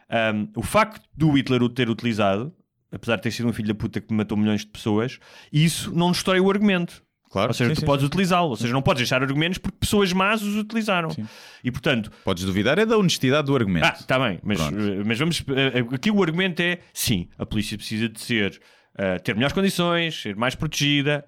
Ah, 0.08 0.32
o 0.56 0.62
facto 0.62 1.02
do 1.14 1.30
Hitler 1.32 1.62
o 1.62 1.68
ter 1.68 1.90
utilizado, 1.90 2.52
apesar 2.90 3.16
de 3.16 3.22
ter 3.22 3.30
sido 3.30 3.48
um 3.48 3.52
filho 3.52 3.68
da 3.68 3.74
puta 3.74 4.00
que 4.00 4.12
matou 4.14 4.36
milhões 4.38 4.62
de 4.62 4.68
pessoas, 4.68 5.18
isso 5.52 5.94
não 5.94 6.10
destrói 6.10 6.40
o 6.40 6.50
argumento. 6.50 7.02
Claro. 7.30 7.48
Ou 7.50 7.54
seja, 7.54 7.70
Sim, 7.70 7.74
tu 7.74 7.80
sim, 7.80 7.86
podes 7.86 8.04
utilizá-lo. 8.06 8.48
Ou 8.48 8.56
seja, 8.56 8.72
não 8.72 8.80
podes 8.82 9.00
deixar 9.00 9.22
argumentos 9.22 9.58
porque 9.58 9.76
pessoas 9.78 10.12
más 10.12 10.42
os 10.42 10.56
utilizaram. 10.56 11.10
Sim. 11.10 11.26
E 11.62 11.70
portanto, 11.70 12.10
Podes 12.24 12.44
duvidar 12.44 12.78
é 12.78 12.86
da 12.86 12.96
honestidade 12.96 13.46
do 13.46 13.54
argumento. 13.54 13.84
ah, 13.84 13.96
está 13.98 14.18
bem, 14.18 14.38
mas, 14.42 14.58
Pronto. 14.58 14.78
eh, 14.78 15.02
mas 15.04 15.18
vamos. 15.18 15.44
eh, 15.48 15.84
Aqui 15.94 16.10
o 16.10 16.22
argumento 16.22 16.60
é 16.60 16.78
sim, 16.92 17.28
a 17.38 17.44
polícia 17.44 17.76
precisa 17.76 18.08
de 18.08 18.20
ser. 18.20 18.60
eh, 18.96 19.18
ter 19.20 19.34
melhores 19.34 19.52
condições, 19.54 20.20
ser 20.20 20.34
mais 20.36 20.54
protegida. 20.54 21.24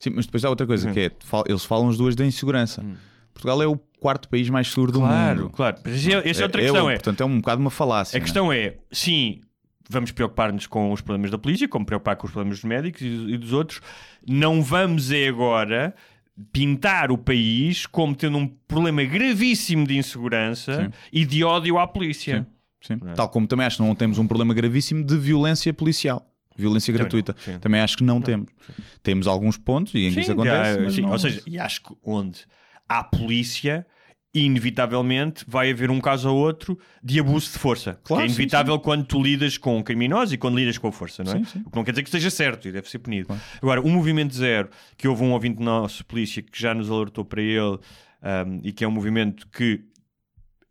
Sim, 0.00 0.10
mas 0.14 0.26
depois 0.26 0.44
há 0.44 0.48
outra 0.50 0.64
Uhum. 0.64 0.68
coisa, 0.68 0.90
que 0.92 1.00
é, 1.00 1.10
fal- 1.20 1.44
eles 1.46 1.64
falam 1.64 1.88
as 1.88 1.96
duas 1.96 2.14
da 2.14 2.24
insegurança. 2.24 2.84
Portugal 3.34 3.62
é 3.62 3.66
o 3.66 3.76
quarto 4.00 4.28
país 4.28 4.48
mais 4.48 4.68
seguro 4.68 4.92
do 4.92 5.00
Hum. 5.00 5.02
claro, 5.06 5.40
mundo. 5.42 5.50
claro. 5.52 5.76
Mas 5.84 5.94
essa 6.06 6.10
é, 6.10 6.30
essa 6.30 6.40
é 6.40 6.44
outra 6.44 6.62
questão. 6.62 6.88
É, 6.90 6.94
Portanto, 6.94 7.20
é 7.20 7.24
um 7.26 7.36
bocado 7.40 7.60
uma 7.60 7.70
falácia. 7.70 8.16
a 8.16 8.18
é? 8.18 8.22
questão 8.22 8.50
é, 8.52 8.76
sim, 8.90 9.40
vamos 9.88 10.10
preocupar-nos 10.12 10.66
com 10.66 10.92
os 10.92 11.00
problemas 11.00 11.30
da 11.30 11.38
polícia, 11.38 11.68
como 11.68 11.84
preocupar 11.86 12.16
com 12.16 12.26
os 12.26 12.32
problemas 12.32 12.58
dos 12.58 12.64
médicos 12.64 13.02
e, 13.02 13.06
e 13.06 13.36
dos 13.38 13.52
outros. 13.52 13.80
Não 14.26 14.62
vamos 14.62 15.10
é 15.10 15.28
agora 15.28 15.94
pintar 16.52 17.10
o 17.10 17.16
país 17.18 17.86
como 17.86 18.14
tendo 18.14 18.36
um 18.36 18.46
problema 18.46 19.02
gravíssimo 19.04 19.86
de 19.86 19.96
insegurança 19.96 20.84
Sim. 20.84 20.90
e 21.12 21.24
de 21.24 21.42
ódio 21.42 21.78
à 21.78 21.86
polícia. 21.86 22.46
Sim. 22.80 22.98
Tal 23.14 23.28
como 23.28 23.46
também 23.46 23.66
acho 23.66 23.78
que 23.78 23.82
não 23.82 23.94
temos 23.94 24.18
um 24.18 24.26
problema 24.26 24.52
gravíssimo 24.54 25.02
de 25.04 25.16
violência 25.16 25.72
policial. 25.72 26.30
Violência 26.56 26.92
Também 26.92 27.02
gratuita. 27.02 27.32
não, 27.36 27.52
sim. 27.54 27.58
Também 27.58 27.80
acho 27.80 27.96
que 27.98 28.04
não 28.04 28.20
temos. 28.20 28.48
Temos 29.02 29.26
alguns 29.26 29.56
pontos 29.58 29.92
e 29.94 30.06
em 30.06 30.12
que 30.12 30.20
isso 30.20 30.32
acontece. 30.32 30.90
sim, 30.90 31.02
não- 31.02 31.10
Ou 31.10 31.18
seja, 31.18 31.42
e 31.46 31.58
acho 31.58 31.82
que 31.82 31.94
onde 32.02 32.40
há 32.88 33.04
polícia, 33.04 33.86
inevitavelmente 34.44 35.44
vai 35.46 35.70
haver 35.70 35.90
um 35.90 36.00
caso 36.00 36.30
ou 36.30 36.36
outro 36.36 36.78
de 37.02 37.18
abuso 37.20 37.52
de 37.52 37.58
força. 37.58 37.98
Claro, 38.04 38.24
é 38.24 38.28
sim, 38.28 38.34
inevitável 38.34 38.78
quando 38.78 39.04
tu 39.04 39.22
lidas 39.22 39.56
com 39.56 39.82
criminosos 39.82 40.32
e 40.32 40.38
quando 40.38 40.56
lidas 40.56 40.78
com 40.78 40.88
a 40.88 40.92
força, 40.92 41.24
não 41.24 41.32
é? 41.32 41.38
Sim, 41.38 41.44
sim. 41.44 41.62
O 41.64 41.70
que 41.70 41.76
não 41.76 41.84
quer 41.84 41.92
dizer 41.92 42.02
que 42.02 42.08
esteja 42.08 42.30
certo 42.30 42.68
e 42.68 42.72
deve 42.72 42.88
ser 42.88 42.98
punido. 42.98 43.28
Agora, 43.62 43.80
o 43.80 43.88
movimento 43.88 44.34
zero, 44.34 44.68
que 44.96 45.06
houve 45.08 45.22
um 45.22 45.32
ouvinte 45.32 45.62
nosso, 45.62 46.04
polícia, 46.04 46.42
que 46.42 46.60
já 46.60 46.74
nos 46.74 46.90
alertou 46.90 47.24
para 47.24 47.42
ele 47.42 47.78
um, 48.22 48.60
e 48.62 48.72
que 48.72 48.84
é 48.84 48.88
um 48.88 48.92
movimento 48.92 49.46
que 49.48 49.84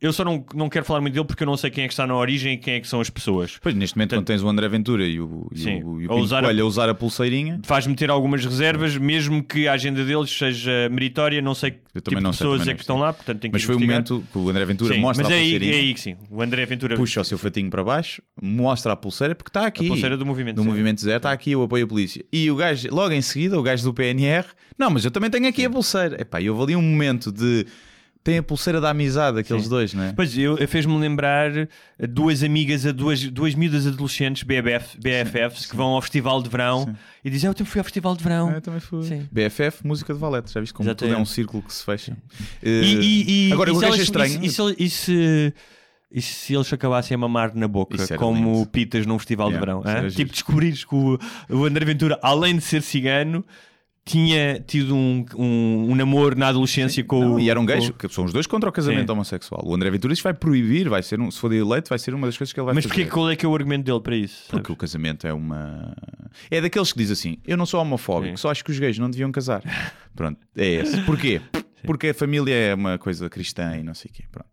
eu 0.01 0.11
só 0.13 0.23
não, 0.23 0.45
não 0.53 0.67
quero 0.69 0.85
falar 0.85 0.99
muito 1.01 1.13
dele 1.13 1.25
porque 1.25 1.41
eu 1.43 1.47
não 1.47 1.55
sei 1.57 1.71
quem 1.71 1.83
é 1.83 1.87
que 1.87 1.93
está 1.93 2.05
na 2.05 2.15
origem 2.15 2.53
e 2.53 2.57
quem 2.57 2.75
é 2.75 2.79
que 2.79 2.87
são 2.87 2.99
as 3.01 3.09
pessoas. 3.09 3.57
Pois, 3.61 3.73
neste 3.73 3.95
momento, 3.97 4.15
quando 4.15 4.25
tens 4.25 4.43
o 4.43 4.47
André 4.49 4.67
Ventura 4.67 5.05
e 5.07 5.19
o, 5.19 5.47
e 5.53 5.59
Sim, 5.59 5.81
o, 5.83 6.01
e 6.01 6.07
o 6.07 6.11
a 6.11 6.15
usar 6.15 6.39
a- 6.39 6.41
Coelho 6.43 6.63
a 6.63 6.67
usar 6.67 6.89
a 6.89 6.93
pulseirinha, 6.93 7.59
faz-me 7.63 7.95
ter 7.95 8.09
algumas 8.09 8.43
reservas, 8.45 8.97
mesmo 8.97 9.41
que 9.43 9.67
a 9.67 9.73
agenda 9.73 10.03
deles 10.05 10.29
seja 10.29 10.89
meritória, 10.91 11.41
não 11.41 11.55
sei 11.55 11.71
que 11.71 11.77
Eu 11.95 12.01
tipo 12.01 12.19
não 12.21 12.31
de 12.31 12.37
sei, 12.37 12.45
pessoas 12.45 12.67
é 12.67 12.73
que 12.73 12.81
estão 12.81 12.97
lá, 12.97 13.13
portanto 13.13 13.39
tem 13.39 13.49
que 13.49 13.55
mas 13.55 13.63
foi 13.63 13.75
o 13.75 13.79
momento 13.79 14.23
que 14.31 14.37
o 14.37 14.49
André 14.49 14.65
Ventura 14.65 14.93
Sim, 14.93 14.99
mostra 15.01 15.23
mas 15.23 15.31
a 15.31 15.35
é 15.35 15.39
aí, 15.39 15.47
é 15.47 15.51
pulseirinha, 15.59 15.81
aí 15.81 15.93
que 15.93 15.99
sim. 16.01 16.15
O 16.29 16.41
André 16.41 16.65
Ventura 16.65 16.95
puxa 16.97 17.21
o 17.21 17.25
seu 17.25 17.37
fatinho 17.37 17.69
para 17.69 17.83
baixo, 17.83 18.21
mostra 18.41 18.91
a 18.93 18.95
pulseira, 18.95 19.33
porque 19.33 19.49
está 19.49 19.65
aqui. 19.65 19.85
a 19.85 19.89
pulseira 19.89 20.17
do 20.17 20.25
movimento. 20.25 20.57
do 20.57 20.61
sim. 20.63 20.67
Movimento 20.67 21.01
Zero, 21.01 21.17
está 21.17 21.31
aqui 21.31 21.55
o 21.55 21.63
apoio 21.63 21.85
à 21.85 21.87
polícia. 21.87 22.23
E 22.31 22.51
o 22.51 22.55
gajo, 22.55 22.87
logo 22.91 23.13
em 23.13 23.21
seguida, 23.21 23.57
o 23.57 23.63
gajo 23.63 23.83
do 23.83 23.93
PNR, 23.93 24.45
não, 24.77 24.89
mas 24.89 25.05
eu 25.05 25.09
também 25.11 25.29
tenho 25.29 25.47
aqui 25.47 25.63
a 25.65 25.69
pulseira. 25.69 26.21
Epá, 26.21 26.41
e 26.41 26.49
houve 26.49 26.63
ali 26.63 26.75
um 26.75 26.81
momento 26.81 27.31
de. 27.31 27.65
Tem 28.25 28.39
a 28.39 28.43
pulseira 28.43 28.81
da 28.81 28.89
amizade, 28.89 29.37
aqueles 29.39 29.63
Sim. 29.65 29.69
dois, 29.69 29.93
não 29.93 30.03
é? 30.03 30.11
Pois, 30.13 30.35
eu, 30.35 30.57
eu 30.57 30.67
fez-me 30.67 30.97
lembrar 30.97 31.51
duas 32.09 32.41
amigas, 32.41 32.83
a 32.83 32.91
duas, 32.91 33.21
duas 33.29 33.53
miúdas 33.53 33.85
adolescentes, 33.85 34.41
BFF, 34.41 34.97
BFFs, 34.99 35.67
que 35.67 35.75
vão 35.75 35.89
ao 35.89 36.01
festival 36.01 36.41
de 36.41 36.49
verão 36.49 36.91
e 37.23 37.29
dizem: 37.29 37.47
"Ah, 37.47 37.51
Eu 37.51 37.53
também 37.53 37.69
fui 37.71 37.79
ao 37.79 37.83
festival 37.85 38.17
de 38.17 38.23
verão. 38.23 38.49
Ah, 38.49 38.53
eu 38.53 38.61
também 38.61 38.79
fui. 38.79 39.03
Sim. 39.03 39.29
BFF, 39.31 39.85
música 39.85 40.11
de 40.11 40.19
valete, 40.19 40.51
já 40.51 40.59
viste 40.59 40.73
como 40.73 40.89
tudo 40.89 41.03
é 41.05 41.07
Exatamente. 41.09 41.21
um 41.21 41.31
círculo 41.31 41.61
que 41.61 41.71
se 41.71 41.85
fecha. 41.85 42.17
E, 42.63 42.69
e, 42.69 43.49
e, 43.49 43.53
Agora, 43.53 43.69
e 43.69 43.73
o 43.73 43.75
se 43.75 43.79
que 43.81 43.85
achei 43.85 43.97
elas- 43.99 44.07
estranho. 44.07 44.43
E, 44.43 44.49
se- 44.49 44.75
e 44.79 44.89
se- 44.89 45.53
e 46.11 46.21
se, 46.21 46.53
eles 46.55 46.73
acabassem 46.73 47.13
a 47.13 47.17
mamar 47.19 47.53
na 47.55 47.67
boca, 47.67 47.95
como 48.17 48.53
lindo. 48.55 48.65
pitas 48.71 49.05
num 49.05 49.19
festival 49.19 49.49
Yeah, 49.51 49.73
de 49.83 49.83
verão? 49.83 50.09
Tipo, 50.09 50.31
descobrires 50.31 50.83
que 50.83 50.95
o, 50.95 51.19
o 51.49 51.65
André 51.65 51.85
Ventura, 51.85 52.17
além 52.23 52.55
de 52.55 52.61
ser 52.63 52.81
cigano, 52.81 53.45
tinha 54.07 54.59
tido 54.59 54.95
um, 54.95 55.25
um, 55.35 55.91
um 55.91 55.95
namoro 55.95 56.37
na 56.37 56.49
adolescência 56.49 57.03
com 57.03 57.19
Não, 57.19 57.35
o. 57.35 57.39
e 57.39 57.49
eram 57.49 57.65
gays, 57.65 57.89
com- 57.89 57.97
que 57.97 58.13
são 58.13 58.23
os 58.25 58.31
dois 58.31 58.45
contra 58.45 58.69
o 58.69 58.71
casamento 58.71 59.07
Sim. 59.07 59.13
homossexual. 59.13 59.61
O 59.65 59.73
André 59.73 59.89
Ventura 59.89 60.13
vai 60.21 60.33
proibir, 60.33 60.87
vai 60.87 61.01
ser 61.01 61.19
um, 61.19 61.31
se 61.31 61.39
for 61.39 61.51
eleito, 61.51 61.89
vai 61.89 61.97
ser 61.97 62.13
uma 62.13 62.27
das 62.27 62.37
coisas 62.37 62.53
que 62.53 62.59
ele 62.59 62.65
vai 62.65 62.75
Mas 62.75 62.83
fazer. 62.85 62.93
porquê, 62.95 63.09
qual 63.09 63.29
é 63.31 63.35
que 63.35 63.43
é 63.43 63.49
o 63.49 63.55
argumento 63.55 63.83
dele 63.83 63.99
para 63.99 64.15
isso? 64.15 64.43
Porque 64.51 64.71
o 64.71 64.75
casamento 64.75 65.25
é 65.25 65.33
uma. 65.33 65.95
É 66.51 66.61
daqueles 66.61 66.93
que 66.93 66.99
diz 66.99 67.09
assim: 67.09 67.37
eu 67.47 67.57
não 67.57 67.65
sou 67.65 67.81
homofóbico, 67.81 68.37
Sim. 68.37 68.41
só 68.41 68.51
acho 68.51 68.63
que 68.63 68.69
os 68.71 68.77
gays 68.77 68.99
não 68.99 69.09
deviam 69.09 69.31
casar. 69.31 69.63
Pronto, 70.15 70.39
é 70.55 70.67
esse. 70.67 71.01
Porquê? 71.01 71.41
Porque 71.83 72.07
a 72.09 72.13
família 72.13 72.53
é 72.53 72.75
uma 72.75 72.99
coisa 72.99 73.27
cristã 73.27 73.75
e 73.75 73.81
não 73.83 73.95
sei 73.95 74.11
o 74.11 74.13
quê. 74.13 74.23
Pronto. 74.31 74.49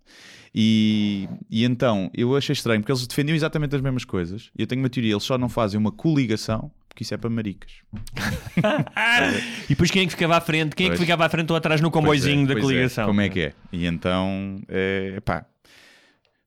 E, 0.54 1.28
e 1.50 1.64
então 1.64 2.10
eu 2.14 2.36
achei 2.36 2.52
estranho 2.52 2.80
porque 2.80 2.92
eles 2.92 3.06
defendiam 3.06 3.34
exatamente 3.34 3.74
as 3.74 3.80
mesmas 3.80 4.04
coisas. 4.04 4.50
E 4.56 4.62
eu 4.62 4.66
tenho 4.66 4.82
uma 4.82 4.88
teoria: 4.90 5.12
eles 5.12 5.22
só 5.24 5.36
não 5.38 5.48
fazem 5.48 5.78
uma 5.78 5.92
coligação 5.92 6.70
porque 6.92 7.04
isso 7.04 7.14
é 7.14 7.16
para 7.16 7.30
maricas. 7.30 7.72
E 9.64 9.68
depois 9.70 9.90
quem 9.90 10.02
é 10.02 10.04
que 10.04 10.10
ficava 10.12 10.36
à 10.36 10.40
frente? 10.40 10.76
Quem 10.76 10.86
é 10.86 10.90
que 10.90 10.96
Pois. 10.96 11.00
ficava 11.06 11.24
à 11.24 11.28
frente 11.28 11.50
ou 11.50 11.56
atrás 11.56 11.80
no 11.80 11.90
Pois 11.90 12.00
comboizinho 12.02 12.44
é, 12.44 12.46
da 12.46 12.52
pois 12.52 12.58
é. 12.58 12.66
coligação? 12.66 13.06
Como 13.06 13.20
é 13.20 13.28
que 13.28 13.40
é? 13.40 13.52
E 13.72 13.86
então, 13.86 14.60
é, 14.68 15.18
pá, 15.24 15.46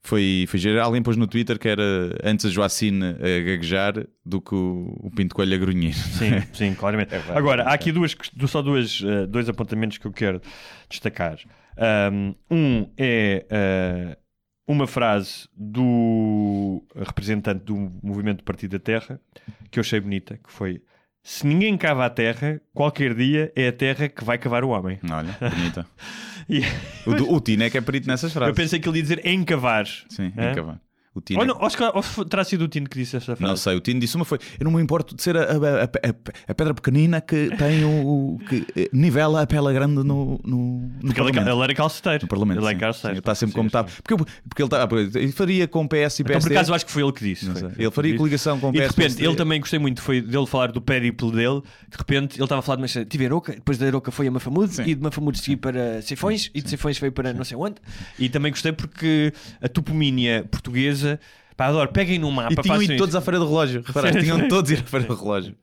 foi, 0.03 0.45
foi 0.47 0.59
geral. 0.59 0.85
Alguém 0.85 1.01
pôs 1.01 1.17
no 1.17 1.25
Twitter 1.25 1.57
que 1.57 1.67
era 1.67 1.83
antes 2.23 2.45
a 2.45 2.49
Joacine 2.49 3.03
a 3.03 3.43
gaguejar 3.43 4.05
do 4.23 4.39
que 4.39 4.53
o, 4.53 4.95
o 5.03 5.11
Pinto 5.11 5.33
Coelho 5.35 5.55
a 5.55 5.57
grunhir. 5.57 5.95
Sim, 5.95 6.41
sim, 6.53 6.73
claramente. 6.75 7.09
verdade, 7.09 7.37
Agora, 7.37 7.63
é 7.63 7.67
há 7.67 7.73
aqui 7.73 7.91
duas, 7.91 8.15
só 8.47 8.61
duas, 8.61 9.01
eh, 9.03 9.25
dois 9.25 9.49
apontamentos 9.49 9.97
que 9.97 10.05
eu 10.05 10.11
quero 10.11 10.41
destacar. 10.87 11.39
Um 12.51 12.87
é 12.97 13.45
eh, 13.49 14.17
uma 14.67 14.87
frase 14.87 15.47
do 15.55 16.83
representante 16.95 17.63
do 17.65 17.75
movimento 18.01 18.37
do 18.39 18.43
Partido 18.43 18.71
da 18.71 18.79
Terra 18.79 19.19
que 19.69 19.79
eu 19.79 19.81
achei 19.81 19.99
bonita, 19.99 20.37
que 20.43 20.51
foi 20.51 20.81
se 21.23 21.45
ninguém 21.47 21.75
cava 21.75 22.05
a 22.05 22.09
terra, 22.09 22.61
qualquer 22.73 23.15
dia 23.15 23.51
é 23.55 23.67
a 23.69 23.73
terra 23.73 24.07
que 24.07 24.23
vai 24.23 24.37
cavar 24.37 24.63
o 24.63 24.69
homem. 24.69 24.99
Olha, 25.11 25.35
bonita. 25.55 25.85
E 26.47 26.61
O, 27.07 27.35
o 27.35 27.41
Tino 27.41 27.63
é 27.63 27.69
que 27.71 27.77
é 27.79 27.81
perito 27.81 28.07
nessas 28.07 28.31
frases. 28.31 28.49
eu 28.49 28.55
pensei 28.55 28.79
que 28.79 28.87
ele 28.87 28.97
ia 28.97 29.01
dizer 29.03 29.25
encavar. 29.25 29.87
Sim, 30.07 30.31
Hã? 30.37 30.51
em 30.51 30.55
cavar. 30.55 30.79
O 31.15 31.21
Tino 31.21 31.39
Ou, 31.39 31.45
não, 31.45 31.55
calhar- 31.57 31.95
ou 31.95 32.03
f- 32.03 32.25
terá 32.25 32.43
sido 32.43 32.65
o 32.65 32.67
Tino 32.67 32.89
que 32.89 32.97
disse 32.99 33.15
esta 33.15 33.37
frase. 33.37 33.49
Não 33.49 33.55
sei, 33.57 33.75
o 33.75 33.79
Tino 33.79 33.99
disse 34.01 34.15
uma 34.17 34.25
foi: 34.25 34.37
Eu 34.59 34.65
não 34.65 34.71
me 34.71 34.81
importo 34.81 35.15
de 35.15 35.23
ser 35.23 35.37
a, 35.37 35.43
a- 35.43 35.83
a- 35.85 36.49
a- 36.49 36.53
pedra 36.53 36.73
pequenina 36.73 37.21
que 37.21 37.49
tem 37.57 37.85
o. 37.85 38.37
que 38.49 38.65
eh, 38.75 38.89
nivela 38.91 39.41
a 39.43 39.47
pela 39.47 39.71
grande 39.71 39.95
no. 39.95 40.03
no, 40.03 40.39
no 40.43 40.89
Porque 40.99 41.07
ele, 41.21 41.31
Parlamento. 41.31 41.49
ele 41.55 41.63
era 41.63 41.73
calceteiro. 41.73 42.23
No 42.23 42.27
Parlamento. 42.27 42.59
Ele 42.59 42.67
é 42.67 42.71
sim. 42.73 42.77
calceteiro. 42.77 43.15
Sim, 43.15 43.19
está 43.19 43.33
sempre 43.35 43.51
Sim, 43.53 43.55
como 43.57 43.67
estava. 43.67 43.87
Porque, 44.03 44.25
porque 44.49 44.61
ele 44.61 44.67
estava. 44.67 44.99
Ele 44.99 45.31
faria 45.31 45.67
com 45.69 45.87
PS 45.87 46.19
e 46.19 46.21
Então, 46.23 46.33
PSD. 46.33 46.49
por 46.49 46.51
acaso, 46.57 46.71
eu 46.71 46.75
acho 46.75 46.85
que 46.85 46.91
foi 46.91 47.03
ele 47.03 47.11
que 47.13 47.23
disse. 47.23 47.45
Foi- 47.49 47.71
Ele 47.77 47.91
faria 47.91 48.11
que 48.11 48.17
coligação 48.17 48.59
com 48.59 48.69
E 48.69 48.71
de 48.73 48.79
PS. 48.79 48.87
repente, 48.97 49.23
ele 49.23 49.35
também 49.35 49.59
gostei 49.61 49.79
muito 49.79 50.01
foi 50.01 50.21
dele 50.21 50.45
falar 50.45 50.71
do 50.73 50.81
périplo 50.81 51.31
dele. 51.31 51.61
De 51.89 51.97
repente, 51.97 52.35
ele 52.35 52.43
estava 52.43 52.59
a 52.59 52.61
falar 52.61 52.75
de 52.75 52.81
uma 52.81 52.87
cena. 52.89 53.05
Tive 53.05 53.25
Aroca, 53.25 53.53
depois 53.53 53.77
da 53.77 53.85
Aroca 53.87 54.11
foi 54.11 54.27
a 54.27 54.31
Mafamude 54.31 54.75
Sim. 54.75 54.83
e 54.85 54.95
de 54.95 55.01
Mafamude 55.01 55.39
segui 55.39 55.55
para 55.55 56.01
Cefões 56.01 56.51
e 56.53 56.61
de 56.61 56.69
Cefões 56.69 56.97
foi 56.97 57.09
para 57.09 57.31
não 57.33 57.45
sei 57.45 57.55
onde. 57.55 57.75
E 58.19 58.27
também 58.27 58.51
gostei 58.51 58.73
porque 58.73 59.31
a 59.61 59.69
topomínia 59.69 60.43
portuguesa, 60.49 61.04
pá, 61.57 61.67
adoro, 61.67 61.91
peguem 61.91 62.19
num 62.19 62.31
mapa, 62.31 62.53
E 62.53 62.55
tinham 62.55 62.81
ido 62.81 62.97
todos 62.97 63.15
à 63.15 63.21
feira 63.21 63.39
do 63.39 63.45
relógio. 63.45 63.81
Reparaste? 63.85 64.19
Tinham 64.21 64.47
todos 64.47 64.71
ido 64.71 64.81
à 64.81 64.85
feira 64.85 65.05
do 65.05 65.15
relógio. 65.15 65.55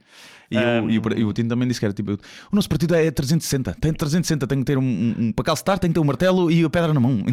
E, 0.50 0.56
Um, 0.58 0.84
o, 0.84 0.90
e, 0.90 0.98
o, 0.98 1.02
e 1.20 1.24
o 1.24 1.32
Tino 1.32 1.48
também 1.48 1.66
disse 1.66 1.80
que 1.80 1.86
era 1.86 1.94
tipo: 1.94 2.12
o 2.12 2.54
nosso 2.56 2.68
partido 2.68 2.94
é 2.94 3.10
360, 3.10 3.74
tem 3.80 3.90
360, 3.92 4.46
tem 4.46 4.58
que 4.58 4.64
ter 4.66 4.76
um, 4.76 4.82
um, 4.82 5.14
um 5.18 5.32
para 5.32 5.44
calcetar, 5.46 5.78
tem 5.78 5.88
que 5.88 5.94
ter 5.94 6.00
um 6.00 6.04
martelo 6.04 6.50
e 6.50 6.62
a 6.62 6.68
pedra 6.68 6.92
na 6.92 7.00
mão. 7.00 7.24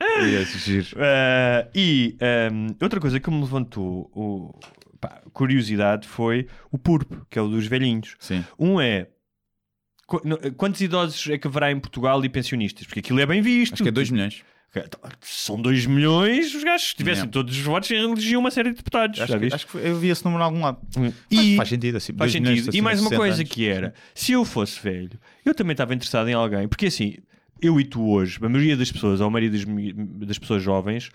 É 0.00 0.44
giro. 0.44 0.88
Uh, 0.96 1.68
e 1.74 2.16
um, 2.52 2.66
outra 2.82 2.98
coisa 3.00 3.20
que 3.20 3.30
me 3.30 3.40
levantou 3.40 4.10
o, 4.14 4.58
pá, 5.00 5.20
curiosidade 5.32 6.06
foi 6.08 6.46
o 6.72 6.78
PURP, 6.78 7.12
que 7.30 7.38
é 7.38 7.42
o 7.42 7.48
dos 7.48 7.66
velhinhos. 7.66 8.16
Sim. 8.18 8.44
Um 8.58 8.80
é 8.80 9.06
qu- 10.06 10.20
no- 10.24 10.38
quantos 10.54 10.80
idosos 10.80 11.28
é 11.28 11.38
que 11.38 11.46
haverá 11.46 11.70
em 11.70 11.78
Portugal 11.78 12.24
e 12.24 12.28
pensionistas? 12.28 12.86
Porque 12.86 13.00
aquilo 13.00 13.20
é 13.20 13.26
bem 13.26 13.40
visto. 13.42 13.74
Acho 13.74 13.82
que 13.84 13.88
é 13.88 13.92
2 13.92 14.10
milhões. 14.10 14.42
São 15.22 15.60
2 15.60 15.86
milhões, 15.86 16.54
os 16.54 16.62
gajos, 16.62 16.88
se 16.90 16.94
tivessem 16.96 17.26
todos 17.28 17.56
os 17.56 17.62
votos, 17.62 17.90
elegiam 17.90 18.40
uma 18.40 18.50
série 18.50 18.70
de 18.70 18.76
deputados. 18.76 19.18
Acho 19.20 19.32
já 19.32 19.38
que, 19.38 19.54
acho 19.54 19.66
que 19.66 19.76
eu 19.78 19.98
vi 19.98 20.08
esse 20.08 20.24
número 20.24 20.42
em 20.42 20.44
algum 20.46 20.60
lado. 20.60 20.78
E- 21.30 21.36
Faz, 21.36 21.56
faz 21.56 21.68
sentido, 21.70 21.96
assim. 21.96 22.12
Faz 22.12 22.32
2 22.32 22.40
milhões, 22.42 22.56
sentido. 22.58 22.68
assim, 22.70 22.78
E 22.78 22.82
mais 22.82 23.00
uma 23.00 23.08
60 23.08 23.20
coisa 23.20 23.40
anos. 23.42 23.52
que 23.52 23.66
era: 23.66 23.94
se 24.14 24.32
eu 24.32 24.44
fosse 24.44 24.80
velho, 24.80 25.18
eu 25.44 25.54
também 25.54 25.72
estava 25.72 25.94
interessado 25.94 26.28
em 26.28 26.34
alguém, 26.34 26.68
porque 26.68 26.86
assim, 26.86 27.16
eu 27.60 27.80
e 27.80 27.84
tu 27.84 28.08
hoje, 28.08 28.38
a 28.42 28.48
maioria 28.48 28.76
das 28.76 28.92
pessoas, 28.92 29.20
ou 29.20 29.26
a 29.26 29.30
maioria 29.30 29.50
das, 29.58 29.64
das 30.26 30.38
pessoas 30.38 30.62
jovens, 30.62 31.10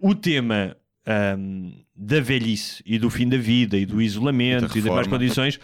o 0.00 0.14
tema 0.14 0.76
ahm, 1.06 1.72
da 1.96 2.20
velhice 2.20 2.82
e 2.86 2.98
do 2.98 3.10
fim 3.10 3.28
da 3.28 3.36
vida 3.36 3.76
e 3.76 3.84
do 3.84 4.00
isolamento 4.00 4.68
Da 4.68 4.78
e 4.78 4.80
das 4.82 4.94
más 4.94 5.06
condições, 5.08 5.60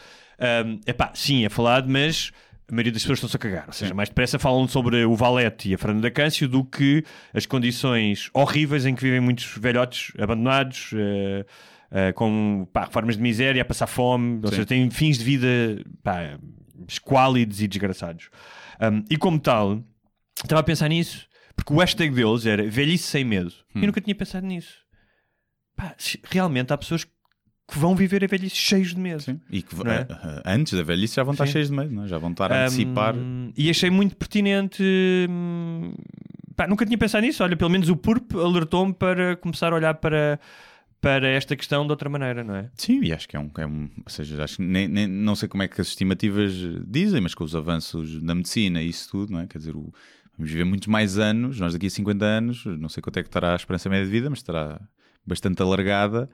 é 0.84 0.92
pá, 0.92 1.12
sim, 1.14 1.44
é 1.44 1.48
falado, 1.48 1.88
mas. 1.88 2.32
A 2.68 2.74
maioria 2.74 2.92
das 2.92 3.02
pessoas 3.02 3.18
estão-se 3.18 3.36
a 3.36 3.38
cagar. 3.38 3.64
Ou 3.68 3.72
seja, 3.72 3.94
mais 3.94 4.08
depressa 4.08 4.38
falam 4.38 4.66
sobre 4.66 5.04
o 5.04 5.14
Valete 5.14 5.70
e 5.70 5.74
a 5.74 5.78
Fernanda 5.78 6.10
Câncio 6.10 6.48
do 6.48 6.64
que 6.64 7.04
as 7.32 7.46
condições 7.46 8.28
horríveis 8.34 8.84
em 8.84 8.94
que 8.94 9.02
vivem 9.02 9.20
muitos 9.20 9.56
velhotes 9.56 10.12
abandonados, 10.18 10.90
eh, 10.94 11.46
eh, 11.92 12.12
com 12.12 12.66
pá, 12.72 12.86
formas 12.86 13.16
de 13.16 13.22
miséria, 13.22 13.62
a 13.62 13.64
passar 13.64 13.86
fome, 13.86 14.40
ou 14.42 14.48
Sim. 14.48 14.56
seja, 14.56 14.66
têm 14.66 14.90
fins 14.90 15.18
de 15.18 15.24
vida 15.24 15.84
pá, 16.02 16.38
esquálidos 16.88 17.62
e 17.62 17.68
desgraçados. 17.68 18.30
Um, 18.80 19.04
e 19.08 19.16
como 19.16 19.38
tal, 19.38 19.84
estava 20.42 20.60
a 20.60 20.64
pensar 20.64 20.88
nisso, 20.88 21.26
porque 21.54 21.72
o 21.72 21.78
hashtag 21.78 22.14
deles 22.14 22.46
era 22.46 22.68
velhice 22.68 23.04
sem 23.04 23.24
medo. 23.24 23.52
Hum. 23.74 23.80
eu 23.80 23.86
nunca 23.86 24.00
tinha 24.00 24.14
pensado 24.14 24.44
nisso. 24.44 24.74
Pá, 25.76 25.94
realmente 26.24 26.72
há 26.72 26.78
pessoas 26.78 27.04
que 27.04 27.12
vão 27.74 27.96
viver 27.96 28.22
a 28.22 28.26
velhice 28.26 28.54
cheios 28.56 28.94
de 28.94 29.00
medo. 29.00 29.22
Sim. 29.22 29.40
E 29.50 29.62
que 29.62 29.74
é? 29.88 30.06
antes 30.44 30.72
da 30.74 30.82
velhice 30.82 31.16
já 31.16 31.22
vão 31.22 31.32
estar 31.32 31.46
Sim. 31.46 31.52
cheios 31.52 31.68
de 31.68 31.74
medo, 31.76 31.92
não 31.94 32.04
é? 32.04 32.08
já 32.08 32.18
vão 32.18 32.30
estar 32.30 32.52
a 32.52 32.64
antecipar. 32.66 33.14
Um, 33.16 33.52
e 33.56 33.68
achei 33.70 33.90
muito 33.90 34.16
pertinente. 34.16 34.82
hum, 35.28 35.92
pá, 36.54 36.66
nunca 36.66 36.84
tinha 36.86 36.96
pensado 36.98 37.26
nisso. 37.26 37.42
Olha, 37.42 37.56
pelo 37.56 37.70
menos 37.70 37.88
o 37.88 37.96
PURP 37.96 38.34
alertou-me 38.36 38.92
para 38.94 39.36
começar 39.36 39.72
a 39.72 39.76
olhar 39.76 39.94
para, 39.94 40.38
para 41.00 41.28
esta 41.28 41.56
questão 41.56 41.84
de 41.84 41.90
outra 41.90 42.08
maneira, 42.08 42.44
não 42.44 42.54
é? 42.56 42.70
Sim, 42.76 43.00
e 43.02 43.12
acho 43.12 43.28
que 43.28 43.36
é 43.36 43.40
um. 43.40 43.50
É 43.58 43.66
um 43.66 43.88
ou 44.04 44.10
seja, 44.10 44.42
acho 44.44 44.56
que 44.56 44.62
nem, 44.62 44.86
nem- 44.88 45.06
não 45.08 45.34
sei 45.34 45.48
como 45.48 45.62
é 45.62 45.68
que 45.68 45.80
as 45.80 45.88
estimativas 45.88 46.52
dizem, 46.86 47.20
mas 47.20 47.34
com 47.34 47.44
os 47.44 47.54
avanços 47.56 48.22
da 48.22 48.34
medicina 48.34 48.80
e 48.82 48.88
isso 48.88 49.10
tudo, 49.10 49.32
não 49.32 49.40
é? 49.40 49.46
Quer 49.46 49.58
dizer, 49.58 49.74
o- 49.76 49.92
vamos 50.38 50.50
viver 50.52 50.64
muitos 50.64 50.86
mais 50.88 51.18
anos, 51.18 51.58
nós 51.58 51.72
daqui 51.72 51.86
a 51.86 51.90
50 51.90 52.24
anos, 52.24 52.64
não 52.64 52.88
sei 52.88 53.02
quanto 53.02 53.18
é 53.18 53.22
que 53.22 53.28
estará 53.28 53.52
a 53.52 53.56
esperança 53.56 53.88
média 53.88 54.04
de 54.04 54.10
vida, 54.12 54.30
mas 54.30 54.38
estará 54.38 54.80
bastante 55.26 55.60
alargada 55.60 56.30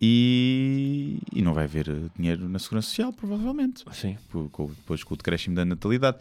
e, 0.00 1.18
e 1.32 1.42
não 1.42 1.54
vai 1.54 1.64
haver 1.64 1.86
dinheiro 2.16 2.48
na 2.48 2.58
segurança 2.58 2.88
social, 2.88 3.12
provavelmente. 3.12 3.84
Sim. 3.92 4.16
com- 4.30 4.48
com- 4.48 4.66
depois 4.66 5.02
com 5.04 5.14
o 5.14 5.16
decréscimo 5.16 5.54
da 5.54 5.64
natalidade. 5.64 6.18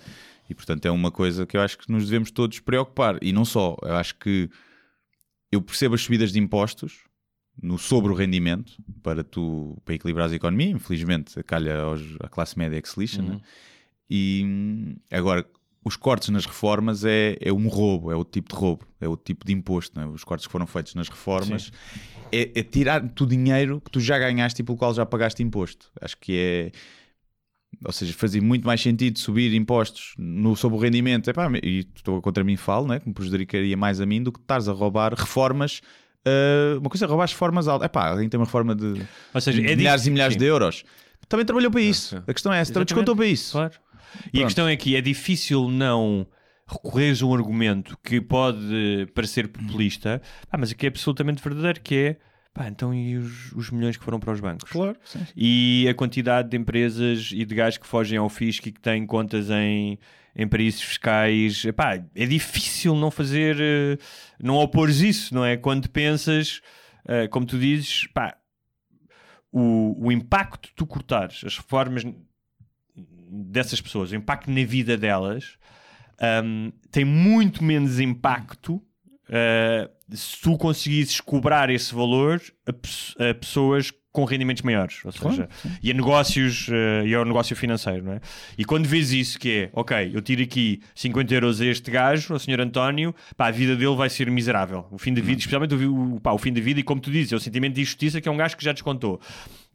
E 0.49 0.53
portanto 0.53 0.85
é 0.85 0.91
uma 0.91 1.09
coisa 1.11 1.45
que 1.45 1.55
eu 1.55 1.61
acho 1.61 1.77
que 1.77 1.91
nos 1.91 2.05
devemos 2.05 2.29
todos 2.31 2.59
preocupar. 2.59 3.17
E 3.21 3.31
não 3.31 3.45
só, 3.45 3.77
eu 3.81 3.95
acho 3.95 4.15
que 4.15 4.49
eu 5.51 5.61
percebo 5.61 5.95
as 5.95 6.01
subidas 6.01 6.31
de 6.31 6.39
impostos 6.39 6.99
no 7.61 7.77
sobre 7.77 8.11
o 8.11 8.15
rendimento 8.15 8.73
para 9.03 9.23
tu 9.23 9.77
para 9.85 9.93
equilibrar 9.93 10.29
a 10.29 10.35
economia, 10.35 10.69
infelizmente 10.71 11.41
calha 11.43 11.79
aos, 11.81 12.01
à 12.19 12.27
classe 12.27 12.57
média 12.57 12.81
que 12.81 12.89
se 12.89 12.99
lixa, 12.99 13.21
né? 13.21 13.39
e 14.09 14.95
agora 15.11 15.45
os 15.83 15.95
cortes 15.95 16.29
nas 16.29 16.45
reformas 16.45 17.03
é, 17.03 17.37
é 17.41 17.51
um 17.51 17.67
roubo, 17.67 18.11
é 18.11 18.15
outro 18.15 18.31
tipo 18.31 18.53
de 18.53 18.59
roubo, 18.59 18.85
é 19.01 19.07
outro 19.07 19.25
tipo 19.25 19.45
de 19.45 19.51
imposto, 19.53 19.99
né? 19.99 20.05
os 20.07 20.23
cortes 20.23 20.45
que 20.47 20.51
foram 20.51 20.65
feitos 20.65 20.95
nas 20.95 21.09
reformas 21.09 21.71
é, 22.31 22.51
é 22.55 22.63
tirar-te 22.63 23.23
o 23.23 23.25
dinheiro 23.25 23.81
que 23.81 23.91
tu 23.91 23.99
já 23.99 24.17
ganhaste 24.17 24.61
e 24.61 24.65
pelo 24.65 24.77
qual 24.77 24.93
já 24.93 25.05
pagaste 25.05 25.43
imposto. 25.43 25.91
Acho 26.01 26.17
que 26.17 26.37
é 26.37 26.71
ou 27.85 27.91
seja, 27.91 28.13
fazia 28.13 28.41
muito 28.41 28.65
mais 28.65 28.81
sentido 28.81 29.17
subir 29.19 29.53
impostos 29.53 30.13
no, 30.17 30.55
sobre 30.55 30.77
o 30.77 30.81
rendimento, 30.81 31.29
Epá, 31.29 31.49
e 31.61 31.87
estou 31.95 32.21
contra 32.21 32.43
mim 32.43 32.55
falo, 32.55 32.87
né, 32.87 32.99
que 32.99 33.07
me 33.07 33.13
prejudicaria 33.13 33.75
mais 33.75 33.99
a 33.99 34.05
mim 34.05 34.21
do 34.21 34.31
que 34.31 34.39
estares 34.39 34.67
a 34.67 34.71
roubar 34.71 35.13
reformas. 35.13 35.81
ah, 36.25 36.77
uma 36.79 36.89
coisa 36.89 37.05
é 37.05 37.07
roubar 37.07 37.25
as 37.25 37.31
reformas 37.31 37.67
altas. 37.67 37.85
Epá, 37.85 38.09
alguém 38.09 38.29
tem 38.29 38.39
uma 38.39 38.45
reforma 38.45 38.75
de 38.75 39.01
seja, 39.41 39.61
é 39.61 39.75
milhares 39.75 40.03
dif- 40.03 40.09
e 40.09 40.13
milhares 40.13 40.33
sim. 40.33 40.39
de 40.39 40.45
euros. 40.45 40.83
Também 41.27 41.45
trabalhou 41.45 41.71
para 41.71 41.81
isso. 41.81 42.17
A 42.27 42.33
questão 42.33 42.53
é 42.53 42.59
essa, 42.59 42.71
também 42.73 42.85
descontou 42.85 43.15
para 43.15 43.25
isso. 43.25 43.53
Claro. 43.53 43.73
E 44.33 44.41
a 44.41 44.45
questão 44.45 44.67
é 44.67 44.75
que 44.75 44.95
é 44.95 45.01
difícil 45.01 45.69
não 45.69 46.27
recorreres 46.67 47.21
a 47.21 47.25
um 47.25 47.33
argumento 47.33 47.97
que 48.03 48.21
pode 48.21 49.07
parecer 49.13 49.47
populista, 49.47 50.21
ah, 50.51 50.57
mas 50.57 50.71
aqui 50.71 50.85
é 50.85 50.89
absolutamente 50.89 51.43
verdadeiro, 51.43 51.81
que 51.81 51.95
é 51.95 52.17
pá, 52.53 52.67
então 52.67 52.93
e 52.93 53.17
os, 53.17 53.51
os 53.53 53.71
milhões 53.71 53.97
que 53.97 54.03
foram 54.03 54.19
para 54.19 54.31
os 54.31 54.39
bancos? 54.39 54.71
Claro, 54.71 54.95
sim. 55.03 55.19
E 55.35 55.87
a 55.89 55.93
quantidade 55.93 56.49
de 56.49 56.57
empresas 56.57 57.31
e 57.33 57.43
de 57.43 57.55
gajos 57.55 57.77
que 57.77 57.87
fogem 57.87 58.17
ao 58.17 58.29
fisco 58.29 58.69
e 58.69 58.71
que 58.71 58.79
têm 58.79 59.05
contas 59.05 59.49
em, 59.49 59.97
em 60.35 60.47
paraísos 60.47 60.81
fiscais, 60.81 61.65
epá, 61.65 61.95
é 62.15 62.25
difícil 62.25 62.95
não 62.95 63.09
fazer, 63.09 63.57
eh, 63.59 63.97
não 64.39 64.55
opores 64.55 64.99
isso, 65.01 65.33
não 65.33 65.43
é? 65.43 65.57
Quando 65.57 65.89
pensas, 65.89 66.61
eh, 67.07 67.27
como 67.27 67.45
tu 67.45 67.57
dizes, 67.57 68.07
pá, 68.13 68.37
o, 69.51 70.07
o 70.07 70.11
impacto 70.11 70.69
de 70.69 70.75
tu 70.75 70.85
cortares 70.85 71.43
as 71.45 71.57
reformas 71.57 72.03
dessas 73.33 73.81
pessoas, 73.81 74.11
o 74.11 74.15
impacto 74.15 74.49
na 74.51 74.63
vida 74.63 74.95
delas, 74.97 75.57
hum, 76.43 76.71
tem 76.91 77.03
muito 77.03 77.63
menos 77.63 77.99
impacto 77.99 78.75
uh, 78.75 79.89
se 80.15 80.39
tu 80.41 80.57
conseguisses 80.57 81.19
cobrar 81.19 81.69
esse 81.69 81.93
valor 81.95 82.41
a, 82.67 83.29
a 83.29 83.33
pessoas 83.33 83.91
com 84.11 84.25
rendimentos 84.25 84.61
maiores, 84.61 85.03
ou 85.03 85.11
seja, 85.11 85.49
e 85.81 85.89
a 85.89 85.93
negócios 85.95 86.67
uh, 86.67 87.03
e 87.03 87.15
ao 87.15 87.25
negócio 87.25 87.55
financeiro, 87.55 88.03
não 88.03 88.13
é? 88.13 88.21
E 88.55 88.63
quando 88.63 88.85
vês 88.85 89.11
isso 89.11 89.39
que 89.39 89.49
é, 89.63 89.69
ok, 89.73 90.11
eu 90.13 90.21
tiro 90.21 90.43
aqui 90.43 90.83
50 90.93 91.33
euros 91.33 91.59
a 91.59 91.65
este 91.65 91.89
gajo, 91.89 92.31
ao 92.31 92.37
senhor 92.37 92.61
António, 92.61 93.15
pá, 93.35 93.47
a 93.47 93.51
vida 93.51 93.75
dele 93.75 93.95
vai 93.95 94.11
ser 94.11 94.29
miserável. 94.29 94.85
O 94.91 94.99
fim 94.99 95.15
da 95.15 95.21
vida, 95.21 95.39
especialmente 95.39 95.73
o, 95.73 96.15
o- 96.17 96.21
pá, 96.21 96.31
o 96.31 96.37
fim 96.37 96.53
da 96.53 96.61
vida, 96.61 96.79
e 96.79 96.83
como 96.83 97.01
tu 97.01 97.09
dizes, 97.09 97.33
é 97.33 97.35
o 97.35 97.39
sentimento 97.39 97.73
de 97.73 97.81
injustiça 97.81 98.21
que 98.21 98.29
é 98.29 98.31
um 98.31 98.37
gajo 98.37 98.55
que 98.55 98.63
já 98.63 98.71
descontou. 98.71 99.19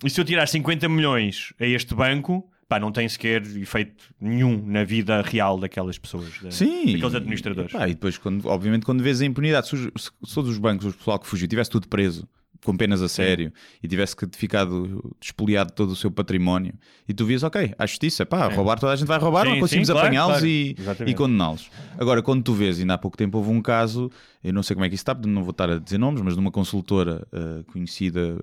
E 0.04 0.08
se 0.08 0.20
eu 0.20 0.24
tirar 0.24 0.46
50 0.46 0.88
milhões 0.88 1.52
a 1.58 1.66
este 1.66 1.92
banco, 1.92 2.48
pá, 2.68 2.78
não 2.78 2.92
tem 2.92 3.08
sequer 3.08 3.42
efeito 3.56 4.04
nenhum 4.20 4.62
na 4.66 4.84
vida 4.84 5.22
real 5.22 5.58
daquelas 5.58 5.96
pessoas, 5.98 6.38
da- 6.42 6.50
Sim. 6.50 6.92
daqueles 6.92 7.14
administradores. 7.14 7.70
E, 7.72 7.76
pá, 7.78 7.88
e 7.88 7.94
depois, 7.94 8.18
quando, 8.18 8.46
obviamente, 8.46 8.84
quando 8.84 9.02
vês 9.02 9.20
a 9.22 9.24
impunidade, 9.24 9.68
se, 9.68 9.74
os- 9.74 10.12
se 10.26 10.34
todos 10.34 10.50
os 10.50 10.58
bancos, 10.58 10.86
o 10.86 10.92
pessoal 10.92 11.18
que 11.18 11.26
fugiu, 11.26 11.48
tivesse 11.48 11.70
tudo 11.70 11.88
preso, 11.88 12.28
com 12.64 12.76
penas 12.76 13.00
a 13.00 13.08
sério, 13.08 13.52
e 13.82 13.88
tivesse 13.88 14.16
que 14.16 14.26
ficado 14.36 15.14
despoliado 15.20 15.72
todo 15.72 15.90
o 15.90 15.96
seu 15.96 16.10
património, 16.10 16.74
e 17.08 17.14
tu 17.14 17.24
vias, 17.24 17.42
ok, 17.42 17.74
a 17.78 17.86
justiça, 17.86 18.26
pá, 18.26 18.48
roubar 18.48 18.78
toda 18.78 18.92
a 18.92 18.96
gente 18.96 19.06
vai 19.06 19.18
roubar, 19.18 19.46
Sim, 19.46 19.52
não 19.52 19.60
conseguimos 19.60 19.88
claro, 19.88 20.06
apanhá-los 20.06 20.38
claro. 20.38 20.46
e, 20.46 20.76
e 21.06 21.14
condená-los. 21.14 21.70
Agora, 21.98 22.22
quando 22.22 22.42
tu 22.42 22.52
vês, 22.52 22.78
ainda 22.80 22.94
há 22.94 22.98
pouco 22.98 23.16
tempo 23.16 23.38
houve 23.38 23.50
um 23.50 23.62
caso, 23.62 24.10
eu 24.42 24.52
não 24.52 24.62
sei 24.62 24.74
como 24.74 24.84
é 24.84 24.88
que 24.88 24.94
isso 24.94 25.02
está, 25.02 25.14
não 25.14 25.42
vou 25.42 25.52
estar 25.52 25.70
a 25.70 25.78
dizer 25.78 25.98
nomes, 25.98 26.20
mas 26.20 26.34
de 26.34 26.40
uma 26.40 26.50
consultora 26.50 27.26
eh, 27.32 27.64
conhecida 27.72 28.38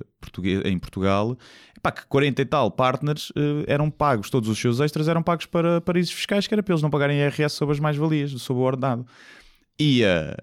em 0.66 0.80
Portugal, 0.80 1.38
pá, 1.82 1.92
que 1.92 2.06
40 2.08 2.42
e 2.42 2.46
tal 2.46 2.72
partners 2.72 3.32
eh, 3.36 3.66
eram 3.68 3.90
pagos, 3.90 4.30
todos 4.30 4.50
os 4.50 4.58
seus 4.58 4.80
extras 4.80 5.08
eram 5.08 5.22
pagos 5.22 5.46
para 5.46 5.82
paraísos 5.82 6.14
fiscais, 6.14 6.48
que 6.48 6.54
era 6.54 6.64
para 6.64 6.74
eles 6.74 6.82
não 6.82 6.90
pagarem 6.90 7.20
IRS 7.20 7.56
sobre 7.56 7.74
as 7.74 7.80
mais-valias, 7.80 8.32
sobre 8.42 8.64
o 8.64 8.66
ordenado. 8.66 9.06
E 9.78 10.06
a, 10.06 10.38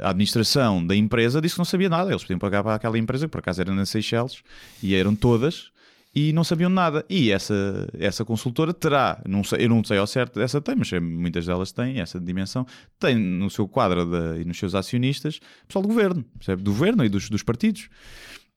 a 0.00 0.10
administração 0.10 0.84
da 0.84 0.96
empresa 0.96 1.40
disse 1.40 1.54
que 1.54 1.60
não 1.60 1.64
sabia 1.64 1.88
nada. 1.88 2.10
Eles 2.10 2.22
podiam 2.22 2.38
pagar 2.38 2.62
para 2.64 2.74
aquela 2.74 2.98
empresa, 2.98 3.26
que 3.26 3.30
por 3.30 3.38
acaso 3.38 3.60
era 3.60 3.72
nas 3.72 3.88
Seychelles, 3.90 4.42
e 4.82 4.94
eram 4.94 5.14
todas. 5.14 5.70
e 6.14 6.32
não 6.32 6.42
sabiam 6.42 6.68
nada. 6.68 7.04
E 7.08 7.30
essa, 7.30 7.88
essa 7.98 8.24
consultora 8.24 8.74
terá, 8.74 9.22
não 9.26 9.44
sei, 9.44 9.64
eu 9.64 9.68
não 9.68 9.84
sei 9.84 9.98
ao 9.98 10.06
certo, 10.06 10.40
essa 10.40 10.60
tem, 10.60 10.74
mas 10.74 10.90
muitas 11.00 11.46
delas 11.46 11.70
têm 11.72 12.00
essa 12.00 12.20
dimensão, 12.20 12.66
tem 12.98 13.16
no 13.16 13.48
seu 13.48 13.68
quadro 13.68 14.04
de, 14.04 14.42
e 14.42 14.44
nos 14.44 14.58
seus 14.58 14.74
acionistas 14.74 15.40
pessoal 15.66 15.82
do 15.82 15.88
governo, 15.88 16.24
percebe? 16.38 16.62
do 16.62 16.72
governo 16.72 17.04
e 17.04 17.08
dos, 17.08 17.30
dos 17.30 17.42
partidos. 17.42 17.88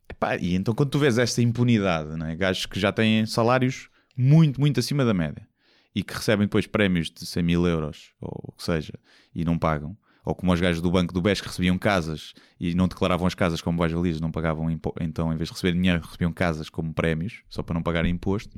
Epá, 0.09 0.37
e 0.37 0.55
então 0.55 0.73
quando 0.73 0.89
tu 0.89 0.99
vês 0.99 1.17
esta 1.17 1.41
impunidade, 1.41 2.15
né? 2.17 2.35
gajos 2.35 2.65
que 2.65 2.79
já 2.79 2.91
têm 2.91 3.25
salários 3.25 3.89
muito, 4.17 4.59
muito 4.59 4.79
acima 4.79 5.05
da 5.05 5.13
média 5.13 5.47
e 5.95 6.03
que 6.03 6.13
recebem 6.13 6.45
depois 6.45 6.67
prémios 6.67 7.09
de 7.09 7.25
100 7.25 7.43
mil 7.43 7.65
euros, 7.65 8.11
ou 8.19 8.49
o 8.49 8.51
que 8.51 8.63
seja, 8.63 8.93
e 9.33 9.45
não 9.45 9.57
pagam, 9.57 9.97
ou 10.25 10.33
como 10.33 10.51
os 10.51 10.59
gajos 10.59 10.81
do 10.81 10.89
Banco 10.89 11.13
do 11.13 11.21
BES 11.21 11.39
que 11.39 11.47
recebiam 11.47 11.77
casas 11.77 12.33
e 12.59 12.73
não 12.73 12.87
declaravam 12.87 13.27
as 13.27 13.35
casas 13.35 13.61
como 13.61 13.77
mais-valias, 13.77 14.19
não 14.19 14.31
pagavam 14.31 14.71
então, 14.99 15.31
em 15.31 15.37
vez 15.37 15.49
de 15.49 15.53
receber 15.53 15.73
dinheiro, 15.73 16.01
recebiam 16.03 16.33
casas 16.33 16.67
como 16.67 16.91
prémios, 16.91 17.43
só 17.47 17.61
para 17.61 17.75
não 17.75 17.83
pagarem 17.83 18.11
imposto, 18.11 18.57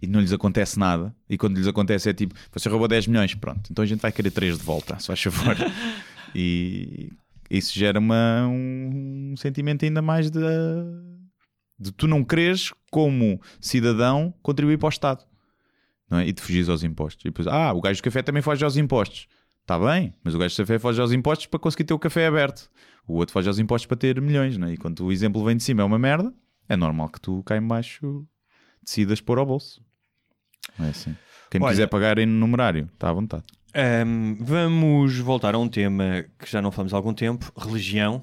e 0.00 0.06
não 0.06 0.20
lhes 0.20 0.32
acontece 0.32 0.78
nada. 0.78 1.14
E 1.28 1.36
quando 1.36 1.58
lhes 1.58 1.66
acontece 1.66 2.08
é 2.08 2.14
tipo, 2.14 2.34
você 2.50 2.68
roubou 2.70 2.88
10 2.88 3.08
milhões, 3.08 3.34
pronto, 3.34 3.70
então 3.70 3.82
a 3.82 3.86
gente 3.86 4.00
vai 4.00 4.10
querer 4.10 4.30
3 4.30 4.56
de 4.56 4.64
volta, 4.64 4.98
só 4.98 5.12
a 5.12 5.16
favor. 5.16 5.54
e 6.34 7.10
isso 7.50 7.78
gera 7.78 7.98
uma, 7.98 8.48
um 8.48 9.34
sentimento 9.36 9.84
ainda 9.84 10.00
mais 10.00 10.30
de, 10.30 10.40
de 11.78 11.92
tu 11.92 12.08
não 12.08 12.24
queres, 12.24 12.72
como 12.90 13.38
cidadão, 13.60 14.32
contribuir 14.42 14.78
para 14.78 14.86
o 14.86 14.90
Estado. 14.90 15.24
É? 16.10 16.26
E 16.26 16.32
de 16.32 16.40
fugir 16.40 16.68
aos 16.70 16.82
impostos. 16.82 17.22
E 17.24 17.28
depois, 17.28 17.46
ah, 17.46 17.72
o 17.72 17.80
gajo 17.80 18.00
do 18.00 18.04
café 18.04 18.22
também 18.22 18.42
foge 18.42 18.64
aos 18.64 18.76
impostos. 18.76 19.26
Está 19.62 19.78
bem, 19.78 20.12
mas 20.22 20.34
o 20.34 20.38
gajo 20.38 20.54
de 20.54 20.62
café 20.62 20.78
foge 20.78 21.00
aos 21.00 21.12
impostos 21.12 21.46
para 21.46 21.58
conseguir 21.60 21.84
ter 21.84 21.94
o 21.94 21.98
café 21.98 22.26
aberto. 22.26 22.68
O 23.06 23.14
outro 23.14 23.32
foge 23.32 23.48
aos 23.48 23.58
impostos 23.58 23.86
para 23.86 23.96
ter 23.96 24.20
milhões, 24.20 24.56
não 24.58 24.68
é? 24.68 24.74
E 24.74 24.76
quando 24.76 25.04
o 25.04 25.12
exemplo 25.12 25.44
vem 25.44 25.56
de 25.56 25.62
cima 25.62 25.82
é 25.82 25.84
uma 25.84 25.98
merda, 25.98 26.32
é 26.68 26.76
normal 26.76 27.08
que 27.08 27.20
tu 27.20 27.42
cá 27.44 27.56
em 27.56 27.66
baixo 27.66 28.26
decidas 28.82 29.20
pôr 29.20 29.38
ao 29.38 29.46
bolso. 29.46 29.80
É 30.80 30.88
assim. 30.88 31.14
Quem 31.50 31.60
Olha- 31.62 31.70
quiser 31.70 31.86
pagar 31.88 32.18
em 32.18 32.26
numerário, 32.26 32.88
está 32.92 33.10
à 33.10 33.12
vontade. 33.12 33.44
Ahm, 33.74 34.36
vamos 34.40 35.18
voltar 35.18 35.54
a 35.54 35.58
um 35.58 35.68
tema 35.68 36.24
que 36.38 36.50
já 36.50 36.60
não 36.60 36.70
falamos 36.70 36.92
há 36.92 36.96
algum 36.96 37.14
tempo: 37.14 37.50
religião. 37.56 38.22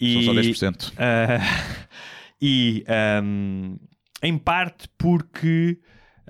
E, 0.00 0.24
São 0.24 0.34
só 0.34 0.40
10%. 0.40 0.92
ah, 0.98 1.38
e 2.40 2.84
ahm, 2.88 3.76
em 4.22 4.38
parte 4.38 4.88
porque 4.98 5.78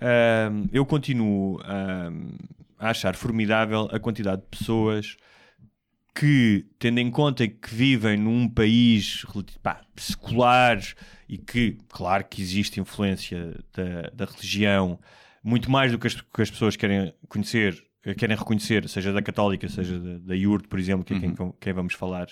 ahm, 0.00 0.66
eu 0.72 0.84
continuo 0.86 1.60
a 2.78 2.90
achar 2.90 3.14
formidável 3.14 3.88
a 3.92 3.98
quantidade 3.98 4.42
de 4.42 4.48
pessoas 4.48 5.16
que, 6.14 6.64
tendo 6.78 6.98
em 6.98 7.10
conta 7.10 7.46
que 7.46 7.74
vivem 7.74 8.16
num 8.16 8.48
país 8.48 9.24
pá, 9.62 9.82
secular 9.96 10.80
e 11.28 11.36
que, 11.36 11.76
claro 11.88 12.24
que 12.24 12.40
existe 12.40 12.80
influência 12.80 13.54
da, 13.74 14.10
da 14.14 14.24
religião, 14.24 14.98
muito 15.42 15.70
mais 15.70 15.92
do 15.92 15.98
que 15.98 16.06
as, 16.06 16.14
que 16.14 16.42
as 16.42 16.50
pessoas 16.50 16.74
querem 16.74 17.12
conhecer, 17.28 17.84
querem 18.16 18.36
reconhecer, 18.36 18.88
seja 18.88 19.12
da 19.12 19.20
católica, 19.20 19.68
seja 19.68 19.98
da, 19.98 20.18
da 20.18 20.34
IURD, 20.34 20.68
por 20.68 20.78
exemplo, 20.78 21.04
que 21.04 21.12
é 21.14 21.20
quem, 21.20 21.34
quem 21.60 21.72
vamos 21.72 21.92
falar 21.92 22.28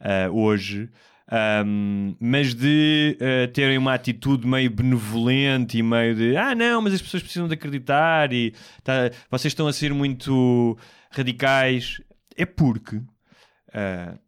ah, 0.00 0.30
hoje, 0.30 0.90
Ahm, 1.32 2.16
mas 2.18 2.54
de 2.54 3.16
ah, 3.20 3.46
terem 3.52 3.78
uma 3.78 3.94
atitude 3.94 4.46
meio 4.46 4.68
benevolente 4.70 5.78
e 5.78 5.82
meio 5.82 6.14
de 6.16 6.36
ah 6.36 6.54
não, 6.56 6.82
mas 6.82 6.92
as 6.94 7.00
pessoas 7.02 7.22
precisam 7.22 7.46
de 7.46 7.54
acreditar 7.54 8.32
e 8.32 8.52
tá- 8.82 9.10
vocês 9.30 9.52
estão 9.52 9.68
a 9.68 9.72
ser 9.72 9.94
muito 9.94 10.76
radicais, 11.10 11.98
é 12.36 12.44
porque 12.44 13.00
ah, 13.72 14.18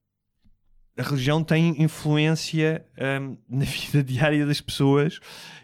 a 0.97 1.03
religião 1.03 1.43
tem 1.43 1.82
influência 1.82 2.84
ahm, 2.99 3.36
na 3.49 3.64
vida 3.66 4.03
diária 4.03 4.47
das 4.47 4.61
pessoas 4.61 5.18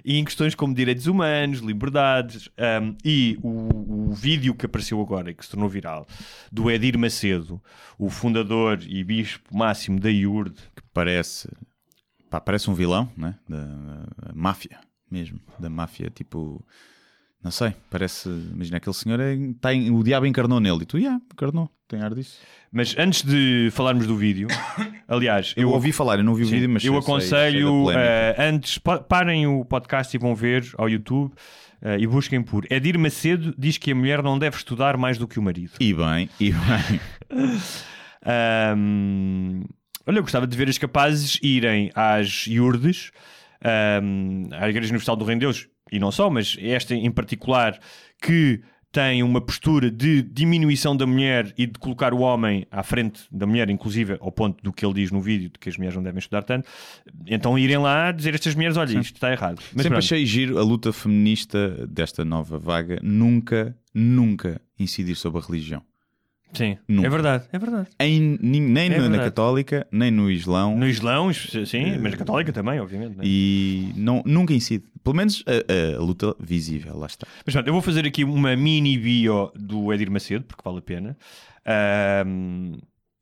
e 0.04 0.18
em 0.18 0.24
questões 0.24 0.54
como 0.54 0.74
direitos 0.74 1.06
humanos, 1.06 1.60
liberdades. 1.60 2.48
ahm, 2.56 2.94
e 3.04 3.38
o, 3.42 4.10
o 4.10 4.14
vídeo 4.14 4.54
que 4.54 4.66
apareceu 4.66 5.00
agora 5.00 5.30
e 5.30 5.34
que 5.34 5.44
se 5.44 5.50
tornou 5.50 5.68
viral 5.68 6.06
do 6.50 6.70
Edir 6.70 6.98
Macedo, 6.98 7.62
o 7.98 8.08
fundador 8.08 8.80
e 8.86 9.04
bispo 9.04 9.56
máximo 9.56 10.00
da 10.00 10.10
IURD, 10.10 10.56
Parece, 10.98 11.48
pá, 12.28 12.40
parece 12.40 12.68
um 12.68 12.74
vilão, 12.74 13.08
né? 13.16 13.36
Da, 13.48 13.64
da 14.20 14.32
máfia, 14.34 14.80
mesmo. 15.08 15.38
Da 15.56 15.70
máfia, 15.70 16.10
tipo, 16.10 16.66
não 17.42 17.50
sei, 17.50 17.74
parece. 17.90 18.28
Imagina, 18.28 18.76
aquele 18.78 18.94
senhor 18.94 19.20
é, 19.20 19.36
tá 19.60 19.72
em- 19.72 19.90
o 19.90 20.02
diabo 20.02 20.26
encarnou 20.26 20.58
nele 20.60 20.82
e 20.82 20.86
tu, 20.86 20.98
yeah, 20.98 21.20
encarnou, 21.32 21.70
tem 21.86 22.00
ar 22.02 22.14
disso. 22.14 22.38
Mas 22.72 22.94
antes 22.98 23.22
de 23.22 23.70
falarmos 23.72 24.06
do 24.06 24.16
vídeo, 24.16 24.48
aliás, 25.08 25.54
Eu, 25.56 25.70
ouvi 25.70 25.90
falar, 25.92 26.18
eu 26.18 26.24
não 26.24 26.34
vi 26.34 26.42
o 26.42 26.46
Sim, 26.46 26.52
vídeo, 26.56 26.68
mas 26.70 26.84
eu 26.84 26.92
sei- 26.92 27.00
sei 27.02 27.10
aconselho 27.12 27.68
polémica. 27.84 28.06
eh, 28.08 28.36
antes 28.38 28.78
pa- 28.78 28.98
parem 28.98 29.46
o 29.46 29.64
podcast 29.64 30.14
e 30.14 30.18
vão 30.20 30.34
ver 30.34 30.68
ao 30.76 30.88
YouTube 30.88 31.32
eh, 31.80 31.96
e 32.00 32.06
busquem 32.06 32.42
por 32.42 32.66
Edir 32.70 32.98
Macedo 32.98 33.54
diz 33.56 33.78
que 33.78 33.92
a 33.92 33.94
mulher 33.94 34.22
não 34.22 34.38
deve 34.38 34.56
estudar 34.56 34.96
mais 34.96 35.16
do 35.16 35.26
que 35.28 35.38
o 35.38 35.42
marido. 35.42 35.72
E 35.80 35.94
bem, 35.94 36.28
e 36.40 36.50
bem. 36.52 37.00
Ahm, 38.24 39.62
olha, 40.06 40.18
eu 40.18 40.22
gostava 40.22 40.46
de 40.46 40.56
ver 40.56 40.68
as 40.68 40.76
capazes 40.78 41.38
irem 41.42 41.90
às 41.94 42.46
iurdes, 42.46 43.10
ahm, 43.62 44.48
à 44.52 44.68
Igreja 44.68 44.88
Universal 44.90 45.16
do 45.16 45.24
Reino 45.24 45.40
de 45.40 45.46
Deus, 45.46 45.68
e 45.90 45.98
não 45.98 46.10
só, 46.10 46.28
mas 46.30 46.56
esta 46.60 46.94
em 46.94 47.10
particular, 47.10 47.78
que 48.20 48.60
tem 48.90 49.22
uma 49.22 49.40
postura 49.40 49.90
de 49.90 50.22
diminuição 50.22 50.96
da 50.96 51.06
mulher 51.06 51.52
e 51.58 51.66
de 51.66 51.78
colocar 51.78 52.14
o 52.14 52.20
homem 52.20 52.66
à 52.70 52.82
frente 52.82 53.22
da 53.30 53.46
mulher, 53.46 53.68
inclusive 53.68 54.16
ao 54.18 54.32
ponto 54.32 54.62
do 54.62 54.72
que 54.72 54.84
ele 54.84 54.94
diz 54.94 55.10
no 55.10 55.20
vídeo, 55.20 55.50
de 55.50 55.58
que 55.58 55.68
as 55.68 55.76
mulheres 55.76 55.94
não 55.94 56.02
devem 56.02 56.18
estudar 56.18 56.42
tanto, 56.42 56.66
então 57.26 57.58
irem 57.58 57.76
lá 57.78 58.10
dizer 58.12 58.32
a 58.32 58.34
estas 58.36 58.54
mulheres, 58.54 58.76
olha, 58.76 58.98
isto 58.98 59.14
está 59.14 59.30
errado. 59.30 59.56
Mas 59.58 59.68
Sempre 59.68 59.88
pronto. 59.88 59.98
achei 59.98 60.24
giro 60.24 60.58
a 60.58 60.62
luta 60.62 60.92
feminista 60.92 61.86
desta 61.86 62.24
nova 62.24 62.58
vaga 62.58 62.98
nunca, 63.02 63.76
nunca 63.92 64.60
incidir 64.78 65.16
sobre 65.16 65.40
a 65.40 65.44
religião. 65.44 65.82
Sim, 66.52 66.78
Nunca. 66.88 67.06
é 67.06 67.10
verdade, 67.10 67.44
é 67.52 67.58
verdade. 67.58 67.88
Em, 68.00 68.38
nem 68.42 68.86
É 68.86 68.88
na- 68.90 68.96
na 68.96 69.02
verdade. 69.02 69.24
católica, 69.24 69.86
nem 69.92 70.10
no 70.10 70.30
Islão. 70.30 70.76
No 70.76 70.86
Islão, 70.88 71.32
sim, 71.32 71.98
mas 72.00 72.12
na 72.12 72.16
Católica 72.16 72.52
também, 72.52 72.80
obviamente. 72.80 73.16
né? 73.16 73.22
E 73.24 73.92
não, 73.94 74.22
nunca 74.24 74.52
incide. 74.54 74.84
Pelo 75.04 75.14
menos 75.16 75.44
a, 75.46 75.96
a 75.96 76.00
luta 76.00 76.34
visível, 76.40 76.96
lá 76.96 77.06
está. 77.06 77.26
Mas 77.44 77.54
pronto, 77.54 77.66
eu 77.66 77.72
vou 77.72 77.82
fazer 77.82 78.06
aqui 78.06 78.24
uma 78.24 78.56
mini 78.56 78.96
bio 78.98 79.52
do 79.54 79.92
Edir 79.92 80.10
Macedo, 80.10 80.44
porque 80.46 80.62
vale 80.64 80.78
a 80.78 80.82
pena. 80.82 81.16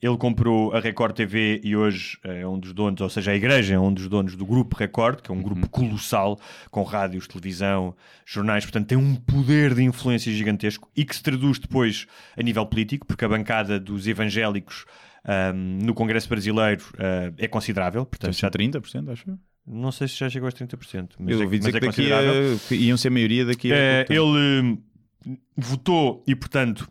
Ele 0.01 0.16
comprou 0.16 0.72
a 0.74 0.80
Record 0.80 1.14
TV 1.14 1.61
e 1.64 1.74
hoje 1.74 2.18
é 2.22 2.47
um 2.47 2.59
dos 2.59 2.72
donos, 2.72 3.01
ou 3.01 3.09
seja, 3.09 3.30
a 3.30 3.34
igreja 3.34 3.74
é 3.74 3.78
um 3.78 3.92
dos 3.92 4.09
donos 4.09 4.36
do 4.36 4.44
Grupo 4.44 4.76
Record, 4.76 5.20
que 5.20 5.30
é 5.30 5.34
um 5.34 5.42
grupo 5.42 5.68
colossal, 5.68 6.38
com 6.70 6.82
rádios, 6.82 7.26
televisão, 7.26 7.94
jornais, 8.24 8.64
portanto 8.64 8.88
tem 8.88 8.99
um 8.99 9.14
poder 9.14 9.74
de 9.74 9.82
influência 9.82 10.32
gigantesco 10.32 10.90
e 10.97 11.05
que 11.05 11.16
se 11.16 11.22
traduz 11.22 11.59
depois 11.59 12.07
a 12.36 12.42
nível 12.42 12.66
político, 12.66 13.07
porque 13.07 13.24
a 13.24 13.28
bancada 13.28 13.80
dos 13.80 14.07
evangélicos 14.07 14.84
ahm, 15.24 15.78
no 15.82 15.94
Congresso 15.94 16.28
Brasileiro 16.28 16.84
ah, 16.99 17.32
é 17.38 17.49
considerável, 17.49 18.05
portanto 18.05 18.34
já, 18.34 18.49
Já 18.49 18.51
30%, 18.51 19.11
acho 19.11 19.38
não 19.66 19.90
sei 19.90 20.07
se 20.07 20.16
já 20.16 20.30
chegou 20.30 20.47
aos 20.47 20.55
30%, 20.55 21.14
mas 21.18 21.32
Eu 21.32 21.40
é, 21.40 21.44
ouvi 21.44 21.57
mas 21.57 21.66
dizer 21.66 21.76
é 21.76 21.80
que 21.80 21.86
daqui 21.86 22.12
a, 22.12 22.68
que 22.68 22.74
iam 22.76 22.97
ser 22.97 23.09
a 23.09 23.11
maioria 23.11 23.44
daqui 23.44 23.72
a. 23.72 23.76
Eh, 23.76 24.05
tempo. 24.05 24.12
ele 24.12 24.78
votou 25.57 26.22
e, 26.26 26.36
portanto, 26.36 26.88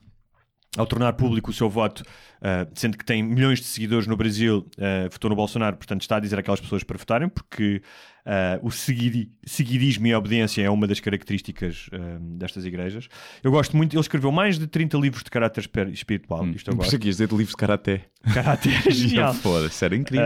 ao 0.77 0.85
tornar 0.85 1.13
público 1.13 1.51
o 1.51 1.53
seu 1.53 1.69
voto, 1.69 2.03
eh, 2.41 2.67
sendo 2.73 2.97
que 2.97 3.05
tem 3.05 3.23
milhões 3.23 3.59
de 3.59 3.65
seguidores 3.65 4.07
no 4.07 4.17
Brasil, 4.17 4.67
eh, 4.77 5.07
votou 5.11 5.29
no 5.29 5.35
Bolsonaro, 5.35 5.77
portanto, 5.77 6.01
está 6.01 6.17
a 6.17 6.19
dizer 6.19 6.37
àquelas 6.37 6.59
pessoas 6.59 6.83
para 6.83 6.97
votarem, 6.97 7.29
porque 7.29 7.81
eh, 8.25 8.59
o 8.63 8.69
seguidi- 8.71 9.31
seguidismo 9.45 10.07
e 10.07 10.13
a 10.13 10.17
obediência 10.17 10.61
é 10.63 10.69
uma 10.69 10.85
das 10.87 10.99
características 10.99 11.89
destas 12.37 12.65
igrejas. 12.65 13.07
Eu 13.43 13.51
gosto 13.51 13.77
muito, 13.77 13.93
ele 13.93 14.01
escreveu 14.01 14.31
mais 14.31 14.57
de 14.59 14.67
30 14.67 14.97
livros 14.97 15.23
de 15.23 15.29
caráter 15.29 15.69
espiritual, 15.93 16.45
isto 16.49 16.67
eu 16.69 16.73
Por 16.73 16.77
gosto. 16.77 16.87
isso 16.87 16.95
aqui 16.97 17.09
dizer 17.09 17.27
de 17.27 17.33
livros 17.35 17.51
de 17.51 17.57
karaté. 17.57 18.01
Caráter 18.33 18.73
é 18.87 18.91
genial. 18.91 19.33
Foda-se, 19.33 19.85
era 19.85 19.95
incrível. 19.95 20.25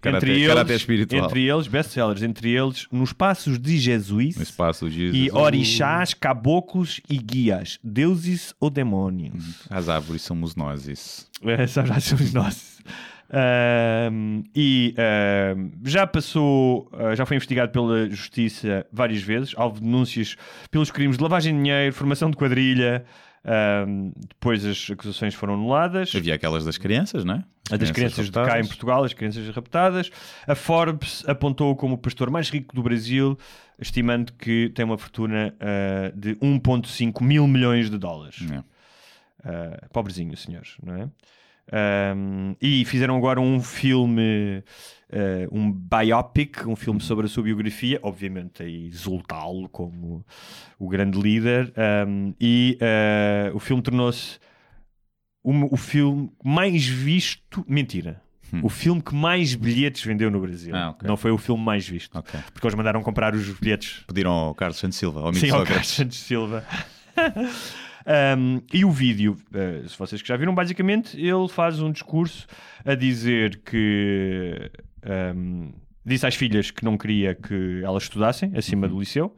Karaté- 0.00 0.26
entre, 0.28 0.42
eles, 0.42 0.70
espiritual. 0.70 1.24
entre 1.24 1.42
eles, 1.48 1.66
best-sellers, 1.66 2.22
entre 2.22 2.50
eles, 2.50 2.86
Nos 2.92 3.12
Passos 3.12 3.58
de 3.58 3.76
Jesus, 3.78 4.36
no 4.36 4.42
espaço, 4.42 4.88
Jesus. 4.88 5.16
e 5.26 5.30
orixás, 5.32 6.14
caboclos 6.14 7.00
e 7.10 7.18
guias, 7.18 7.78
deuses 7.82 8.54
ou 8.60 8.70
demônios. 8.70 9.66
As 9.68 9.88
árvores 9.88 10.22
somos 10.22 10.54
nós, 10.54 10.86
isso. 10.86 11.26
Essas 11.44 11.88
já 11.88 11.98
somos 12.00 12.32
nós. 12.32 12.78
Ahm, 13.30 14.42
e 14.54 14.94
ahm, 14.96 15.70
já 15.84 16.06
passou, 16.06 16.88
ah, 16.94 17.14
já 17.14 17.26
foi 17.26 17.36
investigado 17.36 17.70
pela 17.72 18.08
justiça 18.08 18.86
várias 18.92 19.22
vezes, 19.22 19.52
alvo 19.56 19.76
de 19.80 19.84
denúncias 19.84 20.36
pelos 20.70 20.90
crimes 20.90 21.16
de 21.18 21.22
lavagem 21.22 21.54
de 21.54 21.62
dinheiro, 21.62 21.92
formação 21.94 22.30
de 22.30 22.36
quadrilha. 22.36 23.04
ahm, 23.44 24.10
depois 24.28 24.64
as 24.64 24.90
acusações 24.90 25.34
foram 25.34 25.54
anuladas. 25.54 26.12
Havia 26.14 26.34
aquelas 26.34 26.64
das 26.64 26.76
crianças, 26.78 27.24
não 27.24 27.34
é? 27.34 27.44
A 27.70 27.76
das 27.76 27.90
crianças 27.90 28.26
de 28.26 28.32
cá 28.32 28.60
em. 28.60 28.66
Portugal, 28.66 29.04
as 29.04 29.12
crianças 29.12 29.46
raptadas. 29.54 30.10
A 30.46 30.54
Forbes 30.54 31.24
apontou 31.26 31.74
como 31.76 31.94
o 31.94 31.98
pastor 31.98 32.30
mais 32.30 32.48
rico 32.48 32.74
do 32.74 32.82
Brasil, 32.82 33.38
estimando 33.78 34.32
que 34.32 34.70
tem 34.74 34.84
uma 34.84 34.98
fortuna 34.98 35.54
ah, 35.60 36.10
de 36.14 36.34
1,5 36.36 37.22
mil 37.22 37.46
milhões 37.46 37.90
de 37.90 37.98
dólares. 37.98 38.40
Uh, 38.40 39.88
pobrezinho, 39.92 40.36
senhores, 40.36 40.76
não 40.82 40.94
é? 40.94 41.08
Um, 41.70 42.56
e 42.60 42.84
fizeram 42.86 43.16
agora 43.16 43.40
um 43.40 43.60
filme, 43.60 44.64
uh, 45.10 45.56
um 45.56 45.70
biopic, 45.70 46.66
um 46.66 46.74
filme 46.74 47.00
sobre 47.00 47.26
a 47.26 47.28
sua 47.28 47.42
biografia, 47.42 47.98
obviamente 48.02 48.62
a 48.62 48.68
exultá-lo 48.68 49.68
como 49.68 50.24
o 50.78 50.88
grande 50.88 51.20
líder. 51.20 51.72
Um, 52.06 52.34
e 52.40 52.78
uh, 52.80 53.54
o 53.56 53.58
filme 53.58 53.82
tornou-se 53.82 54.38
o, 55.50 55.74
o 55.74 55.76
filme 55.76 56.30
mais 56.44 56.86
visto. 56.86 57.64
Mentira. 57.68 58.20
O 58.62 58.70
filme 58.70 59.02
que 59.02 59.14
mais 59.14 59.54
bilhetes 59.54 60.02
vendeu 60.02 60.30
no 60.30 60.40
Brasil. 60.40 60.74
Ah, 60.74 60.90
ok. 60.90 61.06
Não 61.06 61.18
foi 61.18 61.30
o 61.30 61.36
filme 61.36 61.62
mais 61.62 61.86
visto. 61.86 62.16
Ok. 62.18 62.40
Porque 62.52 62.66
eles 62.66 62.74
mandaram 62.74 63.02
comprar 63.02 63.34
os 63.34 63.46
bilhetes 63.58 64.04
Pediram 64.06 64.30
ao 64.30 64.54
Carlos 64.54 64.78
Santos 64.78 64.96
Silva, 64.96 65.20
ao 65.20 65.34
Sim, 65.34 65.50
ao. 65.50 65.64
Carlos 65.64 65.88
Santos 65.88 66.18
Silva. 66.18 66.64
Um, 68.38 68.62
e 68.72 68.86
o 68.86 68.90
vídeo, 68.90 69.36
uh, 69.52 69.86
se 69.86 69.98
vocês 69.98 70.22
que 70.22 70.28
já 70.28 70.34
viram, 70.34 70.54
basicamente 70.54 71.20
ele 71.20 71.46
faz 71.46 71.78
um 71.78 71.92
discurso 71.92 72.46
a 72.82 72.94
dizer 72.94 73.60
que 73.62 74.70
um, 75.36 75.72
disse 76.06 76.26
às 76.26 76.34
filhas 76.34 76.70
que 76.70 76.82
não 76.86 76.96
queria 76.96 77.34
que 77.34 77.82
elas 77.84 78.04
estudassem 78.04 78.50
acima 78.56 78.86
Uhum. 78.86 78.94
do 78.94 79.00
liceu. 79.00 79.36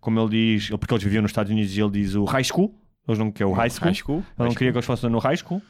Como 0.00 0.20
ele 0.20 0.28
diz, 0.58 0.68
porque 0.70 0.94
eles 0.94 1.02
viviam 1.02 1.22
nos 1.22 1.32
Estados 1.32 1.50
Unidos 1.50 1.76
e 1.76 1.80
ele 1.80 1.90
diz 1.90 2.14
o 2.14 2.22
high 2.24 2.44
school, 2.44 2.72
eles 3.06 3.18
não 3.18 3.30
querem 3.30 3.52
o 3.52 3.56
high 3.56 3.70
school. 3.70 3.84
High 3.84 3.94
school. 3.94 4.24
Ele 4.38 4.48
não 4.48 4.54
queria 4.54 4.72
que 4.72 4.78
eles 4.78 4.86
fossem 4.86 5.10
no 5.10 5.18
high 5.18 5.36
school. 5.36 5.62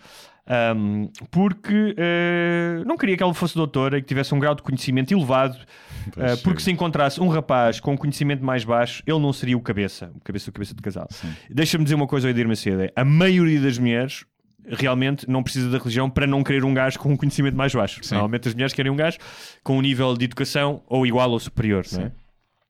um, 0.76 1.08
porque 1.30 1.96
uh, 1.98 2.84
não 2.86 2.96
queria 2.96 3.16
que 3.16 3.22
ela 3.22 3.34
fosse 3.34 3.54
doutora 3.54 3.98
e 3.98 4.02
que 4.02 4.06
tivesse 4.06 4.34
um 4.34 4.38
grau 4.38 4.54
de 4.54 4.62
conhecimento 4.62 5.12
elevado 5.12 5.58
Uh, 6.08 6.36
porque 6.42 6.60
se 6.60 6.70
encontrasse 6.70 7.20
um 7.20 7.28
rapaz 7.28 7.80
com 7.80 7.96
conhecimento 7.96 8.44
mais 8.44 8.64
baixo, 8.64 9.02
ele 9.06 9.18
não 9.18 9.32
seria 9.32 9.56
o 9.56 9.60
cabeça, 9.60 10.12
o 10.14 10.20
cabeça 10.20 10.50
do 10.50 10.54
cabeça 10.54 10.74
de 10.74 10.82
casal. 10.82 11.08
Deixa-me 11.48 11.84
dizer 11.84 11.94
uma 11.94 12.06
coisa 12.06 12.28
Edir 12.28 12.46
Macedo: 12.46 12.82
é, 12.82 12.92
a 12.94 13.04
maioria 13.04 13.60
das 13.60 13.78
mulheres 13.78 14.24
realmente 14.66 15.28
não 15.28 15.42
precisa 15.42 15.70
da 15.70 15.78
religião 15.78 16.08
para 16.08 16.26
não 16.26 16.42
querer 16.42 16.64
um 16.64 16.72
gajo 16.72 16.98
com 16.98 17.10
um 17.10 17.16
conhecimento 17.16 17.56
mais 17.56 17.74
baixo. 17.74 18.00
Sim. 18.02 18.14
Normalmente 18.14 18.48
as 18.48 18.54
mulheres 18.54 18.72
querem 18.72 18.90
um 18.90 18.96
gajo 18.96 19.18
com 19.62 19.78
um 19.78 19.80
nível 19.80 20.14
de 20.16 20.24
educação 20.24 20.82
ou 20.86 21.06
igual 21.06 21.30
ou 21.30 21.40
superior, 21.40 21.84
não 21.92 22.02
é? 22.02 22.12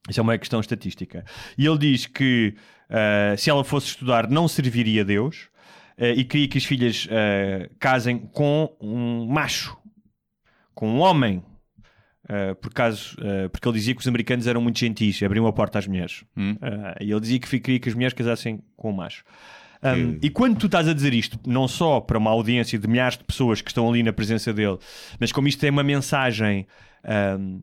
Isso 0.09 0.21
é 0.21 0.23
uma 0.23 0.37
questão 0.37 0.61
estatística. 0.61 1.25
E 1.57 1.67
ele 1.67 1.79
diz 1.79 2.07
que 2.07 2.55
uh, 2.91 3.37
se 3.37 3.51
ela 3.51 3.65
fosse 3.65 3.89
estudar, 3.89 4.29
não 4.29 4.49
serviria 4.49 5.03
a 5.03 5.05
Deus 5.05 5.49
uh, 5.99 6.05
e 6.17 6.25
queria 6.25 6.49
que 6.49 6.59
as 6.59 6.65
filhas 6.65 7.07
uh, 7.07 7.71
casem 7.79 8.19
com 8.19 8.75
um 8.81 9.27
macho, 9.27 9.77
com 10.75 10.89
um 10.89 11.01
homem. 11.01 11.43
Por 12.63 12.73
caso, 12.73 13.19
porque 13.53 13.69
ele 13.69 13.77
dizia 13.77 13.95
que 13.95 14.01
os 14.01 14.09
americanos 14.09 14.47
eram 14.47 14.59
muito 14.63 14.79
gentis, 14.79 15.23
abriam 15.23 15.47
a 15.47 15.53
porta 15.53 15.79
às 15.79 15.87
mulheres. 15.87 16.25
Hum. 16.35 16.57
E 16.99 17.11
ele 17.11 17.21
dizia 17.21 17.39
que 17.39 17.61
queria 17.61 17.79
que 17.79 17.87
as 17.87 17.95
mulheres 17.95 18.15
casassem 18.15 18.63
com 18.75 18.89
o 18.89 18.97
macho. 18.97 19.23
Um, 19.85 20.19
E 20.23 20.31
quando 20.31 20.59
tu 20.59 20.65
estás 20.65 20.89
a 20.89 20.95
dizer 20.95 21.13
isto, 21.13 21.39
não 21.47 21.69
só 21.69 22.01
para 22.01 22.17
uma 22.17 22.31
audiência 22.31 22.79
de 22.79 22.89
milhares 22.89 23.19
de 23.19 23.25
pessoas 23.25 23.61
que 23.61 23.71
estão 23.71 23.87
ali 23.87 24.03
na 24.03 24.15
presença 24.15 24.55
dele, 24.55 24.79
mas 25.21 25.33
como 25.33 25.47
isto 25.47 25.63
é 25.65 25.71
uma 25.71 25.83
mensagem 25.83 26.67
um, 27.39 27.63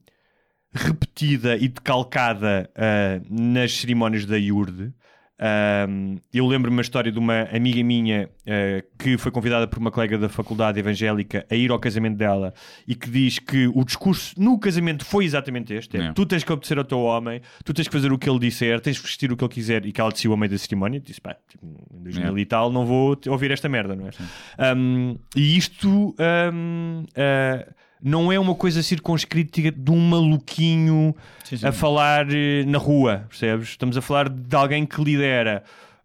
repetida 0.71 1.57
e 1.57 1.67
decalcada 1.67 2.69
uh, 2.75 3.25
nas 3.29 3.79
cerimónias 3.79 4.27
da 4.27 4.37
Iurde. 4.37 4.93
Um, 5.41 6.17
eu 6.31 6.45
lembro-me 6.45 6.77
uma 6.77 6.83
história 6.83 7.11
de 7.11 7.17
uma 7.17 7.47
amiga 7.51 7.83
minha 7.83 8.29
uh, 8.41 8.87
que 8.99 9.17
foi 9.17 9.31
convidada 9.31 9.67
por 9.67 9.79
uma 9.79 9.89
colega 9.89 10.15
da 10.15 10.29
faculdade 10.29 10.79
evangélica 10.79 11.43
a 11.49 11.55
ir 11.55 11.71
ao 11.71 11.79
casamento 11.79 12.15
dela 12.15 12.53
e 12.87 12.93
que 12.93 13.09
diz 13.09 13.39
que 13.39 13.67
o 13.73 13.83
discurso 13.83 14.39
no 14.39 14.59
casamento 14.59 15.03
foi 15.03 15.25
exatamente 15.25 15.73
este: 15.73 15.97
é, 15.97 16.01
É. 16.07 16.13
tu 16.13 16.27
tens 16.27 16.43
que 16.43 16.53
obedecer 16.53 16.77
ao 16.77 16.83
teu 16.83 16.99
homem, 16.99 17.41
tu 17.65 17.73
tens 17.73 17.87
que 17.87 17.93
fazer 17.93 18.11
o 18.13 18.19
que 18.19 18.29
ele 18.29 18.37
disser, 18.37 18.79
tens 18.79 18.99
que 18.99 19.05
vestir 19.07 19.31
o 19.31 19.37
que 19.37 19.43
ele 19.43 19.51
quiser. 19.51 19.83
E 19.83 19.91
que 19.91 19.99
ela 19.99 20.11
decidiu 20.11 20.33
a 20.33 20.37
meio 20.37 20.51
da 20.51 20.57
cerimónia 20.59 20.99
disse: 20.99 21.19
pá, 21.19 21.35
tipo, 21.49 21.65
em 21.91 22.03
2000 22.03 22.37
e 22.37 22.45
tal, 22.45 22.71
não 22.71 22.85
vou 22.85 23.17
ouvir 23.27 23.49
esta 23.49 23.67
merda, 23.67 23.95
não 23.95 24.07
é? 24.07 24.75
Um, 24.75 25.17
e 25.35 25.57
isto 25.57 26.15
um, 26.53 27.03
uh, 27.03 27.73
não 28.01 28.31
é 28.31 28.39
uma 28.39 28.55
coisa 28.55 28.81
circunscrita 28.81 29.71
de 29.71 29.91
um 29.91 29.99
maluquinho 29.99 31.15
Sim, 31.43 31.57
sim. 31.57 31.67
a 31.67 31.71
falar 31.71 32.27
eh, 32.31 32.63
na 32.65 32.77
rua, 32.77 33.25
percebes? 33.29 33.69
Estamos 33.69 33.95
a 33.97 34.01
falar 34.01 34.29
de 34.29 34.55
alguém 34.55 34.85
que 34.85 35.01
lidera 35.01 35.63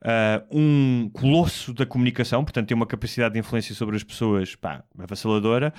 ah, 0.09 0.43
um 0.52 1.10
colosso 1.12 1.74
da 1.74 1.85
comunicação, 1.85 2.44
portanto 2.44 2.68
tem 2.68 2.77
uma 2.77 2.86
capacidade 2.86 3.35
de 3.35 3.40
influência 3.40 3.74
sobre 3.74 3.97
as 3.97 4.05
pessoas 4.05 4.55
pá, 4.55 4.85
avassaladora, 4.97 5.74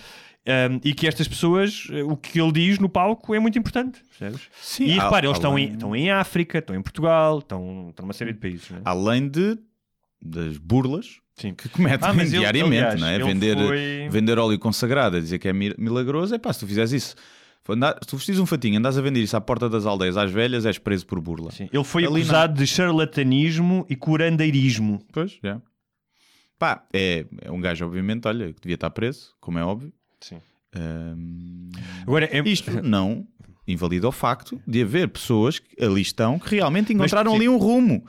ah, 0.45 0.79
e 0.83 0.93
que 0.93 1.07
estas 1.07 1.29
pessoas, 1.29 1.87
eh, 1.91 2.03
o 2.03 2.17
que 2.17 2.41
ele 2.41 2.51
diz 2.51 2.77
no 2.77 2.89
palco 2.89 3.33
é 3.33 3.39
muito 3.39 3.57
importante, 3.57 4.03
percebes? 4.03 4.49
Sim, 4.61 4.85
e 4.85 4.99
repara, 4.99 5.25
eles 5.25 5.37
estão 5.37 5.57
em, 5.57 5.71
estão 5.71 5.95
em 5.95 6.11
África, 6.11 6.57
estão 6.57 6.75
em 6.75 6.81
Portugal, 6.81 7.39
estão, 7.39 7.87
estão 7.89 8.03
numa 8.03 8.13
série 8.13 8.33
de 8.33 8.39
países. 8.39 8.69
É? 8.71 8.81
Além 8.83 9.29
de 9.29 9.57
das 10.21 10.57
burlas 10.57 11.21
Sim. 11.37 11.53
que 11.53 11.69
cometem 11.69 12.07
Ah, 12.09 12.13
mas 12.13 12.29
ele- 12.33 12.39
diariamente, 12.39 12.83
aliás, 12.83 12.99
não 12.99 13.07
é? 13.07 13.19
Vender, 13.19 13.55
foi- 13.57 14.07
vender 14.09 14.39
óleo 14.39 14.57
consagrado, 14.59 15.17
a 15.17 15.19
dizer 15.19 15.37
que 15.39 15.47
é 15.47 15.53
mi- 15.53 15.75
milagroso, 15.77 16.33
é 16.35 16.37
pá, 16.39 16.51
se 16.51 16.59
tu 16.61 16.67
fizeres 16.67 16.91
isso, 16.91 17.15
andar- 17.69 17.97
se 18.01 18.07
tu 18.07 18.17
vestis 18.17 18.39
um 18.39 18.45
fatinho, 18.45 18.79
andas 18.79 18.97
a 18.97 19.01
vender 19.01 19.21
isso 19.21 19.37
à 19.37 19.41
porta 19.41 19.69
das 19.69 19.85
aldeias 19.85 20.17
às 20.17 20.31
velhas, 20.31 20.65
és 20.65 20.77
preso 20.77 21.05
por 21.05 21.21
burla. 21.21 21.51
Sim. 21.51 21.69
Ele 21.71 21.83
foi 21.83 22.03
Ali 22.03 22.11
não. 22.13 22.19
acusado 22.21 22.53
de 22.55 22.65
charlatanismo 22.67 23.85
e 23.89 23.95
curandeirismo. 23.95 25.01
Pois, 25.13 25.37
já. 25.43 25.61
Pá, 26.57 26.83
é, 26.91 27.25
é 27.41 27.51
um 27.51 27.61
gajo, 27.61 27.85
obviamente, 27.85 28.27
olha, 28.27 28.51
que 28.51 28.59
devia 28.61 28.73
estar 28.75 28.89
preso, 28.89 29.35
como 29.39 29.59
é 29.59 29.63
óbvio. 29.63 29.93
Sim. 30.19 30.37
Ahm, 30.75 31.69
Agora, 32.01 32.25
é... 32.31 32.39
Isto 32.49 32.81
não 32.81 33.27
invalida 33.67 34.07
o 34.07 34.11
facto 34.11 34.59
de 34.65 34.81
haver 34.81 35.09
pessoas 35.09 35.59
que 35.59 35.83
ali 35.83 36.01
estão 36.01 36.39
que 36.39 36.55
realmente 36.55 36.93
encontraram 36.93 37.31
sim. 37.31 37.37
ali 37.37 37.49
um 37.49 37.57
rumo. 37.57 38.03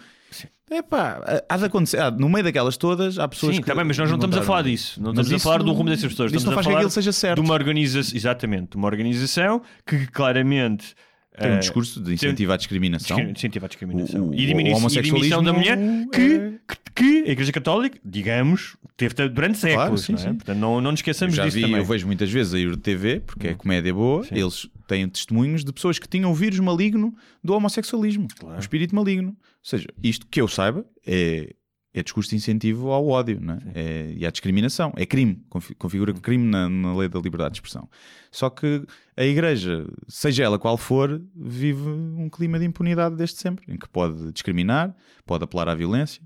É 0.71 0.83
pá, 0.83 1.43
há 1.49 1.57
de 1.57 1.65
acontecer. 1.65 1.99
há- 1.99 2.11
no 2.11 2.29
meio 2.29 2.45
daquelas 2.45 2.77
todas, 2.77 3.19
há 3.19 3.27
pessoas 3.27 3.57
Sim, 3.57 3.63
que. 3.63 3.75
bem, 3.75 3.85
mas 3.85 3.97
nós 3.97 4.09
não 4.11 4.17
estamos 4.17 4.37
a 4.37 4.43
falar 4.43 4.63
disso. 4.63 5.01
Não 5.03 5.11
estamos 5.13 5.33
a 5.33 5.39
falar 5.39 5.63
do 5.63 5.73
rumo 5.73 5.89
dessas 5.89 6.11
pessoas. 6.11 6.31
Estamos 6.33 6.45
não 6.45 6.53
a 6.53 6.55
faz 6.57 6.67
que 6.67 6.71
falar 6.73 6.81
aquilo 6.81 6.91
seja 6.91 7.13
certo. 7.13 7.41
de 7.41 7.49
uma 7.49 7.55
organização, 7.55 8.17
exatamente, 8.17 8.71
de 8.73 8.77
uma 8.77 8.87
organização 8.87 9.63
que 9.87 10.07
claramente 10.09 10.95
Tem 11.39 11.51
um 11.51 11.55
eh, 11.55 11.59
discurso 11.59 12.01
de 12.01 12.13
incentivo 12.15 12.53
à 12.53 12.57
discriminação. 12.57 13.17
discri- 13.17 13.33
incentiva 13.33 13.67
a 13.67 13.69
discriminação 13.69 14.29
O- 14.31 14.35
e, 14.35 14.47
diminu- 14.47 14.71
e 14.89 15.01
diminuição 15.03 15.43
da 15.43 15.53
mulher 15.53 15.79
que, 16.13 16.59
que, 16.69 16.79
que 16.95 17.29
a 17.29 17.33
Igreja 17.33 17.53
Católica, 17.53 17.99
digamos, 18.05 18.77
teve 18.97 19.15
durante 19.29 19.59
séculos. 19.59 20.03
sim, 20.03 20.13
não 20.13 20.19
é? 20.19 20.23
sim. 20.23 20.35
Portanto, 20.35 20.59
não, 20.59 20.81
não 20.81 20.91
nos 20.91 20.99
esqueçamos 21.01 21.35
já 21.35 21.45
disso 21.45 21.57
vi, 21.57 21.63
também. 21.63 21.77
Hum. 21.77 21.81
eu 21.81 21.85
vejo 21.85 22.07
muitas 22.07 22.31
vezes 22.31 22.55
a 22.55 22.77
TV, 22.77 23.21
porque 23.21 23.49
é 23.49 23.55
comédia 23.55 23.95
boa, 23.95 24.27
eles 24.31 24.69
têm 24.87 25.09
testemunhos 25.09 25.65
de 25.65 25.73
pessoas 25.73 25.99
que 25.99 26.09
tinham 26.09 26.35
vírus 26.35 26.59
maligno 26.61 27.15
do 27.43 27.55
homossexualismo, 27.55 28.27
o 28.43 28.59
espírito 28.59 28.95
maligno. 28.95 29.29
Ou 29.31 29.37
seja, 29.63 29.87
isto 30.03 30.27
que 30.31 30.41
eu 30.41 30.49
saiba 30.49 30.85
é, 31.07 31.55
é 31.95 32.03
discurso 32.03 32.31
de 32.31 32.37
incentivo 32.37 32.91
ao 32.91 33.07
ódio 33.09 33.41
não 33.41 33.55
é? 33.55 33.59
É- 33.75 34.15
e 34.19 34.27
à 34.27 34.31
discriminação. 34.31 34.93
É 34.97 35.07
crime, 35.07 35.43
confi- 35.49 35.75
configura 35.75 36.13
crime 36.13 36.45
na, 36.45 36.69
na 36.69 36.95
lei 36.97 37.09
da 37.09 37.19
liberdade 37.19 37.53
de 37.53 37.57
expressão. 37.59 37.89
Só 38.31 38.51
que 38.51 38.85
a 39.17 39.25
Igreja, 39.25 39.87
seja 40.07 40.45
ela 40.45 40.59
qual 40.59 40.77
for, 40.77 41.21
vive 41.35 41.83
um 41.83 42.29
clima 42.29 42.59
de 42.59 42.65
impunidade 42.67 43.17
desde 43.17 43.37
sempre, 43.39 43.73
em 43.73 43.77
que 43.79 43.89
pode 43.89 44.31
discriminar, 44.33 44.95
pode 45.27 45.45
apelar 45.45 45.69
à 45.69 45.75
violência. 45.75 46.23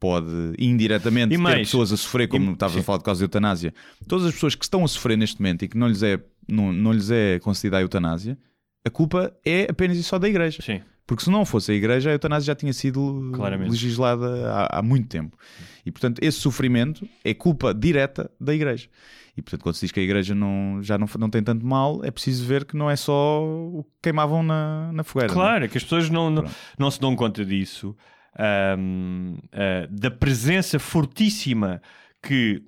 Pode 0.00 0.52
indiretamente 0.60 1.34
E 1.34 1.36
ter 1.36 1.42
mais, 1.42 1.58
pessoas 1.66 1.90
a 1.92 1.96
sofrer, 1.96 2.28
como 2.28 2.50
e- 2.50 2.52
estavas 2.52 2.74
sim. 2.74 2.80
a 2.80 2.82
falar 2.84 2.98
de 2.98 3.04
causa 3.04 3.18
de 3.18 3.24
eutanásia. 3.24 3.74
Todas 4.06 4.26
as 4.26 4.32
pessoas 4.34 4.54
que 4.54 4.64
estão 4.64 4.84
a 4.84 4.88
sofrer 4.88 5.18
neste 5.18 5.40
momento 5.40 5.64
e 5.64 5.68
que 5.68 5.76
não 5.76 5.88
lhes 5.88 6.04
é, 6.04 6.22
não, 6.46 6.72
não 6.72 6.92
lhes 6.92 7.10
é 7.10 7.40
concedida 7.40 7.78
a 7.78 7.80
eutanásia, 7.80 8.38
a 8.84 8.90
culpa 8.90 9.36
é 9.44 9.66
apenas 9.68 9.96
e 9.96 10.04
só 10.04 10.16
da 10.16 10.28
Igreja. 10.28 10.62
Sim. 10.62 10.82
Porque 11.08 11.24
se 11.24 11.30
não 11.30 11.46
fosse 11.46 11.72
a 11.72 11.74
Igreja, 11.74 12.10
a 12.10 12.12
eutanásia 12.12 12.48
já 12.48 12.54
tinha 12.54 12.72
sido 12.72 13.30
Claramente. 13.32 13.70
legislada 13.70 14.52
há, 14.52 14.78
há 14.78 14.82
muito 14.82 15.08
tempo. 15.08 15.38
E 15.84 15.90
portanto, 15.90 16.18
esse 16.22 16.38
sofrimento 16.38 17.08
é 17.24 17.32
culpa 17.32 17.72
direta 17.72 18.30
da 18.38 18.54
Igreja. 18.54 18.90
E 19.34 19.40
portanto, 19.40 19.62
quando 19.62 19.74
se 19.76 19.86
diz 19.86 19.90
que 19.90 20.00
a 20.00 20.02
Igreja 20.02 20.34
não, 20.34 20.82
já 20.82 20.98
não, 20.98 21.08
não 21.18 21.30
tem 21.30 21.42
tanto 21.42 21.64
mal, 21.64 22.04
é 22.04 22.10
preciso 22.10 22.44
ver 22.44 22.66
que 22.66 22.76
não 22.76 22.90
é 22.90 22.94
só 22.94 23.42
o 23.42 23.84
que 23.84 23.90
queimavam 24.02 24.42
na, 24.42 24.92
na 24.92 25.02
fogueira. 25.02 25.32
é? 25.32 25.34
Claro, 25.34 25.64
é 25.64 25.68
que 25.68 25.78
as 25.78 25.82
pessoas 25.82 26.10
não, 26.10 26.28
não, 26.28 26.44
não 26.78 26.90
se 26.90 27.00
dão 27.00 27.16
conta 27.16 27.42
disso, 27.42 27.96
ahm, 28.38 29.36
ah, 29.50 29.88
da 29.90 30.10
presença 30.10 30.78
fortíssima 30.78 31.80
que 32.22 32.62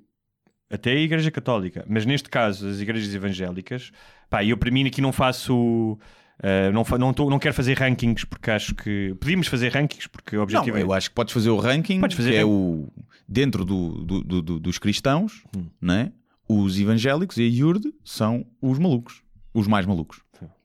até 0.67 0.93
a 0.93 0.95
Igreja 0.95 1.29
Católica, 1.29 1.85
mas 1.87 2.07
neste 2.07 2.27
caso 2.27 2.67
as 2.67 2.79
igrejas 2.79 3.13
evangélicas, 3.13 3.91
pá, 4.31 4.43
eu 4.43 4.57
para 4.57 4.71
mim 4.71 4.87
aqui 4.87 4.99
não 4.99 5.11
faço. 5.11 5.99
Ah, 6.41 6.71
não, 6.71 6.83
não, 6.97 7.13
tô- 7.13 7.29
não 7.29 7.39
quero 7.39 7.53
fazer 7.53 7.77
rankings 7.77 8.25
porque 8.25 8.49
acho 8.51 8.73
que 8.75 9.15
podíamos 9.19 9.47
fazer 9.47 9.69
rankings 9.71 10.07
porque 10.09 10.35
o 10.35 10.39
Não, 10.39 10.43
objetivo 10.43 10.77
é 10.77 10.81
eu 10.83 10.93
acho 10.93 11.09
que 11.09 11.15
podes 11.15 11.33
fazer 11.33 11.49
o 11.49 11.57
ranking, 11.57 11.99
fazer 12.01 12.31
que 12.31 12.35
é 12.37 12.41
ranking. 12.41 12.51
o 12.51 12.91
dentro 13.27 13.63
do, 13.63 14.03
do- 14.03 14.23
do- 14.23 14.41
do- 14.41 14.59
dos 14.59 14.77
cristãos, 14.77 15.43
Hum. 15.55 15.65
né? 15.81 16.11
os 16.49 16.77
evangélicos 16.77 17.37
e 17.37 17.43
a 17.43 17.47
Iurde 17.49 17.93
são 18.03 18.45
os 18.61 18.77
malucos, 18.77 19.21
os 19.53 19.67
mais 19.67 19.85
malucos. 19.85 20.19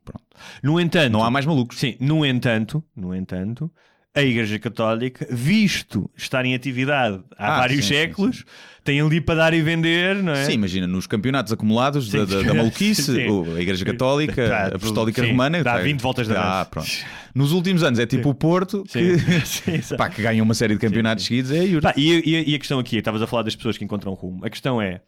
Pronto. 0.04 0.24
No 0.62 0.80
entanto, 0.80 1.12
Não 1.12 1.22
há 1.24 1.30
mais 1.30 1.44
malucos. 1.46 1.78
Sim, 1.78 1.96
no 2.00 2.24
entanto, 2.26 2.82
no 2.94 3.14
entanto, 3.14 3.70
a 4.16 4.22
Igreja 4.22 4.58
Católica, 4.58 5.26
visto 5.30 6.10
estar 6.16 6.44
em 6.44 6.54
atividade 6.54 7.20
há 7.38 7.54
Ah, 7.54 7.58
vários 7.60 7.84
sim, 7.84 7.92
sim, 7.92 7.94
séculos, 8.00 8.44
tem 8.82 9.00
ali 9.00 9.20
para 9.20 9.34
dar 9.34 9.54
e 9.54 9.60
vender, 9.60 10.16
não 10.22 10.32
é? 10.32 10.44
Sim, 10.46 10.52
imagina, 10.52 10.86
nos 10.86 11.06
campeonatos 11.06 11.52
acumulados 11.52 12.10
Sim, 12.10 12.18
da, 12.18 12.24
da, 12.24 12.40
sim. 12.40 12.46
da 12.46 12.54
maluquice, 12.54 13.02
Sim. 13.14 13.54
a 13.56 13.60
Igreja 13.60 13.84
Católica, 13.84 14.54
a 14.56 14.66
Apostólica 14.68 15.22
sim, 15.22 15.30
Romana. 15.30 15.62
dá 15.62 15.74
tá- 15.74 15.82
20 15.82 16.00
voltas 16.00 16.26
da 16.26 16.60
Ah, 16.60 16.64
pronto. 16.64 16.88
Nos 17.34 17.52
últimos 17.52 17.82
anos 17.82 17.98
é 17.98 18.06
tipo 18.06 18.30
o 18.30 18.34
Porto, 18.34 18.84
que, 18.84 19.18
Sim, 19.44 19.82
sim, 19.82 19.96
pá, 19.96 20.08
que 20.08 20.22
ganha 20.22 20.42
uma 20.42 20.54
série 20.54 20.72
de 20.74 20.80
campeonatos 20.80 21.26
seguidos. 21.26 21.50
É 21.50 21.64
e, 21.66 21.74
e- 21.98 22.50
e 22.52 22.54
a 22.54 22.58
questão 22.58 22.78
aqui, 22.78 22.96
estavas 22.96 23.20
a 23.20 23.26
falar 23.26 23.42
das 23.42 23.54
pessoas 23.54 23.76
que 23.76 23.84
encontram 23.84 24.14
rumo. 24.14 24.42
A 24.44 24.48
questão 24.48 24.80
é: 24.80 25.02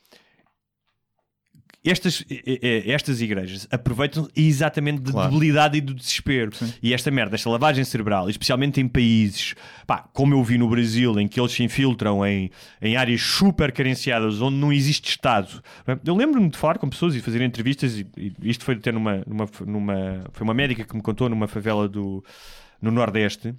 estas, 1.84 2.24
eh, 2.30 2.59
eh, 2.62 2.90
estas 2.92 3.20
igrejas 3.20 3.66
aproveitam 3.70 4.28
exatamente 4.36 5.00
da 5.00 5.12
Claro. 5.12 5.30
debilidade 5.30 5.78
e 5.78 5.80
do 5.80 5.94
desespero. 5.94 6.50
E 6.82 6.92
esta 6.92 7.10
merda, 7.10 7.34
esta 7.36 7.48
lavagem 7.48 7.84
cerebral, 7.84 8.28
especialmente 8.28 8.80
em 8.80 8.88
países, 8.88 9.55
pá, 9.86 9.98
como 10.12 10.34
eu 10.34 10.42
vi 10.42 10.59
no 10.59 10.68
Brasil, 10.68 11.18
em 11.18 11.28
que 11.28 11.40
eles 11.40 11.52
se 11.52 11.62
infiltram 11.62 12.26
em, 12.26 12.50
em 12.82 12.96
áreas 12.96 13.20
super 13.22 13.72
carenciadas, 13.72 14.40
onde 14.42 14.56
não 14.56 14.72
existe 14.72 15.09
Estado. 15.10 15.62
Eu 16.05 16.14
lembro-me 16.16 16.48
de 16.50 16.59
falar 16.59 16.78
com 16.78 16.88
pessoas 16.88 17.14
e 17.14 17.20
fazer 17.20 17.40
entrevistas, 17.42 17.98
e, 17.98 18.06
e 18.16 18.32
isto 18.50 18.64
foi 18.64 18.74
até 18.74 18.90
numa, 18.92 19.22
numa, 19.26 19.48
numa. 19.66 20.24
Foi 20.32 20.44
uma 20.44 20.55
médica 20.55 20.84
que 20.84 20.94
me 20.96 21.02
contou 21.02 21.28
numa 21.28 21.46
favela 21.46 21.88
do, 21.88 22.24
no 22.82 22.90
Nordeste, 22.90 23.55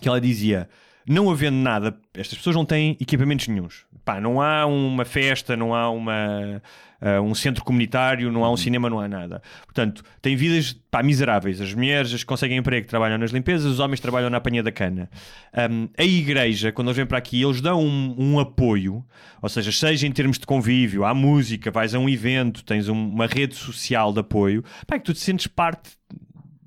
que 0.00 0.08
ela 0.08 0.20
dizia. 0.20 0.68
Não 1.06 1.30
havendo 1.30 1.56
nada, 1.56 1.96
estas 2.14 2.38
pessoas 2.38 2.56
não 2.56 2.64
têm 2.64 2.96
equipamentos 3.00 3.46
nenhuns. 3.48 3.84
Pá, 4.04 4.20
não 4.20 4.40
há 4.40 4.66
uma 4.66 5.04
festa, 5.04 5.56
não 5.56 5.74
há 5.74 5.88
uma, 5.90 6.62
ah, 7.00 7.20
um 7.22 7.34
centro 7.34 7.64
comunitário, 7.64 8.30
não 8.30 8.44
há 8.44 8.50
um 8.50 8.56
cinema, 8.56 8.88
não 8.90 9.00
há 9.00 9.08
nada. 9.08 9.42
Portanto, 9.64 10.02
têm 10.20 10.36
vidas 10.36 10.74
pá, 10.90 11.02
miseráveis. 11.02 11.60
As 11.60 11.72
mulheres 11.74 12.12
as 12.12 12.22
conseguem 12.24 12.58
emprego 12.58 12.86
trabalham 12.86 13.16
nas 13.18 13.30
limpezas, 13.30 13.70
os 13.72 13.80
homens 13.80 14.00
trabalham 14.00 14.28
na 14.30 14.36
apanha 14.38 14.62
da 14.62 14.70
cana. 14.72 15.08
Ahm, 15.52 15.88
a 15.96 16.04
igreja, 16.04 16.70
quando 16.72 16.88
eles 16.88 16.96
vêm 16.96 17.06
para 17.06 17.18
aqui, 17.18 17.42
eles 17.42 17.60
dão 17.60 17.82
um, 17.82 18.14
um 18.18 18.38
apoio, 18.38 19.04
ou 19.40 19.48
seja, 19.48 19.72
seja 19.72 20.06
em 20.06 20.12
termos 20.12 20.38
de 20.38 20.46
convívio, 20.46 21.04
há 21.04 21.14
música, 21.14 21.70
vais 21.70 21.94
a 21.94 21.98
um 21.98 22.08
evento, 22.08 22.62
tens 22.64 22.88
um- 22.88 23.08
uma 23.10 23.26
rede 23.26 23.54
social 23.54 24.12
de 24.12 24.20
apoio, 24.20 24.62
pá, 24.86 24.96
é 24.96 24.98
que 24.98 25.04
tu 25.06 25.12
te 25.14 25.20
sentes 25.20 25.46
parte 25.46 25.90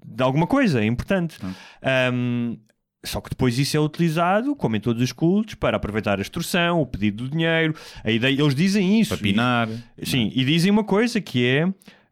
de 0.05 0.23
alguma 0.23 0.47
coisa, 0.47 0.81
é 0.81 0.85
importante. 0.85 1.37
Ahm, 1.83 2.57
só 3.05 3.21
que 3.21 3.29
depois 3.29 3.57
isso 3.57 3.77
é 3.77 3.79
utilizado, 3.79 4.55
como 4.55 4.75
em 4.75 4.79
todos 4.79 5.01
os 5.01 5.11
cultos, 5.11 5.55
para 5.55 5.77
aproveitar 5.77 6.19
a 6.19 6.21
extorsão, 6.21 6.81
o 6.81 6.85
pedido 6.85 7.23
do 7.25 7.29
dinheiro. 7.29 7.73
A 8.03 8.11
ideia, 8.11 8.33
eles 8.41 8.55
dizem 8.55 8.99
isso. 8.99 9.09
Para 9.09 9.17
pinar. 9.23 9.69
E- 9.97 10.05
sim, 10.05 10.31
e 10.35 10.43
dizem 10.43 10.71
uma 10.71 10.83
coisa 10.83 11.21
que 11.21 11.45
é. 11.45 11.63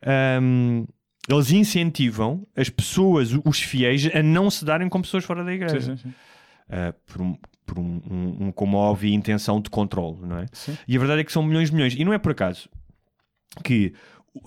ahm, 0.05 0.85
eles 1.27 1.51
incentivam 1.51 2.45
as 2.55 2.69
pessoas, 2.69 3.31
os 3.43 3.59
fiéis, 3.59 4.07
a 4.13 4.21
não 4.21 4.49
se 4.51 4.63
darem 4.63 4.87
com 4.87 5.01
pessoas 5.01 5.23
fora 5.25 5.43
da 5.43 5.51
igreja. 5.53 5.81
Sim, 5.81 5.97
sim, 5.97 6.09
sim. 6.09 6.13
Ah, 6.69 6.93
por 7.07 7.21
um, 7.21 7.35
por 7.65 7.79
um, 7.79 8.01
um, 8.09 8.37
um 8.47 8.51
como 8.51 8.77
óbvia 8.77 9.13
intenção 9.13 9.59
de 9.59 9.69
controle, 9.71 10.17
não 10.21 10.37
é? 10.37 10.45
Sim. 10.53 10.77
E 10.87 10.95
a 10.95 10.99
verdade 10.99 11.21
é 11.21 11.23
que 11.23 11.31
são 11.31 11.41
milhões 11.43 11.69
de 11.71 11.75
milhões. 11.75 11.95
E 11.95 12.05
não 12.05 12.13
é 12.13 12.19
por 12.19 12.31
acaso 12.31 12.69
que 13.63 13.93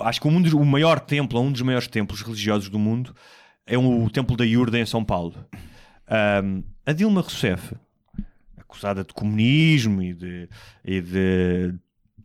acho 0.01 0.21
que 0.21 0.29
um 0.29 0.41
dos- 0.41 0.53
o 0.53 0.65
maior 0.65 1.01
templo, 1.01 1.41
um 1.41 1.51
dos 1.51 1.63
maiores 1.63 1.89
templos 1.89 2.23
religiosos 2.23 2.69
do 2.69 2.79
mundo 2.79 3.13
é 3.67 3.77
o 3.77 4.09
Templo 4.11 4.37
da 4.37 4.47
Iurda 4.47 4.79
em 4.79 4.87
São 4.87 5.05
Paulo. 5.05 5.35
Ahm, 6.11 6.63
a 6.87 6.93
Dilma 6.93 7.21
Rousseff, 7.21 7.75
acusada 8.57 9.05
de 9.05 9.13
comunismo 9.13 10.03
e 10.03 10.15
de, 10.15 10.49
e 10.85 11.01
de 11.01 11.75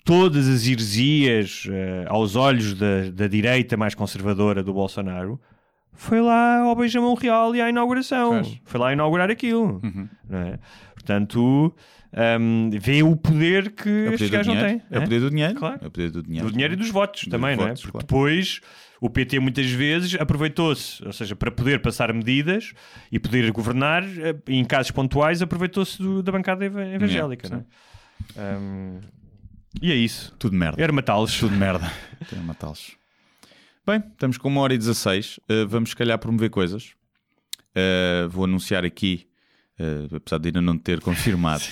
todas 0.03 0.47
as 0.47 0.67
heresias 0.67 1.67
eh, 1.69 2.05
aos 2.07 2.35
olhos 2.35 2.73
da, 2.73 3.09
da 3.11 3.27
direita 3.27 3.77
mais 3.77 3.95
conservadora 3.95 4.63
do 4.63 4.73
Bolsonaro, 4.73 5.39
foi 5.95 6.21
lá 6.21 6.61
ao 6.61 6.75
Beijamão 6.75 7.13
Real 7.13 7.55
e 7.55 7.61
à 7.61 7.69
inauguração. 7.69 8.41
Foi 8.65 8.79
lá 8.79 8.91
inaugurar 8.91 9.29
aquilo. 9.29 9.79
Uhum. 9.83 10.09
não 10.27 10.39
é? 10.39 10.59
Portanto, 11.05 11.75
ahm, 12.13 12.69
vê 12.79 13.03
o 13.03 13.15
poder 13.15 13.71
que 13.71 13.89
É 13.89 14.09
o 14.09 14.13
estes 14.13 14.29
poder 14.29 14.29
do 14.29 14.31
gajos 14.31 14.47
não 14.47 14.55
dinheiro. 14.55 14.79
têm. 14.79 14.87
É 14.89 14.99
o 14.99 15.01
é? 15.01 15.03
poder 15.03 15.19
do 15.19 15.29
dinheiro. 15.29 15.55
Claro. 15.55 15.79
É 15.81 15.87
o 15.87 15.91
poder 15.91 16.11
do 16.11 16.23
dinheiro. 16.23 16.45
Do 16.47 16.51
dinheiro 16.53 16.73
e 16.73 16.77
dos 16.77 16.89
votos 16.89 17.23
Dos 17.23 17.31
também, 17.31 17.55
não 17.57 17.67
é? 17.67 17.73
Porque 17.73 17.91
claro. 17.91 18.07
depois 18.07 18.61
o 19.01 19.09
PT 19.09 19.39
muitas 19.41 19.69
vezes 19.69 20.15
aproveitou-se, 20.19 21.05
ou 21.05 21.11
seja, 21.11 21.35
para 21.35 21.51
poder 21.51 21.81
passar 21.81 22.13
medidas 22.13 22.71
e 23.11 23.19
poder 23.19 23.51
governar, 23.51 24.03
eh, 24.03 24.33
em 24.47 24.63
casos 24.63 24.91
pontuais, 24.91 25.41
aproveitou-se 25.41 25.97
da 26.23 26.31
bancada 26.31 26.63
eva- 26.63 26.85
evangélica. 26.87 27.47
Yeah, 27.47 27.65
não 28.37 28.43
é? 28.43 28.55
Ahm, 28.55 28.99
e 29.81 29.91
é 29.91 29.95
isso. 29.95 30.33
Tudo 30.39 30.55
merda. 30.55 30.81
Era 30.81 30.93
matá-los. 30.93 31.37
Tudo 31.37 31.53
merda. 31.55 31.91
Quero 32.29 32.41
matá-los. 32.43 32.95
Bem, 33.85 34.01
estamos 34.11 34.37
com 34.37 34.47
uma 34.47 34.61
hora 34.61 34.73
e 34.73 34.77
16. 34.77 35.39
Uh, 35.49 35.67
vamos, 35.67 35.89
se 35.89 35.95
calhar, 35.97 36.17
promover 36.17 36.49
coisas. 36.49 36.93
Uh, 37.75 38.29
vou 38.29 38.45
anunciar 38.45 38.85
aqui, 38.85 39.27
uh, 39.83 40.15
apesar 40.15 40.37
de 40.37 40.49
ainda 40.49 40.61
não 40.61 40.77
ter 40.77 40.99
confirmado, 41.01 41.63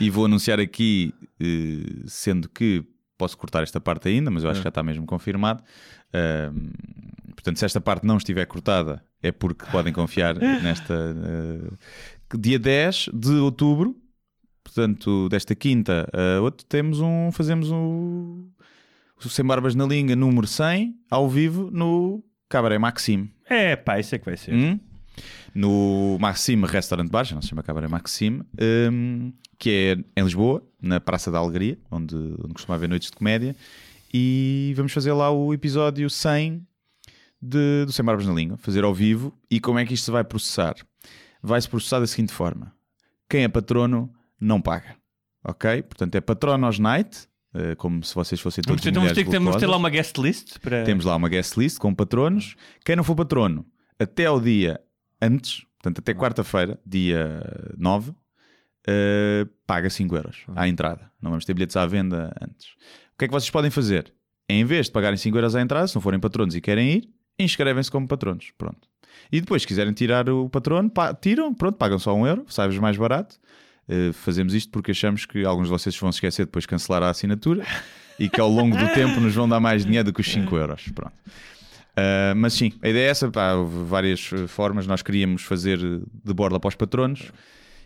e 0.00 0.10
vou 0.10 0.24
anunciar 0.24 0.58
aqui, 0.58 1.14
uh, 1.40 2.08
sendo 2.08 2.48
que 2.48 2.84
posso 3.16 3.38
cortar 3.38 3.62
esta 3.62 3.80
parte 3.80 4.08
ainda, 4.08 4.30
mas 4.30 4.42
eu 4.42 4.50
acho 4.50 4.60
que 4.60 4.64
já 4.64 4.68
está 4.68 4.82
mesmo 4.82 5.06
confirmado. 5.06 5.62
Uh, 6.08 7.32
portanto, 7.34 7.58
se 7.58 7.64
esta 7.64 7.80
parte 7.80 8.04
não 8.06 8.16
estiver 8.16 8.44
cortada, 8.46 9.02
é 9.22 9.30
porque 9.30 9.64
podem 9.66 9.92
confiar 9.92 10.34
nesta. 10.62 10.94
uh, 10.94 12.38
dia 12.38 12.58
10 12.58 13.10
de 13.12 13.32
outubro, 13.34 13.94
portanto, 14.64 15.28
desta 15.28 15.54
quinta 15.54 16.08
a 16.12 16.40
outro, 16.40 16.66
temos 16.66 17.00
um. 17.00 17.30
Fazemos 17.30 17.70
um. 17.70 18.48
O 19.24 19.28
Sem 19.28 19.44
Barbas 19.44 19.76
na 19.76 19.86
Língua, 19.86 20.16
número 20.16 20.48
100, 20.48 20.96
ao 21.08 21.28
vivo 21.28 21.70
no 21.70 22.24
Cabaré 22.48 22.76
Maxime. 22.76 23.32
É, 23.48 23.76
pá, 23.76 24.00
isso 24.00 24.16
é 24.16 24.18
que 24.18 24.24
vai 24.24 24.36
ser. 24.36 24.52
Hum? 24.52 24.80
No 25.54 26.16
Maxime 26.18 26.66
Restaurant 26.66 27.08
Bar, 27.10 27.24
já 27.24 27.34
não 27.34 27.42
se 27.42 27.48
chama 27.48 27.62
Cabaré 27.62 27.88
Maxime, 27.88 28.42
hum, 28.90 29.32
que 29.58 29.70
é 30.16 30.20
em 30.20 30.24
Lisboa, 30.24 30.62
na 30.80 30.98
Praça 30.98 31.30
da 31.30 31.38
Alegria, 31.38 31.78
onde, 31.90 32.16
onde 32.16 32.54
costuma 32.54 32.74
haver 32.74 32.88
noites 32.88 33.10
de 33.10 33.16
comédia. 33.16 33.54
E 34.12 34.72
vamos 34.76 34.92
fazer 34.92 35.12
lá 35.12 35.30
o 35.30 35.52
episódio 35.54 36.08
100 36.08 36.66
de, 37.40 37.84
do 37.84 37.92
Sem 37.92 38.04
Barbas 38.04 38.26
na 38.26 38.32
Língua, 38.32 38.56
fazer 38.56 38.84
ao 38.84 38.94
vivo. 38.94 39.32
E 39.50 39.58
como 39.60 39.78
é 39.78 39.86
que 39.86 39.94
isto 39.94 40.04
se 40.04 40.10
vai 40.10 40.24
processar? 40.24 40.74
Vai-se 41.42 41.68
processar 41.68 42.00
da 42.00 42.06
seguinte 42.06 42.32
forma: 42.32 42.72
quem 43.28 43.44
é 43.44 43.48
patrono 43.48 44.12
não 44.40 44.60
paga. 44.60 44.96
Ok? 45.44 45.82
Portanto, 45.82 46.14
é 46.14 46.20
patronos 46.20 46.78
night, 46.78 47.26
eh, 47.54 47.74
como 47.74 48.02
se 48.04 48.14
vocês 48.14 48.40
fossem 48.40 48.62
todos 48.62 48.86
então 48.86 49.02
vamos 49.02 49.14
ter, 49.14 49.24
que 49.24 49.30
ter, 49.30 49.66
lá 49.66 49.76
uma 49.76 49.90
guest 49.90 50.16
list 50.18 50.58
para. 50.60 50.84
Temos 50.84 51.04
lá 51.04 51.16
uma 51.16 51.28
guest 51.28 51.56
list 51.56 51.78
com 51.78 51.94
patronos. 51.94 52.54
Quem 52.84 52.94
não 52.94 53.02
for 53.02 53.16
patrono, 53.16 53.66
até 53.98 54.26
ao 54.26 54.40
dia 54.40 54.80
antes, 55.22 55.64
portanto, 55.78 56.00
até 56.00 56.12
quarta-feira, 56.12 56.78
dia 56.84 57.42
9, 57.78 58.12
eh, 58.86 59.46
paga 59.66 59.88
5 59.88 60.16
euros 60.16 60.44
à 60.56 60.66
entrada. 60.68 61.10
Não 61.20 61.30
vamos 61.30 61.44
ter 61.44 61.54
bilhetes 61.54 61.76
à 61.76 61.86
venda 61.86 62.34
antes. 62.42 62.68
O 63.14 63.18
que 63.18 63.24
é 63.24 63.28
que 63.28 63.32
vocês 63.34 63.50
podem 63.50 63.70
fazer? 63.70 64.12
Em 64.48 64.64
vez 64.64 64.86
de 64.86 64.92
pagarem 64.92 65.16
5 65.16 65.36
euros 65.38 65.54
à 65.54 65.60
entrada, 65.60 65.86
se 65.86 65.94
não 65.94 66.02
forem 66.02 66.18
patronos 66.20 66.54
e 66.56 66.60
querem 66.60 66.90
ir, 66.92 67.08
inscrevem-se 67.38 67.90
como 67.90 68.06
patronos. 68.08 68.50
Pronto. 68.58 68.88
E 69.30 69.40
depois, 69.40 69.62
se 69.62 69.68
quiserem 69.68 69.92
tirar 69.92 70.28
o 70.28 70.48
patrono, 70.50 70.90
pa- 70.90 71.14
tiram, 71.14 71.54
pronto, 71.54 71.76
pagam 71.78 71.98
só 71.98 72.14
1 72.14 72.26
euro, 72.26 72.44
sai-vos 72.48 72.78
mais 72.78 72.96
barato. 72.96 73.38
Eh, 73.88 74.12
fazemos 74.12 74.54
isto 74.54 74.70
porque 74.70 74.90
achamos 74.90 75.24
que 75.26 75.44
alguns 75.44 75.66
de 75.66 75.70
vocês 75.70 75.96
vão 75.98 76.10
se 76.12 76.16
esquecer 76.16 76.46
depois 76.46 76.64
de 76.64 76.68
cancelar 76.68 77.02
a 77.02 77.10
assinatura 77.10 77.64
e 78.18 78.28
que 78.28 78.40
ao 78.40 78.48
longo 78.48 78.76
do 78.76 78.88
tempo 78.94 79.20
nos 79.20 79.34
vão 79.34 79.48
dar 79.48 79.60
mais 79.60 79.84
dinheiro 79.84 80.06
do 80.06 80.12
que 80.12 80.20
os 80.20 80.30
5 80.30 80.56
euros. 80.56 80.88
Pronto. 80.94 81.12
Uh, 81.92 82.34
mas 82.36 82.54
sim, 82.54 82.72
a 82.80 82.88
ideia 82.88 83.06
é 83.06 83.10
essa, 83.10 83.30
pá, 83.30 83.52
houve 83.52 83.84
várias 83.84 84.32
uh, 84.32 84.48
formas. 84.48 84.86
Nós 84.86 85.02
queríamos 85.02 85.42
fazer 85.42 85.78
uh, 85.78 86.06
de 86.24 86.32
borla 86.32 86.58
para 86.58 86.68
os 86.68 86.74
patronos 86.74 87.30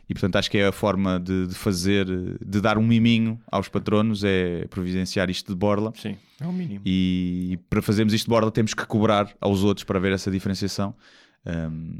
e, 0.09 0.15
portanto, 0.15 0.37
acho 0.37 0.49
que 0.49 0.59
é 0.59 0.67
a 0.67 0.73
forma 0.73 1.19
de, 1.19 1.49
de 1.49 1.55
fazer, 1.55 2.09
uh, 2.09 2.39
de 2.45 2.61
dar 2.61 2.79
um 2.79 2.87
miminho 2.87 3.41
aos 3.51 3.69
patronos, 3.69 4.23
é 4.23 4.65
providenciar 4.71 5.29
isto 5.29 5.53
de 5.53 5.59
borla. 5.59 5.93
Sim, 5.97 6.17
é 6.41 6.47
o 6.47 6.53
mínimo. 6.53 6.83
E 6.87 7.59
para 7.69 7.83
fazermos 7.83 8.15
isto 8.15 8.27
de 8.27 8.31
borla, 8.31 8.51
temos 8.53 8.75
que 8.75 8.87
cobrar 8.87 9.29
aos 9.41 9.65
outros 9.65 9.83
para 9.83 9.99
ver 9.99 10.13
essa 10.13 10.31
diferenciação. 10.31 10.95
Um, 11.45 11.99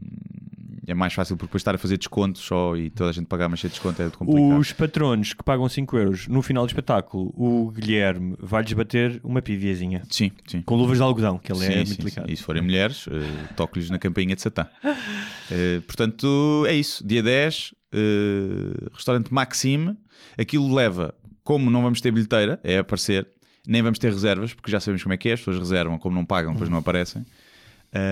é 0.87 0.95
mais 0.95 1.13
fácil 1.13 1.37
porque 1.37 1.49
depois 1.49 1.61
estar 1.61 1.75
a 1.75 1.79
fazer 1.79 1.97
descontos 1.99 2.43
só 2.43 2.77
e 2.77 2.91
toda 2.91 3.11
a 3.11 3.13
gente 3.13 3.27
pagar, 3.27 3.49
mas 3.49 3.61
ser 3.61 3.69
desconto 3.69 4.01
é 4.01 4.09
complicado. 4.09 4.59
Os 4.59 4.73
patronos 4.73 5.33
que 5.35 5.43
pagam 5.43 5.69
5 5.69 5.97
euros 5.97 6.29
no 6.29 6.43
final 6.43 6.65
do 6.65 6.69
espetáculo, 6.69 7.33
o 7.37 7.71
Guilherme 7.73 8.37
vai-lhes 8.39 8.73
bater 8.73 9.21
uma 9.25 9.43
piviazinha. 9.43 10.03
Sim, 10.09 10.31
sim. 10.47 10.63
Com 10.63 10.77
luvas 10.77 10.99
de 10.99 11.03
algodão, 11.03 11.39
que 11.39 11.51
ele 11.53 11.65
é 11.65 11.69
Sim, 11.69 11.77
muito 11.77 11.89
sim, 11.91 11.97
delicado. 11.97 12.27
sim. 12.29 12.33
E 12.33 12.37
se 12.37 12.43
forem 12.43 12.63
mulheres, 12.63 13.07
uh, 13.09 13.11
toque-lhes 13.57 13.91
na 13.91 13.99
campainha 13.99 14.37
de 14.37 14.43
Satã. 14.43 14.67
Uh, 14.85 15.81
portanto, 15.87 16.65
é 16.69 16.75
isso. 16.75 17.05
Dia 17.07 17.23
10, 17.23 17.73
uh, 17.93 18.91
restaurante 18.95 19.33
Maxime. 19.33 19.97
Aquilo 20.39 20.73
leva, 20.73 21.15
como 21.43 21.71
não 21.71 21.83
vamos 21.83 22.01
ter 22.01 22.11
bilheteira, 22.13 22.61
é 22.63 22.79
aparecer, 22.79 23.27
nem 23.67 23.83
vamos 23.83 23.99
ter 23.99 24.13
reservas, 24.13 24.55
porque 24.55 24.71
já 24.71 24.79
sabemos 24.81 25.03
como 25.03 25.15
é 25.15 25.17
que 25.17 25.29
é. 25.29 25.33
As 25.33 25.41
pessoas 25.41 25.59
reservam, 25.59 25.99
como 25.99 26.15
não 26.15 26.25
pagam, 26.25 26.53
depois 26.53 26.71
não 26.71 26.79
aparecem. 26.79 27.25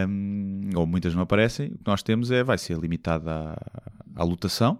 Um, 0.08 0.70
ou 0.76 0.86
muitas 0.86 1.14
não 1.14 1.22
aparecem. 1.22 1.68
O 1.68 1.78
que 1.78 1.86
nós 1.86 2.02
temos 2.02 2.30
é, 2.30 2.42
vai 2.42 2.56
ser 2.58 2.78
limitado 2.78 3.28
à, 3.28 3.56
à 4.16 4.24
lotação. 4.24 4.78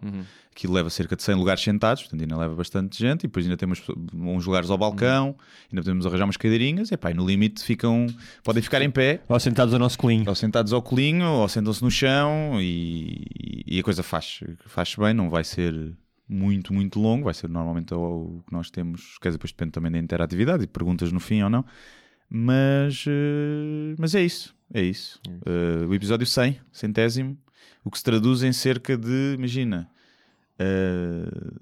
Aquilo 0.51 0.73
leva 0.73 0.89
cerca 0.89 1.17
de 1.17 1.23
100 1.23 1.35
lugares 1.35 1.63
sentados, 1.63 2.05
portanto 2.05 2.21
ainda 2.23 2.37
leva 2.37 2.55
bastante 2.55 2.99
gente. 2.99 3.25
E 3.25 3.27
depois 3.27 3.45
ainda 3.45 3.57
temos 3.57 3.83
uns 4.15 4.47
lugares 4.47 4.71
ao 4.71 4.79
balcão, 4.79 5.37
ainda 5.71 5.83
podemos 5.83 6.07
arranjar 6.07 6.25
umas 6.25 6.37
cadeirinhas. 6.37 6.93
E 6.93 6.97
pá, 6.97 7.11
e 7.11 7.15
no 7.15 7.27
limite 7.27 7.63
ficam, 7.63 8.07
podem 8.45 8.63
ficar 8.63 8.81
em 8.81 8.91
pé, 8.91 9.21
Ou 9.29 9.39
sentados 9.41 9.75
ao 9.75 9.81
nosso 9.81 9.99
colinho. 9.99 10.25
ou 10.29 10.35
sentados 10.35 10.73
ao 10.73 10.81
colinho, 10.81 11.27
ou 11.27 11.49
sentam-se 11.49 11.83
no 11.83 11.91
chão 11.91 12.61
e, 12.61 13.65
e 13.67 13.81
a 13.81 13.83
coisa 13.83 14.03
faz, 14.03 14.41
faz 14.67 14.95
bem, 14.97 15.13
não 15.13 15.29
vai 15.29 15.43
ser 15.43 15.93
muito, 16.29 16.73
muito 16.73 16.99
longo, 17.01 17.25
vai 17.25 17.35
ser 17.35 17.49
normalmente 17.49 17.93
o, 17.93 18.39
o 18.39 18.43
que 18.47 18.53
nós 18.53 18.71
temos, 18.71 19.19
quer 19.21 19.29
dizer, 19.31 19.39
depois 19.39 19.51
depende 19.53 19.73
também 19.73 19.91
da 19.91 19.99
interatividade 19.99 20.63
e 20.65 20.67
perguntas 20.67 21.11
no 21.13 21.21
fim 21.21 21.43
ou 21.43 21.51
não, 21.51 21.65
mas, 22.31 23.05
eh, 23.07 23.95
mas 23.99 24.15
é 24.15 24.23
isso, 24.23 24.55
é 24.75 24.83
isso. 24.83 25.19
Eh, 25.47 25.87
o 25.87 25.95
episódio 25.95 26.27
100, 26.27 26.61
centésimo, 26.73 27.39
o 27.83 27.91
que 27.91 27.97
se 27.97 28.05
traduz 28.05 28.43
em 28.43 28.53
cerca 28.53 28.97
de, 28.99 29.35
imagina, 29.39 29.89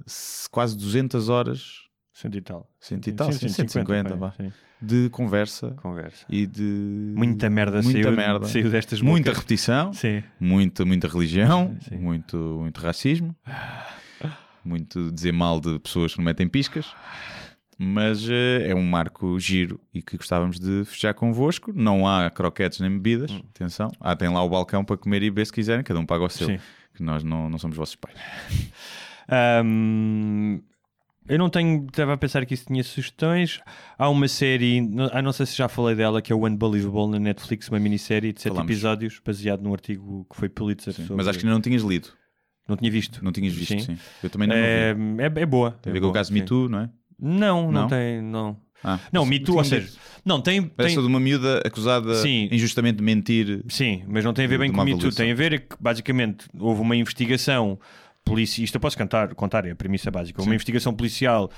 se- 0.07 0.49
quase 0.51 0.77
200 0.77 1.29
horas 1.29 1.83
Cento 2.13 2.37
e 2.37 2.41
tal. 2.43 2.71
Cento 2.79 3.07
e 3.09 3.13
tal, 3.13 3.33
sim, 3.33 3.49
150, 3.49 4.11
pá, 4.11 4.17
vá. 4.17 4.31
sim. 4.33 4.53
de 4.81 5.09
conversa 5.11 5.71
Conversa. 5.83 6.25
e 6.29 6.47
de. 6.47 6.63
Muita 7.17 7.49
merda, 7.51 7.81
muita 7.83 8.03
saiu, 8.03 8.17
merda. 8.17 8.47
saiu 8.47 8.71
destas 8.71 9.01
Muita 9.01 9.31
bocas. 9.31 9.39
repetição, 9.43 9.93
Sim. 9.93 10.23
muita, 10.39 10.85
muita 10.85 11.09
religião, 11.09 11.77
Sim. 11.89 11.97
muito, 11.97 12.37
muito 12.37 12.81
racismo, 12.81 13.35
muito 14.65 15.11
dizer 15.11 15.33
mal 15.33 15.59
de 15.61 15.79
pessoas 15.81 16.13
que 16.13 16.19
não 16.19 16.25
metem 16.25 16.47
piscas. 16.49 16.87
Mas 17.85 18.29
eh, 18.31 18.69
é 18.71 18.75
um 18.77 18.83
marco 18.85 19.41
giro 19.41 19.81
e 19.93 20.01
que 20.01 20.17
gostávamos 20.17 20.61
de 20.61 20.85
fechar 20.85 21.13
convosco. 21.15 21.73
Não 21.75 22.07
há 22.07 22.31
croquetes 22.31 22.79
nem 22.79 22.91
bebidas, 22.91 23.33
Hum. 23.33 23.43
atenção. 23.55 23.91
Ah, 24.01 24.15
tem 24.15 24.29
lá 24.29 24.41
o 24.43 24.49
balcão 24.49 24.85
para 24.85 24.97
comer 24.97 25.23
e 25.23 25.31
beber 25.31 25.47
se 25.47 25.53
quiserem, 25.53 25.83
cada 25.83 25.99
um 25.99 26.07
paga 26.07 26.23
o 26.25 26.29
seu. 26.29 26.47
Sim. 26.47 26.59
Que 26.95 27.03
nós 27.03 27.25
não, 27.25 27.49
não 27.51 27.59
somos 27.59 27.77
vossos 27.77 27.97
pais. 27.97 28.17
Ahm, 29.29 30.61
eu 31.29 31.39
não 31.39 31.49
tenho. 31.49 31.87
Estava 31.87 32.13
a 32.13 32.17
pensar 32.17 32.45
que 32.45 32.55
isso 32.55 32.67
tinha 32.67 32.83
sugestões. 32.85 33.61
Há 33.99 34.09
uma 34.09 34.29
série, 34.29 34.81
não, 34.81 35.09
ah, 35.13 35.23
não 35.23 35.33
sei 35.33 35.47
se 35.47 35.57
já 35.57 35.69
falei 35.69 35.95
dela, 35.95 36.21
que 36.21 36.33
é 36.33 36.37
o 36.37 36.47
Unbelievable 36.47 37.09
na 37.11 37.19
Netflix, 37.19 37.69
uma 37.69 37.79
minissérie 37.81 38.33
de 38.33 38.41
sete 38.43 38.53
Falamos. 38.53 38.71
episódios, 38.71 39.21
baseado 39.25 39.63
num 39.63 39.73
artigo 39.73 40.27
que 40.31 40.37
foi 40.37 40.49
Pulitzer. 40.49 40.93
sobre- 40.93 41.15
Mas 41.17 41.29
acho 41.29 41.39
que 41.39 41.45
ainda 41.47 41.55
não 41.55 41.61
tinhas 41.63 41.83
lido, 41.83 42.09
não 42.69 42.77
tinha 42.77 42.91
visto. 42.91 43.25
não 43.25 43.33
tinhas 43.33 43.53
visto, 43.55 43.73
Sim. 43.73 43.79
sim. 43.81 43.99
Eu 44.23 44.29
também 44.31 44.49
não, 44.49 44.55
É, 44.57 44.93
vi. 44.95 45.23
é, 45.23 45.43
é 45.43 45.47
boa. 45.47 45.71
Tem 45.83 45.91
a 45.91 45.93
é 45.93 45.95
ver 45.95 46.01
com 46.01 46.09
o 46.09 46.13
caso 46.13 46.29
sim. 46.29 46.35
Me 46.35 46.43
Too, 46.45 46.69
não 46.69 46.81
é? 46.81 46.91
Não, 47.23 47.71
não, 47.71 47.83
Não? 47.83 47.89
tem. 47.89 48.21
Não, 48.21 48.57
Ah, 48.83 48.99
não 49.13 49.25
Me 49.25 49.39
Too, 49.39 49.57
ou 49.59 49.65
seja, 49.65 49.89
não 50.25 50.41
tem. 50.41 50.71
É 50.77 50.83
tem 50.87 50.95
de 50.99 51.07
uma 51.07 51.21
miúda 51.21 51.63
acusada 51.65 52.15
Sim. 52.17 52.49
injustamente 52.51 52.97
de 52.97 53.03
mentir. 53.05 53.65
Sim, 53.69 54.03
mas 54.09 54.25
não 54.25 54.33
tem 54.35 54.45
a 54.45 54.49
ver 54.49 54.59
bem 54.59 54.73
com 54.73 54.83
Me 54.85 54.99
Too. 54.99 55.13
Tem 55.13 55.31
a 55.31 55.35
ver 55.35 55.53
é 55.53 55.59
que, 55.59 55.77
basicamente, 55.79 56.47
houve 56.59 56.81
uma 56.81 56.97
investigação 56.97 57.79
policial. 58.25 58.65
Isto 58.65 58.75
eu 58.75 58.81
posso 58.81 58.99
cantar, 58.99 59.35
contar, 59.37 59.65
é 59.67 59.71
a 59.71 59.77
premissa 59.77 60.11
básica. 60.11 60.41
Houve 60.41 60.51
uma 60.51 60.55
investigação 60.57 60.93
policial 60.93 61.49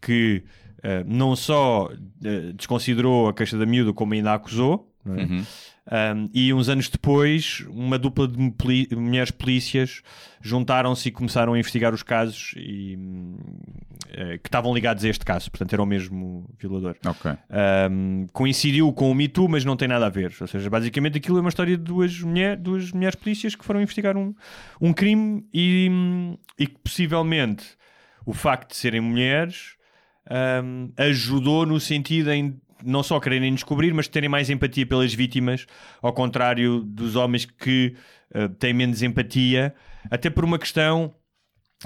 que 0.00 0.42
eh, 0.82 1.04
não 1.06 1.36
só 1.36 1.88
eh, 2.24 2.52
desconsiderou 2.56 3.28
a 3.28 3.32
queixa 3.32 3.56
da 3.56 3.64
miúda, 3.64 3.92
como 3.92 4.14
ainda 4.14 4.32
a 4.32 4.34
acusou. 4.34 4.92
é? 5.06 5.10
Uhum. 5.10 5.44
Um, 5.90 6.30
e 6.32 6.54
uns 6.54 6.68
anos 6.68 6.88
depois, 6.88 7.64
uma 7.68 7.98
dupla 7.98 8.28
de 8.28 8.38
mulheres 8.94 9.32
polícias 9.32 10.00
juntaram-se 10.40 11.08
e 11.08 11.12
começaram 11.12 11.54
a 11.54 11.58
investigar 11.58 11.92
os 11.92 12.04
casos 12.04 12.54
e, 12.56 12.96
eh, 14.10 14.38
que 14.38 14.48
estavam 14.48 14.72
ligados 14.72 15.04
a 15.04 15.08
este 15.08 15.24
caso. 15.24 15.50
Portanto, 15.50 15.72
era 15.72 15.82
o 15.82 15.86
mesmo 15.86 16.48
violador. 16.58 16.96
Ok. 17.04 17.32
Um, 17.90 18.26
coincidiu 18.32 18.92
com 18.92 19.10
o 19.10 19.14
Me 19.14 19.26
Too, 19.26 19.48
mas 19.48 19.64
não 19.64 19.76
tem 19.76 19.88
nada 19.88 20.06
a 20.06 20.10
ver. 20.10 20.32
Ou 20.40 20.46
seja, 20.46 20.70
basicamente 20.70 21.18
aquilo 21.18 21.38
é 21.38 21.40
uma 21.40 21.48
história 21.48 21.76
de 21.76 21.82
duas, 21.82 22.20
mulher, 22.20 22.56
duas 22.56 22.92
mulheres 22.92 23.16
polícias 23.16 23.54
que 23.56 23.64
foram 23.64 23.80
investigar 23.80 24.16
um, 24.16 24.34
um 24.80 24.92
crime 24.92 25.44
e, 25.52 25.90
e 26.58 26.66
que 26.66 26.78
possivelmente 26.78 27.64
o 28.24 28.32
facto 28.32 28.70
de 28.70 28.76
serem 28.76 29.00
mulheres 29.00 29.74
um, 30.64 30.92
ajudou 30.96 31.66
no 31.66 31.80
sentido 31.80 32.30
em 32.30 32.60
não 32.84 33.02
só 33.02 33.18
quererem 33.20 33.54
descobrir, 33.54 33.92
mas 33.92 34.08
terem 34.08 34.28
mais 34.28 34.50
empatia 34.50 34.86
pelas 34.86 35.12
vítimas, 35.12 35.66
ao 36.00 36.12
contrário 36.12 36.80
dos 36.80 37.16
homens 37.16 37.44
que 37.44 37.94
uh, 38.34 38.48
têm 38.48 38.72
menos 38.72 39.02
empatia, 39.02 39.74
até 40.10 40.30
por 40.30 40.44
uma 40.44 40.58
questão, 40.58 41.14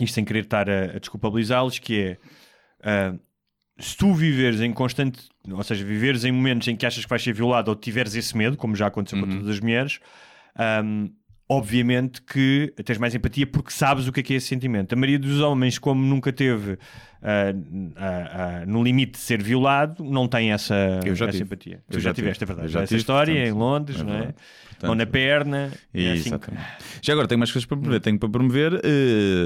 isto 0.01 0.15
sem 0.15 0.25
querer 0.25 0.45
estar 0.45 0.69
a, 0.69 0.97
a 0.97 0.99
desculpabilizá-los, 0.99 1.79
que 1.79 2.01
é 2.83 3.13
uh, 3.13 3.19
se 3.79 3.97
tu 3.97 4.15
viveres 4.15 4.61
em 4.61 4.73
constante, 4.73 5.29
ou 5.51 5.63
seja, 5.63 5.85
viveres 5.85 6.25
em 6.25 6.33
momentos 6.33 6.67
em 6.69 6.77
que 6.77 6.87
achas 6.87 7.05
que 7.05 7.11
vais 7.11 7.23
ser 7.23 7.33
violado 7.33 7.71
ou 7.71 7.77
tiveres 7.77 8.15
esse 8.15 8.37
medo, 8.37 8.57
como 8.57 8.75
já 8.75 8.87
aconteceu 8.87 9.21
com 9.21 9.29
todas 9.29 9.49
as 9.49 9.61
mulheres, 9.61 10.01
um, 10.83 11.11
obviamente 11.49 12.21
que 12.23 12.73
tens 12.85 12.99
mais 12.99 13.15
empatia 13.15 13.47
porque 13.47 13.71
sabes 13.71 14.09
o 14.09 14.13
que 14.13 14.21
é 14.21 14.23
que 14.23 14.35
é 14.35 14.37
esse 14.37 14.49
sentimento. 14.49 14.93
A 14.93 14.97
maioria 14.97 15.19
dos 15.19 15.41
homens, 15.41 15.79
como 15.79 16.05
nunca 16.05 16.33
teve 16.33 16.73
uh, 16.73 16.77
uh, 16.77 18.63
uh, 18.65 18.67
no 18.67 18.83
limite 18.83 19.13
de 19.13 19.19
ser 19.19 19.43
violado, 19.43 20.03
não 20.05 20.27
tem 20.27 20.51
essa, 20.53 20.75
Eu 21.05 21.15
já 21.15 21.27
essa 21.27 21.33
tive. 21.33 21.45
empatia. 21.45 21.75
Eu 21.75 21.81
Tu 21.89 22.01
já 22.01 22.09
já 22.11 22.15
tive. 22.15 22.25
tiveste, 22.25 22.45
é 22.45 22.47
verdade. 22.47 22.69
Eu 22.69 22.73
já 22.73 22.81
essa 22.81 22.89
tive, 22.89 22.99
história 23.01 23.35
portanto, 23.35 23.49
em 23.55 23.59
Londres, 23.59 24.01
é 24.01 24.03
não 24.03 24.11
é? 24.13 24.17
verdade. 24.17 24.37
Mão 24.83 24.95
na 24.95 25.07
Portanto, 25.07 25.13
perna. 25.13 25.73
é 25.95 26.13
assim 26.13 26.39
que-. 26.39 26.51
Já 27.01 27.13
agora 27.13 27.27
tenho 27.29 27.39
mais 27.39 27.51
coisas 27.51 27.65
para 27.67 27.77
promover. 27.79 28.01
Tenho 28.01 28.19
para 28.19 28.29
promover 28.29 28.73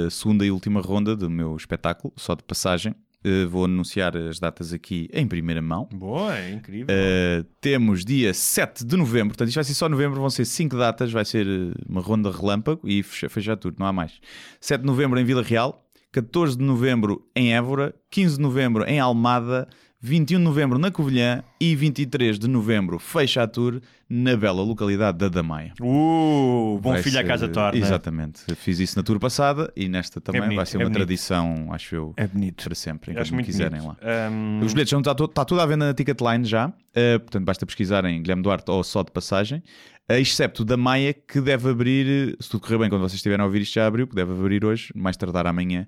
a 0.07 0.11
segunda 0.11 0.45
e 0.45 0.51
última 0.51 0.81
ronda 0.81 1.15
do 1.15 1.31
meu 1.31 1.55
espetáculo, 1.57 2.13
só 2.17 2.35
de 2.35 2.43
passagem. 2.43 2.95
Eh, 3.23 3.45
vou 3.45 3.67
anunciar 3.67 4.17
as 4.17 4.39
datas 4.39 4.73
aqui 4.73 5.09
em 5.13 5.27
primeira 5.27 5.61
mão. 5.61 5.87
Boa, 5.93 6.39
é 6.39 6.53
incrível. 6.53 6.95
Uh, 6.95 7.45
temos 7.61 8.03
dia 8.03 8.33
7 8.33 8.85
de 8.85 8.97
novembro, 8.97 9.29
portanto, 9.29 9.49
isto 9.49 9.57
vai 9.57 9.65
ser 9.65 9.75
só 9.75 9.89
novembro, 9.91 10.21
vão 10.21 10.31
ser 10.31 10.47
5 10.47 10.75
datas, 10.77 11.13
vai 11.13 11.25
ser 11.25 11.47
uh, 11.47 11.75
uma 11.87 12.01
ronda 12.01 12.31
relâmpago 12.31 12.81
e 12.89 13.03
fecha, 13.03 13.29
fecha 13.29 13.57
tudo, 13.57 13.77
não 13.79 13.87
há 13.87 13.93
mais. 13.93 14.19
7 14.59 14.81
de 14.81 14.87
novembro 14.87 15.21
em 15.21 15.25
Vila 15.25 15.43
Real, 15.43 15.87
14 16.13 16.57
de 16.57 16.65
novembro 16.65 17.29
em 17.37 17.55
Évora, 17.55 17.95
15 18.11 18.37
de 18.37 18.43
novembro 18.43 18.85
em 18.85 18.99
Almada, 18.99 19.69
21 20.03 20.39
de 20.39 20.45
novembro 20.45 20.79
na 20.79 20.91
Covilhã 20.91 21.43
e 21.61 21.77
23 21.77 22.39
de 22.39 22.49
novembro 22.49 22.99
fecha 22.99 23.43
a 23.43 23.47
tour 23.47 23.81
na 24.09 24.35
bela 24.35 24.63
localidade 24.63 25.19
da 25.19 25.29
Damaia. 25.29 25.75
Uh, 25.79 26.79
bom 26.83 26.93
Vai 26.93 27.03
filho 27.03 27.19
à 27.19 27.23
ser- 27.23 27.29
casa 27.29 27.49
torna. 27.49 27.79
Exatamente, 27.79 28.43
fiz 28.57 28.79
isso 28.81 28.97
na 28.97 29.03
tour 29.03 29.19
passada 29.21 29.71
e 29.77 29.89
nesta 29.91 30.19
também 30.19 30.41
bonito, 30.41 30.57
vai 30.57 30.65
ser 30.67 30.77
é 30.77 30.79
uma 30.79 30.85
bonito. 30.87 30.97
tradição, 30.97 31.69
acho 31.73 31.95
eu, 31.95 32.15
É 32.17 32.27
bonito. 32.27 32.65
para 32.65 32.75
sempre, 32.75 33.13
enquanto 33.13 33.35
me 33.35 33.45
quiserem 33.45 33.79
bonito. 33.81 33.99
lá. 34.03 34.31
Um, 34.31 34.61
Os 34.65 34.73
bilhetes 34.73 34.89
estão 34.89 35.01
está, 35.01 35.15
tudo- 35.15 35.31
está 35.31 35.45
tudo 35.45 35.61
à 35.61 35.67
venda 35.67 35.87
na 35.89 35.93
Ticketline 35.95 36.45
já, 36.47 36.69
uh, 36.69 37.21
portanto 37.21 37.45
basta 37.45 37.67
pesquisar 37.67 38.03
em 38.07 38.23
Guilherme 38.23 38.43
Duarte 38.43 38.71
ou 38.71 38.83
só 38.83 39.03
de 39.03 39.11
passagem, 39.13 39.63
uh, 40.11 40.15
excepto 40.15 40.65
da 40.65 40.79
Maia 40.79 41.13
que 41.13 41.43
deve 41.43 41.69
abrir, 41.69 42.37
se 42.41 42.49
tudo 42.49 42.63
correr 42.63 42.79
bem 42.79 42.89
quando 42.89 43.03
vocês 43.03 43.17
estiverem 43.17 43.43
a 43.43 43.47
ouvir 43.47 43.61
isto 43.61 43.75
já 43.75 43.87
abriu, 43.87 44.07
que 44.07 44.15
deve 44.15 44.33
abrir 44.33 44.65
hoje, 44.65 44.91
mais 44.97 45.15
tardar 45.19 45.47
amanhã. 45.47 45.87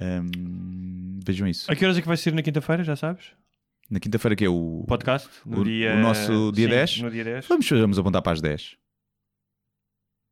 Um, 0.00 1.20
vejam 1.24 1.46
isso. 1.46 1.70
A 1.70 1.76
que 1.76 1.84
horas 1.84 1.96
é 1.96 2.00
que 2.02 2.08
vai 2.08 2.16
ser 2.16 2.32
na 2.32 2.42
quinta-feira, 2.42 2.82
já 2.82 2.96
sabes? 2.96 3.32
Na 3.90 4.00
quinta-feira 4.00 4.34
que 4.34 4.44
é 4.44 4.48
o... 4.48 4.84
Podcast? 4.88 5.28
O- 5.46 5.62
dia... 5.64 5.94
o 5.94 5.98
nosso 6.00 6.50
dia 6.52 6.64
Sim, 6.66 6.70
10? 6.70 7.00
No 7.02 7.10
dia 7.10 7.24
10. 7.24 7.46
Vamos, 7.46 7.68
vamos 7.68 7.98
apontar 7.98 8.22
para 8.22 8.32
as 8.32 8.40
10. 8.40 8.76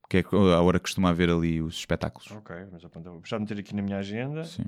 Que 0.09 0.19
é 0.19 0.25
a 0.33 0.61
hora 0.61 0.79
que 0.79 0.85
costuma 0.85 1.11
haver 1.11 1.31
ali 1.31 1.61
os 1.63 1.77
espetáculos. 1.77 2.31
Ok, 2.33 2.57
vamos 2.67 2.85
apontar. 2.85 3.13
Vou 3.13 3.41
meter 3.41 3.59
aqui 3.59 3.75
na 3.77 3.83
minha 3.83 3.99
agenda. 3.99 4.45
Sim. 4.45 4.65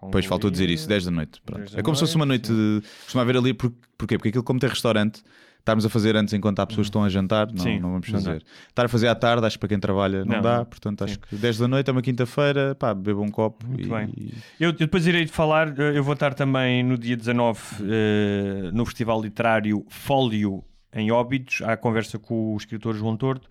O 0.00 0.22
faltou 0.22 0.50
dizer 0.50 0.68
isso, 0.68 0.86
10 0.88 1.06
da 1.06 1.10
noite. 1.10 1.40
Pronto. 1.40 1.60
10 1.60 1.72
da 1.72 1.78
É 1.78 1.82
como 1.82 1.96
se 1.96 2.00
fosse 2.00 2.14
uma 2.16 2.26
noite, 2.26 2.52
noite. 2.52 2.82
de- 2.86 2.88
Costuma 3.04 3.22
haver 3.22 3.36
ali. 3.36 3.54
Por, 3.54 3.70
porquê? 3.96 4.16
Porque 4.18 4.28
aquilo, 4.28 4.44
como 4.44 4.60
tem 4.60 4.68
restaurante, 4.68 5.22
estarmos 5.68 5.84
a 5.84 5.88
fazer 5.90 6.16
antes 6.16 6.32
enquanto 6.32 6.60
há 6.60 6.66
pessoas 6.66 6.86
que 6.86 6.88
estão 6.88 7.04
a 7.04 7.08
jantar, 7.10 7.46
não, 7.52 7.58
Sim, 7.62 7.78
não 7.78 7.90
vamos 7.92 8.08
não 8.08 8.18
fazer. 8.20 8.42
Estar 8.68 8.86
a 8.86 8.88
fazer 8.88 9.08
à 9.08 9.14
tarde, 9.14 9.46
acho 9.46 9.56
que 9.56 9.60
para 9.60 9.68
quem 9.68 9.78
trabalha 9.78 10.24
não, 10.24 10.36
Não, 10.36 10.42
dá. 10.42 10.58
não. 10.58 10.64
Portanto, 10.64 11.04
acho 11.04 11.14
Sim. 11.14 11.20
que 11.28 11.36
10 11.36 11.58
da 11.58 11.68
noite 11.68 11.88
é 11.88 11.92
uma 11.92 12.00
quinta-feira, 12.02 12.74
pá, 12.74 12.94
beba 12.94 13.20
um 13.20 13.28
copo. 13.30 13.66
Muito 13.66 13.86
e... 13.86 13.90
bem. 13.90 14.32
Eu, 14.58 14.70
eu 14.70 14.72
depois 14.72 15.06
irei 15.06 15.26
falar, 15.26 15.78
eu 15.78 16.02
vou 16.02 16.14
estar 16.14 16.32
também 16.34 16.82
no 16.82 16.96
dia 16.96 17.16
19 17.16 17.60
eh, 17.82 18.70
no 18.72 18.84
Festival 18.86 19.20
Literário 19.20 19.84
Fólio 19.90 20.64
em 20.92 21.10
Óbidos, 21.10 21.60
à 21.62 21.76
conversa 21.76 22.18
com 22.18 22.54
o 22.54 22.56
escritor 22.56 22.94
João 22.96 23.16
Tordo. 23.16 23.46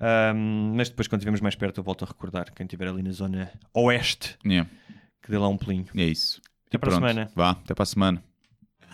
Ahm, 0.00 0.74
mas 0.76 0.88
depois, 0.88 1.08
quando 1.08 1.20
estivermos 1.20 1.40
mais 1.40 1.54
perto, 1.56 1.78
eu 1.80 1.84
volto 1.84 2.04
a 2.04 2.08
recordar. 2.08 2.52
Quem 2.54 2.64
estiver 2.64 2.86
ali 2.88 3.02
na 3.02 3.10
zona 3.10 3.50
oeste, 3.74 4.36
Yeah, 4.46 4.70
que 5.22 5.30
dê 5.30 5.38
lá 5.38 5.48
um 5.48 5.56
pelinho. 5.56 5.86
é 5.96 6.04
isso. 6.04 6.40
Até 6.68 6.76
E 6.76 6.78
para 6.78 6.90
a 6.90 6.98
pronto. 6.98 7.08
semana. 7.08 7.30
Vá, 7.34 7.50
até 7.50 7.74
para 7.74 7.82
a 7.82 7.86
semana. 7.86 8.22